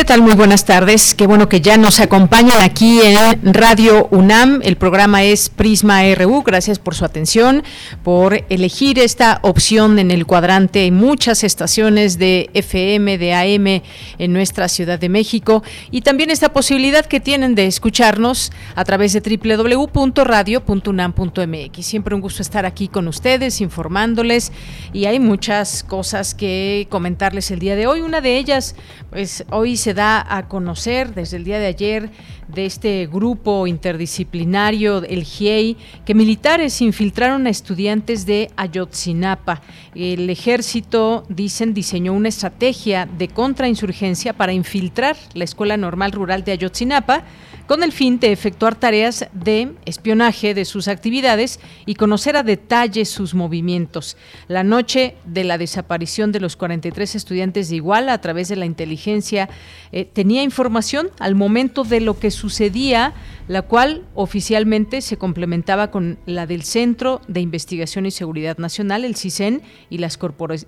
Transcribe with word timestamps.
¿Qué 0.00 0.06
tal? 0.06 0.22
Muy 0.22 0.32
buenas 0.32 0.64
tardes. 0.64 1.12
Qué 1.12 1.26
bueno 1.26 1.50
que 1.50 1.60
ya 1.60 1.76
nos 1.76 2.00
acompañan 2.00 2.62
aquí 2.62 3.02
en 3.02 3.52
Radio 3.52 4.08
UNAM. 4.10 4.60
El 4.62 4.76
programa 4.76 5.24
es 5.24 5.50
Prisma 5.50 6.00
RU. 6.14 6.42
Gracias 6.42 6.78
por 6.78 6.94
su 6.94 7.04
atención, 7.04 7.62
por 8.02 8.46
elegir 8.48 8.98
esta 8.98 9.40
opción 9.42 9.98
en 9.98 10.10
el 10.10 10.24
cuadrante. 10.24 10.80
Hay 10.80 10.90
muchas 10.90 11.44
estaciones 11.44 12.16
de 12.16 12.48
FM, 12.54 13.18
de 13.18 13.34
AM 13.34 13.82
en 14.18 14.32
nuestra 14.32 14.68
Ciudad 14.68 14.98
de 14.98 15.10
México 15.10 15.62
y 15.90 16.00
también 16.00 16.30
esta 16.30 16.50
posibilidad 16.50 17.04
que 17.04 17.20
tienen 17.20 17.54
de 17.54 17.66
escucharnos 17.66 18.52
a 18.76 18.86
través 18.86 19.12
de 19.12 19.20
www.radio.unam.mx. 19.20 21.86
Siempre 21.86 22.14
un 22.14 22.22
gusto 22.22 22.40
estar 22.40 22.64
aquí 22.64 22.88
con 22.88 23.06
ustedes, 23.06 23.60
informándoles 23.60 24.50
y 24.94 25.04
hay 25.04 25.20
muchas 25.20 25.82
cosas 25.82 26.34
que 26.34 26.86
comentarles 26.88 27.50
el 27.50 27.58
día 27.58 27.76
de 27.76 27.86
hoy. 27.86 28.00
Una 28.00 28.22
de 28.22 28.38
ellas, 28.38 28.76
pues 29.10 29.44
hoy 29.50 29.76
se 29.76 29.89
da 29.94 30.24
a 30.28 30.48
conocer 30.48 31.14
desde 31.14 31.36
el 31.36 31.44
día 31.44 31.58
de 31.58 31.66
ayer 31.66 32.10
de 32.48 32.66
este 32.66 33.06
grupo 33.06 33.66
interdisciplinario, 33.66 35.02
el 35.04 35.24
GIEI, 35.24 35.76
que 36.04 36.14
militares 36.14 36.80
infiltraron 36.80 37.46
a 37.46 37.50
estudiantes 37.50 38.26
de 38.26 38.50
Ayotzinapa. 38.56 39.62
El 39.94 40.28
ejército, 40.30 41.24
dicen, 41.28 41.74
diseñó 41.74 42.12
una 42.12 42.28
estrategia 42.28 43.06
de 43.06 43.28
contrainsurgencia 43.28 44.32
para 44.32 44.52
infiltrar 44.52 45.16
la 45.34 45.44
Escuela 45.44 45.76
Normal 45.76 46.12
Rural 46.12 46.44
de 46.44 46.52
Ayotzinapa 46.52 47.24
con 47.70 47.84
el 47.84 47.92
fin 47.92 48.18
de 48.18 48.32
efectuar 48.32 48.74
tareas 48.74 49.28
de 49.32 49.76
espionaje 49.84 50.54
de 50.54 50.64
sus 50.64 50.88
actividades 50.88 51.60
y 51.86 51.94
conocer 51.94 52.36
a 52.36 52.42
detalle 52.42 53.04
sus 53.04 53.32
movimientos. 53.32 54.16
La 54.48 54.64
noche 54.64 55.14
de 55.24 55.44
la 55.44 55.56
desaparición 55.56 56.32
de 56.32 56.40
los 56.40 56.56
43 56.56 57.14
estudiantes 57.14 57.68
de 57.68 57.76
Iguala 57.76 58.12
a 58.12 58.20
través 58.20 58.48
de 58.48 58.56
la 58.56 58.66
inteligencia 58.66 59.48
eh, 59.92 60.04
tenía 60.04 60.42
información 60.42 61.10
al 61.20 61.36
momento 61.36 61.84
de 61.84 62.00
lo 62.00 62.18
que 62.18 62.32
sucedía, 62.32 63.14
la 63.46 63.62
cual 63.62 64.02
oficialmente 64.16 65.00
se 65.00 65.16
complementaba 65.16 65.92
con 65.92 66.18
la 66.26 66.48
del 66.48 66.64
Centro 66.64 67.20
de 67.28 67.38
Investigación 67.38 68.04
y 68.04 68.10
Seguridad 68.10 68.58
Nacional, 68.58 69.04
el 69.04 69.14
CISEN, 69.14 69.62
y 69.90 69.98
las 69.98 70.18
corporaciones 70.18 70.66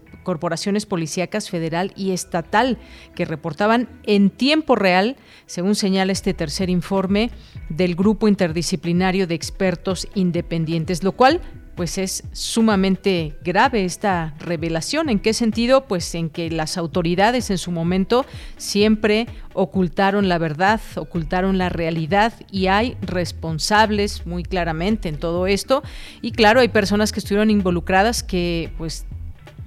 policíacas 0.88 1.50
federal 1.50 1.92
y 1.96 2.12
estatal, 2.12 2.78
que 3.14 3.24
reportaban 3.24 3.88
en 4.04 4.30
tiempo 4.30 4.76
real, 4.76 5.16
según 5.46 5.74
señala 5.74 6.12
este 6.12 6.34
tercer 6.34 6.70
informe 6.70 7.30
del 7.68 7.94
Grupo 7.94 8.28
Interdisciplinario 8.28 9.26
de 9.26 9.34
Expertos 9.34 10.08
Independientes, 10.14 11.02
lo 11.02 11.12
cual 11.12 11.40
pues 11.74 11.98
es 11.98 12.24
sumamente 12.32 13.36
grave 13.42 13.84
esta 13.84 14.34
revelación. 14.38 15.08
¿En 15.08 15.20
qué 15.20 15.32
sentido? 15.32 15.86
Pues 15.86 16.14
en 16.14 16.28
que 16.28 16.50
las 16.50 16.76
autoridades 16.76 17.50
en 17.50 17.58
su 17.58 17.70
momento 17.70 18.26
siempre 18.56 19.26
ocultaron 19.54 20.28
la 20.28 20.38
verdad, 20.38 20.80
ocultaron 20.96 21.58
la 21.58 21.68
realidad 21.68 22.34
y 22.50 22.66
hay 22.66 22.96
responsables 23.00 24.26
muy 24.26 24.42
claramente 24.42 25.08
en 25.08 25.18
todo 25.18 25.46
esto. 25.46 25.82
Y 26.20 26.32
claro, 26.32 26.60
hay 26.60 26.68
personas 26.68 27.12
que 27.12 27.20
estuvieron 27.20 27.50
involucradas 27.50 28.22
que 28.22 28.72
pues 28.76 29.06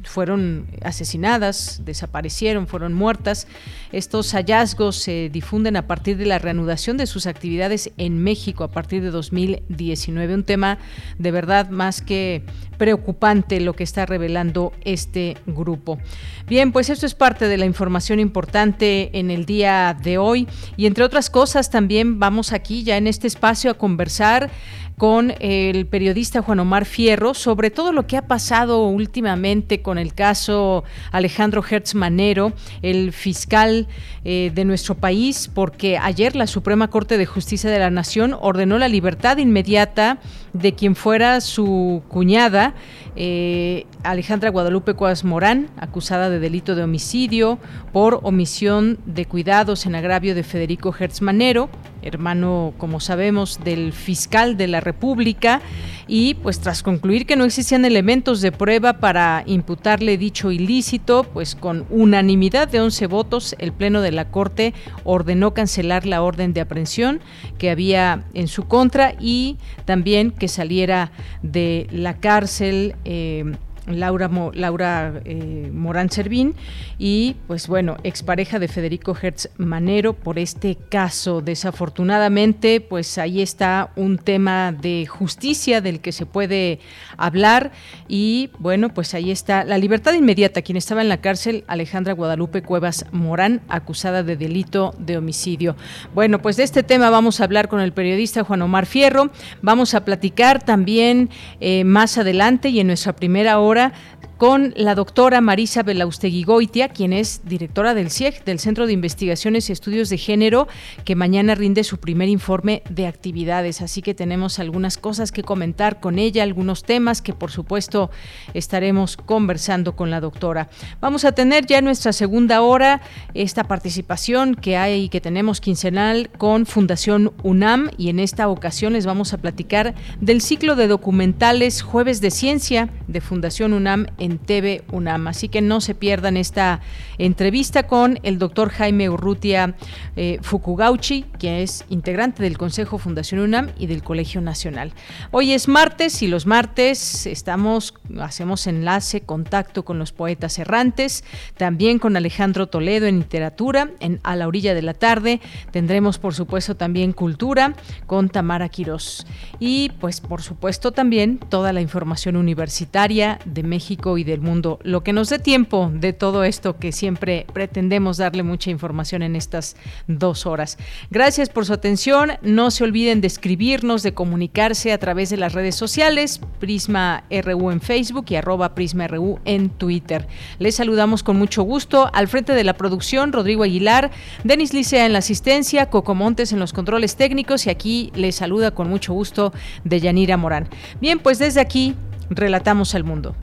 fueron 0.07 0.67
asesinadas, 0.83 1.81
desaparecieron, 1.85 2.67
fueron 2.67 2.93
muertas. 2.93 3.47
Estos 3.91 4.33
hallazgos 4.33 4.95
se 4.95 5.29
difunden 5.29 5.75
a 5.75 5.87
partir 5.87 6.17
de 6.17 6.25
la 6.25 6.39
reanudación 6.39 6.97
de 6.97 7.07
sus 7.07 7.27
actividades 7.27 7.91
en 7.97 8.23
México 8.23 8.63
a 8.63 8.71
partir 8.71 9.01
de 9.01 9.11
2019. 9.11 10.33
Un 10.33 10.43
tema 10.43 10.77
de 11.17 11.31
verdad 11.31 11.69
más 11.69 12.01
que 12.01 12.43
preocupante 12.77 13.59
lo 13.59 13.73
que 13.73 13.83
está 13.83 14.05
revelando 14.05 14.73
este 14.83 15.37
grupo. 15.45 15.99
Bien, 16.47 16.71
pues 16.71 16.89
esto 16.89 17.05
es 17.05 17.15
parte 17.15 17.47
de 17.47 17.57
la 17.57 17.65
información 17.65 18.19
importante 18.19 19.17
en 19.17 19.31
el 19.31 19.45
día 19.45 19.97
de 20.01 20.17
hoy 20.17 20.47
y 20.77 20.85
entre 20.85 21.03
otras 21.03 21.29
cosas 21.29 21.69
también 21.69 22.19
vamos 22.19 22.53
aquí 22.53 22.83
ya 22.83 22.97
en 22.97 23.07
este 23.07 23.27
espacio 23.27 23.71
a 23.71 23.75
conversar 23.75 24.49
con 24.97 25.33
el 25.39 25.85
periodista 25.87 26.41
Juan 26.41 26.59
Omar 26.59 26.85
Fierro 26.85 27.33
sobre 27.33 27.69
todo 27.69 27.91
lo 27.91 28.07
que 28.07 28.17
ha 28.17 28.27
pasado 28.27 28.87
últimamente 28.87 29.81
con 29.81 29.97
el 29.97 30.13
caso 30.13 30.83
Alejandro 31.11 31.63
Hertz 31.69 31.95
Manero, 31.95 32.53
el 32.81 33.11
fiscal 33.11 33.87
eh, 34.23 34.51
de 34.53 34.65
nuestro 34.65 34.95
país, 34.95 35.49
porque 35.53 35.97
ayer 35.97 36.35
la 36.35 36.47
Suprema 36.47 36.89
Corte 36.89 37.17
de 37.17 37.25
Justicia 37.25 37.69
de 37.69 37.79
la 37.79 37.89
Nación 37.89 38.35
ordenó 38.39 38.77
la 38.77 38.87
libertad 38.87 39.37
inmediata 39.37 40.19
de 40.53 40.73
quien 40.73 40.95
fuera 40.95 41.41
su 41.41 42.01
cuñada, 42.07 42.73
eh, 43.15 43.85
Alejandra 44.05 44.51
Guadalupe 44.51 44.93
Cuas 44.93 45.23
Morán, 45.23 45.69
acusada 45.77 46.29
de 46.29 46.39
delito 46.39 46.75
de 46.75 46.83
homicidio 46.83 47.59
por 47.91 48.19
omisión 48.23 48.99
de 49.05 49.25
cuidados 49.25 49.85
en 49.85 49.95
agravio 49.95 50.35
de 50.35 50.43
Federico 50.43 50.95
Hertz 50.97 51.21
Manero, 51.21 51.69
hermano, 52.01 52.73
como 52.77 52.99
sabemos, 52.99 53.59
del 53.63 53.91
fiscal 53.91 54.57
de 54.57 54.67
la 54.67 54.79
República, 54.79 55.61
y 56.07 56.35
pues 56.35 56.59
tras 56.59 56.83
concluir 56.83 57.25
que 57.25 57.35
no 57.35 57.45
existían 57.45 57.83
elementos 57.83 58.41
de 58.41 58.51
prueba 58.51 58.99
para 58.99 59.43
imputarle 59.47 60.17
dicho 60.17 60.51
ilícito, 60.51 61.23
pues 61.23 61.55
con 61.55 61.85
unanimidad 61.89 62.67
de 62.67 62.81
11 62.81 63.07
votos, 63.07 63.55
el 63.57 63.73
Pleno 63.73 64.01
de 64.01 64.11
la 64.11 64.29
Corte 64.29 64.73
ordenó 65.03 65.53
cancelar 65.55 66.05
la 66.05 66.21
orden 66.21 66.53
de 66.53 66.61
aprehensión 66.61 67.21
que 67.57 67.71
había 67.71 68.23
en 68.35 68.47
su 68.47 68.67
contra 68.67 69.15
y 69.19 69.57
también 69.85 70.29
que 70.29 70.47
saliera 70.47 71.11
de 71.41 71.87
la 71.91 72.19
cárcel. 72.19 72.95
Eh, 73.03 73.55
Laura, 73.87 74.29
Laura 74.53 75.21
eh, 75.25 75.69
Morán 75.71 76.09
Servín 76.09 76.55
y 76.97 77.35
pues 77.47 77.67
bueno, 77.67 77.97
expareja 78.03 78.57
de 78.57 78.67
Federico 78.67 79.15
Hertz 79.19 79.49
Manero 79.57 80.13
por 80.13 80.39
este 80.39 80.75
caso. 80.75 81.41
Desafortunadamente, 81.41 82.81
pues 82.81 83.17
ahí 83.17 83.41
está 83.41 83.91
un 83.95 84.17
tema 84.17 84.71
de 84.71 85.05
justicia 85.05 85.81
del 85.81 85.99
que 85.99 86.11
se 86.11 86.25
puede 86.25 86.79
hablar 87.17 87.71
y 88.07 88.49
bueno, 88.59 88.89
pues 88.89 89.13
ahí 89.13 89.29
está 89.29 89.63
la 89.63 89.77
libertad 89.77 90.13
inmediata. 90.13 90.61
Quien 90.61 90.77
estaba 90.77 91.01
en 91.01 91.09
la 91.09 91.21
cárcel, 91.21 91.63
Alejandra 91.67 92.13
Guadalupe 92.13 92.63
Cuevas 92.63 93.05
Morán, 93.11 93.61
acusada 93.69 94.23
de 94.23 94.35
delito 94.35 94.95
de 94.97 95.17
homicidio. 95.17 95.75
Bueno, 96.13 96.41
pues 96.41 96.57
de 96.57 96.63
este 96.63 96.83
tema 96.83 97.09
vamos 97.09 97.39
a 97.39 97.43
hablar 97.43 97.67
con 97.67 97.81
el 97.81 97.93
periodista 97.93 98.43
Juan 98.43 98.61
Omar 98.63 98.85
Fierro. 98.85 99.31
Vamos 99.61 99.93
a 99.93 100.05
platicar 100.05 100.63
también 100.63 101.29
eh, 101.59 101.83
más 101.83 102.17
adelante 102.17 102.69
y 102.69 102.79
en 102.79 102.87
nuestra 102.87 103.13
primera 103.13 103.59
hora 103.59 103.74
ora 103.75 103.91
con 104.37 104.73
la 104.75 104.95
doctora 104.95 105.39
Marisa 105.39 105.83
Belaustegui 105.83 106.43
Goitia, 106.43 106.89
quien 106.89 107.13
es 107.13 107.41
directora 107.45 107.93
del 107.93 108.11
CIEG, 108.11 108.43
del 108.43 108.59
Centro 108.59 108.85
de 108.85 108.93
Investigaciones 108.93 109.69
y 109.69 109.73
Estudios 109.73 110.09
de 110.09 110.17
Género, 110.17 110.67
que 111.05 111.15
mañana 111.15 111.55
rinde 111.55 111.83
su 111.83 111.97
primer 111.97 112.27
informe 112.27 112.83
de 112.89 113.07
actividades. 113.07 113.81
Así 113.81 114.01
que 114.01 114.13
tenemos 114.13 114.59
algunas 114.59 114.97
cosas 114.97 115.31
que 115.31 115.43
comentar 115.43 115.99
con 115.99 116.19
ella, 116.19 116.43
algunos 116.43 116.83
temas 116.83 117.21
que 117.21 117.33
por 117.33 117.51
supuesto 117.51 118.11
estaremos 118.53 119.15
conversando 119.15 119.95
con 119.95 120.11
la 120.11 120.19
doctora. 120.19 120.69
Vamos 120.99 121.23
a 121.23 121.31
tener 121.31 121.65
ya 121.65 121.77
en 121.77 121.85
nuestra 121.85 122.11
segunda 122.11 122.61
hora 122.61 123.01
esta 123.33 123.63
participación 123.63 124.55
que 124.55 124.77
hay 124.77 125.09
que 125.09 125.21
tenemos 125.21 125.61
quincenal 125.61 126.29
con 126.37 126.65
Fundación 126.65 127.31
UNAM 127.43 127.89
y 127.97 128.09
en 128.09 128.19
esta 128.19 128.47
ocasión 128.49 128.93
les 128.93 129.05
vamos 129.05 129.33
a 129.33 129.37
platicar 129.37 129.95
del 130.19 130.41
ciclo 130.41 130.75
de 130.75 130.87
documentales 130.87 131.81
Jueves 131.81 132.21
de 132.21 132.31
Ciencia 132.31 132.89
de 133.07 133.21
Fundación 133.21 133.73
UNAM 133.73 134.07
TV 134.39 134.83
UNAM. 134.91 135.27
Así 135.27 135.49
que 135.49 135.61
no 135.61 135.81
se 135.81 135.95
pierdan 135.95 136.37
esta 136.37 136.81
entrevista 137.17 137.83
con 137.83 138.19
el 138.23 138.39
doctor 138.39 138.69
Jaime 138.69 139.09
Urrutia 139.09 139.75
eh, 140.15 140.39
Fukugauchi, 140.41 141.25
que 141.39 141.63
es 141.63 141.85
integrante 141.89 142.43
del 142.43 142.57
Consejo 142.57 142.97
Fundación 142.97 143.41
UNAM 143.41 143.71
y 143.77 143.87
del 143.87 144.03
Colegio 144.03 144.41
Nacional. 144.41 144.93
Hoy 145.31 145.53
es 145.53 145.67
martes 145.67 146.21
y 146.21 146.27
los 146.27 146.45
martes 146.45 147.25
estamos, 147.25 147.93
hacemos 148.19 148.67
enlace, 148.67 149.21
contacto 149.21 149.85
con 149.85 149.99
los 149.99 150.11
poetas 150.11 150.59
errantes, 150.59 151.23
también 151.57 151.99
con 151.99 152.17
Alejandro 152.17 152.67
Toledo 152.67 153.07
en 153.07 153.19
literatura, 153.19 153.91
en 153.99 154.19
A 154.23 154.35
la 154.35 154.47
orilla 154.47 154.73
de 154.73 154.81
la 154.81 154.93
tarde. 154.93 155.41
Tendremos, 155.71 156.17
por 156.17 156.33
supuesto, 156.33 156.75
también 156.75 157.13
cultura 157.13 157.75
con 158.07 158.29
Tamara 158.29 158.69
Quirós. 158.69 159.25
Y, 159.59 159.91
pues, 159.99 160.21
por 160.21 160.41
supuesto, 160.41 160.91
también 160.91 161.37
toda 161.37 161.73
la 161.73 161.81
información 161.81 162.35
universitaria 162.35 163.39
de 163.45 163.63
México 163.63 164.14
y 164.17 164.23
del 164.23 164.41
mundo. 164.41 164.79
Lo 164.83 165.03
que 165.03 165.13
nos 165.13 165.29
dé 165.29 165.39
tiempo 165.39 165.91
de 165.93 166.13
todo 166.13 166.43
esto 166.43 166.77
que 166.77 166.91
siempre 166.91 167.45
pretendemos 167.53 168.17
darle 168.17 168.43
mucha 168.43 168.69
información 168.69 169.21
en 169.21 169.35
estas 169.35 169.75
dos 170.07 170.45
horas. 170.45 170.77
Gracias 171.09 171.49
por 171.49 171.65
su 171.65 171.73
atención. 171.73 172.33
No 172.41 172.71
se 172.71 172.83
olviden 172.83 173.21
de 173.21 173.27
escribirnos, 173.27 174.03
de 174.03 174.13
comunicarse 174.13 174.91
a 174.91 174.97
través 174.97 175.29
de 175.29 175.37
las 175.37 175.53
redes 175.53 175.75
sociales, 175.75 176.41
Prisma 176.59 177.23
RU 177.29 177.71
en 177.71 177.81
Facebook 177.81 178.25
y 178.29 178.35
arroba 178.35 178.75
Prisma 178.75 179.07
RU 179.07 179.39
en 179.45 179.69
Twitter. 179.69 180.27
Les 180.59 180.75
saludamos 180.75 181.23
con 181.23 181.37
mucho 181.37 181.63
gusto. 181.63 182.09
Al 182.13 182.27
frente 182.27 182.53
de 182.53 182.63
la 182.63 182.73
producción, 182.73 183.33
Rodrigo 183.33 183.63
Aguilar, 183.63 184.11
Denis 184.43 184.73
Licea 184.73 185.05
en 185.05 185.13
la 185.13 185.19
asistencia, 185.19 185.89
Coco 185.89 186.15
Montes 186.15 186.51
en 186.53 186.59
los 186.59 186.73
controles 186.73 187.15
técnicos 187.15 187.65
y 187.67 187.69
aquí 187.69 188.11
les 188.15 188.35
saluda 188.35 188.71
con 188.71 188.89
mucho 188.89 189.13
gusto 189.13 189.53
de 189.83 189.99
Yanira 189.99 190.37
Morán. 190.37 190.67
Bien, 191.01 191.19
pues 191.19 191.39
desde 191.39 191.61
aquí 191.61 191.95
relatamos 192.29 192.95
al 192.95 193.03
mundo. 193.03 193.35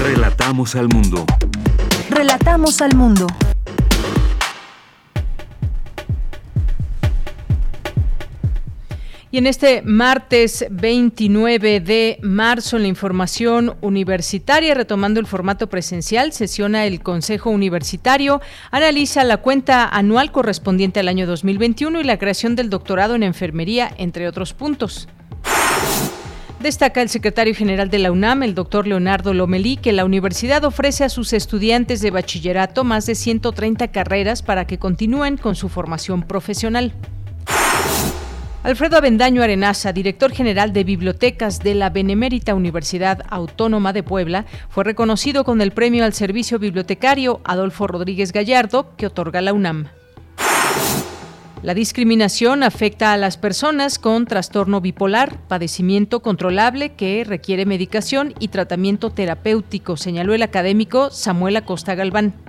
Relatamos 0.00 0.76
al 0.76 0.88
mundo. 0.88 1.26
Relatamos 2.08 2.80
al 2.80 2.94
mundo. 2.94 3.26
Y 9.32 9.38
en 9.38 9.48
este 9.48 9.82
martes 9.82 10.66
29 10.70 11.80
de 11.80 12.18
marzo, 12.22 12.76
en 12.76 12.82
la 12.82 12.88
información 12.88 13.74
universitaria, 13.80 14.72
retomando 14.72 15.18
el 15.18 15.26
formato 15.26 15.66
presencial, 15.66 16.32
sesiona 16.32 16.86
el 16.86 17.02
Consejo 17.02 17.50
Universitario, 17.50 18.40
analiza 18.70 19.24
la 19.24 19.38
cuenta 19.38 19.88
anual 19.88 20.30
correspondiente 20.30 21.00
al 21.00 21.08
año 21.08 21.26
2021 21.26 22.00
y 22.00 22.04
la 22.04 22.18
creación 22.18 22.54
del 22.54 22.70
doctorado 22.70 23.16
en 23.16 23.24
enfermería, 23.24 23.92
entre 23.98 24.28
otros 24.28 24.54
puntos. 24.54 25.08
Destaca 26.60 27.02
el 27.02 27.08
secretario 27.08 27.54
general 27.54 27.88
de 27.88 28.00
la 28.00 28.10
UNAM, 28.10 28.42
el 28.42 28.56
doctor 28.56 28.88
Leonardo 28.88 29.32
Lomelí, 29.32 29.76
que 29.76 29.92
la 29.92 30.04
universidad 30.04 30.64
ofrece 30.64 31.04
a 31.04 31.08
sus 31.08 31.32
estudiantes 31.32 32.00
de 32.00 32.10
bachillerato 32.10 32.82
más 32.82 33.06
de 33.06 33.14
130 33.14 33.88
carreras 33.88 34.42
para 34.42 34.66
que 34.66 34.78
continúen 34.78 35.36
con 35.36 35.54
su 35.54 35.68
formación 35.68 36.22
profesional. 36.22 36.92
Alfredo 38.64 38.96
Avendaño 38.96 39.40
Arenaza, 39.40 39.92
director 39.92 40.32
general 40.32 40.72
de 40.72 40.82
bibliotecas 40.82 41.60
de 41.60 41.76
la 41.76 41.90
Benemérita 41.90 42.56
Universidad 42.56 43.22
Autónoma 43.30 43.92
de 43.92 44.02
Puebla, 44.02 44.44
fue 44.68 44.82
reconocido 44.82 45.44
con 45.44 45.60
el 45.60 45.70
premio 45.70 46.04
al 46.04 46.12
servicio 46.12 46.58
bibliotecario 46.58 47.40
Adolfo 47.44 47.86
Rodríguez 47.86 48.32
Gallardo 48.32 48.96
que 48.96 49.06
otorga 49.06 49.40
la 49.42 49.52
UNAM. 49.52 49.97
La 51.62 51.74
discriminación 51.74 52.62
afecta 52.62 53.12
a 53.12 53.16
las 53.16 53.36
personas 53.36 53.98
con 53.98 54.26
trastorno 54.26 54.80
bipolar, 54.80 55.36
padecimiento 55.48 56.20
controlable 56.20 56.94
que 56.94 57.24
requiere 57.24 57.66
medicación 57.66 58.32
y 58.38 58.48
tratamiento 58.48 59.10
terapéutico, 59.10 59.96
señaló 59.96 60.34
el 60.34 60.42
académico 60.42 61.10
Samuel 61.10 61.56
Acosta 61.56 61.96
Galván. 61.96 62.47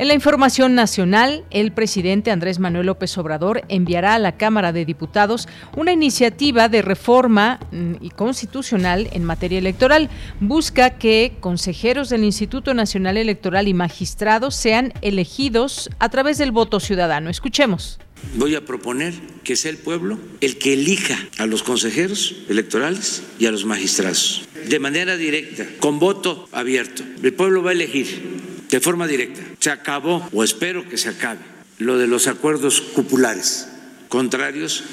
En 0.00 0.08
la 0.08 0.14
información 0.14 0.74
nacional, 0.74 1.44
el 1.50 1.72
presidente 1.72 2.30
Andrés 2.30 2.58
Manuel 2.58 2.86
López 2.86 3.18
Obrador 3.18 3.64
enviará 3.68 4.14
a 4.14 4.18
la 4.18 4.38
Cámara 4.38 4.72
de 4.72 4.86
Diputados 4.86 5.46
una 5.76 5.92
iniciativa 5.92 6.70
de 6.70 6.80
reforma 6.80 7.60
mm, 7.70 8.06
constitucional 8.16 9.10
en 9.12 9.24
materia 9.24 9.58
electoral. 9.58 10.08
Busca 10.40 10.96
que 10.96 11.34
consejeros 11.40 12.08
del 12.08 12.24
Instituto 12.24 12.72
Nacional 12.72 13.18
Electoral 13.18 13.68
y 13.68 13.74
magistrados 13.74 14.54
sean 14.54 14.94
elegidos 15.02 15.90
a 15.98 16.08
través 16.08 16.38
del 16.38 16.50
voto 16.50 16.80
ciudadano. 16.80 17.28
Escuchemos. 17.28 17.98
Voy 18.36 18.54
a 18.54 18.64
proponer 18.64 19.12
que 19.44 19.54
sea 19.54 19.70
el 19.70 19.76
pueblo 19.76 20.18
el 20.40 20.56
que 20.56 20.72
elija 20.72 21.18
a 21.36 21.44
los 21.44 21.62
consejeros 21.62 22.36
electorales 22.48 23.22
y 23.38 23.44
a 23.44 23.50
los 23.50 23.66
magistrados 23.66 24.48
de 24.66 24.78
manera 24.78 25.18
directa, 25.18 25.66
con 25.78 25.98
voto 25.98 26.48
abierto. 26.52 27.02
El 27.22 27.34
pueblo 27.34 27.62
va 27.62 27.70
a 27.70 27.72
elegir 27.74 28.40
de 28.70 28.80
forma 28.80 29.06
directa. 29.06 29.40
Se 29.58 29.70
acabó, 29.70 30.28
o 30.32 30.44
espero 30.44 30.88
que 30.88 30.96
se 30.96 31.08
acabe, 31.08 31.40
lo 31.78 31.98
de 31.98 32.06
los 32.06 32.26
acuerdos 32.26 32.80
cupulares 32.80 33.68
contrarios 34.08 34.84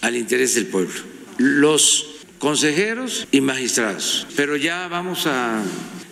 al 0.00 0.16
interés 0.16 0.54
del 0.54 0.66
pueblo. 0.66 1.00
Los 1.38 2.06
consejeros 2.38 3.26
y 3.30 3.40
magistrados, 3.40 4.26
pero 4.36 4.56
ya 4.56 4.88
vamos 4.88 5.26
a 5.26 5.62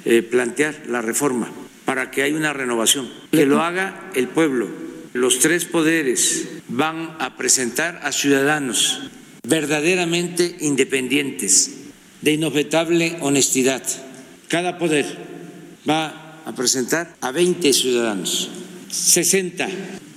eh, 0.04 0.22
plantear 0.22 0.82
la 0.88 1.02
reforma 1.02 1.50
para 1.84 2.10
que 2.10 2.22
haya 2.22 2.36
una 2.36 2.52
renovación, 2.52 3.10
que 3.30 3.46
lo 3.46 3.62
haga 3.62 4.10
el 4.14 4.28
pueblo. 4.28 4.68
Los 5.14 5.38
tres 5.38 5.64
poderes 5.64 6.48
van 6.68 7.16
a 7.18 7.36
presentar 7.36 8.00
a 8.02 8.12
ciudadanos 8.12 9.00
verdaderamente 9.42 10.56
independientes, 10.60 11.76
de 12.20 12.32
inobjetable 12.32 13.16
honestidad. 13.20 13.82
Cada 14.48 14.78
poder 14.78 15.06
va 15.88 16.27
a 16.48 16.52
presentar 16.54 17.14
a 17.20 17.30
20 17.30 17.74
ciudadanos, 17.74 18.48
60 18.90 19.68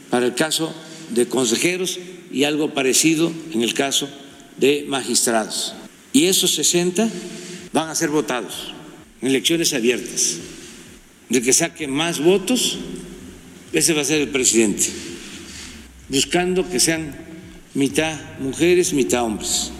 para 0.09 0.25
el 0.25 0.33
caso 0.33 0.73
de 1.09 1.27
consejeros 1.27 1.99
y 2.31 2.45
algo 2.45 2.73
parecido 2.73 3.33
en 3.51 3.63
el 3.63 3.73
caso 3.73 4.07
de 4.55 4.85
magistrados. 4.87 5.73
Y 6.13 6.27
esos 6.27 6.55
60 6.55 7.09
van 7.73 7.89
a 7.89 7.95
ser 7.95 8.11
votados 8.11 8.71
en 9.21 9.27
elecciones 9.27 9.73
abiertas. 9.73 10.37
De 11.27 11.41
que 11.41 11.51
saque 11.51 11.87
más 11.87 12.19
votos, 12.19 12.77
ese 13.73 13.93
va 13.93 14.01
a 14.01 14.05
ser 14.05 14.21
el 14.21 14.29
presidente, 14.29 14.87
buscando 16.07 16.69
que 16.69 16.79
sean 16.79 17.13
mitad 17.73 18.17
mujeres, 18.39 18.93
mitad 18.93 19.25
hombres. 19.25 19.71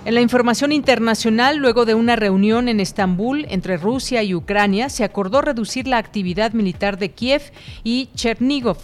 En 0.05 0.13
la 0.13 0.22
información 0.22 0.72
internacional, 0.72 1.57
luego 1.57 1.86
de 1.86 1.96
una 1.96 2.15
reunión 2.15 2.69
en 2.69 2.79
Estambul 2.79 3.48
entre 3.50 3.77
Rusia 3.77 4.22
y 4.22 4.36
Ucrania, 4.36 4.89
se 4.89 5.03
acordó 5.03 5.41
reducir 5.41 5.88
la 5.88 5.98
actividad 5.98 6.53
militar 6.53 7.00
de 7.00 7.10
Kiev 7.10 7.51
y 7.84 8.10
Chernigov. 8.15 8.77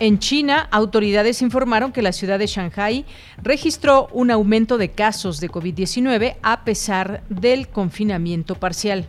En 0.00 0.18
China, 0.18 0.68
autoridades 0.72 1.40
informaron 1.40 1.92
que 1.92 2.02
la 2.02 2.12
ciudad 2.12 2.38
de 2.38 2.48
Shanghai 2.48 3.04
registró 3.40 4.08
un 4.12 4.32
aumento 4.32 4.76
de 4.76 4.90
casos 4.90 5.40
de 5.40 5.48
COVID-19 5.48 6.36
a 6.42 6.64
pesar 6.64 7.22
del 7.28 7.68
confinamiento 7.68 8.56
parcial. 8.56 9.06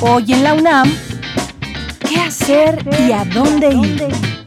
Hoy 0.00 0.32
en 0.32 0.42
la 0.42 0.54
UNAM, 0.54 0.92
¿qué 2.08 2.16
hacer 2.16 2.84
y 3.06 3.12
a 3.12 3.24
dónde 3.24 3.68
ir? 3.72 4.41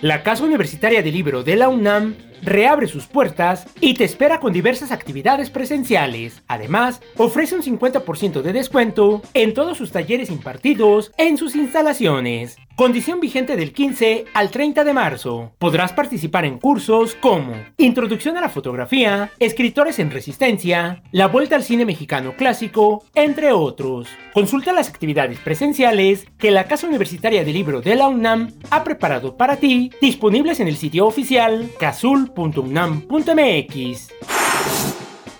La 0.00 0.22
Casa 0.22 0.44
Universitaria 0.44 1.02
del 1.02 1.14
Libro 1.14 1.42
de 1.42 1.56
la 1.56 1.68
UNAM 1.68 2.14
reabre 2.42 2.86
sus 2.86 3.06
puertas 3.06 3.66
y 3.80 3.94
te 3.94 4.04
espera 4.04 4.38
con 4.38 4.52
diversas 4.52 4.92
actividades 4.92 5.50
presenciales. 5.50 6.42
Además, 6.46 7.00
ofrece 7.16 7.56
un 7.56 7.62
50% 7.62 8.42
de 8.42 8.52
descuento 8.52 9.22
en 9.32 9.54
todos 9.54 9.78
sus 9.78 9.92
talleres 9.92 10.30
impartidos 10.30 11.10
en 11.16 11.38
sus 11.38 11.56
instalaciones. 11.56 12.58
Condición 12.76 13.20
vigente 13.20 13.54
del 13.54 13.72
15 13.72 14.24
al 14.34 14.50
30 14.50 14.82
de 14.82 14.92
marzo. 14.92 15.52
Podrás 15.60 15.92
participar 15.92 16.44
en 16.44 16.58
cursos 16.58 17.14
como 17.14 17.54
Introducción 17.76 18.36
a 18.36 18.40
la 18.40 18.48
fotografía, 18.48 19.30
Escritores 19.38 20.00
en 20.00 20.10
Resistencia, 20.10 21.04
La 21.12 21.28
Vuelta 21.28 21.54
al 21.54 21.62
Cine 21.62 21.84
Mexicano 21.84 22.34
Clásico, 22.36 23.04
entre 23.14 23.52
otros. 23.52 24.08
Consulta 24.32 24.72
las 24.72 24.88
actividades 24.88 25.38
presenciales 25.38 26.26
que 26.36 26.50
la 26.50 26.64
Casa 26.64 26.88
Universitaria 26.88 27.44
del 27.44 27.54
Libro 27.54 27.80
de 27.80 27.94
la 27.94 28.08
UNAM 28.08 28.50
ha 28.70 28.82
preparado 28.82 29.36
para 29.36 29.54
ti, 29.54 29.92
disponibles 30.00 30.58
en 30.58 30.66
el 30.66 30.76
sitio 30.76 31.06
oficial 31.06 31.70
casul.unam.mx. 31.78 34.43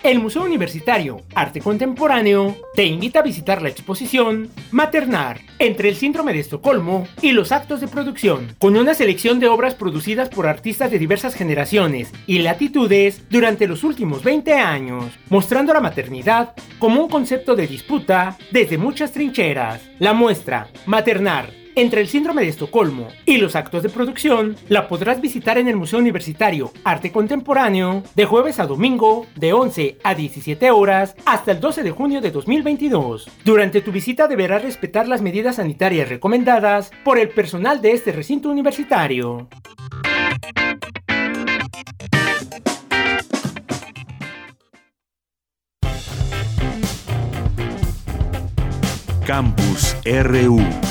El 0.05 0.19
Museo 0.19 0.43
Universitario 0.43 1.23
Arte 1.33 1.61
Contemporáneo 1.61 2.55
te 2.75 2.83
invita 2.85 3.21
a 3.21 3.23
visitar 3.23 3.63
la 3.63 3.69
exposición 3.69 4.51
Maternar, 4.69 5.41
entre 5.57 5.89
el 5.89 5.95
síndrome 5.95 6.31
de 6.31 6.41
Estocolmo 6.41 7.07
y 7.23 7.31
los 7.31 7.51
actos 7.51 7.81
de 7.81 7.87
producción, 7.87 8.55
con 8.59 8.77
una 8.77 8.93
selección 8.93 9.39
de 9.39 9.47
obras 9.47 9.73
producidas 9.73 10.29
por 10.29 10.45
artistas 10.45 10.91
de 10.91 10.99
diversas 10.99 11.33
generaciones 11.33 12.13
y 12.27 12.37
latitudes 12.37 13.23
durante 13.31 13.65
los 13.65 13.83
últimos 13.83 14.23
20 14.23 14.53
años, 14.53 15.05
mostrando 15.31 15.73
la 15.73 15.81
maternidad 15.81 16.53
como 16.77 17.01
un 17.01 17.09
concepto 17.09 17.55
de 17.55 17.65
disputa 17.65 18.37
desde 18.51 18.77
muchas 18.77 19.11
trincheras. 19.11 19.81
La 19.97 20.13
muestra 20.13 20.67
Maternar 20.85 21.64
entre 21.75 22.01
el 22.01 22.07
síndrome 22.07 22.43
de 22.43 22.49
Estocolmo 22.49 23.09
y 23.25 23.37
los 23.37 23.55
actos 23.55 23.83
de 23.83 23.89
producción, 23.89 24.55
la 24.69 24.87
podrás 24.87 25.19
visitar 25.19 25.57
en 25.57 25.67
el 25.67 25.75
Museo 25.75 25.99
Universitario 25.99 26.71
Arte 26.83 27.11
Contemporáneo 27.11 28.03
de 28.15 28.25
jueves 28.25 28.59
a 28.59 28.65
domingo 28.65 29.27
de 29.35 29.53
11 29.53 29.97
a 30.03 30.15
17 30.15 30.71
horas 30.71 31.15
hasta 31.25 31.51
el 31.51 31.59
12 31.59 31.83
de 31.83 31.91
junio 31.91 32.21
de 32.21 32.31
2022. 32.31 33.29
Durante 33.43 33.81
tu 33.81 33.91
visita 33.91 34.27
deberás 34.27 34.63
respetar 34.63 35.07
las 35.07 35.21
medidas 35.21 35.57
sanitarias 35.57 36.09
recomendadas 36.09 36.91
por 37.03 37.19
el 37.19 37.29
personal 37.29 37.81
de 37.81 37.91
este 37.91 38.11
recinto 38.11 38.49
universitario. 38.49 39.49
Campus 49.25 49.97
RU 50.05 50.84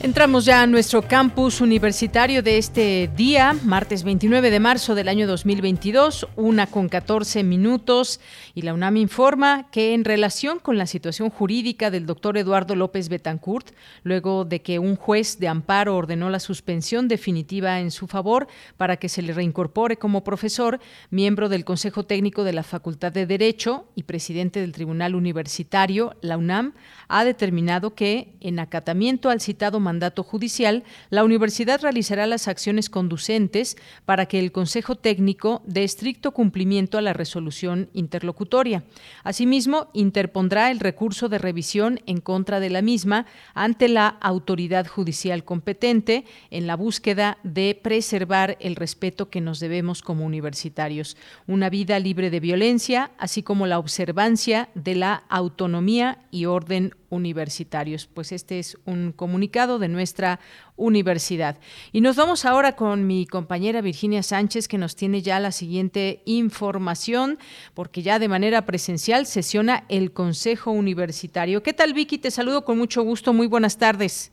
Entramos 0.00 0.44
ya 0.44 0.62
a 0.62 0.66
nuestro 0.68 1.02
campus 1.02 1.60
universitario 1.60 2.40
de 2.40 2.56
este 2.56 3.10
día, 3.16 3.56
martes 3.64 4.04
29 4.04 4.52
de 4.52 4.60
marzo 4.60 4.94
del 4.94 5.08
año 5.08 5.26
2022, 5.26 6.28
una 6.36 6.68
con 6.68 6.88
14 6.88 7.42
minutos, 7.42 8.20
y 8.54 8.62
la 8.62 8.74
UNAM 8.74 8.96
informa 8.96 9.68
que 9.72 9.94
en 9.94 10.04
relación 10.04 10.60
con 10.60 10.78
la 10.78 10.86
situación 10.86 11.30
jurídica 11.30 11.90
del 11.90 12.06
doctor 12.06 12.38
Eduardo 12.38 12.76
López 12.76 13.08
Betancourt, 13.08 13.72
luego 14.04 14.44
de 14.44 14.62
que 14.62 14.78
un 14.78 14.94
juez 14.94 15.40
de 15.40 15.48
amparo 15.48 15.96
ordenó 15.96 16.30
la 16.30 16.38
suspensión 16.38 17.08
definitiva 17.08 17.80
en 17.80 17.90
su 17.90 18.06
favor 18.06 18.46
para 18.76 18.98
que 18.98 19.08
se 19.08 19.22
le 19.22 19.32
reincorpore 19.32 19.96
como 19.96 20.22
profesor, 20.22 20.78
miembro 21.10 21.48
del 21.48 21.64
Consejo 21.64 22.04
Técnico 22.04 22.44
de 22.44 22.52
la 22.52 22.62
Facultad 22.62 23.10
de 23.10 23.26
Derecho 23.26 23.88
y 23.96 24.04
presidente 24.04 24.60
del 24.60 24.70
Tribunal 24.70 25.16
Universitario, 25.16 26.14
la 26.20 26.38
UNAM 26.38 26.74
ha 27.08 27.24
determinado 27.24 27.94
que, 27.94 28.34
en 28.40 28.58
acatamiento 28.58 29.30
al 29.30 29.40
citado 29.40 29.80
mandato 29.80 30.22
judicial, 30.22 30.84
la 31.10 31.24
universidad 31.24 31.80
realizará 31.80 32.26
las 32.26 32.48
acciones 32.48 32.90
conducentes 32.90 33.76
para 34.04 34.26
que 34.26 34.38
el 34.38 34.52
Consejo 34.52 34.94
Técnico 34.94 35.62
dé 35.66 35.84
estricto 35.84 36.32
cumplimiento 36.32 36.98
a 36.98 37.02
la 37.02 37.14
resolución 37.14 37.88
interlocutoria. 37.94 38.84
Asimismo, 39.24 39.88
interpondrá 39.94 40.70
el 40.70 40.80
recurso 40.80 41.28
de 41.28 41.38
revisión 41.38 42.00
en 42.06 42.20
contra 42.20 42.60
de 42.60 42.70
la 42.70 42.82
misma 42.82 43.26
ante 43.54 43.88
la 43.88 44.08
autoridad 44.20 44.86
judicial 44.86 45.44
competente 45.44 46.24
en 46.50 46.66
la 46.66 46.76
búsqueda 46.76 47.38
de 47.42 47.78
preservar 47.82 48.56
el 48.60 48.76
respeto 48.76 49.30
que 49.30 49.40
nos 49.40 49.60
debemos 49.60 50.02
como 50.02 50.26
universitarios, 50.26 51.16
una 51.46 51.70
vida 51.70 51.98
libre 51.98 52.30
de 52.30 52.40
violencia, 52.40 53.10
así 53.18 53.42
como 53.42 53.66
la 53.66 53.78
observancia 53.78 54.68
de 54.74 54.94
la 54.94 55.24
autonomía 55.28 56.18
y 56.30 56.44
orden 56.44 56.92
universitarios. 57.10 58.06
Pues 58.06 58.32
este 58.32 58.58
es 58.58 58.78
un 58.84 59.12
comunicado 59.12 59.78
de 59.78 59.88
nuestra 59.88 60.40
universidad. 60.76 61.58
Y 61.92 62.00
nos 62.00 62.16
vamos 62.16 62.44
ahora 62.44 62.76
con 62.76 63.06
mi 63.06 63.26
compañera 63.26 63.80
Virginia 63.80 64.22
Sánchez, 64.22 64.68
que 64.68 64.78
nos 64.78 64.96
tiene 64.96 65.22
ya 65.22 65.40
la 65.40 65.52
siguiente 65.52 66.22
información, 66.24 67.38
porque 67.74 68.02
ya 68.02 68.18
de 68.18 68.28
manera 68.28 68.64
presencial 68.64 69.26
sesiona 69.26 69.84
el 69.88 70.12
Consejo 70.12 70.70
Universitario. 70.70 71.62
¿Qué 71.62 71.72
tal, 71.72 71.94
Vicky? 71.94 72.18
Te 72.18 72.30
saludo 72.30 72.64
con 72.64 72.78
mucho 72.78 73.02
gusto. 73.02 73.32
Muy 73.32 73.46
buenas 73.46 73.78
tardes. 73.78 74.32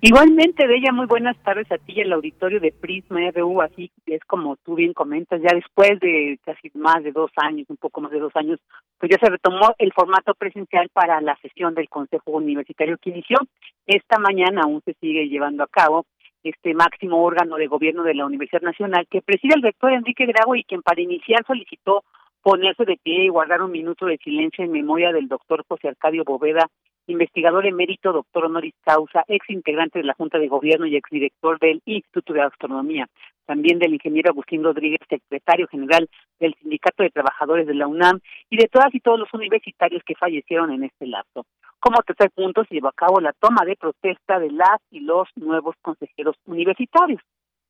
Igualmente, 0.00 0.66
Bella, 0.66 0.92
muy 0.92 1.06
buenas 1.06 1.36
tardes 1.42 1.70
a 1.72 1.78
ti 1.78 1.92
y 1.96 2.00
al 2.00 2.12
auditorio 2.12 2.60
de 2.60 2.72
Prisma 2.72 3.20
RU, 3.32 3.60
así 3.60 3.90
es 4.06 4.24
como 4.24 4.56
tú 4.56 4.74
bien 4.74 4.92
comentas, 4.92 5.40
ya 5.42 5.54
después 5.54 5.98
de 6.00 6.38
casi 6.44 6.70
más 6.74 7.02
de 7.02 7.12
dos 7.12 7.30
años, 7.36 7.68
un 7.68 7.76
poco 7.76 8.00
más 8.00 8.10
de 8.10 8.20
dos 8.20 8.34
años, 8.34 8.58
pues 8.98 9.10
ya 9.10 9.18
se 9.18 9.30
retomó 9.30 9.74
el 9.78 9.92
formato 9.92 10.34
presencial 10.34 10.88
para 10.92 11.20
la 11.20 11.36
sesión 11.42 11.74
del 11.74 11.88
Consejo 11.88 12.30
Universitario 12.30 12.98
que 12.98 13.10
inició. 13.10 13.38
Esta 13.86 14.18
mañana 14.18 14.62
aún 14.64 14.80
se 14.84 14.94
sigue 14.94 15.28
llevando 15.28 15.64
a 15.64 15.68
cabo 15.68 16.06
este 16.42 16.72
máximo 16.72 17.22
órgano 17.22 17.56
de 17.56 17.66
gobierno 17.66 18.02
de 18.02 18.14
la 18.14 18.24
Universidad 18.24 18.62
Nacional 18.62 19.06
que 19.10 19.20
preside 19.20 19.54
el 19.56 19.62
rector 19.62 19.92
Enrique 19.92 20.26
Grago 20.26 20.54
y 20.54 20.64
quien 20.64 20.82
para 20.82 21.02
iniciar 21.02 21.44
solicitó 21.46 22.04
ponerse 22.42 22.84
de 22.84 22.96
pie 22.96 23.24
y 23.24 23.28
guardar 23.28 23.62
un 23.62 23.70
minuto 23.70 24.06
de 24.06 24.16
silencio 24.18 24.64
en 24.64 24.72
memoria 24.72 25.12
del 25.12 25.28
doctor 25.28 25.64
José 25.68 25.88
Arcadio 25.88 26.24
Boveda 26.24 26.70
investigador 27.10 27.66
emérito, 27.66 28.12
doctor 28.12 28.44
honoris 28.44 28.74
causa, 28.84 29.24
ex 29.28 29.48
integrante 29.50 29.98
de 29.98 30.04
la 30.04 30.14
Junta 30.14 30.38
de 30.38 30.48
Gobierno 30.48 30.86
y 30.86 30.96
exdirector 30.96 31.58
del 31.58 31.82
Instituto 31.84 32.32
de 32.32 32.42
Astronomía, 32.42 33.06
también 33.46 33.78
del 33.78 33.94
ingeniero 33.94 34.30
Agustín 34.30 34.62
Rodríguez, 34.62 35.00
secretario 35.08 35.66
general 35.68 36.08
del 36.38 36.54
Sindicato 36.54 37.02
de 37.02 37.10
Trabajadores 37.10 37.66
de 37.66 37.74
la 37.74 37.86
UNAM 37.86 38.20
y 38.48 38.56
de 38.56 38.68
todas 38.68 38.94
y 38.94 39.00
todos 39.00 39.18
los 39.18 39.32
universitarios 39.34 40.02
que 40.04 40.14
fallecieron 40.14 40.70
en 40.72 40.84
este 40.84 41.06
lapso. 41.06 41.44
Como 41.80 42.02
tercer 42.02 42.30
punto, 42.30 42.64
se 42.64 42.74
llevó 42.74 42.88
a 42.88 42.92
cabo 42.92 43.20
la 43.20 43.32
toma 43.32 43.64
de 43.64 43.76
protesta 43.76 44.38
de 44.38 44.50
las 44.50 44.80
y 44.90 45.00
los 45.00 45.28
nuevos 45.36 45.74
consejeros 45.82 46.36
universitarios 46.46 47.20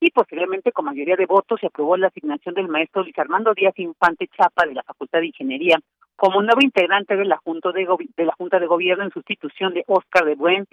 y 0.00 0.10
posteriormente 0.10 0.72
con 0.72 0.86
mayoría 0.86 1.14
de 1.14 1.26
votos 1.26 1.60
se 1.60 1.66
aprobó 1.66 1.96
la 1.96 2.08
asignación 2.08 2.54
del 2.54 2.68
maestro 2.68 3.02
Luis 3.02 3.18
Armando 3.18 3.52
Díaz 3.54 3.78
Infante 3.78 4.28
Chapa 4.28 4.66
de 4.66 4.74
la 4.74 4.82
Facultad 4.82 5.20
de 5.20 5.26
Ingeniería 5.26 5.78
como 6.16 6.42
nuevo 6.42 6.60
integrante 6.62 7.16
de 7.16 7.24
la 7.24 7.36
Junta 7.36 7.70
de, 7.72 7.86
de 8.16 8.24
la 8.24 8.32
Junta 8.32 8.58
de 8.58 8.66
Gobierno 8.66 9.04
en 9.04 9.10
sustitución 9.10 9.72
de 9.72 9.84
Oscar 9.86 10.24
de 10.24 10.34
Buen, 10.34 10.66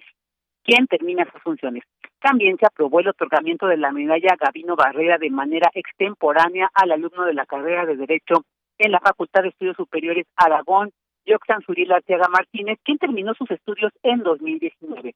quien 0.63 0.87
termina 0.87 1.29
sus 1.31 1.41
funciones. 1.41 1.83
También 2.19 2.57
se 2.57 2.65
aprobó 2.65 2.99
el 2.99 3.09
otorgamiento 3.09 3.67
de 3.67 3.77
la 3.77 3.91
medalla 3.91 4.35
Gavino 4.39 4.75
Barrera 4.75 5.17
de 5.17 5.29
manera 5.29 5.69
extemporánea 5.73 6.69
al 6.73 6.91
alumno 6.91 7.23
de 7.25 7.33
la 7.33 7.45
carrera 7.45 7.85
de 7.85 7.95
Derecho 7.95 8.43
en 8.77 8.91
la 8.91 8.99
Facultad 8.99 9.43
de 9.43 9.49
Estudios 9.49 9.77
Superiores 9.77 10.25
Aragón, 10.35 10.91
Yoxan 11.25 11.61
Zuril 11.61 11.91
Arteaga 11.91 12.27
Martínez, 12.29 12.79
quien 12.83 12.97
terminó 12.97 13.33
sus 13.33 13.49
estudios 13.51 13.91
en 14.03 14.23
2019. 14.23 15.13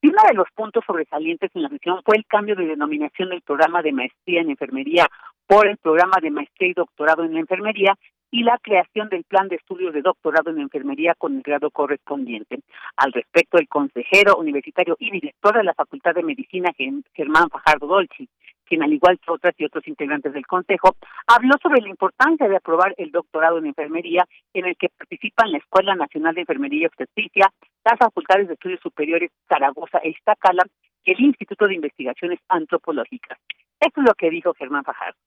Y 0.00 0.08
uno 0.08 0.22
de 0.28 0.34
los 0.34 0.46
puntos 0.54 0.84
sobresalientes 0.86 1.50
en 1.54 1.62
la 1.62 1.68
sesión 1.68 2.00
fue 2.04 2.16
el 2.16 2.26
cambio 2.26 2.54
de 2.54 2.66
denominación 2.66 3.30
del 3.30 3.42
programa 3.42 3.82
de 3.82 3.92
maestría 3.92 4.40
en 4.40 4.50
enfermería 4.50 5.08
por 5.46 5.66
el 5.66 5.76
programa 5.78 6.18
de 6.22 6.30
maestría 6.30 6.68
y 6.68 6.74
doctorado 6.74 7.24
en 7.24 7.34
la 7.34 7.40
enfermería 7.40 7.96
y 8.30 8.42
la 8.42 8.58
creación 8.58 9.08
del 9.08 9.24
plan 9.24 9.48
de 9.48 9.56
estudios 9.56 9.94
de 9.94 10.02
doctorado 10.02 10.50
en 10.50 10.60
enfermería 10.60 11.14
con 11.16 11.36
el 11.36 11.42
grado 11.42 11.70
correspondiente. 11.70 12.60
Al 12.96 13.12
respecto, 13.12 13.58
el 13.58 13.68
consejero 13.68 14.36
universitario 14.36 14.96
y 15.00 15.10
director 15.10 15.56
de 15.56 15.64
la 15.64 15.74
Facultad 15.74 16.14
de 16.14 16.22
Medicina, 16.22 16.70
Germán 17.14 17.48
Fajardo 17.48 17.86
Dolci, 17.86 18.28
quien 18.68 18.82
al 18.82 18.92
igual 18.92 19.18
que 19.18 19.32
otras 19.32 19.54
y 19.58 19.64
otros 19.64 19.86
integrantes 19.88 20.32
del 20.32 20.46
Consejo, 20.46 20.96
habló 21.26 21.54
sobre 21.62 21.80
la 21.80 21.88
importancia 21.88 22.48
de 22.48 22.56
aprobar 22.56 22.94
el 22.98 23.10
doctorado 23.10 23.58
en 23.58 23.66
enfermería 23.66 24.26
en 24.52 24.66
el 24.66 24.76
que 24.76 24.88
participan 24.90 25.50
la 25.50 25.58
Escuela 25.58 25.94
Nacional 25.94 26.34
de 26.34 26.42
Enfermería 26.42 26.82
y 26.82 26.86
Obstetricia, 26.86 27.52
las 27.84 27.98
Facultades 27.98 28.48
de 28.48 28.54
Estudios 28.54 28.80
Superiores 28.82 29.30
Zaragoza 29.48 29.98
e 29.98 30.10
Iztacala 30.10 30.64
y 31.04 31.12
el 31.12 31.20
Instituto 31.20 31.66
de 31.66 31.74
Investigaciones 31.74 32.38
Antropológicas. 32.48 33.38
Esto 33.80 34.00
es 34.00 34.06
lo 34.06 34.14
que 34.14 34.30
dijo 34.30 34.54
Germán 34.54 34.84
Fajardo. 34.84 35.18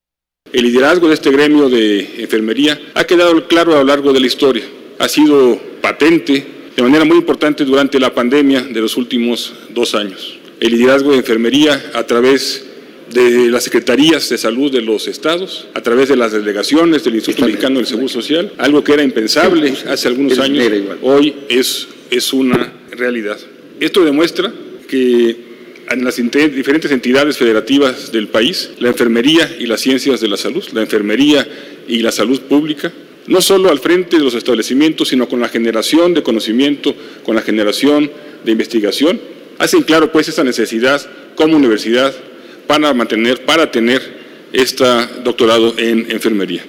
El 0.52 0.64
liderazgo 0.64 1.08
de 1.08 1.14
este 1.14 1.32
gremio 1.32 1.70
de 1.70 2.24
enfermería 2.24 2.78
ha 2.96 3.06
quedado 3.06 3.48
claro 3.48 3.74
a 3.74 3.80
lo 3.80 3.84
largo 3.86 4.12
de 4.12 4.20
la 4.20 4.28
historia. 4.28 4.64
Ha 5.00 5.08
sido 5.08 5.58
patente 5.82 6.46
de 6.76 6.84
manera 6.84 7.06
muy 7.06 7.18
importante 7.18 7.64
durante 7.64 8.00
la 8.00 8.14
pandemia 8.14 8.62
de 8.62 8.82
los 8.82 8.98
últimos 8.98 9.70
dos 9.70 9.96
años. 9.96 10.40
El 10.60 10.72
liderazgo 10.72 11.12
de 11.12 11.18
enfermería 11.18 11.82
a 11.96 12.04
través 12.04 12.71
de 13.14 13.50
las 13.50 13.64
secretarías 13.64 14.30
de 14.30 14.38
salud 14.38 14.72
de 14.72 14.82
los 14.82 15.08
estados, 15.08 15.68
a 15.74 15.82
través 15.82 16.10
de 16.10 16.16
las 16.16 16.32
delegaciones 16.32 17.04
del 17.04 17.16
Instituto 17.16 17.46
Mexicano 17.46 17.78
del 17.78 17.88
Seguro 17.88 18.08
Social, 18.08 18.54
algo 18.58 18.84
que 18.84 18.94
era 18.94 19.04
impensable 19.04 19.74
hace 19.88 20.08
algunos 20.08 20.40
años, 20.40 20.72
hoy 21.02 21.36
es, 21.50 21.88
es 22.10 22.34
una 22.34 22.74
realidad. 22.92 23.38
Esto 23.80 24.04
demuestra 24.04 24.54
que 24.88 25.52
en 25.90 26.06
las 26.06 26.16
diferentes 26.16 26.92
entidades 26.92 27.38
federativas 27.38 28.12
del 28.12 28.30
país, 28.30 28.72
la 28.80 28.90
enfermería 28.90 29.50
y 29.60 29.66
las 29.66 29.82
ciencias 29.82 30.22
de 30.22 30.28
la 30.30 30.38
salud, 30.38 30.64
la 30.74 30.82
enfermería 30.82 31.48
y 31.88 32.00
la 32.00 32.12
salud 32.12 32.40
pública, 32.42 32.92
no 33.28 33.42
solo 33.42 33.70
al 33.70 33.80
frente 33.80 34.18
de 34.18 34.24
los 34.24 34.34
establecimientos, 34.36 35.10
sino 35.10 35.28
con 35.28 35.42
la 35.42 35.50
generación 35.50 36.14
de 36.14 36.24
conocimiento, 36.24 36.96
con 37.24 37.36
la 37.36 37.42
generación 37.42 38.10
de 38.46 38.52
investigación, 38.52 39.20
hacen 39.60 39.84
claro 39.84 40.12
pues 40.12 40.28
esa 40.28 40.44
necesidad 40.44 41.02
como 41.36 41.58
universidad 41.58 42.14
para 42.72 42.94
mantener, 42.94 43.46
para 43.46 43.70
tener 43.70 44.00
este 44.54 44.86
doctorado 45.26 45.78
en 45.78 46.10
enfermería. 46.10 46.62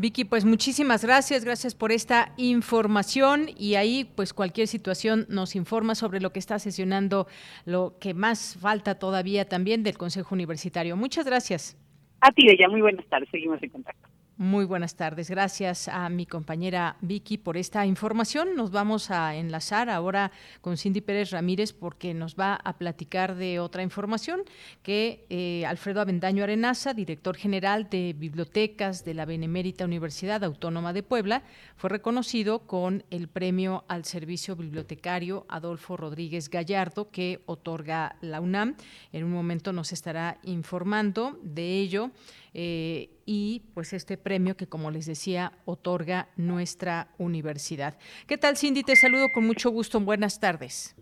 Vicky, 0.00 0.24
pues 0.24 0.46
muchísimas 0.46 1.04
gracias, 1.04 1.44
gracias 1.44 1.74
por 1.74 1.92
esta 1.92 2.32
información 2.38 3.50
y 3.58 3.74
ahí 3.74 4.10
pues 4.14 4.32
cualquier 4.32 4.66
situación 4.66 5.26
nos 5.28 5.54
informa 5.54 5.94
sobre 5.94 6.20
lo 6.20 6.32
que 6.32 6.38
está 6.38 6.58
sesionando, 6.58 7.26
lo 7.66 7.98
que 8.00 8.14
más 8.14 8.56
falta 8.58 8.98
todavía 8.98 9.46
también 9.46 9.82
del 9.82 9.98
Consejo 9.98 10.34
Universitario. 10.34 10.96
Muchas 10.96 11.26
gracias. 11.26 11.76
A 12.20 12.30
ti, 12.32 12.50
ella, 12.50 12.68
muy 12.68 12.82
buenas 12.82 13.06
tardes, 13.06 13.30
seguimos 13.30 13.62
en 13.62 13.70
contacto. 13.70 14.09
Muy 14.40 14.64
buenas 14.64 14.96
tardes. 14.96 15.28
Gracias 15.28 15.86
a 15.86 16.08
mi 16.08 16.24
compañera 16.24 16.96
Vicky 17.02 17.36
por 17.36 17.58
esta 17.58 17.84
información. 17.84 18.56
Nos 18.56 18.70
vamos 18.70 19.10
a 19.10 19.36
enlazar 19.36 19.90
ahora 19.90 20.32
con 20.62 20.78
Cindy 20.78 21.02
Pérez 21.02 21.30
Ramírez 21.30 21.74
porque 21.74 22.14
nos 22.14 22.36
va 22.36 22.54
a 22.54 22.78
platicar 22.78 23.34
de 23.34 23.60
otra 23.60 23.82
información 23.82 24.40
que 24.82 25.26
eh, 25.28 25.66
Alfredo 25.66 26.00
Avendaño 26.00 26.42
Arenaza, 26.42 26.94
director 26.94 27.36
general 27.36 27.90
de 27.90 28.14
bibliotecas 28.16 29.04
de 29.04 29.12
la 29.12 29.26
Benemérita 29.26 29.84
Universidad 29.84 30.42
Autónoma 30.42 30.94
de 30.94 31.02
Puebla, 31.02 31.42
fue 31.76 31.90
reconocido 31.90 32.60
con 32.60 33.04
el 33.10 33.28
premio 33.28 33.84
al 33.88 34.06
servicio 34.06 34.56
bibliotecario 34.56 35.44
Adolfo 35.50 35.98
Rodríguez 35.98 36.48
Gallardo 36.48 37.10
que 37.10 37.42
otorga 37.44 38.16
la 38.22 38.40
UNAM. 38.40 38.76
En 39.12 39.24
un 39.24 39.32
momento 39.32 39.74
nos 39.74 39.92
estará 39.92 40.38
informando 40.44 41.38
de 41.42 41.78
ello. 41.78 42.10
Eh, 42.54 43.19
y 43.32 43.62
pues 43.74 43.92
este 43.92 44.18
premio 44.18 44.56
que 44.56 44.66
como 44.66 44.90
les 44.90 45.06
decía 45.06 45.52
otorga 45.64 46.26
nuestra 46.36 47.06
universidad. 47.16 47.94
¿Qué 48.26 48.36
tal 48.38 48.56
Cindy? 48.56 48.82
Te 48.82 48.96
saludo 48.96 49.26
con 49.32 49.46
mucho 49.46 49.70
gusto. 49.70 50.00
Buenas 50.00 50.40
tardes. 50.40 50.96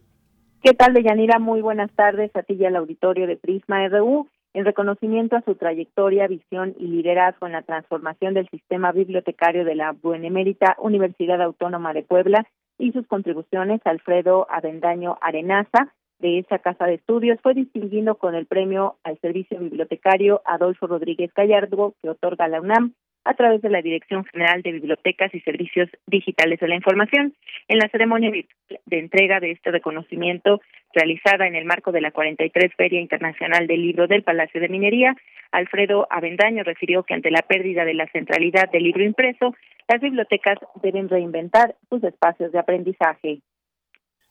¿Qué 0.62 0.74
tal 0.74 0.92
Deyanira? 0.92 1.38
Muy 1.38 1.62
buenas 1.62 1.90
tardes 1.92 2.30
a 2.36 2.42
ti 2.42 2.52
y 2.52 2.66
al 2.66 2.76
auditorio 2.76 3.26
de 3.26 3.38
Prisma 3.38 3.88
RU. 3.88 4.28
En 4.52 4.66
reconocimiento 4.66 5.36
a 5.36 5.40
su 5.40 5.54
trayectoria, 5.54 6.26
visión 6.26 6.74
y 6.78 6.88
liderazgo 6.88 7.46
en 7.46 7.54
la 7.54 7.62
transformación 7.62 8.34
del 8.34 8.46
sistema 8.50 8.92
bibliotecario 8.92 9.64
de 9.64 9.74
la 9.74 9.92
Buenemérita 9.92 10.76
Universidad 10.80 11.40
Autónoma 11.40 11.94
de 11.94 12.02
Puebla 12.02 12.46
y 12.78 12.92
sus 12.92 13.06
contribuciones, 13.06 13.80
Alfredo 13.86 14.46
Avendaño 14.50 15.16
Arenaza, 15.22 15.94
de 16.18 16.38
esa 16.38 16.58
casa 16.58 16.86
de 16.86 16.94
estudios 16.94 17.38
fue 17.42 17.54
distinguido 17.54 18.16
con 18.16 18.34
el 18.34 18.46
premio 18.46 18.96
al 19.04 19.18
servicio 19.20 19.58
bibliotecario 19.58 20.42
Adolfo 20.44 20.86
Rodríguez 20.86 21.32
Gallardo 21.34 21.94
que 22.02 22.10
otorga 22.10 22.48
la 22.48 22.60
UNAM 22.60 22.94
a 23.24 23.34
través 23.34 23.60
de 23.60 23.68
la 23.68 23.82
Dirección 23.82 24.24
General 24.24 24.62
de 24.62 24.72
Bibliotecas 24.72 25.34
y 25.34 25.40
Servicios 25.40 25.90
Digitales 26.06 26.60
de 26.60 26.68
la 26.68 26.76
Información. 26.76 27.34
En 27.68 27.78
la 27.78 27.88
ceremonia 27.90 28.30
de 28.30 28.98
entrega 28.98 29.38
de 29.38 29.50
este 29.50 29.70
reconocimiento 29.70 30.62
realizada 30.94 31.46
en 31.46 31.54
el 31.54 31.66
marco 31.66 31.92
de 31.92 32.00
la 32.00 32.10
43 32.10 32.72
Feria 32.74 33.00
Internacional 33.00 33.66
del 33.66 33.82
Libro 33.82 34.06
del 34.06 34.22
Palacio 34.22 34.60
de 34.60 34.70
Minería, 34.70 35.14
Alfredo 35.52 36.06
Avendaño 36.10 36.64
refirió 36.64 37.02
que 37.02 37.14
ante 37.14 37.30
la 37.30 37.42
pérdida 37.42 37.84
de 37.84 37.94
la 37.94 38.06
centralidad 38.06 38.70
del 38.70 38.84
libro 38.84 39.04
impreso, 39.04 39.54
las 39.88 40.00
bibliotecas 40.00 40.58
deben 40.82 41.08
reinventar 41.08 41.74
sus 41.90 42.02
espacios 42.04 42.50
de 42.52 42.58
aprendizaje. 42.58 43.40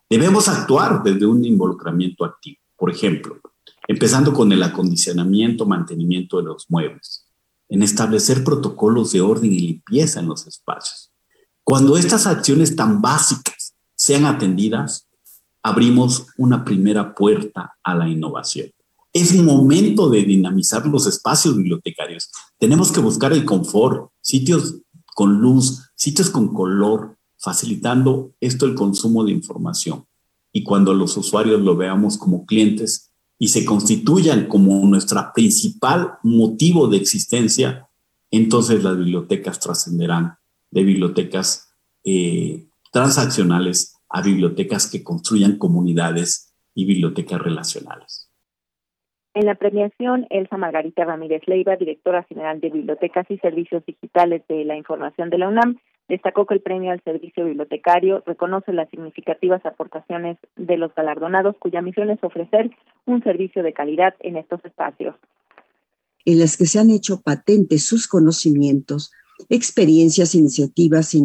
Debemos 0.10 0.48
actuar 0.48 1.04
desde 1.04 1.26
un 1.26 1.44
involucramiento 1.44 2.24
activo, 2.24 2.60
por 2.78 2.90
ejemplo, 2.90 3.42
empezando 3.90 4.34
con 4.34 4.52
el 4.54 4.64
acondicionamiento, 4.64 5.66
mantenimiento 5.66 6.38
de 6.38 6.44
los 6.44 6.70
muebles, 6.70 7.26
en 7.68 7.84
establecer 7.84 8.44
protocolos 8.44 9.12
de 9.12 9.20
orden 9.20 9.52
y 9.52 9.60
limpieza 9.60 10.22
en 10.22 10.28
los 10.28 10.48
espacios. 10.48 11.12
Cuando 11.64 11.98
estas 11.98 12.26
acciones 12.26 12.78
tan 12.78 13.02
básicas 13.02 13.74
sean 13.96 14.26
atendidas, 14.26 15.10
abrimos 15.62 16.28
una 16.38 16.64
primera 16.64 17.14
puerta 17.14 17.76
a 17.84 17.94
la 17.94 18.08
innovación. 18.08 18.70
Es 19.12 19.36
momento 19.36 20.10
de 20.10 20.24
dinamizar 20.24 20.88
los 20.88 21.06
espacios 21.08 21.58
bibliotecarios. 21.58 22.32
Tenemos 22.58 22.94
que 22.94 23.02
buscar 23.02 23.34
el 23.34 23.44
confort, 23.44 24.12
sitios 24.22 24.76
con 25.16 25.42
luz, 25.42 25.90
sitios 25.96 26.30
con 26.30 26.54
color, 26.54 27.17
facilitando 27.48 28.34
esto 28.42 28.66
el 28.66 28.76
consumo 28.76 29.24
de 29.24 29.32
información. 29.32 30.04
Y 30.52 30.66
cuando 30.66 30.94
los 30.94 31.16
usuarios 31.16 31.62
lo 31.62 31.78
veamos 31.78 32.18
como 32.18 32.46
clientes 32.46 33.14
y 33.40 33.48
se 33.48 33.64
constituyan 33.64 34.48
como 34.50 34.86
nuestra 34.86 35.32
principal 35.32 36.16
motivo 36.24 36.90
de 36.90 36.98
existencia, 36.98 37.88
entonces 38.32 38.84
las 38.84 38.98
bibliotecas 38.98 39.62
trascenderán 39.62 40.36
de 40.72 40.84
bibliotecas 40.84 41.74
eh, 42.04 42.68
transaccionales 42.92 43.96
a 44.10 44.22
bibliotecas 44.22 44.92
que 44.92 45.02
construyan 45.02 45.58
comunidades 45.58 46.54
y 46.76 46.86
bibliotecas 46.86 47.42
relacionales. 47.42 48.30
En 49.36 49.46
la 49.46 49.56
premiación, 49.56 50.28
Elsa 50.30 50.58
Margarita 50.58 51.06
Ramírez 51.06 51.44
Leiva, 51.46 51.78
directora 51.78 52.24
general 52.24 52.60
de 52.60 52.72
Bibliotecas 52.72 53.26
y 53.30 53.38
Servicios 53.38 53.86
Digitales 53.86 54.42
de 54.50 54.66
la 54.66 54.76
Información 54.76 55.30
de 55.30 55.38
la 55.38 55.48
UNAM, 55.48 55.78
destacó 56.08 56.46
que 56.46 56.56
el 56.56 56.62
premio 56.62 56.92
al 56.92 57.04
servicio 57.04 57.46
bibliotecario 57.46 58.24
reconoce 58.26 58.72
las 58.74 58.90
significativas 58.90 59.66
aportaciones 59.66 60.38
de 60.56 60.78
los 60.78 60.94
galardonados, 60.96 61.56
cuya 61.60 61.82
misión 61.82 62.10
es 62.10 62.24
ofrecer 62.24 62.72
un 63.06 63.24
servicio 63.24 63.64
de 63.64 63.74
calidad 63.74 64.16
en 64.20 64.38
estos 64.38 64.64
espacios. 64.64 65.16
En 66.26 66.40
las 66.40 66.58
que 66.58 66.66
se 66.66 66.80
han 66.80 66.90
hecho 66.90 67.22
patentes 67.22 67.86
sus 67.86 68.08
conocimientos, 68.08 69.12
experiencias, 69.50 70.36
iniciativas, 70.36 71.14
eh, 71.16 71.20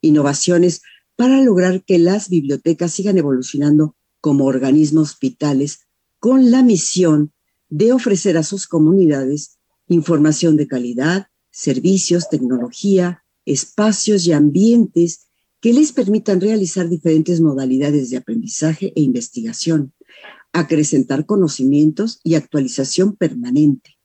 innovaciones 0.00 0.82
para 1.16 1.40
lograr 1.40 1.82
que 1.82 1.98
las 1.98 2.28
bibliotecas 2.30 2.92
sigan 2.92 3.18
evolucionando 3.18 3.94
como 4.20 4.46
organismos 4.46 5.18
vitales 5.18 5.86
con 6.18 6.50
la 6.50 6.62
misión 6.62 7.32
de 7.68 7.92
ofrecer 7.92 8.36
a 8.36 8.42
sus 8.42 8.66
comunidades 8.66 9.58
información 9.88 10.56
de 10.56 10.68
calidad, 10.68 11.26
servicios, 11.50 12.28
tecnología, 12.28 13.19
espacios 13.44 14.26
y 14.26 14.32
ambientes 14.32 15.26
que 15.60 15.72
les 15.72 15.92
permitan 15.92 16.40
realizar 16.40 16.88
diferentes 16.88 17.40
modalidades 17.40 18.10
de 18.10 18.16
aprendizaje 18.16 18.92
e 18.96 19.00
investigación, 19.02 19.92
acrecentar 20.52 21.26
conocimientos 21.26 22.20
y 22.24 22.34
actualización 22.34 23.16
permanente, 23.16 23.98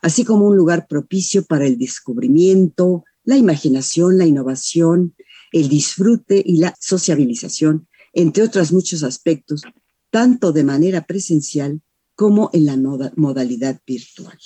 así 0.00 0.24
como 0.24 0.46
un 0.46 0.56
lugar 0.56 0.86
propicio 0.88 1.44
para 1.44 1.66
el 1.66 1.78
descubrimiento, 1.78 3.04
la 3.24 3.36
imaginación, 3.36 4.18
la 4.18 4.26
innovación, 4.26 5.14
el 5.52 5.68
disfrute 5.68 6.42
y 6.44 6.56
la 6.56 6.74
sociabilización, 6.80 7.88
entre 8.14 8.42
otros 8.42 8.72
muchos 8.72 9.02
aspectos, 9.02 9.62
tanto 10.10 10.52
de 10.52 10.64
manera 10.64 11.06
presencial 11.06 11.80
como 12.14 12.50
en 12.52 12.66
la 12.66 12.76
modalidad 13.16 13.80
virtual. 13.86 14.38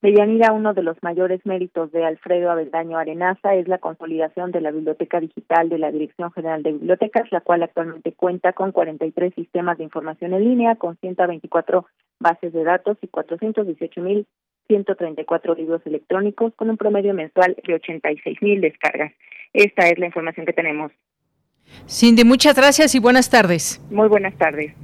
Deyanira, 0.00 0.52
uno 0.52 0.74
de 0.74 0.84
los 0.84 0.96
mayores 1.02 1.44
méritos 1.44 1.90
de 1.90 2.04
Alfredo 2.04 2.52
Avendaño 2.52 2.98
Arenaza 2.98 3.56
es 3.56 3.66
la 3.66 3.78
consolidación 3.78 4.52
de 4.52 4.60
la 4.60 4.70
Biblioteca 4.70 5.18
Digital 5.18 5.68
de 5.68 5.78
la 5.78 5.90
Dirección 5.90 6.30
General 6.30 6.62
de 6.62 6.70
Bibliotecas, 6.70 7.24
la 7.32 7.40
cual 7.40 7.64
actualmente 7.64 8.12
cuenta 8.12 8.52
con 8.52 8.70
43 8.70 9.34
sistemas 9.34 9.76
de 9.76 9.82
información 9.84 10.34
en 10.34 10.44
línea, 10.44 10.76
con 10.76 10.96
124 10.98 11.84
bases 12.20 12.52
de 12.52 12.62
datos 12.62 12.96
y 13.02 13.08
418.134 13.08 15.56
libros 15.56 15.82
electrónicos, 15.84 16.54
con 16.54 16.70
un 16.70 16.76
promedio 16.76 17.12
mensual 17.12 17.56
de 17.66 17.74
86.000 17.74 18.60
descargas. 18.60 19.12
Esta 19.52 19.88
es 19.88 19.98
la 19.98 20.06
información 20.06 20.46
que 20.46 20.52
tenemos. 20.52 20.92
Cindy, 21.88 22.22
muchas 22.22 22.54
gracias 22.54 22.94
y 22.94 23.00
buenas 23.00 23.30
tardes. 23.30 23.84
Muy 23.90 24.06
buenas 24.06 24.38
tardes. 24.38 24.76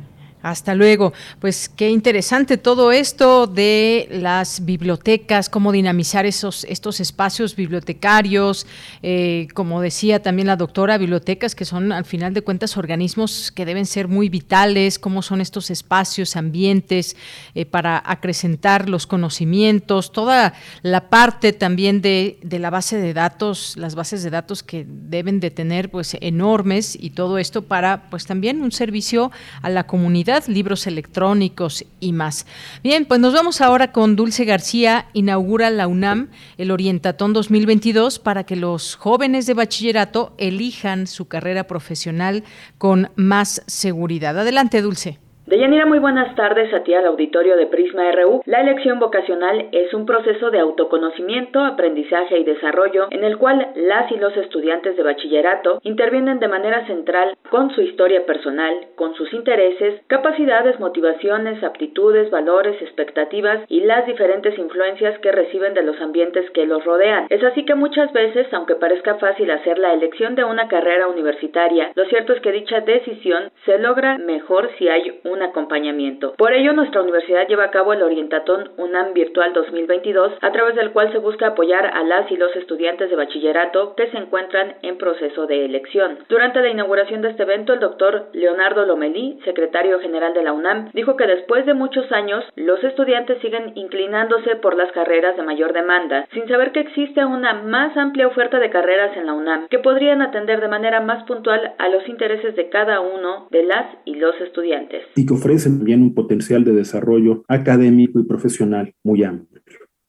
Hasta 0.44 0.74
luego. 0.74 1.14
Pues 1.40 1.70
qué 1.70 1.88
interesante 1.88 2.58
todo 2.58 2.92
esto 2.92 3.46
de 3.46 4.06
las 4.10 4.62
bibliotecas, 4.62 5.48
cómo 5.48 5.72
dinamizar 5.72 6.26
esos, 6.26 6.64
estos 6.64 7.00
espacios 7.00 7.56
bibliotecarios, 7.56 8.66
eh, 9.02 9.48
como 9.54 9.80
decía 9.80 10.20
también 10.20 10.48
la 10.48 10.56
doctora, 10.56 10.98
bibliotecas 10.98 11.54
que 11.54 11.64
son 11.64 11.92
al 11.92 12.04
final 12.04 12.34
de 12.34 12.42
cuentas 12.42 12.76
organismos 12.76 13.52
que 13.52 13.64
deben 13.64 13.86
ser 13.86 14.06
muy 14.06 14.28
vitales, 14.28 14.98
cómo 14.98 15.22
son 15.22 15.40
estos 15.40 15.70
espacios, 15.70 16.36
ambientes 16.36 17.16
eh, 17.54 17.64
para 17.64 18.02
acrecentar 18.04 18.90
los 18.90 19.06
conocimientos, 19.06 20.12
toda 20.12 20.52
la 20.82 21.08
parte 21.08 21.54
también 21.54 22.02
de, 22.02 22.38
de 22.42 22.58
la 22.58 22.68
base 22.68 22.98
de 22.98 23.14
datos, 23.14 23.78
las 23.78 23.94
bases 23.94 24.22
de 24.22 24.28
datos 24.28 24.62
que 24.62 24.84
deben 24.86 25.40
de 25.40 25.50
tener 25.50 25.90
pues 25.90 26.18
enormes 26.20 26.98
y 27.00 27.10
todo 27.10 27.38
esto 27.38 27.62
para 27.62 28.10
pues 28.10 28.26
también 28.26 28.60
un 28.60 28.72
servicio 28.72 29.32
a 29.62 29.70
la 29.70 29.86
comunidad 29.86 30.33
libros 30.48 30.86
electrónicos 30.86 31.84
y 32.00 32.12
más. 32.12 32.46
Bien, 32.82 33.06
pues 33.06 33.20
nos 33.20 33.32
vamos 33.32 33.60
ahora 33.60 33.92
con 33.92 34.16
Dulce 34.16 34.44
García. 34.44 35.08
Inaugura 35.12 35.70
la 35.70 35.86
UNAM 35.86 36.28
el 36.58 36.70
Orientatón 36.70 37.32
2022 37.32 38.18
para 38.18 38.44
que 38.44 38.56
los 38.56 38.96
jóvenes 38.96 39.46
de 39.46 39.54
bachillerato 39.54 40.34
elijan 40.38 41.06
su 41.06 41.26
carrera 41.26 41.66
profesional 41.66 42.44
con 42.78 43.10
más 43.16 43.62
seguridad. 43.66 44.38
Adelante, 44.38 44.82
Dulce. 44.82 45.23
Deyanira, 45.46 45.84
muy 45.84 45.98
buenas 45.98 46.34
tardes 46.36 46.72
a 46.72 46.84
ti 46.84 46.94
al 46.94 47.04
auditorio 47.04 47.58
de 47.58 47.66
Prisma 47.66 48.10
RU. 48.12 48.40
La 48.46 48.62
elección 48.62 48.98
vocacional 48.98 49.68
es 49.72 49.92
un 49.92 50.06
proceso 50.06 50.50
de 50.50 50.58
autoconocimiento, 50.58 51.60
aprendizaje 51.60 52.38
y 52.38 52.44
desarrollo 52.44 53.08
en 53.10 53.24
el 53.24 53.36
cual 53.36 53.68
las 53.76 54.10
y 54.10 54.16
los 54.16 54.34
estudiantes 54.38 54.96
de 54.96 55.02
bachillerato 55.02 55.80
intervienen 55.82 56.38
de 56.38 56.48
manera 56.48 56.86
central 56.86 57.36
con 57.50 57.70
su 57.72 57.82
historia 57.82 58.24
personal, 58.24 58.74
con 58.94 59.14
sus 59.16 59.34
intereses, 59.34 60.00
capacidades, 60.06 60.80
motivaciones, 60.80 61.62
aptitudes, 61.62 62.30
valores, 62.30 62.80
expectativas 62.80 63.66
y 63.68 63.80
las 63.80 64.06
diferentes 64.06 64.58
influencias 64.58 65.18
que 65.18 65.30
reciben 65.30 65.74
de 65.74 65.82
los 65.82 66.00
ambientes 66.00 66.50
que 66.52 66.64
los 66.64 66.82
rodean. 66.86 67.26
Es 67.28 67.44
así 67.44 67.66
que 67.66 67.74
muchas 67.74 68.10
veces, 68.14 68.46
aunque 68.54 68.76
parezca 68.76 69.16
fácil 69.16 69.50
hacer 69.50 69.78
la 69.78 69.92
elección 69.92 70.36
de 70.36 70.44
una 70.44 70.68
carrera 70.68 71.06
universitaria, 71.06 71.92
lo 71.96 72.06
cierto 72.06 72.32
es 72.32 72.40
que 72.40 72.50
dicha 72.50 72.80
decisión 72.80 73.50
se 73.66 73.78
logra 73.78 74.16
mejor 74.16 74.70
si 74.78 74.88
hay 74.88 75.20
un 75.24 75.33
un 75.34 75.42
acompañamiento. 75.42 76.34
Por 76.36 76.52
ello, 76.52 76.72
nuestra 76.72 77.02
universidad 77.02 77.46
lleva 77.48 77.64
a 77.64 77.70
cabo 77.70 77.92
el 77.92 78.02
Orientatón 78.02 78.70
UNAM 78.76 79.12
Virtual 79.12 79.52
2022, 79.52 80.32
a 80.40 80.52
través 80.52 80.76
del 80.76 80.92
cual 80.92 81.12
se 81.12 81.18
busca 81.18 81.48
apoyar 81.48 81.86
a 81.86 82.02
las 82.04 82.30
y 82.30 82.36
los 82.36 82.54
estudiantes 82.56 83.10
de 83.10 83.16
bachillerato 83.16 83.94
que 83.96 84.06
se 84.10 84.16
encuentran 84.16 84.76
en 84.82 84.96
proceso 84.96 85.46
de 85.46 85.64
elección. 85.64 86.18
Durante 86.28 86.60
la 86.60 86.68
inauguración 86.68 87.20
de 87.22 87.30
este 87.30 87.42
evento, 87.42 87.72
el 87.72 87.80
doctor 87.80 88.28
Leonardo 88.32 88.86
Lomelí, 88.86 89.40
secretario 89.44 89.98
general 90.00 90.32
de 90.34 90.42
la 90.42 90.52
UNAM, 90.52 90.90
dijo 90.92 91.16
que 91.16 91.26
después 91.26 91.66
de 91.66 91.74
muchos 91.74 92.10
años, 92.12 92.44
los 92.54 92.82
estudiantes 92.84 93.40
siguen 93.40 93.72
inclinándose 93.74 94.56
por 94.56 94.76
las 94.76 94.92
carreras 94.92 95.36
de 95.36 95.42
mayor 95.42 95.72
demanda, 95.72 96.26
sin 96.32 96.46
saber 96.48 96.72
que 96.72 96.80
existe 96.80 97.24
una 97.24 97.54
más 97.54 97.96
amplia 97.96 98.28
oferta 98.28 98.60
de 98.60 98.70
carreras 98.70 99.16
en 99.16 99.26
la 99.26 99.34
UNAM 99.34 99.68
que 99.68 99.80
podrían 99.80 100.22
atender 100.22 100.60
de 100.60 100.68
manera 100.68 101.00
más 101.00 101.24
puntual 101.24 101.74
a 101.78 101.88
los 101.88 102.08
intereses 102.08 102.54
de 102.54 102.68
cada 102.68 103.00
uno 103.00 103.48
de 103.50 103.64
las 103.64 103.86
y 104.04 104.14
los 104.14 104.40
estudiantes 104.40 105.04
que 105.26 105.34
ofrecen 105.34 105.78
también 105.78 106.02
un 106.02 106.14
potencial 106.14 106.64
de 106.64 106.72
desarrollo 106.72 107.44
académico 107.48 108.18
y 108.20 108.24
profesional 108.24 108.94
muy 109.02 109.24
amplio. 109.24 109.62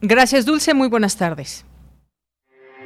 Gracias, 0.01 0.47
Dulce. 0.47 0.73
Muy 0.73 0.89
buenas 0.89 1.19
tardes. 1.19 1.67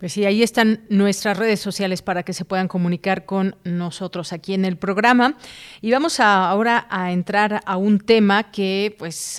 Pues 0.00 0.14
sí, 0.14 0.24
ahí 0.24 0.42
están 0.42 0.80
nuestras 0.88 1.36
redes 1.36 1.60
sociales 1.60 2.00
para 2.00 2.22
que 2.22 2.32
se 2.32 2.46
puedan 2.46 2.68
comunicar 2.68 3.26
con 3.26 3.56
nosotros 3.64 4.32
aquí 4.32 4.54
en 4.54 4.64
el 4.64 4.78
programa. 4.78 5.36
Y 5.82 5.90
vamos 5.92 6.20
ahora 6.20 6.86
a 6.88 7.12
entrar 7.12 7.60
a 7.66 7.76
un 7.76 7.98
tema 7.98 8.50
que 8.50 8.96
pues 8.98 9.36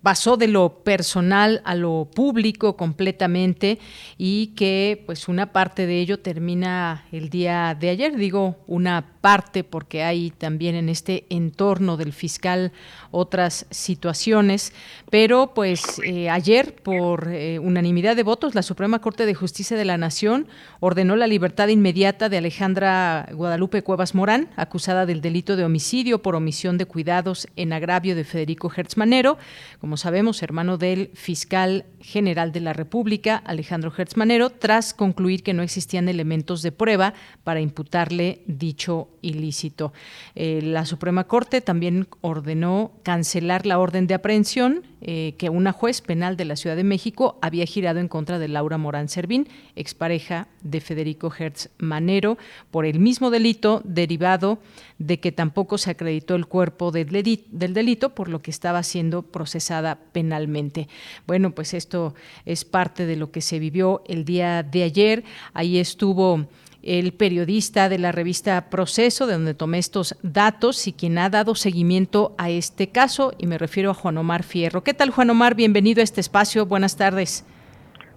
pasó 0.00 0.36
de 0.36 0.46
lo 0.46 0.84
personal 0.84 1.60
a 1.64 1.74
lo 1.74 2.08
público 2.14 2.76
completamente 2.76 3.80
y 4.16 4.54
que 4.54 5.02
pues 5.06 5.26
una 5.26 5.52
parte 5.52 5.86
de 5.86 5.98
ello 5.98 6.20
termina 6.20 7.06
el 7.10 7.28
día 7.28 7.74
de 7.74 7.90
ayer. 7.90 8.14
Digo 8.14 8.62
una 8.68 9.13
parte 9.24 9.64
porque 9.64 10.02
hay 10.02 10.32
también 10.32 10.74
en 10.74 10.90
este 10.90 11.24
entorno 11.30 11.96
del 11.96 12.12
fiscal 12.12 12.72
otras 13.10 13.64
situaciones, 13.70 14.74
pero 15.08 15.54
pues 15.54 15.98
eh, 16.04 16.28
ayer 16.28 16.74
por 16.74 17.30
eh, 17.32 17.58
unanimidad 17.58 18.16
de 18.16 18.22
votos 18.22 18.54
la 18.54 18.60
Suprema 18.60 18.98
Corte 18.98 19.24
de 19.24 19.32
Justicia 19.32 19.78
de 19.78 19.86
la 19.86 19.96
Nación 19.96 20.46
ordenó 20.78 21.16
la 21.16 21.26
libertad 21.26 21.68
inmediata 21.68 22.28
de 22.28 22.36
Alejandra 22.36 23.26
Guadalupe 23.32 23.80
Cuevas 23.80 24.14
Morán, 24.14 24.50
acusada 24.56 25.06
del 25.06 25.22
delito 25.22 25.56
de 25.56 25.64
homicidio 25.64 26.20
por 26.20 26.34
omisión 26.34 26.76
de 26.76 26.84
cuidados 26.84 27.48
en 27.56 27.72
agravio 27.72 28.14
de 28.14 28.24
Federico 28.24 28.70
Hertzmanero, 28.76 29.38
como 29.80 29.96
sabemos, 29.96 30.42
hermano 30.42 30.76
del 30.76 31.08
fiscal 31.14 31.86
general 31.98 32.52
de 32.52 32.60
la 32.60 32.74
República, 32.74 33.36
Alejandro 33.36 33.90
Hertzmanero, 33.96 34.50
tras 34.50 34.92
concluir 34.92 35.42
que 35.42 35.54
no 35.54 35.62
existían 35.62 36.10
elementos 36.10 36.60
de 36.60 36.72
prueba 36.72 37.14
para 37.42 37.62
imputarle 37.62 38.42
dicho 38.46 39.08
ilícito. 39.24 39.92
Eh, 40.34 40.60
la 40.62 40.84
Suprema 40.84 41.24
Corte 41.24 41.60
también 41.60 42.06
ordenó 42.20 42.92
cancelar 43.02 43.66
la 43.66 43.78
orden 43.78 44.06
de 44.06 44.14
aprehensión 44.14 44.82
eh, 45.06 45.34
que 45.36 45.50
una 45.50 45.72
juez 45.72 46.00
penal 46.00 46.38
de 46.38 46.46
la 46.46 46.56
Ciudad 46.56 46.76
de 46.76 46.82
México 46.84 47.38
había 47.42 47.66
girado 47.66 48.00
en 48.00 48.08
contra 48.08 48.38
de 48.38 48.48
Laura 48.48 48.78
Morán 48.78 49.08
Servín, 49.08 49.48
expareja 49.76 50.48
de 50.62 50.80
Federico 50.80 51.30
Hertz 51.36 51.68
Manero, 51.76 52.38
por 52.70 52.86
el 52.86 53.00
mismo 53.00 53.30
delito 53.30 53.82
derivado 53.84 54.60
de 54.98 55.20
que 55.20 55.30
tampoco 55.30 55.76
se 55.76 55.90
acreditó 55.90 56.36
el 56.36 56.46
cuerpo 56.46 56.90
del 56.90 57.10
delito, 57.10 58.14
por 58.14 58.30
lo 58.30 58.40
que 58.40 58.50
estaba 58.50 58.82
siendo 58.82 59.22
procesada 59.22 59.98
penalmente. 60.12 60.88
Bueno, 61.26 61.50
pues 61.50 61.74
esto 61.74 62.14
es 62.46 62.64
parte 62.64 63.04
de 63.04 63.16
lo 63.16 63.30
que 63.30 63.42
se 63.42 63.58
vivió 63.58 64.02
el 64.06 64.24
día 64.24 64.62
de 64.62 64.84
ayer. 64.84 65.24
Ahí 65.52 65.78
estuvo 65.78 66.46
el 66.84 67.12
periodista 67.12 67.88
de 67.88 67.98
la 67.98 68.12
revista 68.12 68.68
Proceso, 68.70 69.26
de 69.26 69.32
donde 69.32 69.54
tomé 69.54 69.78
estos 69.78 70.16
datos 70.22 70.86
y 70.86 70.92
quien 70.92 71.18
ha 71.18 71.30
dado 71.30 71.54
seguimiento 71.54 72.34
a 72.38 72.50
este 72.50 72.88
caso, 72.88 73.32
y 73.38 73.46
me 73.46 73.58
refiero 73.58 73.90
a 73.90 73.94
Juan 73.94 74.18
Omar 74.18 74.42
Fierro. 74.42 74.84
¿Qué 74.84 74.94
tal, 74.94 75.10
Juan 75.10 75.30
Omar? 75.30 75.54
Bienvenido 75.54 76.00
a 76.00 76.04
este 76.04 76.20
espacio. 76.20 76.66
Buenas 76.66 76.96
tardes. 76.96 77.44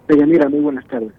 Mira, 0.09 0.49
muy 0.49 0.59
buenas 0.59 0.87
tardes. 0.87 1.11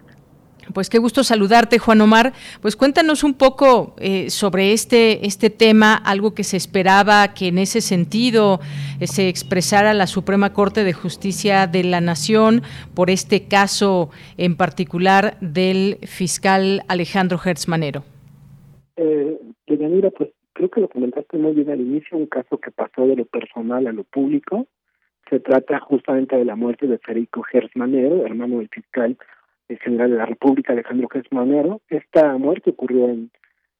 Pues 0.74 0.90
qué 0.90 0.98
gusto 0.98 1.24
saludarte, 1.24 1.78
Juan 1.78 2.00
Omar. 2.00 2.32
Pues 2.60 2.76
cuéntanos 2.76 3.24
un 3.24 3.34
poco 3.34 3.94
eh, 3.98 4.30
sobre 4.30 4.72
este, 4.72 5.26
este 5.26 5.50
tema, 5.50 5.94
algo 5.94 6.34
que 6.34 6.44
se 6.44 6.56
esperaba 6.56 7.34
que 7.34 7.48
en 7.48 7.58
ese 7.58 7.80
sentido 7.80 8.60
eh, 9.00 9.06
se 9.06 9.28
expresara 9.28 9.94
la 9.94 10.06
Suprema 10.06 10.52
Corte 10.52 10.84
de 10.84 10.92
Justicia 10.92 11.66
de 11.66 11.84
la 11.84 12.00
Nación 12.00 12.62
por 12.94 13.10
este 13.10 13.48
caso 13.48 14.10
en 14.36 14.56
particular 14.56 15.38
del 15.40 15.98
fiscal 16.02 16.82
Alejandro 16.88 17.38
Hertzmanero. 17.42 18.04
Eh, 18.96 19.38
mira, 19.68 20.10
pues 20.10 20.30
creo 20.52 20.68
que 20.70 20.80
lo 20.80 20.88
comentaste 20.88 21.38
muy 21.38 21.54
bien 21.54 21.70
al 21.70 21.80
inicio, 21.80 22.16
un 22.16 22.26
caso 22.26 22.58
que 22.58 22.70
pasó 22.70 23.06
de 23.06 23.16
lo 23.16 23.24
personal 23.24 23.86
a 23.86 23.92
lo 23.92 24.04
público. 24.04 24.66
Se 25.30 25.40
trata 25.40 25.78
justamente 25.80 26.36
de 26.36 26.44
la 26.44 26.56
muerte 26.56 26.86
de 26.86 26.98
Federico 26.98 27.44
Hertzmanero, 27.52 28.24
hermano 28.24 28.58
del 28.58 28.68
fiscal 28.68 29.16
el 29.68 29.78
general 29.78 30.10
de 30.10 30.16
la 30.16 30.26
República, 30.26 30.72
Alejandro 30.72 31.08
Manero. 31.30 31.80
Esta 31.88 32.36
muerte 32.38 32.70
ocurrió 32.70 33.08
en 33.08 33.30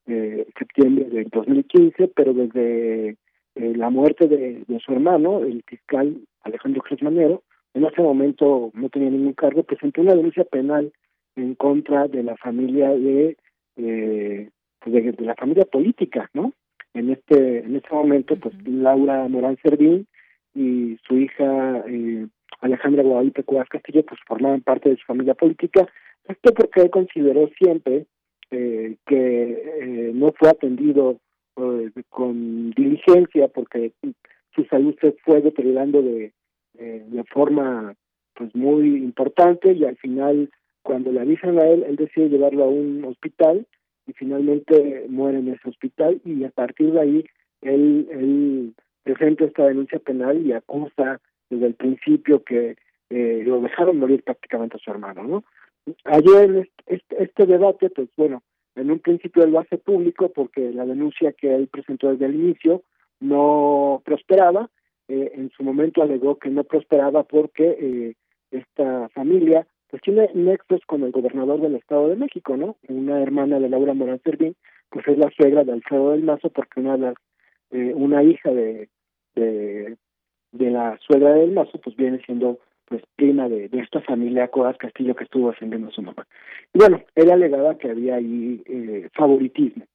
eh, 0.07 0.47
septiembre 0.57 1.05
de 1.05 1.25
2015, 1.31 2.07
pero 2.15 2.33
desde 2.33 3.09
eh, 3.55 3.73
la 3.75 3.89
muerte 3.89 4.27
de, 4.27 4.63
su 4.83 4.91
hermano, 4.93 5.39
el 5.43 5.63
fiscal 5.67 6.17
Alejandro 6.43 6.83
Manero, 7.01 7.43
en 7.73 7.85
ese 7.85 8.01
momento 8.01 8.71
no 8.73 8.89
tenía 8.89 9.09
ningún 9.09 9.33
cargo, 9.33 9.63
presentó 9.63 10.01
una 10.01 10.15
denuncia 10.15 10.43
penal 10.43 10.91
en 11.35 11.55
contra 11.55 12.07
de 12.07 12.23
la 12.23 12.35
familia 12.37 12.89
de, 12.89 13.37
eh, 13.77 14.49
pues 14.79 14.93
de, 14.93 15.25
la 15.25 15.35
familia 15.35 15.65
política, 15.65 16.29
¿no? 16.33 16.53
En 16.93 17.11
este 17.11 17.59
en 17.59 17.75
este 17.75 17.93
momento, 17.93 18.35
pues 18.37 18.55
Laura 18.67 19.27
Morán 19.27 19.57
Servín 19.61 20.07
y 20.55 20.97
su 21.07 21.17
hija 21.17 21.83
eh, 21.87 22.27
Alejandra 22.61 23.03
Guadalupe 23.03 23.43
Cuevas 23.43 23.69
Castillo, 23.69 24.03
pues 24.03 24.19
formaban 24.27 24.61
parte 24.61 24.89
de 24.89 24.97
su 24.97 25.05
familia 25.05 25.33
política. 25.33 25.87
Esto 26.27 26.53
porque 26.53 26.81
él 26.81 26.89
consideró 26.89 27.49
siempre 27.57 28.05
eh, 28.51 28.97
que 29.05 29.63
eh, 29.81 30.11
no 30.13 30.31
fue 30.33 30.49
atendido 30.49 31.19
eh, 31.57 31.91
con 32.09 32.71
diligencia 32.71 33.47
porque 33.47 33.91
su 34.55 34.65
salud 34.65 34.95
se 34.99 35.11
fue 35.23 35.41
deteriorando 35.41 36.01
de, 36.01 36.33
de 36.73 37.23
forma 37.25 37.93
pues 38.33 38.55
muy 38.55 38.95
importante 38.97 39.73
y 39.73 39.85
al 39.85 39.97
final 39.97 40.49
cuando 40.81 41.11
le 41.11 41.19
avisan 41.19 41.59
a 41.59 41.67
él, 41.67 41.83
él 41.87 41.95
decide 41.95 42.29
llevarlo 42.29 42.63
a 42.63 42.69
un 42.69 43.03
hospital 43.05 43.67
y 44.07 44.13
finalmente 44.13 45.05
muere 45.09 45.39
en 45.39 45.49
ese 45.49 45.69
hospital 45.69 46.19
y 46.25 46.43
a 46.43 46.49
partir 46.49 46.91
de 46.93 47.01
ahí 47.01 47.25
él, 47.61 48.07
él 48.11 48.73
presenta 49.03 49.45
esta 49.45 49.67
denuncia 49.67 49.99
penal 49.99 50.45
y 50.45 50.53
acusa 50.53 51.19
desde 51.49 51.65
el 51.65 51.75
principio 51.75 52.43
que 52.43 52.77
eh, 53.09 53.43
lo 53.45 53.61
dejaron 53.61 53.97
morir 53.97 54.23
prácticamente 54.23 54.77
a 54.77 54.79
su 54.79 54.91
hermano, 54.91 55.23
¿no? 55.23 55.43
Ayer 56.05 56.69
este, 56.85 57.23
este 57.23 57.45
debate, 57.45 57.89
pues 57.89 58.09
bueno, 58.15 58.43
en 58.75 58.91
un 58.91 58.99
principio 58.99 59.43
él 59.43 59.51
lo 59.51 59.59
hace 59.59 59.77
público 59.77 60.29
porque 60.29 60.71
la 60.71 60.85
denuncia 60.85 61.33
que 61.33 61.53
él 61.53 61.67
presentó 61.67 62.11
desde 62.11 62.25
el 62.25 62.35
inicio 62.35 62.83
no 63.19 64.01
prosperaba, 64.05 64.69
eh, 65.07 65.31
en 65.33 65.49
su 65.51 65.63
momento 65.63 66.01
alegó 66.01 66.37
que 66.37 66.49
no 66.49 66.63
prosperaba 66.63 67.23
porque 67.23 67.77
eh, 67.79 68.15
esta 68.51 69.09
familia 69.09 69.67
pues 69.89 70.03
tiene 70.03 70.29
nexos 70.35 70.81
con 70.85 71.03
el 71.03 71.11
gobernador 71.11 71.59
del 71.61 71.75
Estado 71.75 72.09
de 72.09 72.15
México, 72.15 72.55
¿no? 72.55 72.77
Una 72.87 73.21
hermana 73.21 73.59
de 73.59 73.69
Laura 73.69 73.95
Morán 73.95 74.21
Servín, 74.23 74.55
pues 74.91 75.07
es 75.07 75.17
la 75.17 75.31
suegra 75.31 75.63
de 75.63 75.71
Alfredo 75.71 76.11
del 76.11 76.23
Mazo 76.23 76.51
porque 76.51 76.79
una 76.79 76.93
de 76.93 76.99
las, 76.99 77.15
eh, 77.71 77.93
una 77.95 78.21
hija 78.21 78.51
de, 78.51 78.89
de 79.35 79.97
de 80.51 80.71
la 80.71 80.97
suegra 80.99 81.33
del 81.33 81.51
mazo, 81.51 81.79
pues 81.79 81.95
viene 81.95 82.19
siendo 82.25 82.59
pues 82.85 83.03
prima 83.15 83.47
de, 83.47 83.69
de 83.69 83.79
esta 83.79 84.01
familia 84.01 84.47
Codas 84.47 84.77
Castillo 84.77 85.15
que 85.15 85.23
estuvo 85.23 85.51
ascendiendo 85.51 85.89
a 85.89 85.91
su 85.91 86.01
mamá. 86.01 86.25
Y 86.73 86.79
bueno, 86.79 87.01
él 87.15 87.31
alegaba 87.31 87.77
que 87.77 87.91
había 87.91 88.15
ahí 88.15 88.61
eh, 88.65 89.09
favoritismo. 89.13 89.85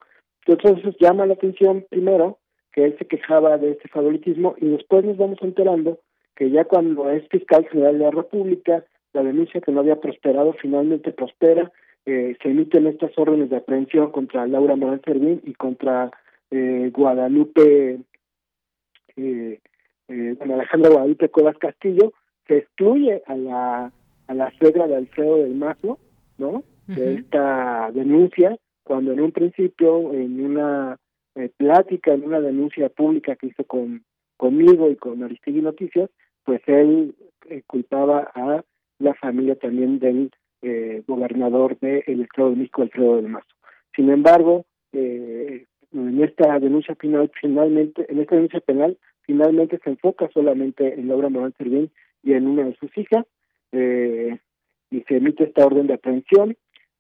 Entonces 0.47 0.95
llama 1.01 1.27
la 1.27 1.35
atención 1.35 1.85
primero 1.91 2.39
que 2.73 2.85
él 2.85 2.97
se 2.99 3.07
quejaba 3.07 3.57
de 3.59 3.73
este 3.73 3.89
favoritismo 3.89 4.55
y 4.59 4.67
después 4.67 5.05
nos 5.05 5.17
vamos 5.17 5.39
enterando 5.43 5.99
que 6.37 6.51
ya 6.51 6.65
cuando 6.65 7.11
es 7.11 7.27
fiscal 7.29 7.67
general 7.69 7.99
de 7.99 8.05
la 8.05 8.11
República, 8.11 8.85
la 9.13 9.23
denuncia 9.23 9.61
que 9.61 9.73
no 9.73 9.81
había 9.81 10.01
prosperado 10.01 10.53
finalmente 10.55 11.13
prospera, 11.13 11.71
eh, 12.07 12.37
se 12.43 12.51
emiten 12.51 12.87
estas 12.87 13.17
órdenes 13.17 13.51
de 13.51 13.57
aprehensión 13.57 14.11
contra 14.11 14.47
Laura 14.47 14.77
Morán 14.77 15.01
Servín 15.05 15.41
y 15.45 15.55
contra 15.55 16.11
eh, 16.51 16.91
Guadalupe 16.93 18.01
eh, 19.17 19.61
eh, 20.09 20.35
bueno, 20.39 20.55
Alejandra 20.55 20.91
Guadalupe 20.91 21.29
Cuevas 21.29 21.59
Castillo, 21.59 22.13
se 22.47 22.59
excluye 22.59 23.23
a 23.27 23.37
la, 23.37 23.93
a 24.27 24.35
la 24.35 24.53
suegra 24.59 24.87
de 24.87 24.97
Alfredo 24.97 25.37
del 25.37 25.55
Mazo, 25.55 25.99
¿no? 26.39 26.63
De 26.87 27.15
esta 27.15 27.91
denuncia, 27.93 28.59
cuando 28.83 29.13
en 29.13 29.21
un 29.21 29.33
principio, 29.33 30.13
en 30.13 30.45
una 30.45 30.99
eh, 31.35 31.51
plática, 31.57 32.13
en 32.13 32.25
una 32.25 32.41
denuncia 32.41 32.91
pública 32.91 33.37
que 33.37 33.47
hizo 33.47 33.65
con 33.65 34.05
conmigo 34.37 34.91
y 34.91 34.97
con 34.97 35.23
Aristegui 35.23 35.63
Noticias, 35.63 36.11
pues 36.45 36.61
él 36.67 37.15
eh, 37.49 37.63
culpaba 37.67 38.31
a 38.35 38.63
la 38.99 39.15
familia 39.15 39.57
también 39.57 39.99
del 39.99 40.31
eh, 40.63 41.03
gobernador 41.07 41.79
del 41.79 42.21
Estado 42.21 42.51
de 42.51 42.57
México, 42.57 42.83
Alfredo 42.83 43.17
del 43.17 43.29
Mazo. 43.29 43.55
Sin 43.95 44.11
embargo, 44.11 44.67
eh, 44.93 45.67
en 45.93 46.23
esta 46.23 46.59
denuncia 46.59 46.95
final, 46.97 47.31
finalmente, 47.41 48.05
en 48.11 48.21
esta 48.21 48.35
denuncia 48.35 48.61
penal, 48.61 48.99
finalmente 49.27 49.79
se 49.83 49.91
enfoca 49.91 50.29
solamente 50.33 50.95
en 50.95 51.09
Laura 51.09 51.29
Morán 51.29 51.55
Servín 51.57 51.91
y 52.23 52.33
en 52.33 52.47
una 52.47 52.65
de 52.65 52.77
sus 52.77 52.97
hijas, 52.97 53.27
eh, 53.73 54.39
y 54.91 55.01
se 55.03 55.17
emite 55.17 55.45
esta 55.45 55.67
orden 55.67 55.87
de 55.87 55.95
aprehensión. 55.95 56.57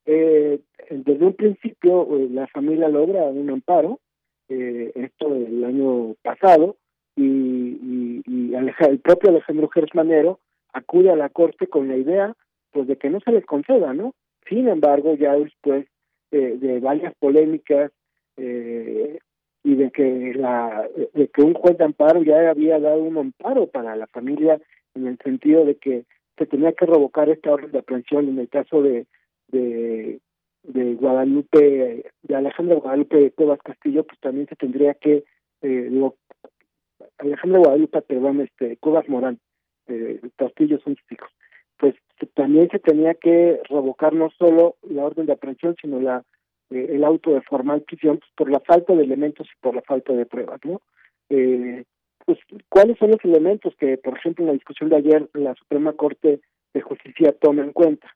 Eh, 0.07 0.61
desde 0.91 1.25
un 1.25 1.35
principio, 1.35 2.17
eh, 2.17 2.29
la 2.31 2.47
familia 2.49 2.89
logra 2.89 3.25
un 3.25 3.51
amparo, 3.51 4.01
eh, 4.49 4.93
esto 4.95 5.35
el 5.35 5.65
año 5.65 6.15
pasado, 6.23 6.77
y, 7.17 7.23
y, 7.25 8.23
y 8.27 8.55
el 8.55 8.99
propio 9.01 9.31
Alejandro 9.31 9.69
Gersmanero 9.69 10.41
acude 10.73 11.11
a 11.11 11.17
la 11.17 11.29
corte 11.29 11.69
con 11.69 11.89
la 11.89 11.97
idea 11.97 12.35
pues 12.73 12.89
de 12.89 12.97
que 12.97 13.09
no 13.09 13.21
se 13.21 13.31
les 13.31 13.47
conceda, 13.47 13.95
¿no? 13.95 14.15
Sin 14.49 14.69
embargo, 14.69 15.15
ya 15.15 15.35
después 15.37 15.87
eh, 16.33 16.57
de 16.59 16.81
varias 16.81 17.15
polémicas 17.15 17.93
eh, 18.37 19.19
y 19.65 19.75
de 19.77 19.91
que 19.91 20.35
la 20.35 20.87
de 21.15 21.29
que 21.29 21.43
un 21.43 21.55
juez 21.55 21.79
de 21.79 21.85
amparo 21.85 22.23
ya 22.23 22.51
había 22.51 22.79
dado 22.79 23.03
un 23.03 23.17
amparo 23.17 23.67
para 23.67 23.97
la 23.97 24.07
familia 24.07 24.61
en 24.95 25.07
el 25.07 25.19
sentido 25.19 25.65
de 25.65 25.77
que 25.77 26.05
se 26.37 26.47
tenía 26.47 26.73
que 26.73 26.85
revocar 26.85 27.31
esta 27.31 27.53
orden 27.53 27.73
de 27.73 27.79
aprehensión 27.79 28.29
en 28.29 28.39
el 28.39 28.49
caso 28.49 28.83
de 28.83 29.07
de, 29.49 30.21
de 30.63 30.95
Guadalupe 30.95 32.05
de 32.23 32.37
Alejandro 32.37 32.81
Guadalupe 32.81 33.31
Cuevas 33.33 33.59
Castillo 33.65 34.05
pues 34.05 34.21
también 34.21 34.47
se 34.49 34.57
tendría 34.57 34.95
que 34.95 35.25
eh, 35.63 35.89
lo, 35.91 36.17
Alejandro 37.17 37.61
Guadalupe 37.61 38.03
perdón 38.03 38.43
este 38.43 38.77
Cuevas 38.77 39.09
Morán 39.09 39.39
eh, 39.87 40.21
Castillo 40.37 40.79
son 40.81 40.97
sus 40.97 41.13
hijos. 41.13 41.31
Pues 41.79 41.95
también 42.35 42.69
se 42.71 42.79
tenía 42.79 43.15
que 43.15 43.61
revocar 43.69 44.13
no 44.13 44.31
solo 44.39 44.77
la 44.83 45.05
orden 45.05 45.27
de 45.27 45.33
aprehensión 45.33 45.75
sino 45.81 46.01
la 46.01 46.23
eh, 46.71 46.87
el 46.91 47.05
auto 47.05 47.33
de 47.33 47.43
formal 47.43 47.83
prisión 47.83 48.19
pues, 48.19 48.31
por 48.37 48.51
la 48.51 48.61
falta 48.61 48.95
de 48.95 49.05
elementos 49.05 49.47
y 49.47 49.61
por 49.61 49.75
la 49.75 49.83
falta 49.83 50.13
de 50.13 50.27
pruebas 50.27 50.61
no 50.65 50.81
eh, 51.29 51.85
pues 52.25 52.39
cuáles 52.69 52.99
son 52.99 53.11
los 53.11 53.25
elementos 53.25 53.75
que 53.79 53.99
por 53.99 54.17
ejemplo 54.17 54.45
en 54.45 54.49
la 54.49 54.55
discusión 54.55 54.91
de 54.91 54.97
ayer 54.97 55.29
la 55.35 55.55
Suprema 55.55 55.93
Corte 55.93 56.41
de 56.73 56.81
Justicia 56.81 57.35
toma 57.41 57.63
en 57.63 57.73
cuenta 57.73 58.09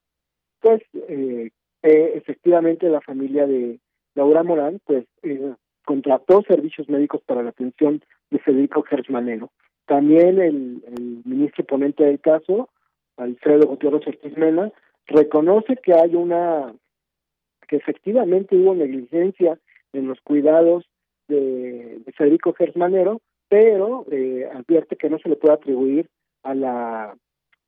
pues 0.60 0.82
eh, 0.94 1.50
eh, 1.82 2.12
efectivamente 2.14 2.88
la 2.88 3.00
familia 3.00 3.46
de 3.46 3.78
Laura 4.14 4.42
Morán 4.42 4.80
pues 4.84 5.06
eh, 5.22 5.54
contrató 5.84 6.42
servicios 6.42 6.88
médicos 6.88 7.22
para 7.24 7.42
la 7.42 7.50
atención 7.50 8.02
de 8.30 8.38
Federico 8.40 8.82
Gersmanero. 8.82 9.50
También 9.86 10.40
el, 10.40 10.82
el 10.86 11.22
ministro 11.24 11.64
ponente 11.64 12.04
del 12.04 12.20
caso 12.20 12.68
Alfredo 13.16 13.66
Gutiérrez 13.68 14.06
Ortiz 14.06 14.36
Mena 14.36 14.72
reconoce 15.06 15.76
que 15.76 15.94
hay 15.94 16.14
una 16.14 16.74
que 17.68 17.76
efectivamente 17.76 18.56
hubo 18.56 18.74
negligencia 18.74 19.58
en 19.92 20.08
los 20.08 20.20
cuidados 20.22 20.84
de, 21.28 22.00
de 22.04 22.12
Federico 22.12 22.52
Gersmanero, 22.54 23.20
pero 23.48 24.06
eh, 24.10 24.48
advierte 24.52 24.96
que 24.96 25.10
no 25.10 25.18
se 25.18 25.28
le 25.28 25.36
puede 25.36 25.54
atribuir 25.54 26.08
a 26.42 26.54
la 26.54 27.16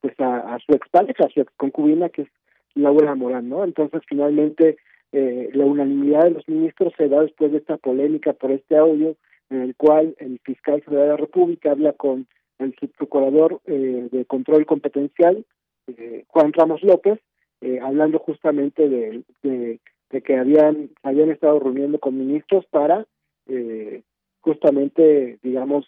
pues 0.01 0.15
a, 0.19 0.59
su 0.65 0.73
expareja, 0.73 1.27
a 1.27 1.29
su 1.29 1.41
ex 1.41 1.53
concubina 1.57 2.09
que 2.09 2.23
es 2.23 2.29
Laura 2.75 3.15
Morán, 3.15 3.49
¿no? 3.49 3.65
Entonces 3.65 4.01
finalmente 4.09 4.79
eh, 5.13 5.51
la 5.53 5.67
unanimidad 5.67 6.25
de 6.25 6.31
los 6.31 6.49
ministros 6.49 6.95
se 6.97 7.09
da 7.09 7.21
después 7.21 7.53
de 7.53 7.59
esta 7.59 7.77
polémica 7.77 8.33
por 8.33 8.51
este 8.51 8.77
audio 8.77 9.17
en 9.51 9.63
el 9.63 9.77
cual 9.77 10.15
el 10.19 10.39
fiscal 10.45 10.83
general 10.83 11.05
de 11.05 11.11
la 11.11 11.17
República 11.17 11.73
habla 11.73 11.93
con 11.93 12.27
el 12.59 12.75
subprocurador 12.79 13.61
eh, 13.67 14.09
de 14.11 14.25
control 14.27 14.65
competencial, 14.67 15.45
eh, 15.89 16.25
Juan 16.29 16.53
Ramos 16.53 16.83
López, 16.83 17.19
eh, 17.61 17.79
hablando 17.81 18.19
justamente 18.19 18.89
de, 18.89 19.23
de, 19.43 19.81
que 20.23 20.37
habían 20.37 20.91
habían 21.03 21.31
estado 21.31 21.59
reuniendo 21.61 21.99
con 21.99 22.19
ministros 22.19 22.65
para 22.67 23.07
eh, 23.47 24.03
justamente, 24.41 25.39
digamos, 25.43 25.87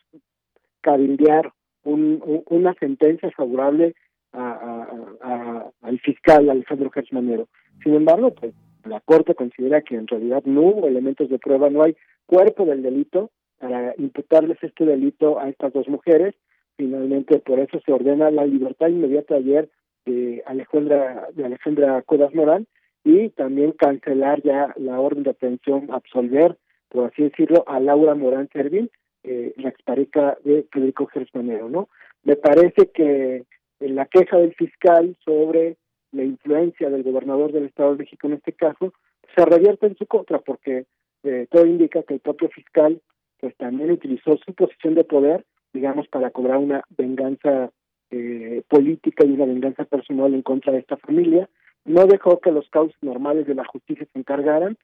cabildear 0.81 1.53
un, 1.85 2.23
un, 2.25 2.43
una 2.47 2.75
sentencia 2.75 3.31
favorable 3.33 3.95
a, 4.33 5.71
al 5.83 6.01
fiscal 6.01 6.49
Alejandro 6.49 6.91
Gersmanero. 6.91 7.49
Sin 7.83 7.95
embargo, 7.95 8.33
pues 8.33 8.55
la 8.85 9.01
Corte 9.01 9.35
considera 9.35 9.83
que 9.83 9.95
en 9.95 10.07
realidad 10.07 10.43
no 10.45 10.63
hubo 10.63 10.89
elementos 10.89 11.29
de 11.29 11.39
prueba, 11.39 11.69
no 11.69 11.83
hay 11.83 11.97
cuerpo 12.27 12.65
del 12.65 12.83
delito 12.83 13.31
para 13.59 13.95
imputarles 13.99 14.59
este 14.63 14.87
delito 14.87 15.39
a 15.39 15.49
estas 15.49 15.73
dos 15.73 15.87
mujeres 15.89 16.35
finalmente 16.77 17.39
por 17.39 17.61
eso 17.61 17.81
se 17.85 17.93
ordena 17.93 18.31
la 18.31 18.45
libertad 18.47 18.89
inmediata 18.89 19.37
ayer 19.37 19.71
de 20.05 20.43
Alejandra 20.47 21.29
de 21.35 21.45
Alejandra 21.45 22.03
Cuevas 22.03 22.35
Morán 22.35 22.67
y 23.05 23.31
también 23.31 23.73
cancelar 23.73 24.43
ya 24.43 24.75
la 24.77 25.01
orden 25.01 25.23
de 25.23 25.31
aprehensión 25.31 25.89
absolver 25.91 26.57
por 26.89 27.07
así 27.07 27.23
decirlo 27.23 27.65
a 27.67 27.81
Laura 27.81 28.15
Morán 28.15 28.49
Servil 28.53 28.91
eh, 29.25 29.53
la 29.57 29.69
expareja 29.69 30.37
de 30.45 30.67
Federico 30.73 31.07
Gersmanero 31.07 31.69
no 31.69 31.89
me 32.23 32.37
parece 32.37 32.91
que 32.93 33.45
en 33.81 33.95
la 33.95 34.07
queja 34.07 34.39
del 34.39 34.55
fiscal 34.55 35.17
sobre 35.25 35.77
la 36.13 36.25
influencia 36.25 36.91
del 36.91 37.03
gobernador 37.03 37.53
del 37.53 37.67
Estado 37.67 37.93
de 37.93 37.99
México 37.99 38.27
en 38.27 38.35
este 38.35 38.53
caso 38.53 38.93
se 39.35 39.45
revierte 39.45 39.87
en 39.87 39.97
su 39.97 40.07
contra 40.07 40.39
porque 40.39 40.87
eh, 41.25 41.47
todo 41.51 41.67
indica 41.67 42.03
que 42.03 42.15
el 42.15 42.21
propio 42.21 42.49
fiscal 42.49 43.01
pues 43.39 43.57
también 43.57 43.91
utilizó 43.91 44.37
su 44.37 44.55
posición 44.55 44.95
de 44.95 45.05
poder 45.05 45.45
digamos, 45.73 46.07
para 46.09 46.31
cobrar 46.31 46.59
una 46.59 46.85
venganza 46.91 47.71
eh, 48.13 48.63
política 48.69 49.25
y 49.25 49.33
una 49.33 49.47
venganza 49.47 49.85
personal 49.85 50.35
en 50.35 50.43
contra 50.43 50.73
de 50.73 50.81
esta 50.81 50.99
familia. 50.99 51.49
No 51.85 52.07
dejó 52.07 52.41
que 52.41 52.53
los 52.53 52.69
cauces 52.69 52.97
normales 53.01 53.47
de 53.47 53.55
la 53.55 53.65
justicia 53.65 54.07
se 54.13 54.19
encargaran, 54.19 54.77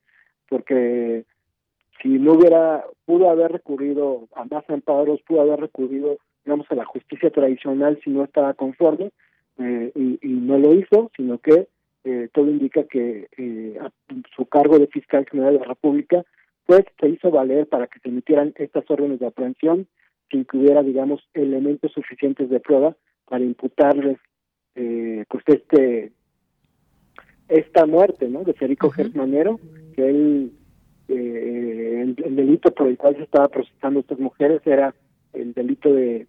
porque 0.48 1.24
si 2.02 2.08
no 2.08 2.32
hubiera, 2.32 2.84
pudo 3.04 3.28
haber 3.30 3.52
recurrido 3.52 4.28
a 4.34 4.44
más 4.44 4.68
amparos, 4.70 5.20
pudo 5.22 5.42
haber 5.42 5.60
recurrido, 5.60 6.16
digamos, 6.44 6.66
a 6.70 6.74
la 6.74 6.86
justicia 6.86 7.30
tradicional 7.30 8.00
si 8.02 8.10
no 8.10 8.24
estaba 8.24 8.54
conforme, 8.54 9.10
eh, 9.58 9.92
y, 9.94 10.28
no 10.28 10.56
lo 10.56 10.72
hizo, 10.72 11.10
sino 11.16 11.38
que 11.38 11.68
eh, 12.04 12.28
todo 12.32 12.48
indica 12.48 12.84
que 12.84 13.28
eh, 13.36 13.78
su 14.34 14.46
cargo 14.46 14.78
de 14.78 14.86
fiscal 14.86 15.26
general 15.30 15.54
de 15.54 15.60
la 15.60 15.66
República, 15.66 16.24
pues 16.64 16.84
se 16.98 17.08
hizo 17.08 17.30
valer 17.30 17.66
para 17.66 17.88
que 17.88 17.98
se 18.00 18.08
emitieran 18.08 18.54
estas 18.56 18.88
órdenes 18.90 19.18
de 19.18 19.26
aprehensión 19.26 19.86
que 20.30 20.38
incluyera, 20.38 20.82
digamos, 20.82 21.28
elementos 21.34 21.92
suficientes 21.92 22.48
de 22.48 22.60
prueba 22.60 22.96
para 23.28 23.44
imputarles, 23.44 24.18
eh, 24.74 25.24
pues, 25.28 25.44
este 25.46 26.12
esta 27.48 27.86
muerte, 27.86 28.28
¿no? 28.28 28.44
De 28.44 28.52
Federico 28.52 28.88
uh 28.88 28.90
-huh. 28.90 29.58
Que 29.94 30.08
él, 30.08 30.52
eh, 31.08 32.02
el, 32.02 32.24
el, 32.24 32.36
delito 32.36 32.72
por 32.74 32.88
el 32.88 32.98
cual 32.98 33.16
se 33.16 33.22
estaba 33.22 33.48
procesando 33.48 34.00
estas 34.00 34.18
mujeres 34.18 34.60
era 34.66 34.94
el 35.32 35.54
delito 35.54 35.92
de 35.92 36.26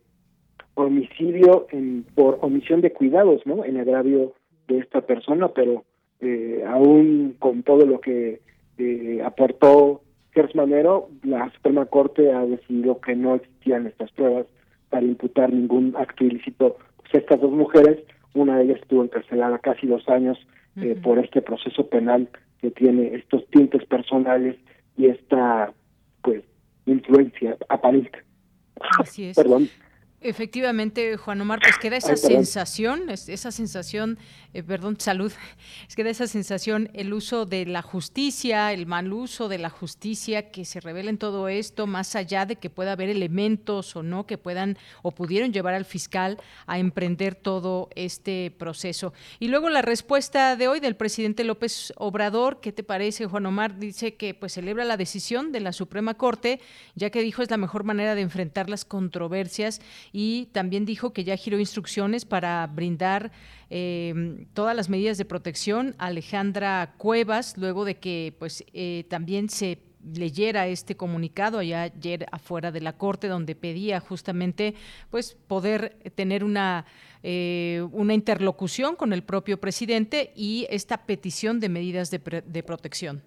homicidio 0.75 1.67
en, 1.71 2.05
por 2.15 2.39
omisión 2.41 2.81
de 2.81 2.93
cuidados, 2.93 3.45
¿no? 3.45 3.65
En 3.65 3.77
agravio 3.77 4.33
de 4.67 4.79
esta 4.79 5.01
persona, 5.01 5.49
pero 5.49 5.83
eh, 6.21 6.63
aún 6.67 7.35
con 7.39 7.63
todo 7.63 7.85
lo 7.85 7.99
que 7.99 8.41
eh, 8.77 9.21
aportó 9.23 10.01
Gersmanero, 10.31 11.09
la 11.23 11.51
Suprema 11.51 11.85
Corte 11.85 12.31
ha 12.31 12.45
decidido 12.45 13.01
que 13.01 13.15
no 13.15 13.35
existían 13.35 13.87
estas 13.87 14.11
pruebas 14.11 14.45
para 14.89 15.05
imputar 15.05 15.51
ningún 15.51 15.95
acto 15.97 16.23
ilícito. 16.23 16.77
Estas 17.13 17.41
dos 17.41 17.51
mujeres, 17.51 17.99
una 18.33 18.57
de 18.57 18.65
ellas 18.65 18.79
estuvo 18.81 19.03
encarcelada 19.03 19.59
casi 19.59 19.87
dos 19.87 20.07
años 20.09 20.37
uh 20.75 20.79
-huh. 20.79 20.91
eh, 20.91 20.95
por 21.01 21.19
este 21.19 21.41
proceso 21.41 21.87
penal 21.87 22.29
que 22.61 22.71
tiene 22.71 23.15
estos 23.15 23.47
tintes 23.49 23.85
personales 23.85 24.55
y 24.97 25.07
esta 25.07 25.73
pues 26.21 26.43
influencia 26.85 27.57
aparente. 27.69 28.19
Así 28.99 29.25
es. 29.25 29.35
Perdón. 29.41 29.69
Efectivamente, 30.21 31.15
Juan 31.15 31.39
Omar, 31.39 31.59
pues 31.61 31.77
queda 31.77 31.95
esa 31.95 32.11
Ay, 32.11 32.17
sensación, 32.17 33.09
esa 33.09 33.51
sensación, 33.53 34.19
eh, 34.53 34.63
perdón, 34.63 34.99
salud, 34.99 35.31
es 35.87 35.95
que 35.95 36.03
da 36.03 36.09
esa 36.09 36.27
sensación 36.27 36.89
el 36.93 37.13
uso 37.13 37.45
de 37.45 37.65
la 37.65 37.81
justicia, 37.81 38.73
el 38.73 38.85
mal 38.85 39.13
uso 39.13 39.47
de 39.47 39.59
la 39.59 39.69
justicia 39.69 40.51
que 40.51 40.65
se 40.65 40.81
revela 40.81 41.09
en 41.09 41.17
todo 41.17 41.47
esto, 41.47 41.87
más 41.87 42.17
allá 42.17 42.45
de 42.45 42.57
que 42.57 42.69
pueda 42.69 42.91
haber 42.91 43.07
elementos 43.07 43.95
o 43.95 44.03
no 44.03 44.25
que 44.25 44.37
puedan 44.37 44.77
o 45.03 45.11
pudieron 45.11 45.53
llevar 45.53 45.73
al 45.73 45.85
fiscal 45.85 46.37
a 46.67 46.79
emprender 46.79 47.35
todo 47.35 47.87
este 47.95 48.51
proceso. 48.57 49.13
Y 49.39 49.47
luego 49.47 49.69
la 49.69 49.81
respuesta 49.81 50.57
de 50.57 50.67
hoy 50.67 50.81
del 50.81 50.97
presidente 50.97 51.45
López 51.45 51.93
Obrador, 51.95 52.59
¿qué 52.59 52.73
te 52.73 52.83
parece, 52.83 53.25
Juan 53.25 53.45
Omar? 53.45 53.79
Dice 53.79 54.15
que 54.15 54.33
pues 54.33 54.51
celebra 54.51 54.83
la 54.83 54.97
decisión 54.97 55.53
de 55.53 55.61
la 55.61 55.71
Suprema 55.71 56.15
Corte, 56.15 56.59
ya 56.95 57.09
que 57.09 57.21
dijo 57.21 57.41
es 57.41 57.49
la 57.49 57.55
mejor 57.55 57.85
manera 57.85 58.15
de 58.15 58.21
enfrentar 58.21 58.69
las 58.69 58.83
controversias 58.83 59.79
y 60.11 60.47
también 60.47 60.85
dijo 60.85 61.13
que 61.13 61.23
ya 61.23 61.35
giró 61.35 61.59
instrucciones 61.59 62.25
para 62.25 62.65
brindar 62.67 63.31
eh, 63.69 64.45
todas 64.53 64.75
las 64.75 64.89
medidas 64.89 65.17
de 65.17 65.25
protección 65.25 65.95
a 65.97 66.07
Alejandra 66.07 66.93
Cuevas, 66.97 67.57
luego 67.57 67.85
de 67.85 67.95
que 67.95 68.35
pues 68.39 68.63
eh, 68.73 69.05
también 69.09 69.49
se 69.49 69.79
leyera 70.13 70.67
este 70.67 70.95
comunicado 70.95 71.59
allá 71.59 71.83
ayer 71.83 72.25
afuera 72.31 72.71
de 72.71 72.81
la 72.81 72.97
corte 72.97 73.27
donde 73.27 73.55
pedía 73.55 73.99
justamente 73.99 74.73
pues 75.09 75.35
poder 75.47 75.97
tener 76.15 76.43
una 76.43 76.85
eh, 77.21 77.85
una 77.91 78.13
interlocución 78.13 78.95
con 78.95 79.11
el 79.11 79.23
propio 79.23 79.59
presidente 79.59 80.31
y 80.37 80.65
esta 80.69 81.05
petición 81.05 81.59
de 81.59 81.67
medidas 81.67 82.11
de, 82.11 82.43
de 82.45 82.63
protección. 82.63 83.21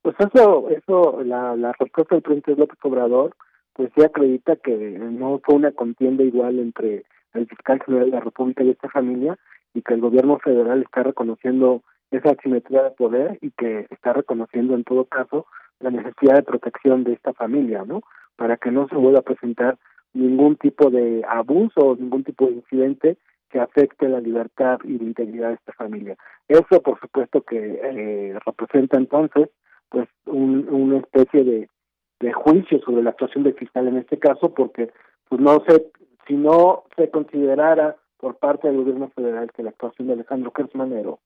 Pues 0.00 0.16
eso, 0.18 0.70
eso, 0.70 1.22
la, 1.22 1.56
la 1.56 1.72
respuesta 1.78 2.14
del 2.14 2.22
presidente 2.22 2.54
López 2.56 2.78
Obrador, 2.82 3.36
pues 3.76 3.90
sí 3.94 4.02
acredita 4.02 4.56
que 4.56 4.74
no 4.74 5.38
fue 5.44 5.54
una 5.54 5.70
contienda 5.70 6.24
igual 6.24 6.58
entre 6.58 7.04
el 7.34 7.46
fiscal 7.46 7.80
general 7.84 8.10
de 8.10 8.16
la 8.16 8.24
República 8.24 8.64
y 8.64 8.70
esta 8.70 8.88
familia 8.88 9.38
y 9.74 9.82
que 9.82 9.92
el 9.92 10.00
gobierno 10.00 10.38
federal 10.38 10.82
está 10.82 11.02
reconociendo 11.02 11.82
esa 12.10 12.30
asimetría 12.30 12.84
de 12.84 12.90
poder 12.92 13.38
y 13.42 13.50
que 13.50 13.86
está 13.90 14.14
reconociendo 14.14 14.74
en 14.74 14.84
todo 14.84 15.04
caso 15.04 15.46
la 15.80 15.90
necesidad 15.90 16.36
de 16.36 16.42
protección 16.42 17.04
de 17.04 17.12
esta 17.12 17.34
familia, 17.34 17.84
¿no? 17.86 18.00
Para 18.36 18.56
que 18.56 18.70
no 18.70 18.88
se 18.88 18.96
vuelva 18.96 19.18
a 19.18 19.22
presentar 19.22 19.76
ningún 20.14 20.56
tipo 20.56 20.88
de 20.88 21.22
abuso 21.28 21.80
o 21.80 21.96
ningún 21.96 22.24
tipo 22.24 22.46
de 22.46 22.52
incidente 22.52 23.18
que 23.50 23.60
afecte 23.60 24.08
la 24.08 24.20
libertad 24.20 24.78
y 24.84 24.96
la 24.96 25.04
integridad 25.04 25.48
de 25.48 25.54
esta 25.56 25.74
familia. 25.74 26.16
Eso, 26.48 26.80
por 26.80 26.98
supuesto, 26.98 27.42
que 27.42 27.78
eh, 27.82 28.38
representa 28.46 28.96
entonces 28.96 29.50
pues 29.90 30.08
un, 30.24 30.66
una 30.70 30.98
especie 30.98 31.44
de, 31.44 31.68
de 32.20 32.32
juicio 32.32 32.80
sobre 32.80 33.02
la 33.02 33.10
actuación 33.10 33.44
del 33.44 33.54
fiscal 33.54 33.88
en 33.88 33.98
este 33.98 34.18
caso, 34.18 34.54
porque 34.54 34.90
pues 35.28 35.40
no 35.40 35.62
sé 35.66 35.86
si 36.26 36.34
no 36.34 36.84
se 36.96 37.10
considerara 37.10 37.96
por 38.18 38.36
parte 38.36 38.68
del 38.68 38.78
gobierno 38.78 39.10
federal 39.14 39.50
que 39.52 39.62
la 39.62 39.70
actuación 39.70 40.08
de 40.08 40.14
Alejandro 40.14 40.50
Kersmanero 40.52 41.18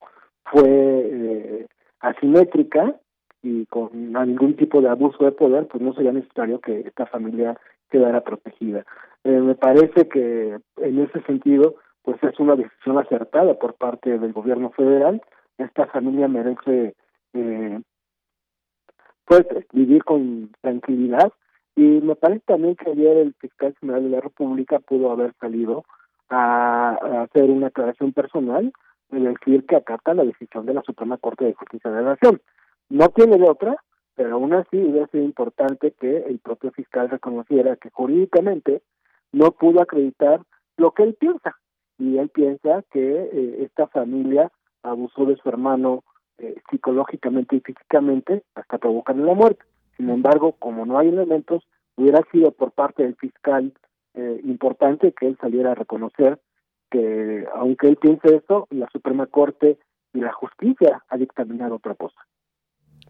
fue 0.45 0.63
eh, 0.67 1.67
asimétrica 1.99 2.95
y 3.41 3.65
con 3.67 3.89
ningún 3.93 4.55
tipo 4.55 4.81
de 4.81 4.89
abuso 4.89 5.23
de 5.23 5.31
poder, 5.31 5.67
pues 5.67 5.81
no 5.81 5.93
sería 5.93 6.11
necesario 6.11 6.59
que 6.59 6.81
esta 6.81 7.05
familia 7.07 7.57
quedara 7.89 8.21
protegida. 8.21 8.85
Eh, 9.23 9.31
me 9.31 9.55
parece 9.55 10.07
que 10.07 10.59
en 10.77 10.99
ese 10.99 11.21
sentido, 11.23 11.75
pues 12.03 12.21
es 12.23 12.39
una 12.39 12.55
decisión 12.55 12.97
acertada 12.97 13.55
por 13.55 13.75
parte 13.75 14.17
del 14.17 14.33
gobierno 14.33 14.71
federal. 14.71 15.21
Esta 15.57 15.87
familia 15.87 16.27
merece 16.27 16.95
eh, 17.33 17.81
pues 19.31 19.45
vivir 19.71 20.03
con 20.03 20.51
tranquilidad 20.59 21.31
y 21.77 21.83
me 21.83 22.17
parece 22.17 22.41
también 22.47 22.75
que 22.75 22.91
ayer 22.91 23.15
el 23.15 23.33
fiscal 23.35 23.73
general 23.79 24.03
de 24.03 24.09
la 24.09 24.19
República 24.19 24.79
pudo 24.79 25.09
haber 25.09 25.33
salido 25.39 25.85
a, 26.29 26.97
hacer 27.23 27.49
una 27.49 27.67
aclaración 27.67 28.11
personal 28.11 28.73
y 29.09 29.19
decir 29.21 29.65
que 29.65 29.77
acata 29.77 30.13
la 30.13 30.25
decisión 30.25 30.65
de 30.65 30.73
la 30.73 30.81
Suprema 30.81 31.17
Corte 31.17 31.45
de 31.45 31.53
Justicia 31.53 31.89
de 31.89 32.01
la 32.01 32.09
Nación. 32.09 32.41
No 32.89 33.07
tiene 33.07 33.37
de 33.37 33.49
otra, 33.49 33.77
pero 34.15 34.33
aún 34.33 34.53
así 34.53 34.75
hubiera 34.75 35.07
sido 35.07 35.23
importante 35.23 35.93
que 35.97 36.25
el 36.27 36.39
propio 36.39 36.71
fiscal 36.71 37.09
reconociera 37.09 37.77
que 37.77 37.89
jurídicamente 37.89 38.81
no 39.31 39.51
pudo 39.51 39.81
acreditar 39.81 40.41
lo 40.75 40.91
que 40.91 41.03
él 41.03 41.15
piensa. 41.17 41.55
Y 41.97 42.17
él 42.17 42.27
piensa 42.27 42.83
que 42.91 43.29
eh, 43.31 43.63
esta 43.63 43.87
familia 43.87 44.51
abusó 44.83 45.23
de 45.23 45.37
su 45.37 45.47
hermano 45.47 46.03
eh, 46.41 46.55
psicológicamente 46.69 47.55
y 47.55 47.59
físicamente 47.59 48.43
hasta 48.55 48.79
provocarle 48.79 49.23
la 49.23 49.35
muerte. 49.35 49.63
Sin 49.95 50.09
embargo, 50.09 50.53
como 50.53 50.85
no 50.85 50.97
hay 50.97 51.09
elementos, 51.09 51.63
hubiera 51.95 52.21
sido 52.31 52.51
por 52.51 52.71
parte 52.71 53.03
del 53.03 53.15
fiscal 53.15 53.71
eh, 54.15 54.41
importante 54.43 55.13
que 55.13 55.27
él 55.27 55.37
saliera 55.39 55.71
a 55.71 55.75
reconocer 55.75 56.39
que, 56.89 57.45
aunque 57.55 57.87
él 57.87 57.97
piense 57.97 58.35
eso, 58.35 58.67
la 58.71 58.89
Suprema 58.91 59.27
Corte 59.27 59.77
y 60.13 60.19
la 60.19 60.33
justicia 60.33 61.03
ha 61.07 61.17
dictaminado 61.17 61.75
otra 61.75 61.93
cosa. 61.95 62.19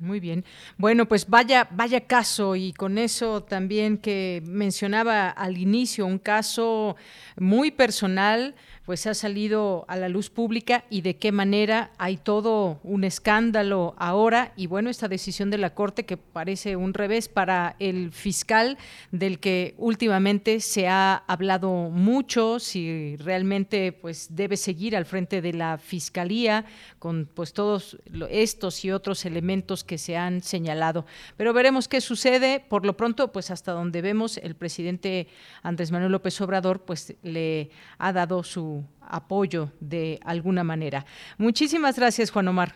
Muy 0.02 0.20
bien. 0.20 0.44
Bueno, 0.80 1.08
pues 1.08 1.30
vaya, 1.30 1.68
vaya 1.70 2.02
caso 2.02 2.56
y 2.56 2.74
con 2.74 2.98
eso 2.98 3.44
también 3.44 4.00
que 4.00 4.42
mencionaba 4.48 5.30
al 5.30 5.60
inicio, 5.60 6.08
un 6.08 6.18
caso 6.18 6.96
muy 7.38 7.70
personal, 7.70 8.56
pues 8.86 9.06
ha 9.06 9.14
salido 9.14 9.86
a 9.88 9.96
la 9.96 10.10
luz 10.10 10.30
pública 10.30 10.86
y 10.90 11.02
de 11.02 11.16
qué 11.18 11.32
manera 11.32 11.92
hay 12.00 12.18
todo 12.18 12.80
un 12.84 13.04
escándalo 13.04 13.94
ahora 13.98 14.54
y 14.56 14.66
bueno, 14.68 14.90
esta 14.90 15.08
decisión 15.08 15.52
de 15.52 15.60
la 15.60 15.76
Corte 15.76 16.04
que 16.04 16.18
parece 16.18 16.76
un 16.76 16.94
revés 16.94 17.30
para 17.30 17.76
el 17.78 18.12
fiscal 18.12 18.78
del 19.12 19.40
que 19.40 19.76
últimamente 19.78 20.60
se 20.62 20.88
ha 20.88 21.24
hablado 21.28 21.72
mucho, 21.92 22.60
si 22.60 23.16
realmente 23.18 23.92
pues 23.92 24.36
debe 24.36 24.58
seguir 24.58 24.96
al 24.96 25.06
frente 25.06 25.42
de 25.42 25.54
la 25.54 25.78
Fiscalía 25.78 26.66
con 26.98 27.30
pues 27.32 27.54
todos 27.54 27.98
estos 28.30 28.84
y 28.84 28.92
otros 28.92 29.26
elementos 29.26 29.84
que 29.84 29.91
se 29.98 30.18
han 30.18 30.42
señalado. 30.42 31.06
Pero 31.38 31.54
veremos 31.54 31.88
qué 31.88 32.02
sucede. 32.02 32.64
Por 32.68 32.86
lo 32.86 32.98
pronto, 32.98 33.32
pues 33.32 33.52
hasta 33.52 33.72
donde 33.72 34.02
vemos, 34.02 34.38
el 34.38 34.56
presidente 34.56 35.28
Andrés 35.64 35.92
Manuel 35.92 36.12
López 36.12 36.40
Obrador 36.42 36.82
pues 36.82 37.16
le 37.24 37.70
ha 37.98 38.14
dado 38.14 38.44
su 38.44 38.84
apoyo 39.02 39.72
de 39.80 40.20
alguna 40.24 40.64
manera. 40.64 41.06
Muchísimas 41.38 41.98
gracias, 41.98 42.32
Juan 42.32 42.48
Omar. 42.48 42.76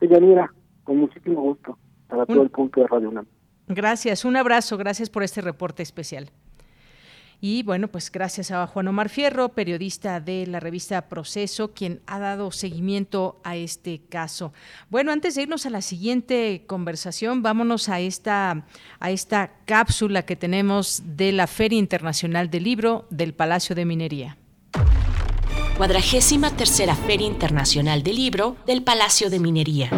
mira, 0.00 0.52
con 0.84 0.98
muchísimo 0.98 1.40
gusto 1.42 1.78
para 2.08 2.26
todo 2.26 2.42
el 2.42 2.50
punto 2.50 2.80
de 2.80 2.86
Radio 2.86 3.08
UNAM. 3.08 3.26
Gracias, 3.68 4.24
un 4.24 4.36
abrazo, 4.36 4.76
gracias 4.76 5.10
por 5.10 5.22
este 5.22 5.40
reporte 5.40 5.82
especial. 5.82 6.30
Y 7.40 7.62
bueno, 7.62 7.88
pues 7.88 8.12
gracias 8.12 8.50
a 8.50 8.66
Juan 8.66 8.88
Omar 8.88 9.08
Fierro, 9.08 9.50
periodista 9.50 10.20
de 10.20 10.46
la 10.46 10.60
revista 10.60 11.08
Proceso, 11.08 11.72
quien 11.72 12.00
ha 12.06 12.18
dado 12.18 12.50
seguimiento 12.50 13.40
a 13.44 13.56
este 13.56 14.02
caso. 14.08 14.52
Bueno, 14.90 15.10
antes 15.10 15.34
de 15.34 15.42
irnos 15.42 15.64
a 15.64 15.70
la 15.70 15.80
siguiente 15.80 16.64
conversación, 16.66 17.42
vámonos 17.42 17.88
a 17.88 18.00
esta, 18.00 18.66
a 18.98 19.10
esta 19.10 19.52
cápsula 19.64 20.22
que 20.26 20.36
tenemos 20.36 21.02
de 21.04 21.32
la 21.32 21.46
Feria 21.46 21.78
Internacional 21.78 22.50
del 22.50 22.64
Libro 22.64 23.06
del 23.10 23.32
Palacio 23.32 23.74
de 23.74 23.84
Minería 23.84 24.36
cuadragésima 25.76 26.54
tercera 26.54 26.94
Feria 26.94 27.26
Internacional 27.26 28.02
del 28.02 28.16
Libro 28.16 28.58
del 28.66 28.82
Palacio 28.82 29.30
de 29.30 29.40
Minería. 29.40 29.88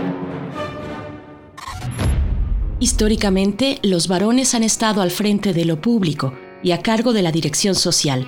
Históricamente, 2.79 3.81
los 3.83 4.07
varones 4.07 4.55
han 4.55 4.63
estado 4.63 5.03
al 5.03 5.11
frente 5.11 5.53
de 5.53 5.65
lo 5.65 5.81
público 5.81 6.35
y 6.63 6.73
a 6.73 6.83
cargo 6.83 7.13
de 7.13 7.23
la 7.23 7.33
dirección 7.33 7.75
social, 7.75 8.27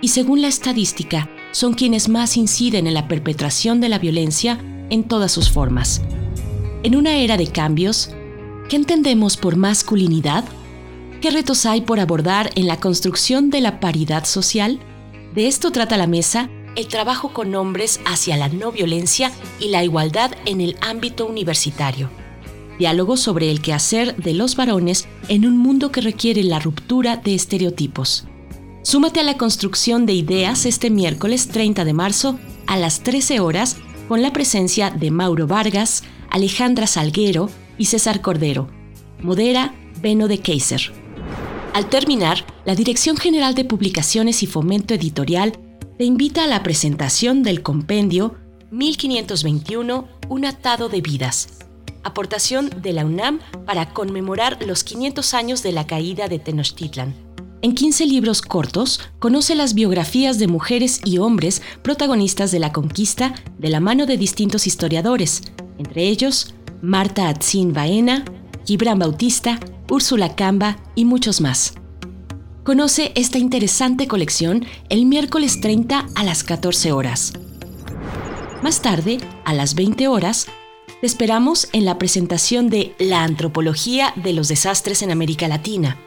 y 0.00 0.08
según 0.08 0.42
la 0.42 0.48
estadística, 0.48 1.30
son 1.52 1.74
quienes 1.74 2.08
más 2.08 2.36
inciden 2.36 2.86
en 2.86 2.94
la 2.94 3.08
perpetración 3.08 3.80
de 3.80 3.88
la 3.88 3.98
violencia 3.98 4.58
en 4.90 5.04
todas 5.04 5.32
sus 5.32 5.50
formas. 5.50 6.02
En 6.82 6.96
una 6.96 7.16
era 7.16 7.36
de 7.36 7.46
cambios, 7.46 8.10
¿qué 8.68 8.76
entendemos 8.76 9.36
por 9.36 9.56
masculinidad? 9.56 10.44
¿Qué 11.20 11.30
retos 11.30 11.66
hay 11.66 11.80
por 11.80 11.98
abordar 11.98 12.50
en 12.56 12.66
la 12.66 12.78
construcción 12.78 13.50
de 13.50 13.60
la 13.60 13.80
paridad 13.80 14.24
social? 14.24 14.80
De 15.34 15.46
esto 15.46 15.72
trata 15.72 15.96
la 15.96 16.06
mesa 16.06 16.50
el 16.76 16.88
trabajo 16.88 17.32
con 17.32 17.54
hombres 17.54 18.00
hacia 18.04 18.36
la 18.36 18.48
no 18.48 18.70
violencia 18.70 19.32
y 19.58 19.68
la 19.68 19.82
igualdad 19.82 20.32
en 20.44 20.60
el 20.60 20.76
ámbito 20.82 21.26
universitario. 21.26 22.10
Diálogo 22.78 23.16
sobre 23.16 23.50
el 23.50 23.60
quehacer 23.60 24.16
de 24.16 24.34
los 24.34 24.56
varones 24.56 25.08
en 25.28 25.46
un 25.46 25.56
mundo 25.56 25.90
que 25.90 26.00
requiere 26.00 26.42
la 26.42 26.58
ruptura 26.58 27.16
de 27.16 27.34
estereotipos. 27.34 28.24
Súmate 28.82 29.20
a 29.20 29.24
la 29.24 29.36
construcción 29.36 30.06
de 30.06 30.12
ideas 30.12 30.66
este 30.66 30.90
miércoles 30.90 31.48
30 31.48 31.84
de 31.84 31.92
marzo 31.92 32.38
a 32.66 32.76
las 32.76 33.02
13 33.02 33.40
horas 33.40 33.76
con 34.08 34.22
la 34.22 34.32
presencia 34.32 34.90
de 34.90 35.10
Mauro 35.10 35.46
Vargas, 35.46 36.04
Alejandra 36.30 36.86
Salguero 36.86 37.50
y 37.78 37.86
César 37.86 38.20
Cordero. 38.20 38.68
Modera 39.22 39.74
Beno 40.00 40.28
de 40.28 40.38
Kaiser. 40.38 40.92
Al 41.72 41.88
terminar, 41.88 42.46
la 42.64 42.74
Dirección 42.74 43.16
General 43.16 43.54
de 43.54 43.64
Publicaciones 43.64 44.42
y 44.42 44.46
Fomento 44.46 44.94
Editorial 44.94 45.58
te 45.98 46.04
invita 46.04 46.44
a 46.44 46.46
la 46.46 46.62
presentación 46.62 47.42
del 47.42 47.62
compendio 47.62 48.36
1521 48.70 50.08
Un 50.28 50.44
atado 50.44 50.88
de 50.88 51.00
vidas, 51.00 51.65
aportación 52.06 52.70
de 52.82 52.92
la 52.92 53.04
UNAM 53.04 53.40
para 53.66 53.92
conmemorar 53.92 54.58
los 54.64 54.84
500 54.84 55.34
años 55.34 55.62
de 55.62 55.72
la 55.72 55.86
caída 55.86 56.28
de 56.28 56.38
Tenochtitlan. 56.38 57.14
En 57.62 57.74
15 57.74 58.06
libros 58.06 58.42
cortos, 58.42 59.00
conoce 59.18 59.54
las 59.54 59.74
biografías 59.74 60.38
de 60.38 60.46
mujeres 60.46 61.00
y 61.04 61.18
hombres 61.18 61.62
protagonistas 61.82 62.52
de 62.52 62.60
la 62.60 62.72
conquista 62.72 63.34
de 63.58 63.70
la 63.70 63.80
mano 63.80 64.06
de 64.06 64.16
distintos 64.16 64.66
historiadores, 64.66 65.42
entre 65.78 66.04
ellos 66.04 66.54
Marta 66.82 67.28
Atzin 67.28 67.72
Baena, 67.72 68.24
Gibran 68.64 68.98
Bautista, 68.98 69.58
Úrsula 69.90 70.36
Camba 70.36 70.78
y 70.94 71.04
muchos 71.04 71.40
más. 71.40 71.74
Conoce 72.62 73.12
esta 73.14 73.38
interesante 73.38 74.06
colección 74.06 74.64
el 74.88 75.06
miércoles 75.06 75.60
30 75.60 76.06
a 76.14 76.24
las 76.24 76.44
14 76.44 76.92
horas. 76.92 77.32
Más 78.62 78.82
tarde, 78.82 79.18
a 79.44 79.54
las 79.54 79.74
20 79.74 80.08
horas, 80.08 80.46
te 81.00 81.06
esperamos 81.06 81.68
en 81.72 81.84
la 81.84 81.98
presentación 81.98 82.70
de 82.70 82.94
La 82.98 83.22
antropología 83.22 84.12
de 84.16 84.32
los 84.32 84.48
desastres 84.48 85.02
en 85.02 85.10
América 85.10 85.48
Latina. 85.48 85.98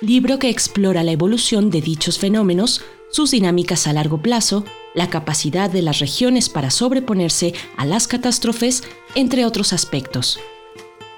libro 0.00 0.38
que 0.38 0.50
explora 0.50 1.02
la 1.02 1.12
evolución 1.12 1.70
de 1.70 1.80
dichos 1.80 2.18
fenómenos, 2.18 2.82
sus 3.10 3.30
dinámicas 3.30 3.86
a 3.86 3.92
largo 3.92 4.20
plazo, 4.20 4.64
la 4.92 5.08
capacidad 5.08 5.70
de 5.70 5.80
las 5.80 5.98
regiones 5.98 6.48
para 6.48 6.70
sobreponerse 6.70 7.54
a 7.76 7.86
las 7.86 8.06
catástrofes, 8.06 8.82
entre 9.14 9.46
otros 9.46 9.72
aspectos. 9.72 10.38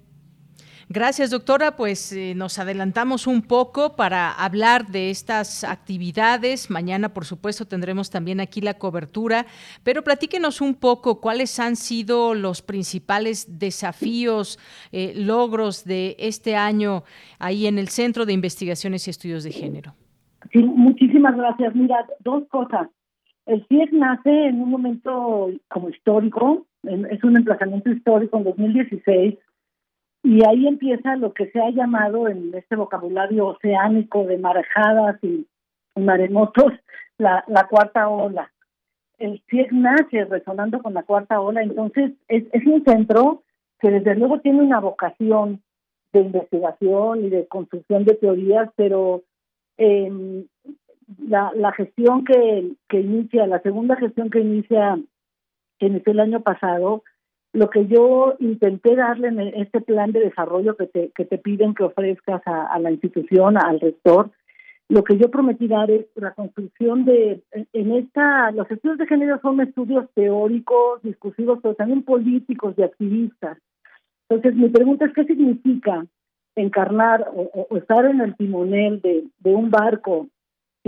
Gracias, 0.89 1.31
doctora. 1.31 1.77
Pues 1.77 2.11
eh, 2.11 2.33
nos 2.35 2.59
adelantamos 2.59 3.27
un 3.27 3.41
poco 3.41 3.95
para 3.95 4.31
hablar 4.31 4.87
de 4.87 5.09
estas 5.09 5.63
actividades. 5.63 6.69
Mañana, 6.69 7.13
por 7.13 7.23
supuesto, 7.23 7.65
tendremos 7.65 8.09
también 8.09 8.41
aquí 8.41 8.59
la 8.59 8.73
cobertura, 8.73 9.45
pero 9.85 10.03
platíquenos 10.03 10.59
un 10.59 10.75
poco 10.75 11.21
cuáles 11.21 11.61
han 11.61 11.77
sido 11.77 12.33
los 12.33 12.61
principales 12.61 13.57
desafíos, 13.57 14.59
eh, 14.91 15.13
logros 15.15 15.85
de 15.85 16.17
este 16.19 16.57
año 16.57 17.03
ahí 17.39 17.67
en 17.67 17.79
el 17.79 17.87
Centro 17.87 18.25
de 18.25 18.33
Investigaciones 18.33 19.07
y 19.07 19.11
Estudios 19.11 19.45
de 19.45 19.51
Género. 19.51 19.93
Sí, 20.51 20.61
muchísimas 20.61 21.37
gracias. 21.37 21.73
Mira, 21.73 22.05
dos 22.19 22.43
cosas. 22.49 22.89
El 23.47 23.65
CIES 23.67 23.93
nace 23.93 24.47
en 24.47 24.61
un 24.61 24.69
momento 24.69 25.49
como 25.69 25.89
histórico, 25.89 26.65
es 26.83 27.23
un 27.23 27.37
emplazamiento 27.37 27.89
histórico 27.89 28.37
en 28.37 28.43
2016, 28.43 29.39
y 30.23 30.45
ahí 30.45 30.67
empieza 30.67 31.15
lo 31.15 31.33
que 31.33 31.49
se 31.51 31.61
ha 31.61 31.69
llamado 31.69 32.27
en 32.27 32.53
este 32.53 32.75
vocabulario 32.75 33.47
oceánico 33.47 34.25
de 34.25 34.37
marejadas 34.37 35.17
y, 35.23 35.47
maremotos, 35.95 36.73
la, 37.17 37.43
la 37.47 37.67
cuarta 37.67 38.09
ola. 38.09 38.51
El 39.17 39.41
CIES 39.49 39.71
nace 39.71 40.25
resonando 40.25 40.83
con 40.83 40.93
la 40.93 41.03
cuarta 41.03 41.39
ola, 41.39 41.63
entonces 41.63 42.11
es, 42.27 42.43
es 42.51 42.67
un 42.67 42.83
centro 42.83 43.43
que 43.79 43.89
desde 43.91 44.15
luego 44.15 44.41
tiene 44.41 44.61
una 44.61 44.81
vocación 44.81 45.63
de 46.11 46.19
investigación 46.19 47.23
y 47.23 47.29
de 47.29 47.47
construcción 47.47 48.03
de 48.03 48.15
teorías, 48.15 48.69
pero 48.75 49.23
eh, 49.77 50.45
la, 51.27 51.51
la 51.55 51.71
gestión 51.73 52.25
que, 52.25 52.73
que 52.89 52.99
inicia, 52.99 53.47
la 53.47 53.61
segunda 53.61 53.95
gestión 53.95 54.29
que 54.29 54.39
inicia, 54.39 54.99
que 55.79 55.87
inició 55.87 56.11
el 56.13 56.19
año 56.19 56.41
pasado, 56.41 57.03
lo 57.53 57.69
que 57.69 57.87
yo 57.87 58.35
intenté 58.39 58.95
darle 58.95 59.29
en 59.29 59.39
este 59.39 59.81
plan 59.81 60.11
de 60.11 60.19
desarrollo 60.19 60.75
que 60.75 60.87
te, 60.87 61.11
que 61.15 61.25
te 61.25 61.37
piden 61.37 61.73
que 61.73 61.83
ofrezcas 61.83 62.41
a, 62.45 62.77
la 62.79 62.91
institución, 62.91 63.57
al 63.57 63.79
rector, 63.79 64.31
lo 64.89 65.03
que 65.03 65.17
yo 65.17 65.31
prometí 65.31 65.67
dar 65.67 65.89
es 65.89 66.05
la 66.15 66.33
construcción 66.33 67.03
de, 67.05 67.41
en 67.73 67.91
esta, 67.93 68.51
los 68.51 68.69
estudios 68.69 68.97
de 68.97 69.07
género 69.07 69.39
son 69.41 69.59
estudios 69.59 70.09
teóricos, 70.13 71.01
discursivos, 71.03 71.59
pero 71.61 71.75
también 71.75 72.03
políticos 72.03 72.73
y 72.77 72.83
activistas. 72.83 73.57
Entonces, 74.29 74.55
mi 74.55 74.69
pregunta 74.69 75.05
es, 75.05 75.13
¿qué 75.13 75.25
significa 75.25 76.05
encarnar 76.55 77.29
o, 77.33 77.67
o 77.69 77.77
estar 77.77 78.05
en 78.05 78.21
el 78.21 78.35
timonel 78.35 79.01
de, 79.01 79.25
de 79.39 79.55
un 79.55 79.69
barco 79.69 80.27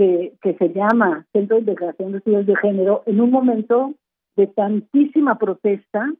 que, 0.00 0.56
se 0.58 0.68
llama 0.70 1.26
Centro 1.32 1.56
de 1.56 1.60
Integración 1.60 2.12
de 2.12 2.18
Estudios 2.18 2.46
de 2.46 2.56
Género 2.56 3.02
en 3.04 3.20
un 3.20 3.30
momento 3.30 3.92
de 4.34 4.46
tantísima 4.46 5.36
protesta, 5.36 6.10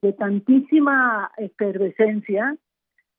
de 0.00 0.12
tantísima 0.14 1.30
efervescencia, 1.36 2.56